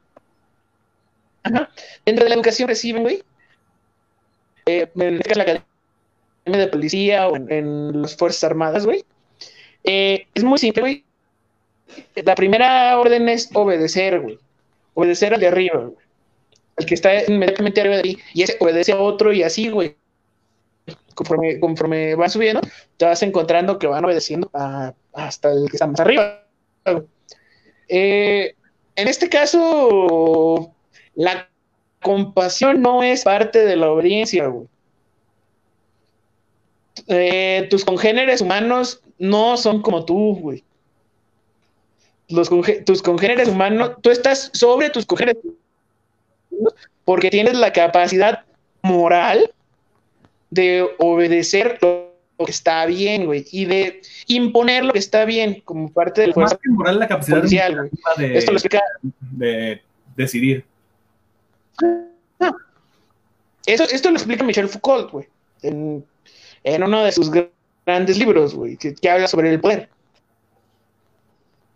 ajá, 1.43 1.71
dentro 2.05 2.25
de 2.25 2.29
la 2.31 2.35
educación 2.35 2.69
reciben, 2.69 3.03
güey, 3.03 3.23
eh, 4.67 4.91
en 4.95 5.19
la 5.19 5.43
academia 5.43 5.65
de 6.45 6.66
policía 6.68 7.28
o 7.28 7.36
en, 7.36 8.03
las 8.03 8.16
fuerzas 8.16 8.45
armadas, 8.45 8.86
güey, 8.86 9.05
eh, 9.84 10.26
es 10.34 10.45
muy 10.45 10.59
simple, 10.59 10.80
güey. 10.82 11.05
La 12.16 12.34
primera 12.34 12.99
orden 12.99 13.28
es 13.28 13.51
obedecer, 13.55 14.20
güey. 14.20 14.38
Obedecer 14.95 15.34
al 15.34 15.41
de 15.41 15.49
arriba, 15.49 15.78
güey. 15.78 15.97
Al 16.76 16.86
que 16.86 16.95
está 16.95 17.24
inmediatamente 17.24 17.80
arriba 17.80 17.97
de 17.97 18.03
ti. 18.03 18.18
Y 18.34 18.43
ese 18.43 18.57
obedece 18.61 18.93
a 18.93 18.99
otro 18.99 19.32
y 19.32 19.43
así, 19.43 19.68
güey. 19.68 19.97
Conforme, 21.14 21.61
conforme 21.61 22.14
van 22.14 22.30
subiendo, 22.30 22.61
te 22.97 23.05
vas 23.05 23.22
encontrando 23.22 23.78
que 23.78 23.86
van 23.86 24.05
obedeciendo 24.05 24.51
hasta 25.12 25.52
el 25.52 25.69
que 25.69 25.77
está 25.77 25.86
más 25.86 26.01
arriba. 26.01 26.47
Eh, 27.89 28.55
en 28.97 29.09
este 29.09 29.28
caso, 29.28 30.73
la 31.15 31.48
compasión 32.01 32.81
no 32.81 33.02
es 33.02 33.24
parte 33.24 33.65
de 33.65 33.77
la 33.77 33.90
obediencia, 33.90 34.47
güey. 34.47 34.66
Eh, 37.07 37.67
tus 37.71 37.85
congéneres 37.85 38.41
humanos 38.41 39.01
no 39.19 39.57
son 39.57 39.83
como 39.83 40.05
tú, 40.05 40.37
güey. 40.41 40.65
Los 42.29 42.51
conge- 42.51 42.85
tus 42.85 43.03
congéneres 43.03 43.49
humanos, 43.49 43.93
tú 44.03 44.11
estás 44.11 44.51
sobre 44.55 44.91
tus 44.91 45.07
congéneres 45.07 45.43
humanos 45.43 46.75
porque 47.05 47.31
tienes 47.31 47.55
la 47.55 47.73
capacidad 47.73 48.45
moral 48.83 49.53
de 50.51 50.89
obedecer 50.99 51.79
lo, 51.81 52.11
que 52.45 52.51
está 52.53 52.87
bien, 52.87 53.27
güey, 53.27 53.45
y 53.53 53.67
de 53.67 54.01
imponer 54.27 54.85
lo 54.85 54.93
que 54.93 54.99
está 54.99 55.25
bien 55.25 55.61
como 55.65 55.93
parte 55.93 56.23
del 56.23 56.33
Más 56.35 56.55
que 56.55 56.71
moral, 56.71 56.99
la 56.99 57.09
capacidad 57.09 57.39
policial, 57.39 57.91
de, 58.17 58.39
Esto 58.39 58.53
lo 58.53 58.59
explica, 58.59 58.83
de 59.33 59.83
decidir. 60.17 60.65
eso, 63.67 63.85
esto 63.85 64.11
lo 64.11 64.17
explica 64.17 64.45
Michel 64.45 64.69
Foucault, 64.69 65.11
güey, 65.11 65.27
en, 65.62 66.05
en 66.65 66.82
uno 66.82 67.05
de 67.05 67.12
sus 67.12 67.31
gr- 67.31 67.51
grandes 67.87 68.19
libros, 68.19 68.55
güey, 68.55 68.77
que, 68.77 68.95
que 68.95 69.11
habla 69.11 69.27
sobre 69.27 69.51
el 69.51 69.61
poder. 69.61 69.89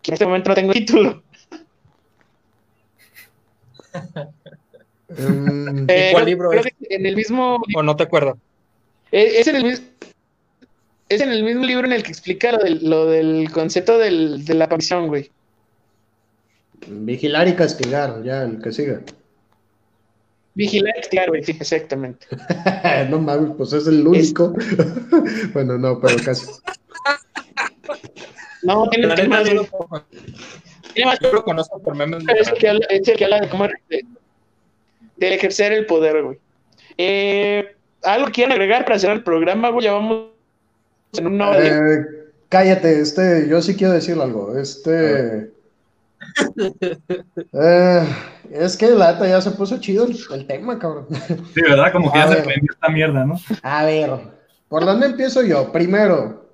Que 0.03 0.11
en 0.11 0.15
este 0.15 0.27
momento 0.27 0.49
no 0.51 0.55
tengo 0.55 0.73
título. 0.73 1.23
Mm, 5.07 5.85
Eh, 5.89 6.09
cuál 6.13 6.25
creo- 6.25 6.25
libro 6.25 6.49
creo 6.51 6.63
es? 6.65 6.73
que 6.89 6.95
En 6.97 7.07
el 7.07 7.15
mismo 7.15 7.63
¿O 7.77 7.83
no 7.83 7.95
te 7.95 8.03
acuerdas? 8.05 8.37
Es, 9.13 9.35
es 9.41 9.47
en 9.47 9.57
el, 9.57 9.65
mis- 9.65 9.83
es 11.09 11.21
en 11.21 11.31
el 11.31 11.45
mismo 11.45 11.65
libro 11.65 11.87
en 11.87 11.93
el 11.93 12.03
que 12.03 12.09
explica 12.11 12.51
lo 12.53 12.59
del, 12.59 12.89
lo 12.91 13.07
del 13.07 13.51
concepto 13.53 13.99
del, 13.99 14.45
de 14.45 14.55
la 14.55 14.65
aparición, 14.65 15.07
güey. 15.09 15.31
vigilar 16.89 17.47
y 17.47 17.55
castigar, 17.55 18.23
ya, 18.25 18.43
el 18.43 18.61
que 18.61 18.73
siga. 18.73 19.03
Vigilante, 20.55 21.09
claro, 21.11 21.33
sí, 21.43 21.53
exactamente. 21.59 22.27
no 23.11 23.19
mames, 23.19 23.53
pues 23.57 23.73
es 23.73 23.87
el 23.89 24.07
único. 24.07 24.55
bueno, 25.53 25.77
no, 25.79 26.01
pero 26.01 26.17
casi. 26.25 26.47
No, 28.63 28.89
tiene, 28.89 29.09
neta, 29.09 29.29
más, 29.29 29.47
yo 29.49 29.55
lo- 29.55 29.69
tiene 30.95 31.11
más 31.11 31.19
yo 31.21 31.33
lo 31.33 31.45
conozco 31.45 31.83
por 31.83 31.95
memes. 31.97 32.25
es 32.39 32.49
el 32.49 32.55
que 32.55 32.69
habla, 32.69 32.87
es 32.89 33.07
el 33.09 33.17
que 33.17 33.25
habla 33.25 33.41
de 33.41 33.49
cómo 33.49 33.67
de, 33.67 34.05
de 35.17 35.35
ejercer 35.35 35.73
el 35.73 35.87
poder, 35.87 36.23
güey. 36.23 36.39
Eh, 36.97 37.75
¿Algo 38.03 38.27
que 38.27 38.33
quieran 38.33 38.53
agregar 38.53 38.85
para 38.85 38.99
cerrar 38.99 39.17
el 39.17 39.25
programa, 39.25 39.71
güey? 39.71 39.85
Ya 39.85 39.93
vamos 39.93 40.29
en 41.15 41.27
una 41.27 41.51
hora. 41.51 41.67
Eh, 41.67 42.05
cállate, 42.49 43.01
este, 43.01 43.49
yo 43.49 43.61
sí 43.61 43.75
quiero 43.77 43.93
decir 43.93 44.19
algo. 44.21 44.57
Este. 44.57 45.51
Eh, 47.53 48.09
es 48.51 48.77
que 48.77 48.91
la 48.91 49.13
neta 49.13 49.29
ya 49.29 49.41
se 49.41 49.51
puso 49.53 49.79
chido 49.79 50.05
el, 50.07 50.17
el 50.33 50.47
tema, 50.47 50.79
cabrón. 50.79 51.07
Sí, 51.55 51.61
¿verdad? 51.63 51.93
Como 51.93 52.13
que 52.13 52.19
A 52.19 52.27
ya 52.29 52.37
se 52.37 52.43
prendió 52.43 52.73
esta 52.73 52.89
mierda, 52.89 53.25
¿no? 53.25 53.39
A 53.63 53.85
ver, 53.85 54.11
¿por 54.69 54.85
dónde 54.85 55.07
empiezo 55.07 55.43
yo? 55.43 55.71
Primero, 55.73 56.47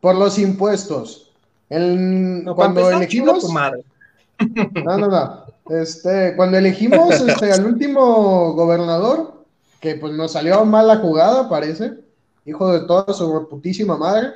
por 0.00 0.14
los 0.16 0.38
impuestos. 0.38 1.32
El- 1.68 2.44
No, 2.44 2.54
cuando 2.54 2.90
elegimos. 2.90 3.40
tu 3.40 3.48
madre. 3.52 3.82
No, 4.84 4.98
no, 4.98 5.08
no. 5.08 5.44
Este, 5.70 6.34
cuando 6.36 6.58
elegimos 6.58 7.14
este, 7.20 7.52
al 7.52 7.64
último 7.64 8.52
gobernador, 8.52 9.44
que 9.80 9.94
pues 9.96 10.12
nos 10.12 10.32
salió 10.32 10.64
mal 10.64 10.86
la 10.88 10.96
jugada, 10.96 11.48
parece, 11.48 11.92
hijo 12.44 12.72
de 12.72 12.86
toda 12.86 13.12
su 13.14 13.48
putísima 13.48 13.96
madre, 13.96 14.28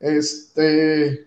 este, 0.00 1.25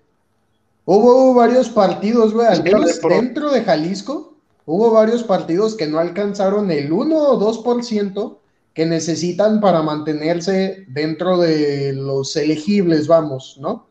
hubo 0.97 1.35
varios 1.35 1.69
partidos, 1.69 2.33
güey, 2.33 2.47
al 2.47 2.63
menos 2.63 2.99
dentro 3.01 3.51
de 3.51 3.63
Jalisco, 3.63 4.33
hubo 4.65 4.89
varios 4.89 5.23
partidos 5.23 5.75
que 5.75 5.85
no 5.85 5.99
alcanzaron 5.99 6.71
el 6.71 6.91
1 6.91 7.15
o 7.15 7.39
2% 7.39 8.37
que 8.73 8.85
necesitan 8.87 9.61
para 9.61 9.83
mantenerse 9.83 10.85
dentro 10.87 11.37
de 11.37 11.93
los 11.93 12.35
elegibles, 12.35 13.07
vamos, 13.07 13.57
¿no? 13.59 13.85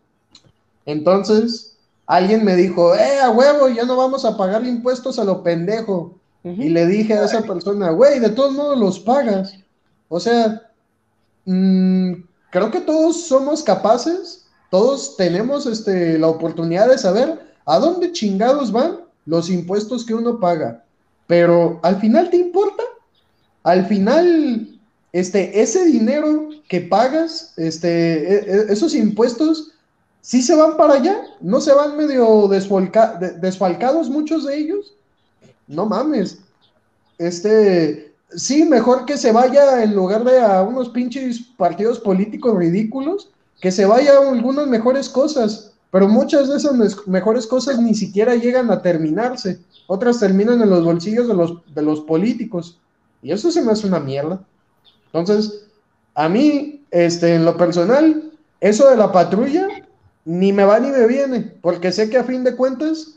Entonces, 0.87 1.77
alguien 2.07 2.45
me 2.45 2.57
dijo, 2.57 2.95
eh, 2.97 3.21
a 3.21 3.31
huevo, 3.31 3.69
ya 3.69 3.85
no 3.85 3.97
vamos 3.97 4.25
a 4.25 4.37
pagar 4.37 4.67
impuestos 4.67 5.21
a 5.21 5.25
lo 5.25 5.43
pendejo. 5.43 6.19
Y 6.43 6.71
le 6.71 6.87
dije 6.87 7.15
a 7.15 7.25
esa 7.27 7.43
persona, 7.43 7.91
güey, 7.91 8.21
de 8.21 8.31
todos 8.31 8.55
modos 8.55 8.79
los 8.79 8.99
pagas. 9.01 9.55
O 10.09 10.19
sea, 10.19 10.63
mm, 11.45 12.13
creo 12.51 12.71
que 12.71 12.81
todos 12.81 13.27
somos 13.27 13.63
capaces, 13.63 14.48
todos 14.71 15.17
tenemos 15.17 15.67
este, 15.67 16.19
la 16.19 16.29
oportunidad 16.29 16.89
de 16.89 16.99
saber 16.99 17.41
a 17.65 17.79
dónde 17.79 18.13
chingados 18.13 18.73
van 18.73 19.01
los 19.27 19.51
impuestos 19.51 20.05
que 20.05 20.15
uno 20.15 20.41
paga. 20.41 20.85
Pero 21.27 21.81
al 21.83 22.01
final 22.01 22.31
te 22.31 22.37
importa. 22.37 22.83
Al 23.63 23.87
final, 23.87 24.79
este, 25.13 25.61
ese 25.61 25.85
dinero 25.85 26.49
que 26.69 26.81
pagas, 26.81 27.53
este, 27.57 28.35
e- 28.35 28.55
e- 28.55 28.73
esos 28.73 28.95
impuestos, 28.95 29.73
sí 30.23 30.43
se 30.43 30.55
van 30.55 30.77
para 30.77 30.95
allá, 30.95 31.23
no 31.41 31.61
se 31.61 31.73
van 31.73 31.97
medio 31.97 32.49
desfalcados 32.49 34.09
muchos 34.09 34.47
de 34.47 34.57
ellos. 34.57 34.95
No 35.67 35.87
mames. 35.87 36.39
Este, 37.19 38.15
sí, 38.35 38.65
mejor 38.65 39.05
que 39.05 39.19
se 39.19 39.33
vaya 39.33 39.83
en 39.83 39.95
lugar 39.95 40.25
de 40.25 40.41
a 40.41 40.63
unos 40.63 40.89
pinches 40.91 41.41
partidos 41.57 41.99
políticos 41.99 42.57
ridículos, 42.57 43.31
que 43.61 43.73
se 43.73 43.87
vaya 43.87 44.13
a 44.13 44.31
algunas 44.31 44.67
mejores 44.67 45.09
cosas, 45.09 45.73
pero 45.91 46.09
muchas 46.09 46.49
de 46.49 46.57
esas 46.57 47.07
mejores 47.07 47.47
cosas 47.47 47.79
ni 47.81 47.95
siquiera 47.95 48.35
llegan 48.37 48.71
a 48.71 48.83
terminarse. 48.83 49.61
Otras 49.87 50.21
terminan 50.21 50.61
en 50.61 50.71
los 50.71 50.85
bolsillos 50.85 51.29
de 51.29 51.35
los, 51.35 51.55
de 51.75 51.83
los 51.83 52.01
políticos. 52.03 52.79
Y 53.23 53.33
eso 53.33 53.51
se 53.51 53.63
me 53.63 53.73
hace 53.73 53.87
una 53.87 53.99
mierda. 53.99 54.41
Entonces, 55.07 55.67
a 56.15 56.29
mí, 56.29 56.85
este, 56.91 57.35
en 57.35 57.45
lo 57.45 57.57
personal, 57.57 58.31
eso 58.61 58.91
de 58.91 58.97
la 58.97 59.11
patrulla 59.13 59.69
ni 60.25 60.53
me 60.53 60.65
va 60.65 60.79
ni 60.79 60.91
me 60.91 61.07
viene, 61.07 61.41
porque 61.63 61.91
sé 61.91 62.11
que 62.11 62.19
a 62.19 62.25
fin 62.25 62.45
de 62.45 62.55
cuentas, 62.55 63.15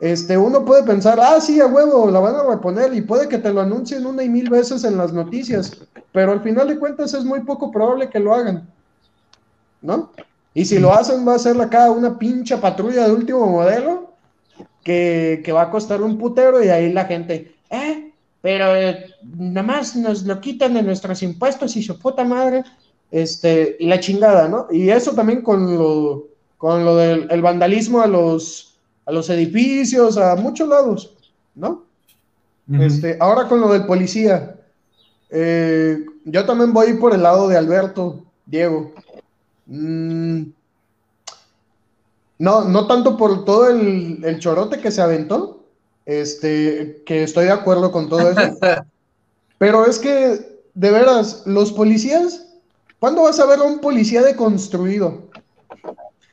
este, 0.00 0.36
uno 0.36 0.66
puede 0.66 0.82
pensar, 0.82 1.18
ah, 1.18 1.40
sí, 1.40 1.60
a 1.60 1.66
huevo, 1.66 2.10
la 2.10 2.20
van 2.20 2.34
a 2.34 2.42
reponer 2.42 2.92
y 2.92 3.00
puede 3.00 3.26
que 3.26 3.38
te 3.38 3.50
lo 3.50 3.62
anuncien 3.62 4.04
una 4.04 4.22
y 4.22 4.28
mil 4.28 4.50
veces 4.50 4.84
en 4.84 4.98
las 4.98 5.14
noticias, 5.14 5.78
pero 6.12 6.32
al 6.32 6.42
final 6.42 6.68
de 6.68 6.78
cuentas 6.78 7.14
es 7.14 7.24
muy 7.24 7.40
poco 7.40 7.70
probable 7.70 8.10
que 8.10 8.20
lo 8.20 8.34
hagan, 8.34 8.68
¿no? 9.82 10.12
Y 10.54 10.64
si 10.64 10.78
lo 10.78 10.92
hacen, 10.92 11.26
va 11.26 11.34
a 11.34 11.38
ser 11.38 11.60
acá 11.60 11.90
una 11.90 12.18
pincha 12.18 12.60
patrulla 12.60 13.06
de 13.06 13.12
último 13.12 13.46
modelo 13.46 14.12
que, 14.82 15.42
que 15.44 15.52
va 15.52 15.62
a 15.62 15.70
costar 15.70 16.02
un 16.02 16.18
putero 16.18 16.62
y 16.62 16.68
ahí 16.68 16.92
la 16.92 17.04
gente, 17.04 17.54
eh, 17.70 18.12
pero 18.40 18.76
eh, 18.76 19.06
nada 19.22 19.66
más 19.66 19.96
nos 19.96 20.24
lo 20.24 20.40
quitan 20.40 20.74
de 20.74 20.82
nuestros 20.82 21.22
impuestos 21.22 21.76
y 21.76 21.82
su 21.82 21.98
puta 21.98 22.24
madre, 22.24 22.64
este, 23.10 23.76
y 23.78 23.86
la 23.86 24.00
chingada, 24.00 24.48
¿no? 24.48 24.66
Y 24.70 24.90
eso 24.90 25.12
también 25.12 25.42
con 25.42 25.78
lo, 25.78 26.26
con 26.58 26.84
lo 26.84 26.96
del 26.96 27.28
el 27.30 27.42
vandalismo 27.42 28.00
a 28.00 28.06
los, 28.06 28.78
a 29.06 29.12
los 29.12 29.30
edificios, 29.30 30.16
a 30.16 30.34
muchos 30.36 30.68
lados, 30.68 31.14
¿no? 31.54 31.84
Este, 32.80 33.18
ahora 33.20 33.48
con 33.48 33.60
lo 33.60 33.72
del 33.72 33.84
policía, 33.84 34.56
eh, 35.28 36.04
yo 36.24 36.44
también 36.46 36.72
voy 36.72 36.94
por 36.94 37.14
el 37.14 37.22
lado 37.22 37.48
de 37.48 37.58
Alberto, 37.58 38.24
Diego. 38.46 38.92
Mm, 39.66 40.42
no, 42.38 42.64
no 42.64 42.86
tanto 42.86 43.16
por 43.16 43.44
todo 43.44 43.68
el, 43.68 44.24
el 44.24 44.38
chorote 44.38 44.80
que 44.80 44.90
se 44.90 45.00
aventó, 45.00 45.64
este, 46.06 47.02
que 47.06 47.22
estoy 47.22 47.44
de 47.44 47.52
acuerdo 47.52 47.92
con 47.92 48.08
todo 48.08 48.30
eso, 48.30 48.58
pero 49.58 49.86
es 49.86 49.98
que, 49.98 50.60
de 50.74 50.90
veras, 50.90 51.42
los 51.46 51.72
policías, 51.72 52.48
¿cuándo 52.98 53.22
vas 53.22 53.38
a 53.38 53.46
ver 53.46 53.60
a 53.60 53.64
un 53.64 53.78
policía 53.78 54.22
deconstruido? 54.22 55.30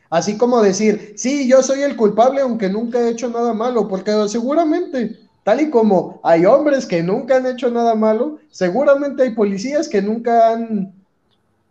Así 0.10 0.38
como 0.38 0.62
decir, 0.62 1.14
sí, 1.16 1.48
yo 1.48 1.62
soy 1.62 1.82
el 1.82 1.96
culpable 1.96 2.42
aunque 2.42 2.70
nunca 2.70 3.00
he 3.00 3.10
hecho 3.10 3.30
nada 3.30 3.54
malo, 3.54 3.88
porque 3.88 4.12
seguramente, 4.28 5.20
tal 5.44 5.62
y 5.62 5.70
como 5.70 6.20
hay 6.24 6.46
hombres 6.46 6.88
que 6.88 7.04
nunca 7.04 7.36
han 7.36 7.46
hecho 7.46 7.70
nada 7.70 7.94
malo, 7.94 8.40
seguramente 8.50 9.22
hay 9.22 9.36
policías 9.36 9.88
que 9.88 10.02
nunca 10.02 10.52
han 10.52 10.99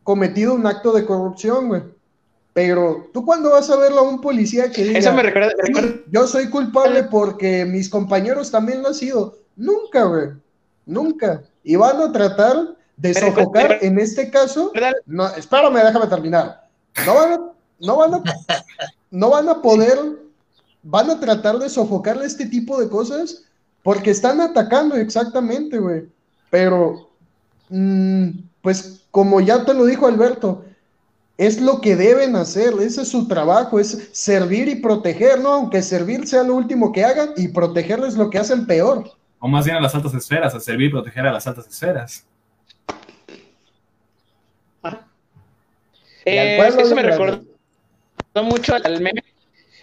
cometido 0.09 0.55
un 0.55 0.67
acto 0.67 0.93
de 0.93 1.05
corrupción, 1.05 1.69
güey. 1.69 1.83
Pero, 2.55 3.11
¿tú 3.13 3.27
cuándo 3.27 3.51
vas 3.51 3.69
a 3.69 3.77
verlo 3.77 3.99
a 3.99 4.09
un 4.09 4.23
policía 4.23 4.71
que 4.73 4.83
diga, 4.85 4.99
Eso 4.99 5.13
me 5.13 5.23
recuerda, 5.23 5.49
me 5.59 5.67
"Sí, 5.67 5.73
recuerda- 5.75 6.01
yo 6.11 6.27
soy 6.27 6.49
culpable 6.49 7.03
porque 7.05 7.67
mis 7.67 7.91
compañeros 7.91 8.51
también 8.51 8.81
lo 8.81 8.89
han 8.89 8.95
sido? 8.95 9.37
Nunca, 9.55 10.05
güey. 10.05 10.29
Nunca. 10.87 11.43
Y 11.63 11.77
van 11.77 12.01
a 12.01 12.11
tratar 12.11 12.57
de 12.97 13.13
Pero, 13.13 13.27
sofocar, 13.27 13.69
pero- 13.69 13.83
en 13.83 13.99
este 13.99 14.31
caso, 14.31 14.73
no, 15.05 15.27
espérame, 15.37 15.75
déjame 15.85 16.07
terminar. 16.07 16.67
No 17.05 17.15
van 17.15 17.33
a, 17.35 17.41
no 17.81 17.97
van 17.99 18.15
a, 18.15 18.23
no 19.11 19.29
van 19.29 19.49
a 19.51 19.61
poder, 19.61 19.99
van 20.83 21.11
a 21.11 21.21
tratar 21.21 21.59
de 21.59 21.69
sofocarle 21.69 22.25
este 22.25 22.47
tipo 22.47 22.81
de 22.81 22.89
cosas 22.89 23.45
porque 23.83 24.11
están 24.11 24.41
atacando 24.41 24.97
exactamente, 24.97 25.79
güey. 25.79 26.09
Pero, 26.49 27.11
mm, 27.69 28.31
pues, 28.69 29.07
como 29.11 29.41
ya 29.41 29.65
te 29.65 29.73
lo 29.73 29.87
dijo 29.87 30.07
Alberto, 30.07 30.63
es 31.39 31.59
lo 31.59 31.81
que 31.81 31.97
deben 31.97 32.37
hacer, 32.37 32.75
ese 32.83 33.01
es 33.01 33.09
su 33.09 33.27
trabajo, 33.27 33.81
es 33.81 34.11
servir 34.13 34.69
y 34.69 34.75
proteger, 34.75 35.41
¿no? 35.41 35.55
Aunque 35.55 35.81
servir 35.81 36.27
sea 36.27 36.43
lo 36.43 36.55
último 36.55 36.93
que 36.93 37.03
hagan 37.03 37.31
y 37.39 37.49
protegerles 37.49 38.19
lo 38.19 38.29
que 38.29 38.37
hacen 38.37 38.67
peor. 38.67 39.11
O 39.39 39.49
más 39.49 39.65
bien 39.65 39.79
a 39.79 39.81
las 39.81 39.95
altas 39.95 40.13
esferas, 40.13 40.55
a 40.55 40.61
servir 40.61 40.89
y 40.89 40.91
proteger 40.91 41.27
a 41.27 41.33
las 41.33 41.47
altas 41.47 41.67
esferas. 41.67 42.27
Al 44.83 45.01
Eh, 46.27 46.59
eso 46.69 46.95
me 46.95 47.03
recordó 47.05 47.41
mucho 48.43 48.75
al 48.75 49.01
meme. 49.01 49.25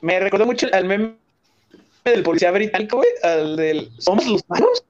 Me 0.02 0.20
recordó 0.20 0.46
mucho 0.46 0.68
al 0.72 0.86
meme 0.86 1.16
del 2.04 2.22
policía 2.22 2.52
británico, 2.52 2.98
güey, 2.98 3.10
al 3.24 3.56
del 3.56 3.90
¿Somos 3.98 4.28
los 4.28 4.48
malos? 4.48 4.86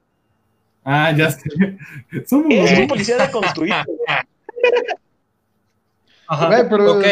Ah, 0.88 1.10
ya 1.10 1.30
sé. 1.32 1.50
Somos 2.28 2.46
Es 2.52 2.78
un 2.78 2.86
policía 2.88 3.16
deconstruido. 3.18 3.76
Ajá. 6.28 6.46
Güey, 6.46 6.68
pero- 6.68 6.92
Ok. 6.98 7.04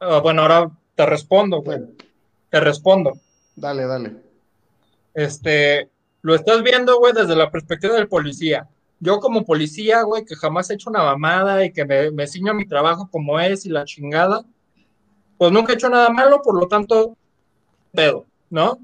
Ah, 0.00 0.20
bueno, 0.20 0.42
ahora 0.42 0.70
te 0.94 1.04
respondo, 1.06 1.60
güey. 1.62 1.78
Bueno, 1.78 1.92
Te 2.50 2.60
respondo. 2.60 3.12
dale, 3.56 3.84
dale. 3.86 4.12
Este, 5.14 5.90
lo 6.22 6.34
estás 6.36 6.62
viendo, 6.62 6.98
güey, 6.98 7.12
desde 7.12 7.34
la 7.34 7.50
perspectiva 7.50 7.94
del 7.94 8.08
policía. 8.08 8.68
Yo 9.00 9.18
como 9.20 9.44
policía, 9.44 10.02
güey, 10.02 10.24
que 10.24 10.34
jamás 10.36 10.70
he 10.70 10.74
hecho 10.74 10.90
una 10.90 11.02
mamada 11.02 11.64
y 11.64 11.72
que 11.72 11.84
me, 11.84 12.10
me 12.12 12.26
ciño 12.26 12.52
a 12.52 12.54
mi 12.54 12.66
trabajo 12.66 13.08
como 13.10 13.38
es 13.40 13.66
y 13.66 13.68
la 13.70 13.84
chingada, 13.84 14.44
pues 15.36 15.52
nunca 15.52 15.72
he 15.72 15.74
hecho 15.76 15.88
nada 15.88 16.08
malo, 16.10 16.40
por 16.42 16.58
lo 16.58 16.66
tanto, 16.68 17.16
pedo, 17.92 18.26
¿no? 18.50 18.78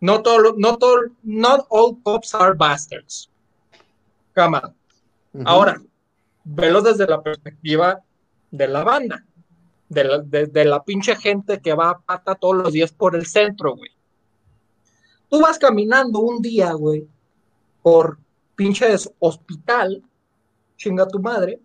No 0.00 0.22
todo, 0.22 0.38
lo- 0.38 0.54
no 0.56 0.76
todo, 0.78 0.96
not 1.22 1.66
all 1.70 1.96
cops 2.02 2.34
are 2.34 2.54
bastards. 2.54 3.30
Cámara. 4.34 4.74
Ahora, 5.46 5.80
velo 6.44 6.82
desde 6.82 7.06
la 7.06 7.22
perspectiva 7.22 8.02
de 8.50 8.68
la 8.68 8.84
banda, 8.84 9.24
de 9.88 10.04
la, 10.04 10.18
de- 10.18 10.46
de 10.46 10.64
la 10.66 10.84
pinche 10.84 11.16
gente 11.16 11.60
que 11.60 11.72
va 11.74 11.90
a 11.90 11.98
pata 11.98 12.34
todos 12.34 12.56
los 12.56 12.72
días 12.72 12.92
por 12.92 13.16
el 13.16 13.24
centro, 13.26 13.74
güey. 13.74 13.90
Tú 15.30 15.40
vas 15.40 15.58
caminando 15.58 16.20
un 16.20 16.42
día, 16.42 16.72
güey, 16.72 17.08
por 17.82 18.18
pinches 18.54 19.10
hospital, 19.18 20.02
chinga 20.76 21.08
tu 21.08 21.18
madre, 21.18 21.58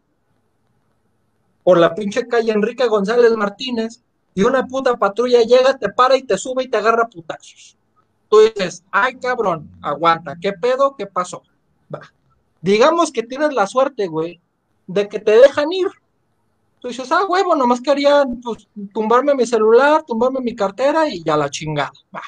por 1.63 1.77
la 1.77 1.93
pinche 1.93 2.27
calle 2.27 2.51
Enrique 2.51 2.87
González 2.87 3.35
Martínez, 3.35 4.01
y 4.33 4.43
una 4.43 4.65
puta 4.65 4.95
patrulla 4.97 5.41
llega, 5.41 5.77
te 5.77 5.89
para 5.89 6.15
y 6.15 6.23
te 6.23 6.37
sube 6.37 6.63
y 6.63 6.67
te 6.69 6.77
agarra 6.77 7.07
putazos. 7.09 7.77
Tú 8.29 8.39
dices, 8.39 8.83
ay 8.91 9.15
cabrón, 9.15 9.69
aguanta, 9.81 10.35
¿qué 10.39 10.53
pedo? 10.53 10.95
¿Qué 10.95 11.05
pasó? 11.05 11.43
Digamos 12.61 13.11
que 13.11 13.23
tienes 13.23 13.53
la 13.53 13.67
suerte, 13.67 14.07
güey, 14.07 14.41
de 14.87 15.07
que 15.07 15.19
te 15.19 15.31
dejan 15.31 15.71
ir. 15.71 15.87
Tú 16.79 16.87
dices, 16.87 17.11
ah, 17.11 17.25
huevo, 17.27 17.55
nomás 17.55 17.81
querían 17.81 18.39
pues, 18.41 18.67
tumbarme 18.93 19.35
mi 19.35 19.45
celular, 19.45 20.03
tumbarme 20.03 20.39
mi 20.39 20.55
cartera 20.55 21.07
y 21.07 21.23
ya 21.23 21.35
la 21.35 21.49
chingada. 21.49 21.91
Va. 22.15 22.21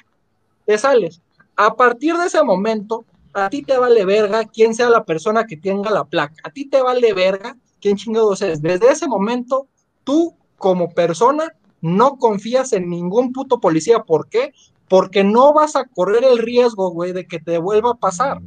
Te 0.65 0.77
sales. 0.77 1.21
A 1.55 1.75
partir 1.75 2.17
de 2.17 2.27
ese 2.27 2.43
momento, 2.43 3.05
a 3.33 3.49
ti 3.49 3.61
te 3.61 3.77
vale 3.77 4.03
verga 4.05 4.45
quién 4.45 4.75
sea 4.75 4.89
la 4.89 5.05
persona 5.05 5.45
que 5.45 5.57
tenga 5.57 5.89
la 5.89 6.03
placa. 6.03 6.35
A 6.43 6.49
ti 6.49 6.65
te 6.65 6.81
vale 6.81 7.13
verga 7.13 7.55
quién 7.79 7.95
chingados 7.95 8.41
es. 8.41 8.61
Desde 8.61 8.91
ese 8.91 9.07
momento, 9.07 9.67
tú 10.03 10.35
como 10.57 10.89
persona 10.89 11.53
no 11.81 12.17
confías 12.17 12.73
en 12.73 12.89
ningún 12.89 13.31
puto 13.31 13.59
policía. 13.59 14.03
¿Por 14.03 14.29
qué? 14.29 14.53
Porque 14.87 15.23
no 15.23 15.53
vas 15.53 15.75
a 15.75 15.85
correr 15.85 16.23
el 16.23 16.37
riesgo, 16.37 16.91
güey, 16.91 17.13
de 17.13 17.25
que 17.25 17.39
te 17.39 17.57
vuelva 17.57 17.91
a 17.91 17.95
pasar. 17.95 18.41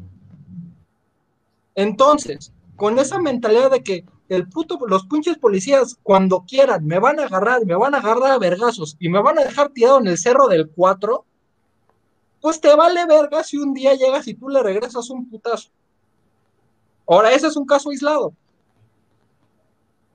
Entonces, 1.75 2.53
con 2.77 2.99
esa 2.99 3.19
mentalidad 3.19 3.71
de 3.71 3.83
que 3.83 4.05
el 4.29 4.49
puto, 4.49 4.79
los 4.87 5.07
pinches 5.07 5.39
policías, 5.39 5.97
cuando 6.03 6.45
quieran, 6.47 6.87
me 6.87 6.99
van 6.99 7.21
a 7.21 7.25
agarrar, 7.25 7.65
me 7.65 7.75
van 7.75 7.95
a 7.95 7.99
agarrar 7.99 8.33
a 8.33 8.39
vergazos 8.39 8.97
y 8.99 9.09
me 9.09 9.23
van 9.23 9.39
a 9.39 9.45
dejar 9.45 9.71
tirado 9.71 9.99
en 9.99 10.07
el 10.07 10.19
cerro 10.19 10.49
del 10.49 10.71
4, 10.71 11.25
pues 12.41 12.61
te 12.61 12.75
vale 12.75 13.07
verga 13.07 13.43
si 13.45 13.59
un 13.59 13.75
día 13.75 13.95
llegas 13.95 14.27
y 14.29 14.35
tú 14.35 14.49
le 14.49 14.63
regresas 14.63 15.11
un 15.11 15.29
putazo. 15.29 15.71
Ahora, 17.07 17.33
ese 17.33 17.49
es 17.49 17.57
un 17.57 17.67
caso 17.67 17.91
aislado. 17.91 18.33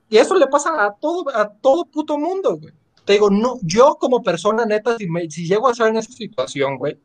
Y 0.08 0.16
eso 0.16 0.34
le 0.34 0.48
pasa 0.48 0.84
a 0.84 0.92
todo, 0.92 1.24
a 1.34 1.48
todo 1.48 1.84
puto 1.84 2.18
mundo, 2.18 2.56
güey. 2.56 2.74
Te 3.04 3.14
digo, 3.14 3.30
no, 3.30 3.58
yo 3.62 3.96
como 3.98 4.22
persona 4.22 4.66
neta, 4.66 4.96
si, 4.98 5.08
si 5.30 5.46
llego 5.46 5.68
a 5.68 5.72
estar 5.72 5.88
en 5.88 5.96
esa 5.96 6.12
situación, 6.12 6.76
güey, 6.78 6.98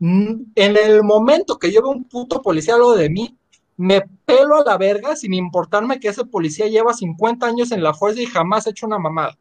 en 0.00 0.52
el 0.54 1.02
momento 1.02 1.58
que 1.58 1.70
veo 1.70 1.88
un 1.88 2.04
puto 2.04 2.40
policía 2.42 2.76
lo 2.76 2.92
de 2.92 3.08
mí, 3.08 3.36
me 3.78 4.02
pelo 4.26 4.56
a 4.56 4.64
la 4.64 4.76
verga 4.76 5.16
sin 5.16 5.32
importarme 5.32 5.98
que 5.98 6.08
ese 6.08 6.26
policía 6.26 6.66
lleva 6.66 6.92
50 6.92 7.46
años 7.46 7.72
en 7.72 7.82
la 7.82 7.94
fuerza 7.94 8.20
y 8.20 8.26
jamás 8.26 8.66
ha 8.66 8.70
hecho 8.70 8.86
una 8.86 8.98
mamada. 8.98 9.38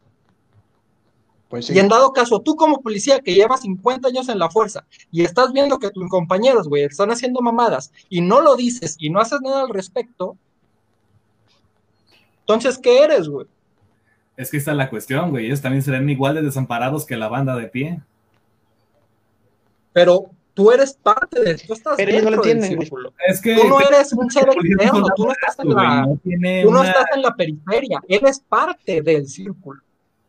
Pues 1.49 1.65
sí. 1.65 1.73
Y 1.73 1.80
en 1.80 1.89
dado 1.89 2.14
caso, 2.14 2.39
tú 2.39 2.55
como 2.55 2.81
policía 2.81 3.19
que 3.19 3.34
llevas 3.34 3.61
50 3.61 4.07
años 4.07 4.30
en 4.30 4.39
la 4.39 4.49
fuerza 4.49 4.85
y 5.11 5.23
estás 5.23 5.51
viendo 5.51 5.80
que 5.80 5.89
tus 5.89 6.07
compañeros, 6.09 6.69
güey, 6.69 6.84
están 6.84 7.11
haciendo 7.11 7.41
mamadas 7.41 7.91
y 8.07 8.22
no 8.22 8.39
lo 8.39 8.55
dices 8.55 8.95
y 8.99 9.09
no 9.09 9.19
haces 9.19 9.41
nada 9.41 9.64
al 9.64 9.69
respecto, 9.69 10.38
entonces, 12.47 12.77
¿qué 12.77 13.03
eres, 13.03 13.27
güey? 13.27 13.45
Es 14.38 14.49
que 14.49 14.55
esta 14.55 14.72
es 14.72 14.77
la 14.77 14.89
cuestión, 14.89 15.31
güey. 15.31 15.47
Ellos 15.47 15.61
también 15.61 15.84
serán 15.84 16.09
igual 16.09 16.35
de 16.35 16.43
desamparados 16.43 17.05
que 17.05 17.18
la 17.18 17.27
banda 17.27 17.57
de 17.57 17.68
pie. 17.68 17.99
Pero 19.91 20.30
tú 20.57 20.71
eres 20.71 20.93
parte 20.93 21.39
de 21.39 21.55
tú 21.55 21.73
estás 21.73 21.93
Pero 21.97 22.09
ellos 22.09 22.23
no 22.23 22.31
lo 22.31 22.35
entienden. 22.38 22.89
Es 23.27 23.39
que 23.39 23.55
Tú 23.55 23.67
no 23.67 23.79
eres 23.79 24.11
un 24.11 24.31
ser 24.31 24.49
externo, 24.49 25.05
tú 25.15 25.25
no 25.27 25.31
estás 25.31 25.59
en 25.59 25.69
la, 25.69 26.09
tú 26.63 26.71
no 26.71 26.84
estás 26.84 27.05
en 27.15 27.21
la 27.21 27.35
periferia, 27.35 28.01
eres 28.07 28.39
parte 28.39 29.03
del 29.03 29.27
círculo. 29.27 29.79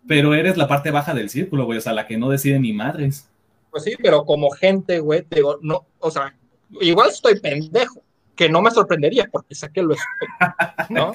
Pero 0.07 0.35
eres 0.35 0.59
la 0.59 0.69
parte 0.69 0.91
baja 0.91 1.15
del 1.15 1.31
círculo, 1.31 1.65
güey. 1.65 1.79
O 1.79 1.81
sea, 1.81 1.95
la 1.95 2.07
que 2.07 2.19
no 2.19 2.29
decide 2.29 2.61
ni 2.61 2.75
madres. 2.75 3.27
Pues 3.71 3.85
sí, 3.85 3.95
pero 4.03 4.27
como 4.27 4.51
gente, 4.51 5.01
güey, 5.01 5.23
te 5.23 5.37
digo, 5.37 5.59
no, 5.63 5.87
o 5.99 6.11
sea, 6.11 6.35
igual 6.83 7.09
estoy 7.09 7.41
pendejo, 7.41 8.03
que 8.37 8.51
no 8.51 8.61
me 8.61 8.71
sorprendería 8.71 9.31
porque 9.33 9.55
sé 9.55 9.73
que 9.73 9.83
lo 9.83 9.95
estoy, 9.95 10.29
¿no? 10.91 11.11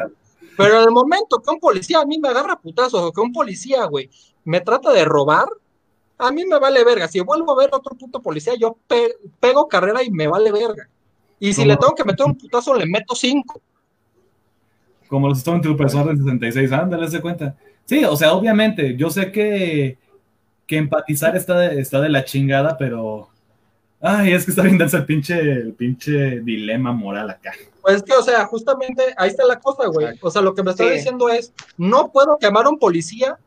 Pero 0.57 0.81
en 0.81 0.87
el 0.87 0.91
momento 0.91 1.39
que 1.39 1.51
un 1.51 1.59
policía 1.59 1.99
a 1.99 2.05
mí 2.05 2.17
me 2.17 2.29
agarra 2.29 2.59
putazos 2.59 3.01
o 3.01 3.11
que 3.11 3.21
un 3.21 3.31
policía, 3.31 3.85
güey, 3.85 4.09
me 4.43 4.59
trata 4.59 4.91
de 4.91 5.05
robar, 5.05 5.45
a 6.17 6.31
mí 6.31 6.45
me 6.45 6.59
vale 6.59 6.83
verga. 6.83 7.07
Si 7.07 7.19
vuelvo 7.19 7.51
a 7.53 7.63
ver 7.63 7.69
otro 7.73 7.95
puto 7.95 8.21
policía, 8.21 8.53
yo 8.59 8.77
pe- 8.87 9.15
pego 9.39 9.67
carrera 9.67 10.03
y 10.03 10.09
me 10.11 10.27
vale 10.27 10.51
verga. 10.51 10.87
Y 11.39 11.51
si 11.53 11.61
¿Cómo? 11.61 11.67
le 11.67 11.77
tengo 11.77 11.95
que 11.95 12.03
meter 12.05 12.25
un 12.25 12.37
putazo, 12.37 12.73
le 12.75 12.85
meto 12.85 13.15
cinco. 13.15 13.61
Como 15.07 15.27
los 15.27 15.39
Stormtroopers 15.39 15.93
del 15.93 16.17
66, 16.17 16.71
ándale, 16.71 17.09
de 17.09 17.21
cuenta. 17.21 17.55
Sí, 17.85 18.03
o 18.05 18.15
sea, 18.15 18.33
obviamente, 18.33 18.95
yo 18.95 19.09
sé 19.09 19.31
que, 19.31 19.97
que 20.65 20.77
empatizar 20.77 21.35
está 21.35 21.59
de, 21.59 21.79
está 21.79 21.99
de 22.01 22.09
la 22.09 22.23
chingada, 22.25 22.77
pero. 22.77 23.29
Ay, 24.05 24.33
es 24.33 24.43
que 24.45 24.51
está 24.51 24.63
bien 24.63 24.77
denso 24.77 24.97
el 24.97 25.05
pinche, 25.05 25.39
el 25.39 25.73
pinche 25.73 26.41
dilema 26.41 26.91
moral 26.91 27.29
acá. 27.29 27.53
Pues 27.81 27.97
es 27.97 28.03
que, 28.03 28.13
o 28.13 28.21
sea, 28.23 28.45
justamente 28.47 29.01
ahí 29.17 29.29
está 29.29 29.45
la 29.45 29.59
cosa, 29.59 29.87
güey. 29.87 30.17
O 30.21 30.29
sea, 30.29 30.41
lo 30.41 30.53
que 30.53 30.63
me 30.63 30.71
está 30.71 30.83
Sí. 30.85 30.91
diciendo 30.95 31.29
es, 31.29 31.53
no 31.77 32.11
puedo 32.11 32.37
quemar 32.37 32.65
a 32.65 32.69
un 32.69 32.79
policía 32.79 33.37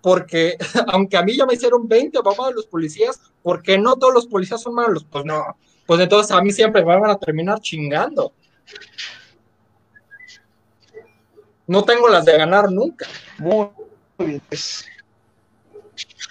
porque, 0.00 0.56
aunque 0.88 1.16
a 1.16 1.22
mí 1.22 1.36
ya 1.36 1.46
me 1.46 1.54
hicieron 1.54 1.88
20 1.88 2.18
mamadas 2.22 2.54
los 2.54 2.66
policías, 2.66 3.20
porque 3.42 3.78
no 3.78 3.96
todos 3.96 4.14
los 4.14 4.26
policías 4.26 4.62
son 4.62 4.74
malos. 4.74 5.04
Pues 5.10 5.24
no. 5.24 5.56
Pues 5.86 6.00
entonces 6.00 6.32
a 6.32 6.42
mí 6.42 6.50
siempre 6.50 6.84
me 6.84 6.98
van 6.98 7.10
a 7.10 7.18
terminar 7.18 7.60
chingando. 7.60 8.32
No 11.66 11.84
tengo 11.84 12.08
las 12.08 12.24
de 12.24 12.36
ganar 12.36 12.70
nunca. 12.70 13.06
Muy 13.38 13.68
bien. 14.18 14.42
pues, 14.48 14.86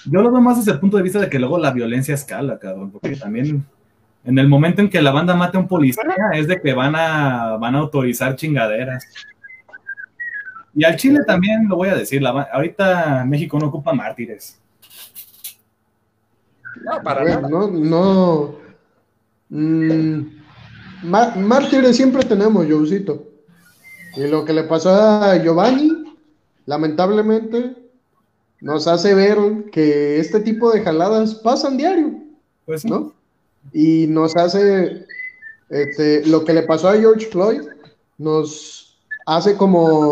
Yo 0.06 0.22
lo 0.22 0.32
veo 0.32 0.42
más 0.42 0.58
desde 0.58 0.72
el 0.72 0.80
punto 0.80 0.98
de 0.98 1.04
vista 1.04 1.20
de 1.20 1.30
que 1.30 1.40
luego 1.40 1.58
la 1.58 1.72
violencia 1.72 2.14
escala, 2.14 2.58
cabrón, 2.60 2.92
porque 2.92 3.16
también 3.16 3.66
en 4.26 4.40
el 4.40 4.48
momento 4.48 4.82
en 4.82 4.90
que 4.90 5.02
la 5.02 5.12
banda 5.12 5.36
mate 5.36 5.58
a 5.58 5.60
un 5.60 5.68
policía 5.68 6.04
es 6.34 6.48
de 6.48 6.60
que 6.60 6.74
van 6.74 6.96
a, 6.96 7.58
van 7.58 7.76
a 7.76 7.80
autorizar 7.80 8.36
chingaderas. 8.36 9.06
Y 10.76 10.84
al 10.84 10.98
Chile 10.98 11.20
también 11.26 11.68
lo 11.70 11.78
voy 11.78 11.90
a 11.90 11.96
decir, 11.96 12.22
la, 12.22 12.30
ahorita 12.52 13.24
México 13.26 13.58
no 13.58 13.68
ocupa 13.68 13.94
mártires. 13.94 14.60
No, 16.84 17.02
para 17.04 17.22
Güey, 17.22 17.34
nada. 17.36 17.48
no, 17.50 17.68
no. 17.72 18.56
Mm, 19.50 20.22
má- 21.04 21.36
mártires 21.36 21.96
siempre 21.96 22.24
tenemos, 22.24 22.66
Jousito. 22.68 23.24
Y 24.18 24.28
lo 24.28 24.44
que 24.46 24.54
le 24.54 24.64
pasó 24.64 24.90
a 24.90 25.38
Giovanni, 25.38 26.16
lamentablemente, 26.66 27.76
nos 28.62 28.88
hace 28.88 29.14
ver 29.14 29.38
que 29.72 30.20
este 30.20 30.40
tipo 30.42 30.72
de 30.72 30.82
jaladas 30.82 31.36
pasan 31.36 31.78
diario, 31.78 32.20
Pues 32.66 32.82
sí. 32.82 32.90
¿no? 32.90 33.14
Y 33.74 34.08
nos 34.08 34.36
hace, 34.36 35.06
este, 35.70 36.26
lo 36.28 36.44
que 36.46 36.54
le 36.54 36.64
pasó 36.64 36.90
a 36.90 36.98
George 36.98 37.28
Floyd, 37.28 37.62
nos 38.18 38.98
hace 39.26 39.56
como 39.56 40.10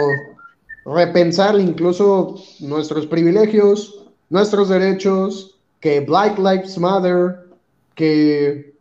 repensar 0.85 1.59
incluso 1.59 2.35
nuestros 2.59 3.05
privilegios, 3.07 4.05
nuestros 4.29 4.69
derechos, 4.69 5.57
que 5.79 6.01
Black 6.01 6.37
Lives 6.37 6.77
Matter, 6.77 7.47
que... 7.95 8.73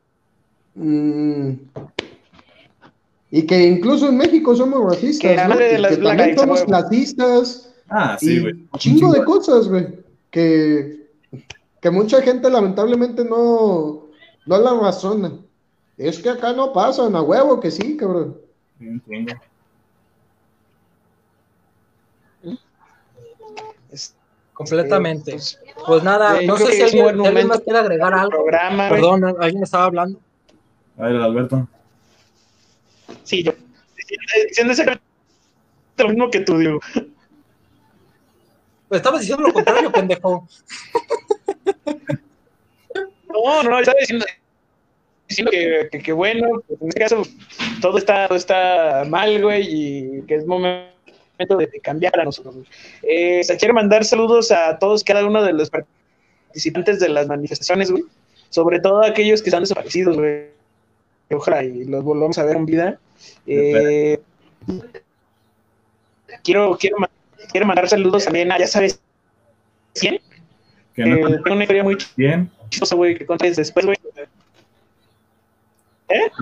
mm, 0.75 1.51
y 3.35 3.47
que 3.47 3.67
incluso 3.67 4.09
en 4.09 4.19
México 4.19 4.55
somos 4.55 4.85
racistas, 4.85 5.49
¿no? 5.49 5.57
de 5.57 5.79
las 5.79 5.97
que 5.97 6.03
también 6.03 6.37
somos 6.37 6.61
huevo. 6.61 6.67
clasistas 6.67 7.73
Ah, 7.95 8.17
sí, 8.19 8.37
y 8.37 8.41
güey. 8.41 8.53
un 8.55 8.79
chingo 8.79 9.13
de 9.13 9.23
cosas, 9.23 9.69
güey, 9.69 9.87
que, 10.31 11.09
que 11.81 11.91
mucha 11.91 12.23
gente 12.23 12.49
lamentablemente 12.49 13.23
no, 13.23 14.07
no 14.47 14.59
la 14.59 14.75
razona. 14.75 15.33
Es 15.99 16.19
que 16.19 16.31
acá 16.31 16.55
no 16.55 16.73
pasan, 16.73 17.15
a 17.15 17.21
huevo 17.23 17.61
que 17.61 17.71
sí, 17.71 17.97
cabrón. 17.99 18.39
Entiendo. 18.81 19.35
Completamente. 24.53 25.33
pues, 25.33 25.59
Pues 25.87 26.03
nada, 26.03 26.41
no 26.43 26.57
sé 26.57 26.73
si 26.89 27.01
alguien, 27.01 27.47
más 27.49 27.61
quiere 27.61 27.79
agregar 27.79 28.13
algo. 28.13 28.31
programa. 28.31 28.89
Perdón, 28.89 29.25
alguien 29.41 29.63
estaba 29.63 29.85
hablando. 29.85 30.19
A 30.99 31.07
ver, 31.07 31.17
Alberto. 31.17 31.69
Sí, 33.25 33.43
yo. 33.43 33.53
Diciendo 34.49 34.73
exactamente 34.73 35.03
lo 35.99 36.09
mismo 36.09 36.31
que 36.31 36.41
tú, 36.41 36.59
digo. 36.59 36.81
Pues 38.89 38.99
estabas 39.01 39.21
diciendo 39.21 39.47
lo 39.47 39.55
contrario, 39.55 39.91
pendejo. 39.93 40.47
No, 43.29 43.63
no, 43.63 43.79
estaba 43.79 43.97
diciendo, 43.99 44.27
diciendo 45.29 45.51
que, 45.51 45.89
que, 45.91 46.03
que 46.03 46.13
bueno, 46.13 46.63
pues 46.69 46.83
en 46.83 46.89
este 46.89 47.01
caso 47.01 47.23
todo 47.81 47.97
está, 47.97 48.29
todo 48.29 48.37
está 48.37 49.05
mal, 49.09 49.41
güey, 49.41 49.67
y 49.67 50.23
que 50.27 50.35
es 50.37 50.47
momento 50.47 50.92
de, 51.47 51.67
de 51.67 51.81
cambiar 51.81 52.19
a 52.19 52.25
nosotros. 52.25 52.55
Eh, 53.03 53.43
se 53.45 53.57
quiere 53.57 53.73
mandar 53.75 54.05
saludos 54.05 54.51
a 54.51 54.79
todos, 54.79 55.03
cada 55.05 55.27
uno 55.27 55.43
de 55.43 55.53
los 55.53 55.71
participantes 55.71 57.01
de 57.01 57.09
las 57.09 57.27
manifestaciones, 57.29 57.91
güey, 57.91 58.05
sobre 58.51 58.81
todo 58.81 59.03
a 59.03 59.09
aquellos 59.09 59.43
que 59.43 59.49
están 59.51 59.63
desaparecidos, 59.63 60.17
güey. 60.17 60.47
Ojalá 61.31 61.65
y 61.65 61.85
los 61.85 62.05
volvamos 62.05 62.37
a 62.39 62.45
ver 62.45 62.57
en 62.57 62.67
vida. 62.67 62.99
Eh, 63.47 64.21
quiero, 66.45 66.77
quiero, 66.79 66.97
quiero 67.51 67.67
mandar 67.67 67.89
saludos 67.89 68.25
también 68.25 68.53
a, 68.53 68.59
ya 68.59 68.67
sabes, 68.67 69.01
quién. 69.95 70.21
Que 70.95 71.05
no 71.07 71.17
Eh, 71.17 71.21
tengo 71.43 71.55
una 71.55 71.65
historia 71.65 71.85
muy 71.85 71.97
bien. 72.17 72.51
chistosa, 72.69 72.97
güey, 72.97 73.17
que 73.17 73.25
contes 73.25 73.57
después, 73.57 73.87
güey. 73.87 73.97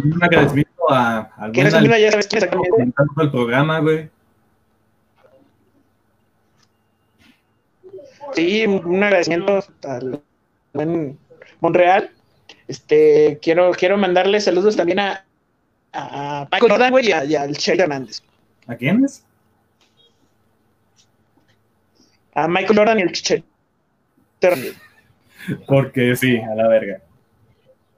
Un 0.02 0.22
agradecimiento 0.24 0.90
a, 0.90 1.31
al 1.36 1.52
Que 1.52 1.62
mira, 1.62 1.98
ya 1.98 2.10
sabes 2.10 2.27
quién 2.27 2.43
es 2.43 2.51
el 2.51 3.31
programa, 3.31 3.78
güey. 3.78 4.10
Sí, 8.35 8.65
un 8.66 9.02
agradecimiento 9.02 9.65
al 9.85 10.23
buen 10.73 11.19
Monreal. 11.61 12.11
Este, 12.69 13.39
quiero, 13.43 13.70
quiero 13.73 13.97
mandarle 13.98 14.40
saludos 14.40 14.77
también 14.77 15.01
a, 15.01 15.24
a 15.93 16.48
Michael 16.52 16.73
Jordan, 16.73 16.90
güey, 16.90 17.09
y, 17.09 17.12
a- 17.12 17.24
y 17.24 17.35
al 17.35 17.57
Che 17.57 17.73
Hernández. 17.74 18.23
¿A 18.66 18.77
quiénes? 18.77 19.24
A 22.35 22.47
Michael 22.48 22.78
Jordan 22.78 22.98
y 22.98 23.02
al 23.02 23.12
Che 23.12 23.43
Hernández. 24.40 24.77
Porque 25.66 26.15
sí, 26.16 26.39
a 26.39 26.55
la 26.55 26.69
verga. 26.69 27.01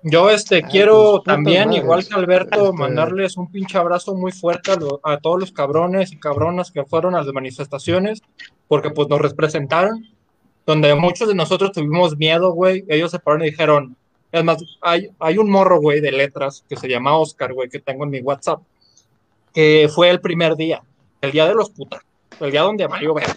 Yo 0.04 0.30
este 0.30 0.62
Ah, 0.64 0.68
quiero 0.68 1.12
pues, 1.22 1.24
también, 1.24 1.66
madre. 1.68 1.78
igual 1.80 2.06
que 2.08 2.14
Alberto, 2.14 2.64
Este- 2.70 2.76
mandarles 2.78 3.36
un 3.36 3.50
pinche 3.52 3.78
abrazo 3.78 4.14
muy 4.14 4.32
fuerte 4.32 4.72
a, 4.72 4.76
lo- 4.76 5.00
a 5.04 5.18
todos 5.18 5.38
los 5.38 5.52
cabrones 5.52 6.10
y 6.12 6.18
cabronas 6.18 6.70
que 6.72 6.84
fueron 6.84 7.14
a 7.14 7.18
las 7.22 7.32
manifestaciones, 7.32 8.20
porque 8.68 8.90
pues 8.90 9.08
nos 9.08 9.20
representaron, 9.20 10.04
donde 10.66 10.94
muchos 10.94 11.28
de 11.28 11.34
nosotros 11.34 11.72
tuvimos 11.72 12.16
miedo, 12.16 12.52
güey. 12.52 12.84
Ellos 12.88 13.10
se 13.10 13.18
pararon 13.18 13.46
y 13.46 13.50
dijeron, 13.50 13.96
es 14.30 14.44
más, 14.44 14.64
hay, 14.80 15.10
hay 15.18 15.38
un 15.38 15.50
morro, 15.50 15.80
güey, 15.80 16.00
de 16.00 16.12
letras 16.12 16.64
que 16.68 16.76
se 16.76 16.88
llama 16.88 17.16
Oscar, 17.16 17.52
güey, 17.52 17.68
que 17.68 17.80
tengo 17.80 18.04
en 18.04 18.10
mi 18.10 18.20
WhatsApp, 18.20 18.62
que 19.52 19.90
fue 19.94 20.08
el 20.10 20.20
primer 20.20 20.56
día, 20.56 20.82
el 21.20 21.32
día 21.32 21.46
de 21.46 21.54
los 21.54 21.70
putas, 21.70 22.00
el 22.40 22.50
día 22.50 22.62
donde 22.62 22.86
valió 22.86 23.12
ver, 23.14 23.28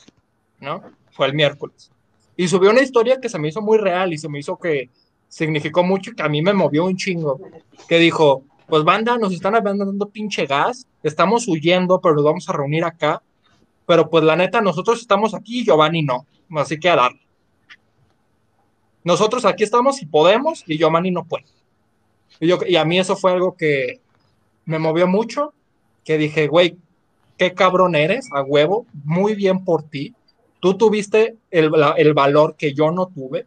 ¿no? 0.60 0.82
Fue 1.12 1.28
el 1.28 1.34
miércoles. 1.34 1.92
Y 2.38 2.48
subió 2.48 2.72
una 2.72 2.82
historia 2.82 3.20
que 3.20 3.30
se 3.30 3.40
me 3.40 3.50
hizo 3.50 3.62
muy 3.62 3.78
real 3.78 4.14
y 4.14 4.18
se 4.18 4.30
me 4.30 4.40
hizo 4.40 4.58
que 4.58 4.90
significó 5.28 5.84
mucho 5.84 6.12
y 6.12 6.16
que 6.16 6.24
a 6.24 6.30
mí 6.30 6.42
me 6.42 6.54
movió 6.54 6.86
un 6.86 6.96
chingo. 6.96 7.40
Que 7.88 7.98
dijo, 7.98 8.44
pues 8.68 8.84
banda, 8.84 9.18
nos 9.18 9.34
están 9.34 9.54
dando 9.64 10.10
pinche 10.10 10.46
gas, 10.46 10.88
estamos 11.04 11.48
huyendo, 11.48 12.00
pero 12.02 12.16
nos 12.16 12.24
vamos 12.24 12.50
a 12.50 12.54
reunir 12.54 12.84
acá. 12.84 13.22
Pero 13.86 14.10
pues 14.10 14.24
la 14.24 14.36
neta, 14.36 14.62
nosotros 14.62 15.00
estamos 15.00 15.34
aquí 15.34 15.62
y 15.62 15.66
Giovanni 15.66 16.02
no. 16.02 16.26
Así 16.56 16.80
que 16.80 16.90
a 16.90 16.96
darle. 16.96 17.22
Nosotros 19.04 19.46
aquí 19.46 19.64
estamos 19.64 20.02
y 20.02 20.08
podemos 20.08 20.64
y 20.66 20.78
Giovanni 20.78 21.12
no 21.12 21.26
puede. 21.26 21.46
Y, 22.40 22.48
yo, 22.48 22.58
y 22.68 22.76
a 22.76 22.86
mí 22.86 23.00
eso 23.00 23.16
fue 23.16 23.32
algo 23.32 23.56
que 23.56 24.02
me 24.66 24.80
movió 24.80 25.08
mucho, 25.08 25.54
que 26.04 26.18
dije, 26.18 26.48
güey, 26.48 26.78
qué 27.38 27.54
cabrón 27.54 27.96
eres, 27.96 28.30
a 28.34 28.42
huevo, 28.42 28.88
muy 29.04 29.36
bien 29.36 29.64
por 29.64 29.84
ti. 29.84 30.16
Tú 30.60 30.76
tuviste 30.76 31.38
el, 31.52 31.72
el 31.98 32.14
valor 32.14 32.56
que 32.58 32.74
yo 32.74 32.92
no 32.92 33.06
tuve. 33.08 33.46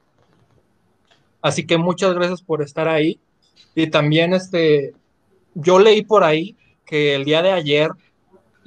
Así 1.43 1.66
que 1.66 1.77
muchas 1.77 2.15
gracias 2.15 2.43
por 2.43 2.62
estar 2.62 2.86
ahí. 2.86 3.19
Y 3.74 3.89
también, 3.89 4.35
este, 4.35 4.93
yo 5.55 5.81
leí 5.81 6.02
por 6.02 6.23
ahí 6.23 6.56
que 6.85 7.15
el 7.16 7.24
día 7.24 7.43
de 7.43 7.52
ayer 7.52 7.90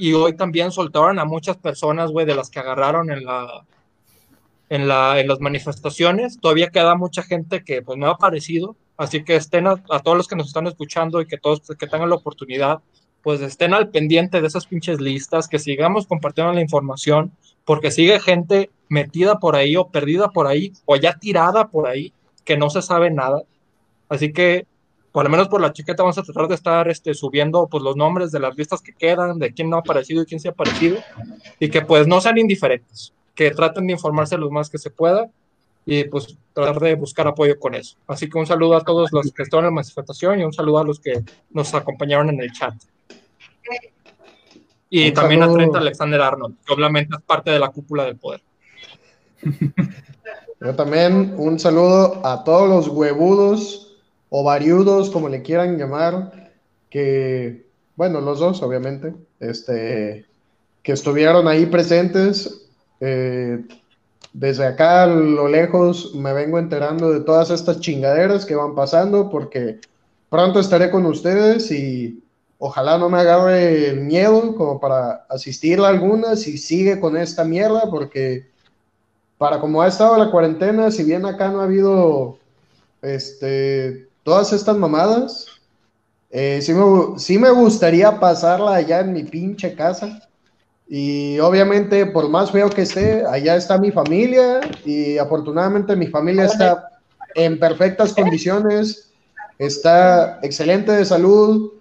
y 0.02 0.14
hoy 0.14 0.36
también 0.36 0.72
soltaron 0.72 1.20
a 1.20 1.26
muchas 1.26 1.58
personas, 1.58 2.10
güey, 2.10 2.26
de 2.26 2.34
las 2.34 2.50
que 2.50 2.60
agarraron 2.60 3.12
en 3.12 3.24
la, 3.24 3.68
en 4.68 4.88
la, 4.88 5.20
en 5.20 5.28
las 5.28 5.40
manifestaciones. 5.40 6.40
Todavía 6.40 6.72
queda 6.72 6.96
mucha 6.96 7.22
gente 7.22 7.64
que, 7.64 7.84
pues, 7.84 8.00
no 8.00 8.08
ha 8.08 8.14
aparecido. 8.14 8.76
Así 8.98 9.24
que 9.24 9.36
estén 9.36 9.68
a, 9.68 9.76
todos 9.76 10.18
los 10.18 10.28
que 10.28 10.36
nos 10.36 10.48
están 10.48 10.66
escuchando 10.66 11.22
y 11.22 11.28
que 11.28 11.38
todos 11.38 11.62
que 11.78 11.86
tengan 11.86 12.10
la 12.10 12.16
oportunidad, 12.16 12.80
pues 13.22 13.42
estén 13.42 13.76
al 13.76 13.90
pendiente 13.90 14.42
de 14.42 14.48
esas 14.48 14.66
pinches 14.66 15.00
listas, 15.00 15.48
que 15.48 15.60
sigamos 15.60 16.08
compartiendo 16.08 16.52
la 16.52 16.62
información, 16.62 17.32
porque 17.64 17.92
sigue 17.92 18.20
gente 18.20 18.72
metida 18.90 19.38
por 19.38 19.56
ahí 19.56 19.76
o 19.76 19.90
perdida 19.90 20.30
por 20.30 20.48
ahí 20.48 20.74
o 20.86 20.96
ya 20.96 21.14
tirada 21.20 21.68
por 21.68 21.88
ahí 21.88 22.12
que 22.44 22.58
no 22.58 22.72
se 22.72 22.82
sabe 22.82 23.12
nada. 23.12 23.44
Así 24.10 24.34
que, 24.34 24.66
por 25.12 25.26
lo 25.26 25.30
menos 25.30 25.50
por 25.50 25.62
la 25.62 25.74
chiqueta, 25.74 26.04
vamos 26.04 26.18
a 26.18 26.24
tratar 26.24 26.48
de 26.48 26.56
estar 26.56 26.88
este, 26.88 27.14
subiendo 27.14 27.68
pues, 27.68 27.84
los 27.84 27.96
nombres 27.96 28.32
de 28.32 28.40
las 28.40 28.56
listas 28.56 28.82
que 28.82 28.94
quedan, 28.94 29.40
de 29.40 29.54
quién 29.54 29.70
no 29.70 29.76
ha 29.76 29.80
aparecido 29.80 30.22
y 30.22 30.26
quién 30.26 30.40
sí 30.40 30.48
ha 30.48 30.52
aparecido, 30.52 30.98
y 31.60 31.70
que 31.70 31.82
pues 31.82 32.08
no 32.08 32.22
sean 32.22 32.38
indiferentes, 32.38 33.14
que 33.36 33.52
traten 33.52 33.88
de 33.88 33.94
informarse 33.94 34.38
lo 34.38 34.50
más 34.50 34.70
que 34.70 34.78
se 34.78 34.90
pueda 34.90 35.30
y 35.86 36.06
pues 36.06 36.38
tratar 36.54 36.80
de 36.80 36.96
buscar 36.96 37.28
apoyo 37.28 37.60
con 37.60 37.76
eso. 37.76 37.98
Así 38.08 38.30
que 38.30 38.38
un 38.38 38.46
saludo 38.46 38.78
a 38.78 38.84
todos 38.84 39.12
los 39.12 39.32
que 39.34 39.44
están 39.44 39.60
en 39.60 39.66
la 39.66 39.72
manifestación 39.72 40.40
y 40.40 40.44
un 40.44 40.54
saludo 40.54 40.80
a 40.80 40.84
los 40.84 41.00
que 41.00 41.22
nos 41.50 41.74
acompañaron 41.74 42.30
en 42.30 42.42
el 42.42 42.52
chat. 42.52 42.74
Y 44.90 45.08
Un 45.08 45.14
también 45.14 45.42
saludo. 45.42 45.56
a 45.56 45.58
Trent 45.58 45.76
Alexander 45.76 46.22
Arnold, 46.22 46.56
que 46.66 46.74
obviamente 46.74 47.16
es 47.18 47.22
parte 47.24 47.52
de 47.52 47.60
la 47.60 47.70
cúpula 47.70 48.06
del 48.06 48.18
poder. 48.18 48.42
Yo 50.62 50.76
también 50.76 51.34
un 51.38 51.60
saludo 51.60 52.26
a 52.26 52.44
todos 52.44 52.70
los 52.70 52.88
huevudos 52.88 53.91
o 54.34 55.12
como 55.12 55.28
le 55.28 55.42
quieran 55.42 55.78
llamar, 55.78 56.54
que, 56.90 57.66
bueno, 57.98 58.22
los 58.22 58.40
dos, 58.40 58.64
obviamente, 58.64 59.14
este, 59.42 60.26
que 60.84 60.94
estuvieron 60.94 61.50
ahí 61.50 61.66
presentes. 61.66 62.70
Eh, 63.02 63.62
desde 64.32 64.66
acá, 64.66 65.04
a 65.04 65.08
lo 65.08 65.50
lejos, 65.50 66.16
me 66.16 66.32
vengo 66.32 66.60
enterando 66.60 67.12
de 67.12 67.20
todas 67.20 67.50
estas 67.50 67.82
chingaderas 67.82 68.46
que 68.46 68.56
van 68.56 68.74
pasando, 68.74 69.30
porque 69.30 69.82
pronto 70.30 70.62
estaré 70.62 70.90
con 70.90 71.06
ustedes 71.06 71.70
y 71.70 72.24
ojalá 72.58 72.98
no 72.98 73.10
me 73.10 73.20
agarre 73.20 73.90
el 73.90 74.00
miedo 74.00 74.56
como 74.56 74.80
para 74.80 75.26
asistir 75.30 75.82
a 75.82 75.90
algunas 75.90 76.48
y 76.48 76.58
sigue 76.58 77.02
con 77.02 77.18
esta 77.18 77.44
mierda, 77.44 77.90
porque 77.90 78.48
para 79.38 79.60
como 79.60 79.82
ha 79.82 79.90
estado 79.90 80.18
la 80.18 80.32
cuarentena, 80.32 80.90
si 80.90 81.04
bien 81.04 81.26
acá 81.26 81.50
no 81.50 81.60
ha 81.60 81.66
habido 81.66 82.38
este, 83.02 84.08
todas 84.24 84.54
estas 84.54 84.78
mamadas, 84.78 85.46
eh, 86.30 86.60
sí, 86.62 86.74
me, 86.74 87.20
sí 87.20 87.38
me 87.38 87.52
gustaría 87.52 88.20
pasarla 88.20 88.76
allá 88.76 89.02
en 89.02 89.14
mi 89.14 89.24
pinche 89.24 89.76
casa. 89.76 90.28
Y 90.88 91.40
obviamente, 91.40 92.06
por 92.06 92.28
más 92.30 92.52
feo 92.52 92.70
que 92.70 92.82
esté, 92.82 93.26
allá 93.26 93.56
está 93.56 93.78
mi 93.78 93.92
familia 93.92 94.60
y 94.84 95.18
afortunadamente 95.18 95.96
mi 95.96 96.08
familia 96.08 96.46
está 96.46 96.90
en 97.36 97.58
perfectas 97.60 98.14
condiciones, 98.14 99.10
está 99.58 100.40
excelente 100.42 100.92
de 100.92 101.06
salud, 101.06 101.72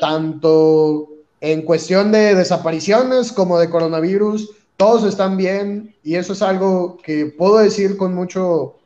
tanto 0.00 1.08
en 1.40 1.62
cuestión 1.62 2.12
de 2.12 2.34
desapariciones 2.34 3.32
como 3.32 3.58
de 3.58 3.70
coronavirus, 3.70 4.50
todos 4.76 5.04
están 5.04 5.36
bien 5.36 5.94
y 6.02 6.16
eso 6.16 6.32
es 6.32 6.42
algo 6.42 6.98
que 7.02 7.26
puedo 7.26 7.58
decir 7.58 7.96
con 7.96 8.14
mucho, 8.14 8.77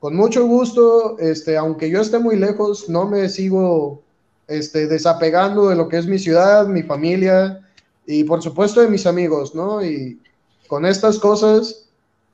con 0.00 0.16
mucho 0.16 0.46
gusto, 0.46 1.18
este, 1.18 1.58
aunque 1.58 1.90
yo 1.90 2.00
esté 2.00 2.18
muy 2.18 2.36
lejos, 2.36 2.88
no 2.88 3.06
me 3.06 3.28
sigo 3.28 4.02
este, 4.48 4.86
desapegando 4.86 5.68
de 5.68 5.76
lo 5.76 5.88
que 5.88 5.98
es 5.98 6.06
mi 6.06 6.18
ciudad, 6.18 6.66
mi 6.66 6.82
familia 6.82 7.60
y 8.06 8.24
por 8.24 8.42
supuesto 8.42 8.80
de 8.80 8.88
mis 8.88 9.06
amigos, 9.06 9.54
¿no? 9.54 9.84
Y 9.84 10.18
con 10.68 10.86
estas 10.86 11.18
cosas, 11.18 11.86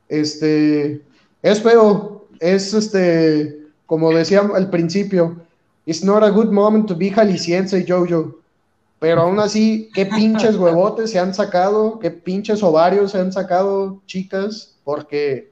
este, 0.09 1.03
es 1.43 1.61
feo, 1.61 2.27
es 2.39 2.73
este, 2.73 3.67
como 3.87 4.13
decía 4.13 4.49
al 4.55 4.71
principio, 4.71 5.37
it's 5.87 6.05
not 6.05 6.23
a 6.23 6.31
good 6.31 6.53
moment 6.53 6.87
to 6.87 6.95
be 6.95 7.11
jalisciense, 7.11 7.85
Jojo. 7.87 8.39
Pero 9.01 9.23
aún 9.23 9.41
así, 9.41 9.91
qué 9.93 10.07
pinches 10.07 10.57
huevotes 10.59 11.11
se 11.11 11.19
han 11.19 11.35
sacado, 11.35 11.99
qué 11.99 12.13
pinches 12.13 12.63
ovarios 12.63 13.11
se 13.11 13.19
han 13.19 13.33
sacado, 13.33 14.01
chicas, 14.07 14.77
porque 14.85 15.51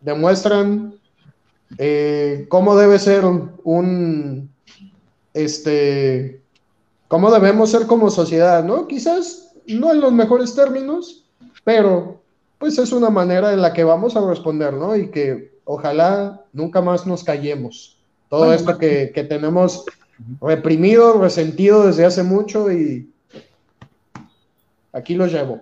demuestran 0.00 1.00
eh, 1.78 2.46
cómo 2.48 2.76
debe 2.76 2.98
ser 2.98 3.24
un, 3.24 4.50
este, 5.34 6.40
cómo 7.08 7.30
debemos 7.30 7.70
ser 7.70 7.86
como 7.86 8.10
sociedad, 8.10 8.64
¿no? 8.64 8.86
Quizás 8.86 9.54
no 9.66 9.92
en 9.92 10.00
los 10.00 10.12
mejores 10.12 10.54
términos, 10.54 11.24
pero 11.64 12.20
pues 12.58 12.78
es 12.78 12.92
una 12.92 13.10
manera 13.10 13.52
en 13.52 13.62
la 13.62 13.72
que 13.72 13.84
vamos 13.84 14.16
a 14.16 14.26
responder, 14.26 14.74
¿no? 14.74 14.96
Y 14.96 15.10
que 15.10 15.58
ojalá 15.64 16.44
nunca 16.52 16.80
más 16.80 17.06
nos 17.06 17.24
callemos. 17.24 17.98
Todo 18.28 18.52
esto 18.52 18.78
que, 18.78 19.12
que 19.14 19.24
tenemos 19.24 19.84
reprimido, 20.40 21.20
resentido 21.20 21.86
desde 21.86 22.04
hace 22.04 22.22
mucho 22.22 22.72
y 22.72 23.10
aquí 24.92 25.14
lo 25.14 25.26
llevo. 25.26 25.60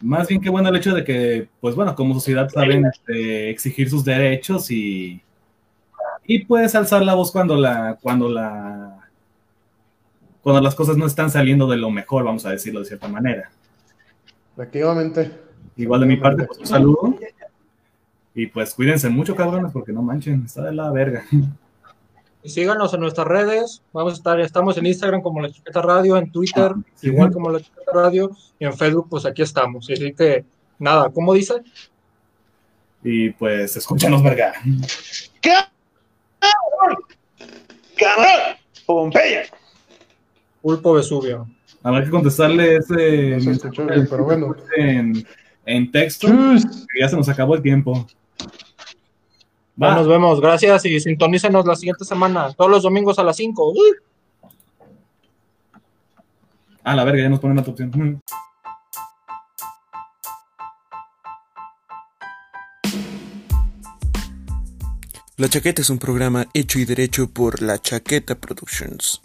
Más 0.00 0.28
bien 0.28 0.40
que 0.40 0.48
bueno 0.48 0.68
el 0.68 0.76
hecho 0.76 0.94
de 0.94 1.04
que, 1.04 1.48
pues 1.60 1.74
bueno, 1.74 1.94
como 1.94 2.14
sociedad 2.14 2.48
saben 2.48 2.86
este, 2.86 3.50
exigir 3.50 3.90
sus 3.90 4.04
derechos 4.04 4.70
y, 4.70 5.20
y 6.30 6.44
puedes 6.44 6.74
alzar 6.74 7.02
la 7.02 7.14
voz 7.14 7.32
cuando 7.32 7.56
la, 7.56 7.98
cuando 8.02 8.28
la, 8.28 9.08
cuando 10.42 10.60
las 10.60 10.74
cosas 10.74 10.98
no 10.98 11.06
están 11.06 11.30
saliendo 11.30 11.66
de 11.66 11.78
lo 11.78 11.90
mejor, 11.90 12.22
vamos 12.22 12.44
a 12.44 12.50
decirlo 12.50 12.80
de 12.80 12.86
cierta 12.86 13.08
manera. 13.08 13.50
Efectivamente. 14.52 15.32
Igual 15.76 16.00
de 16.02 16.06
mi 16.06 16.16
parte, 16.18 16.44
pues 16.44 16.58
un 16.58 16.66
saludo. 16.66 17.16
Y 18.34 18.46
pues 18.46 18.74
cuídense 18.74 19.08
mucho, 19.08 19.34
cabrones, 19.34 19.72
porque 19.72 19.90
no 19.90 20.02
manchen, 20.02 20.44
está 20.44 20.64
de 20.64 20.74
la 20.74 20.90
verga. 20.92 21.24
Y 22.42 22.50
síganos 22.50 22.92
en 22.92 23.00
nuestras 23.00 23.26
redes. 23.26 23.82
Vamos 23.94 24.12
a 24.12 24.16
estar, 24.16 24.38
estamos 24.38 24.76
en 24.76 24.84
Instagram 24.84 25.22
como 25.22 25.40
La 25.40 25.50
Chiqueta 25.50 25.80
Radio, 25.80 26.18
en 26.18 26.30
Twitter 26.30 26.72
sí. 26.94 27.08
igual 27.08 27.32
como 27.32 27.50
La 27.50 27.60
Chiqueta 27.60 27.90
Radio, 27.94 28.30
y 28.58 28.66
en 28.66 28.74
Facebook, 28.74 29.06
pues 29.08 29.24
aquí 29.24 29.40
estamos. 29.40 29.88
Así 29.90 30.12
que, 30.12 30.44
nada, 30.78 31.08
¿cómo 31.08 31.32
dice? 31.32 31.54
Y 33.02 33.30
pues 33.30 33.76
escúchanos, 33.78 34.22
verga. 34.22 34.52
¡Cabrón! 35.40 35.77
¡Cabrón! 37.96 38.56
¡Pompeya! 38.86 39.42
Pulpo 40.62 40.94
Vesubio. 40.94 41.46
Habrá 41.82 42.04
que 42.04 42.10
contestarle 42.10 42.76
ese 42.76 43.36
No 43.36 43.40
se 43.40 43.50
escuchó 43.52 43.86
bien, 43.86 44.06
pero 44.08 44.24
bueno. 44.24 44.54
en, 44.76 45.26
en 45.64 45.90
texto. 45.90 46.28
Chus. 46.28 46.86
Ya 46.98 47.08
se 47.08 47.16
nos 47.16 47.28
acabó 47.28 47.54
el 47.54 47.62
tiempo. 47.62 48.06
Va. 49.80 49.94
nos 49.94 50.08
vemos, 50.08 50.40
gracias 50.40 50.84
y 50.86 50.98
sintonícenos 50.98 51.64
la 51.64 51.76
siguiente 51.76 52.04
semana, 52.04 52.52
todos 52.54 52.68
los 52.68 52.82
domingos 52.82 53.16
a 53.20 53.22
las 53.22 53.36
5. 53.36 53.74
A 56.82 56.96
la 56.96 57.04
verga, 57.04 57.22
ya 57.22 57.28
nos 57.28 57.38
ponen 57.38 57.58
otra 57.58 57.72
opción. 57.72 58.20
La 65.38 65.48
Chaqueta 65.48 65.82
es 65.82 65.90
un 65.90 66.00
programa 66.00 66.48
hecho 66.52 66.80
y 66.80 66.84
derecho 66.84 67.30
por 67.30 67.62
La 67.62 67.80
Chaqueta 67.80 68.34
Productions. 68.34 69.20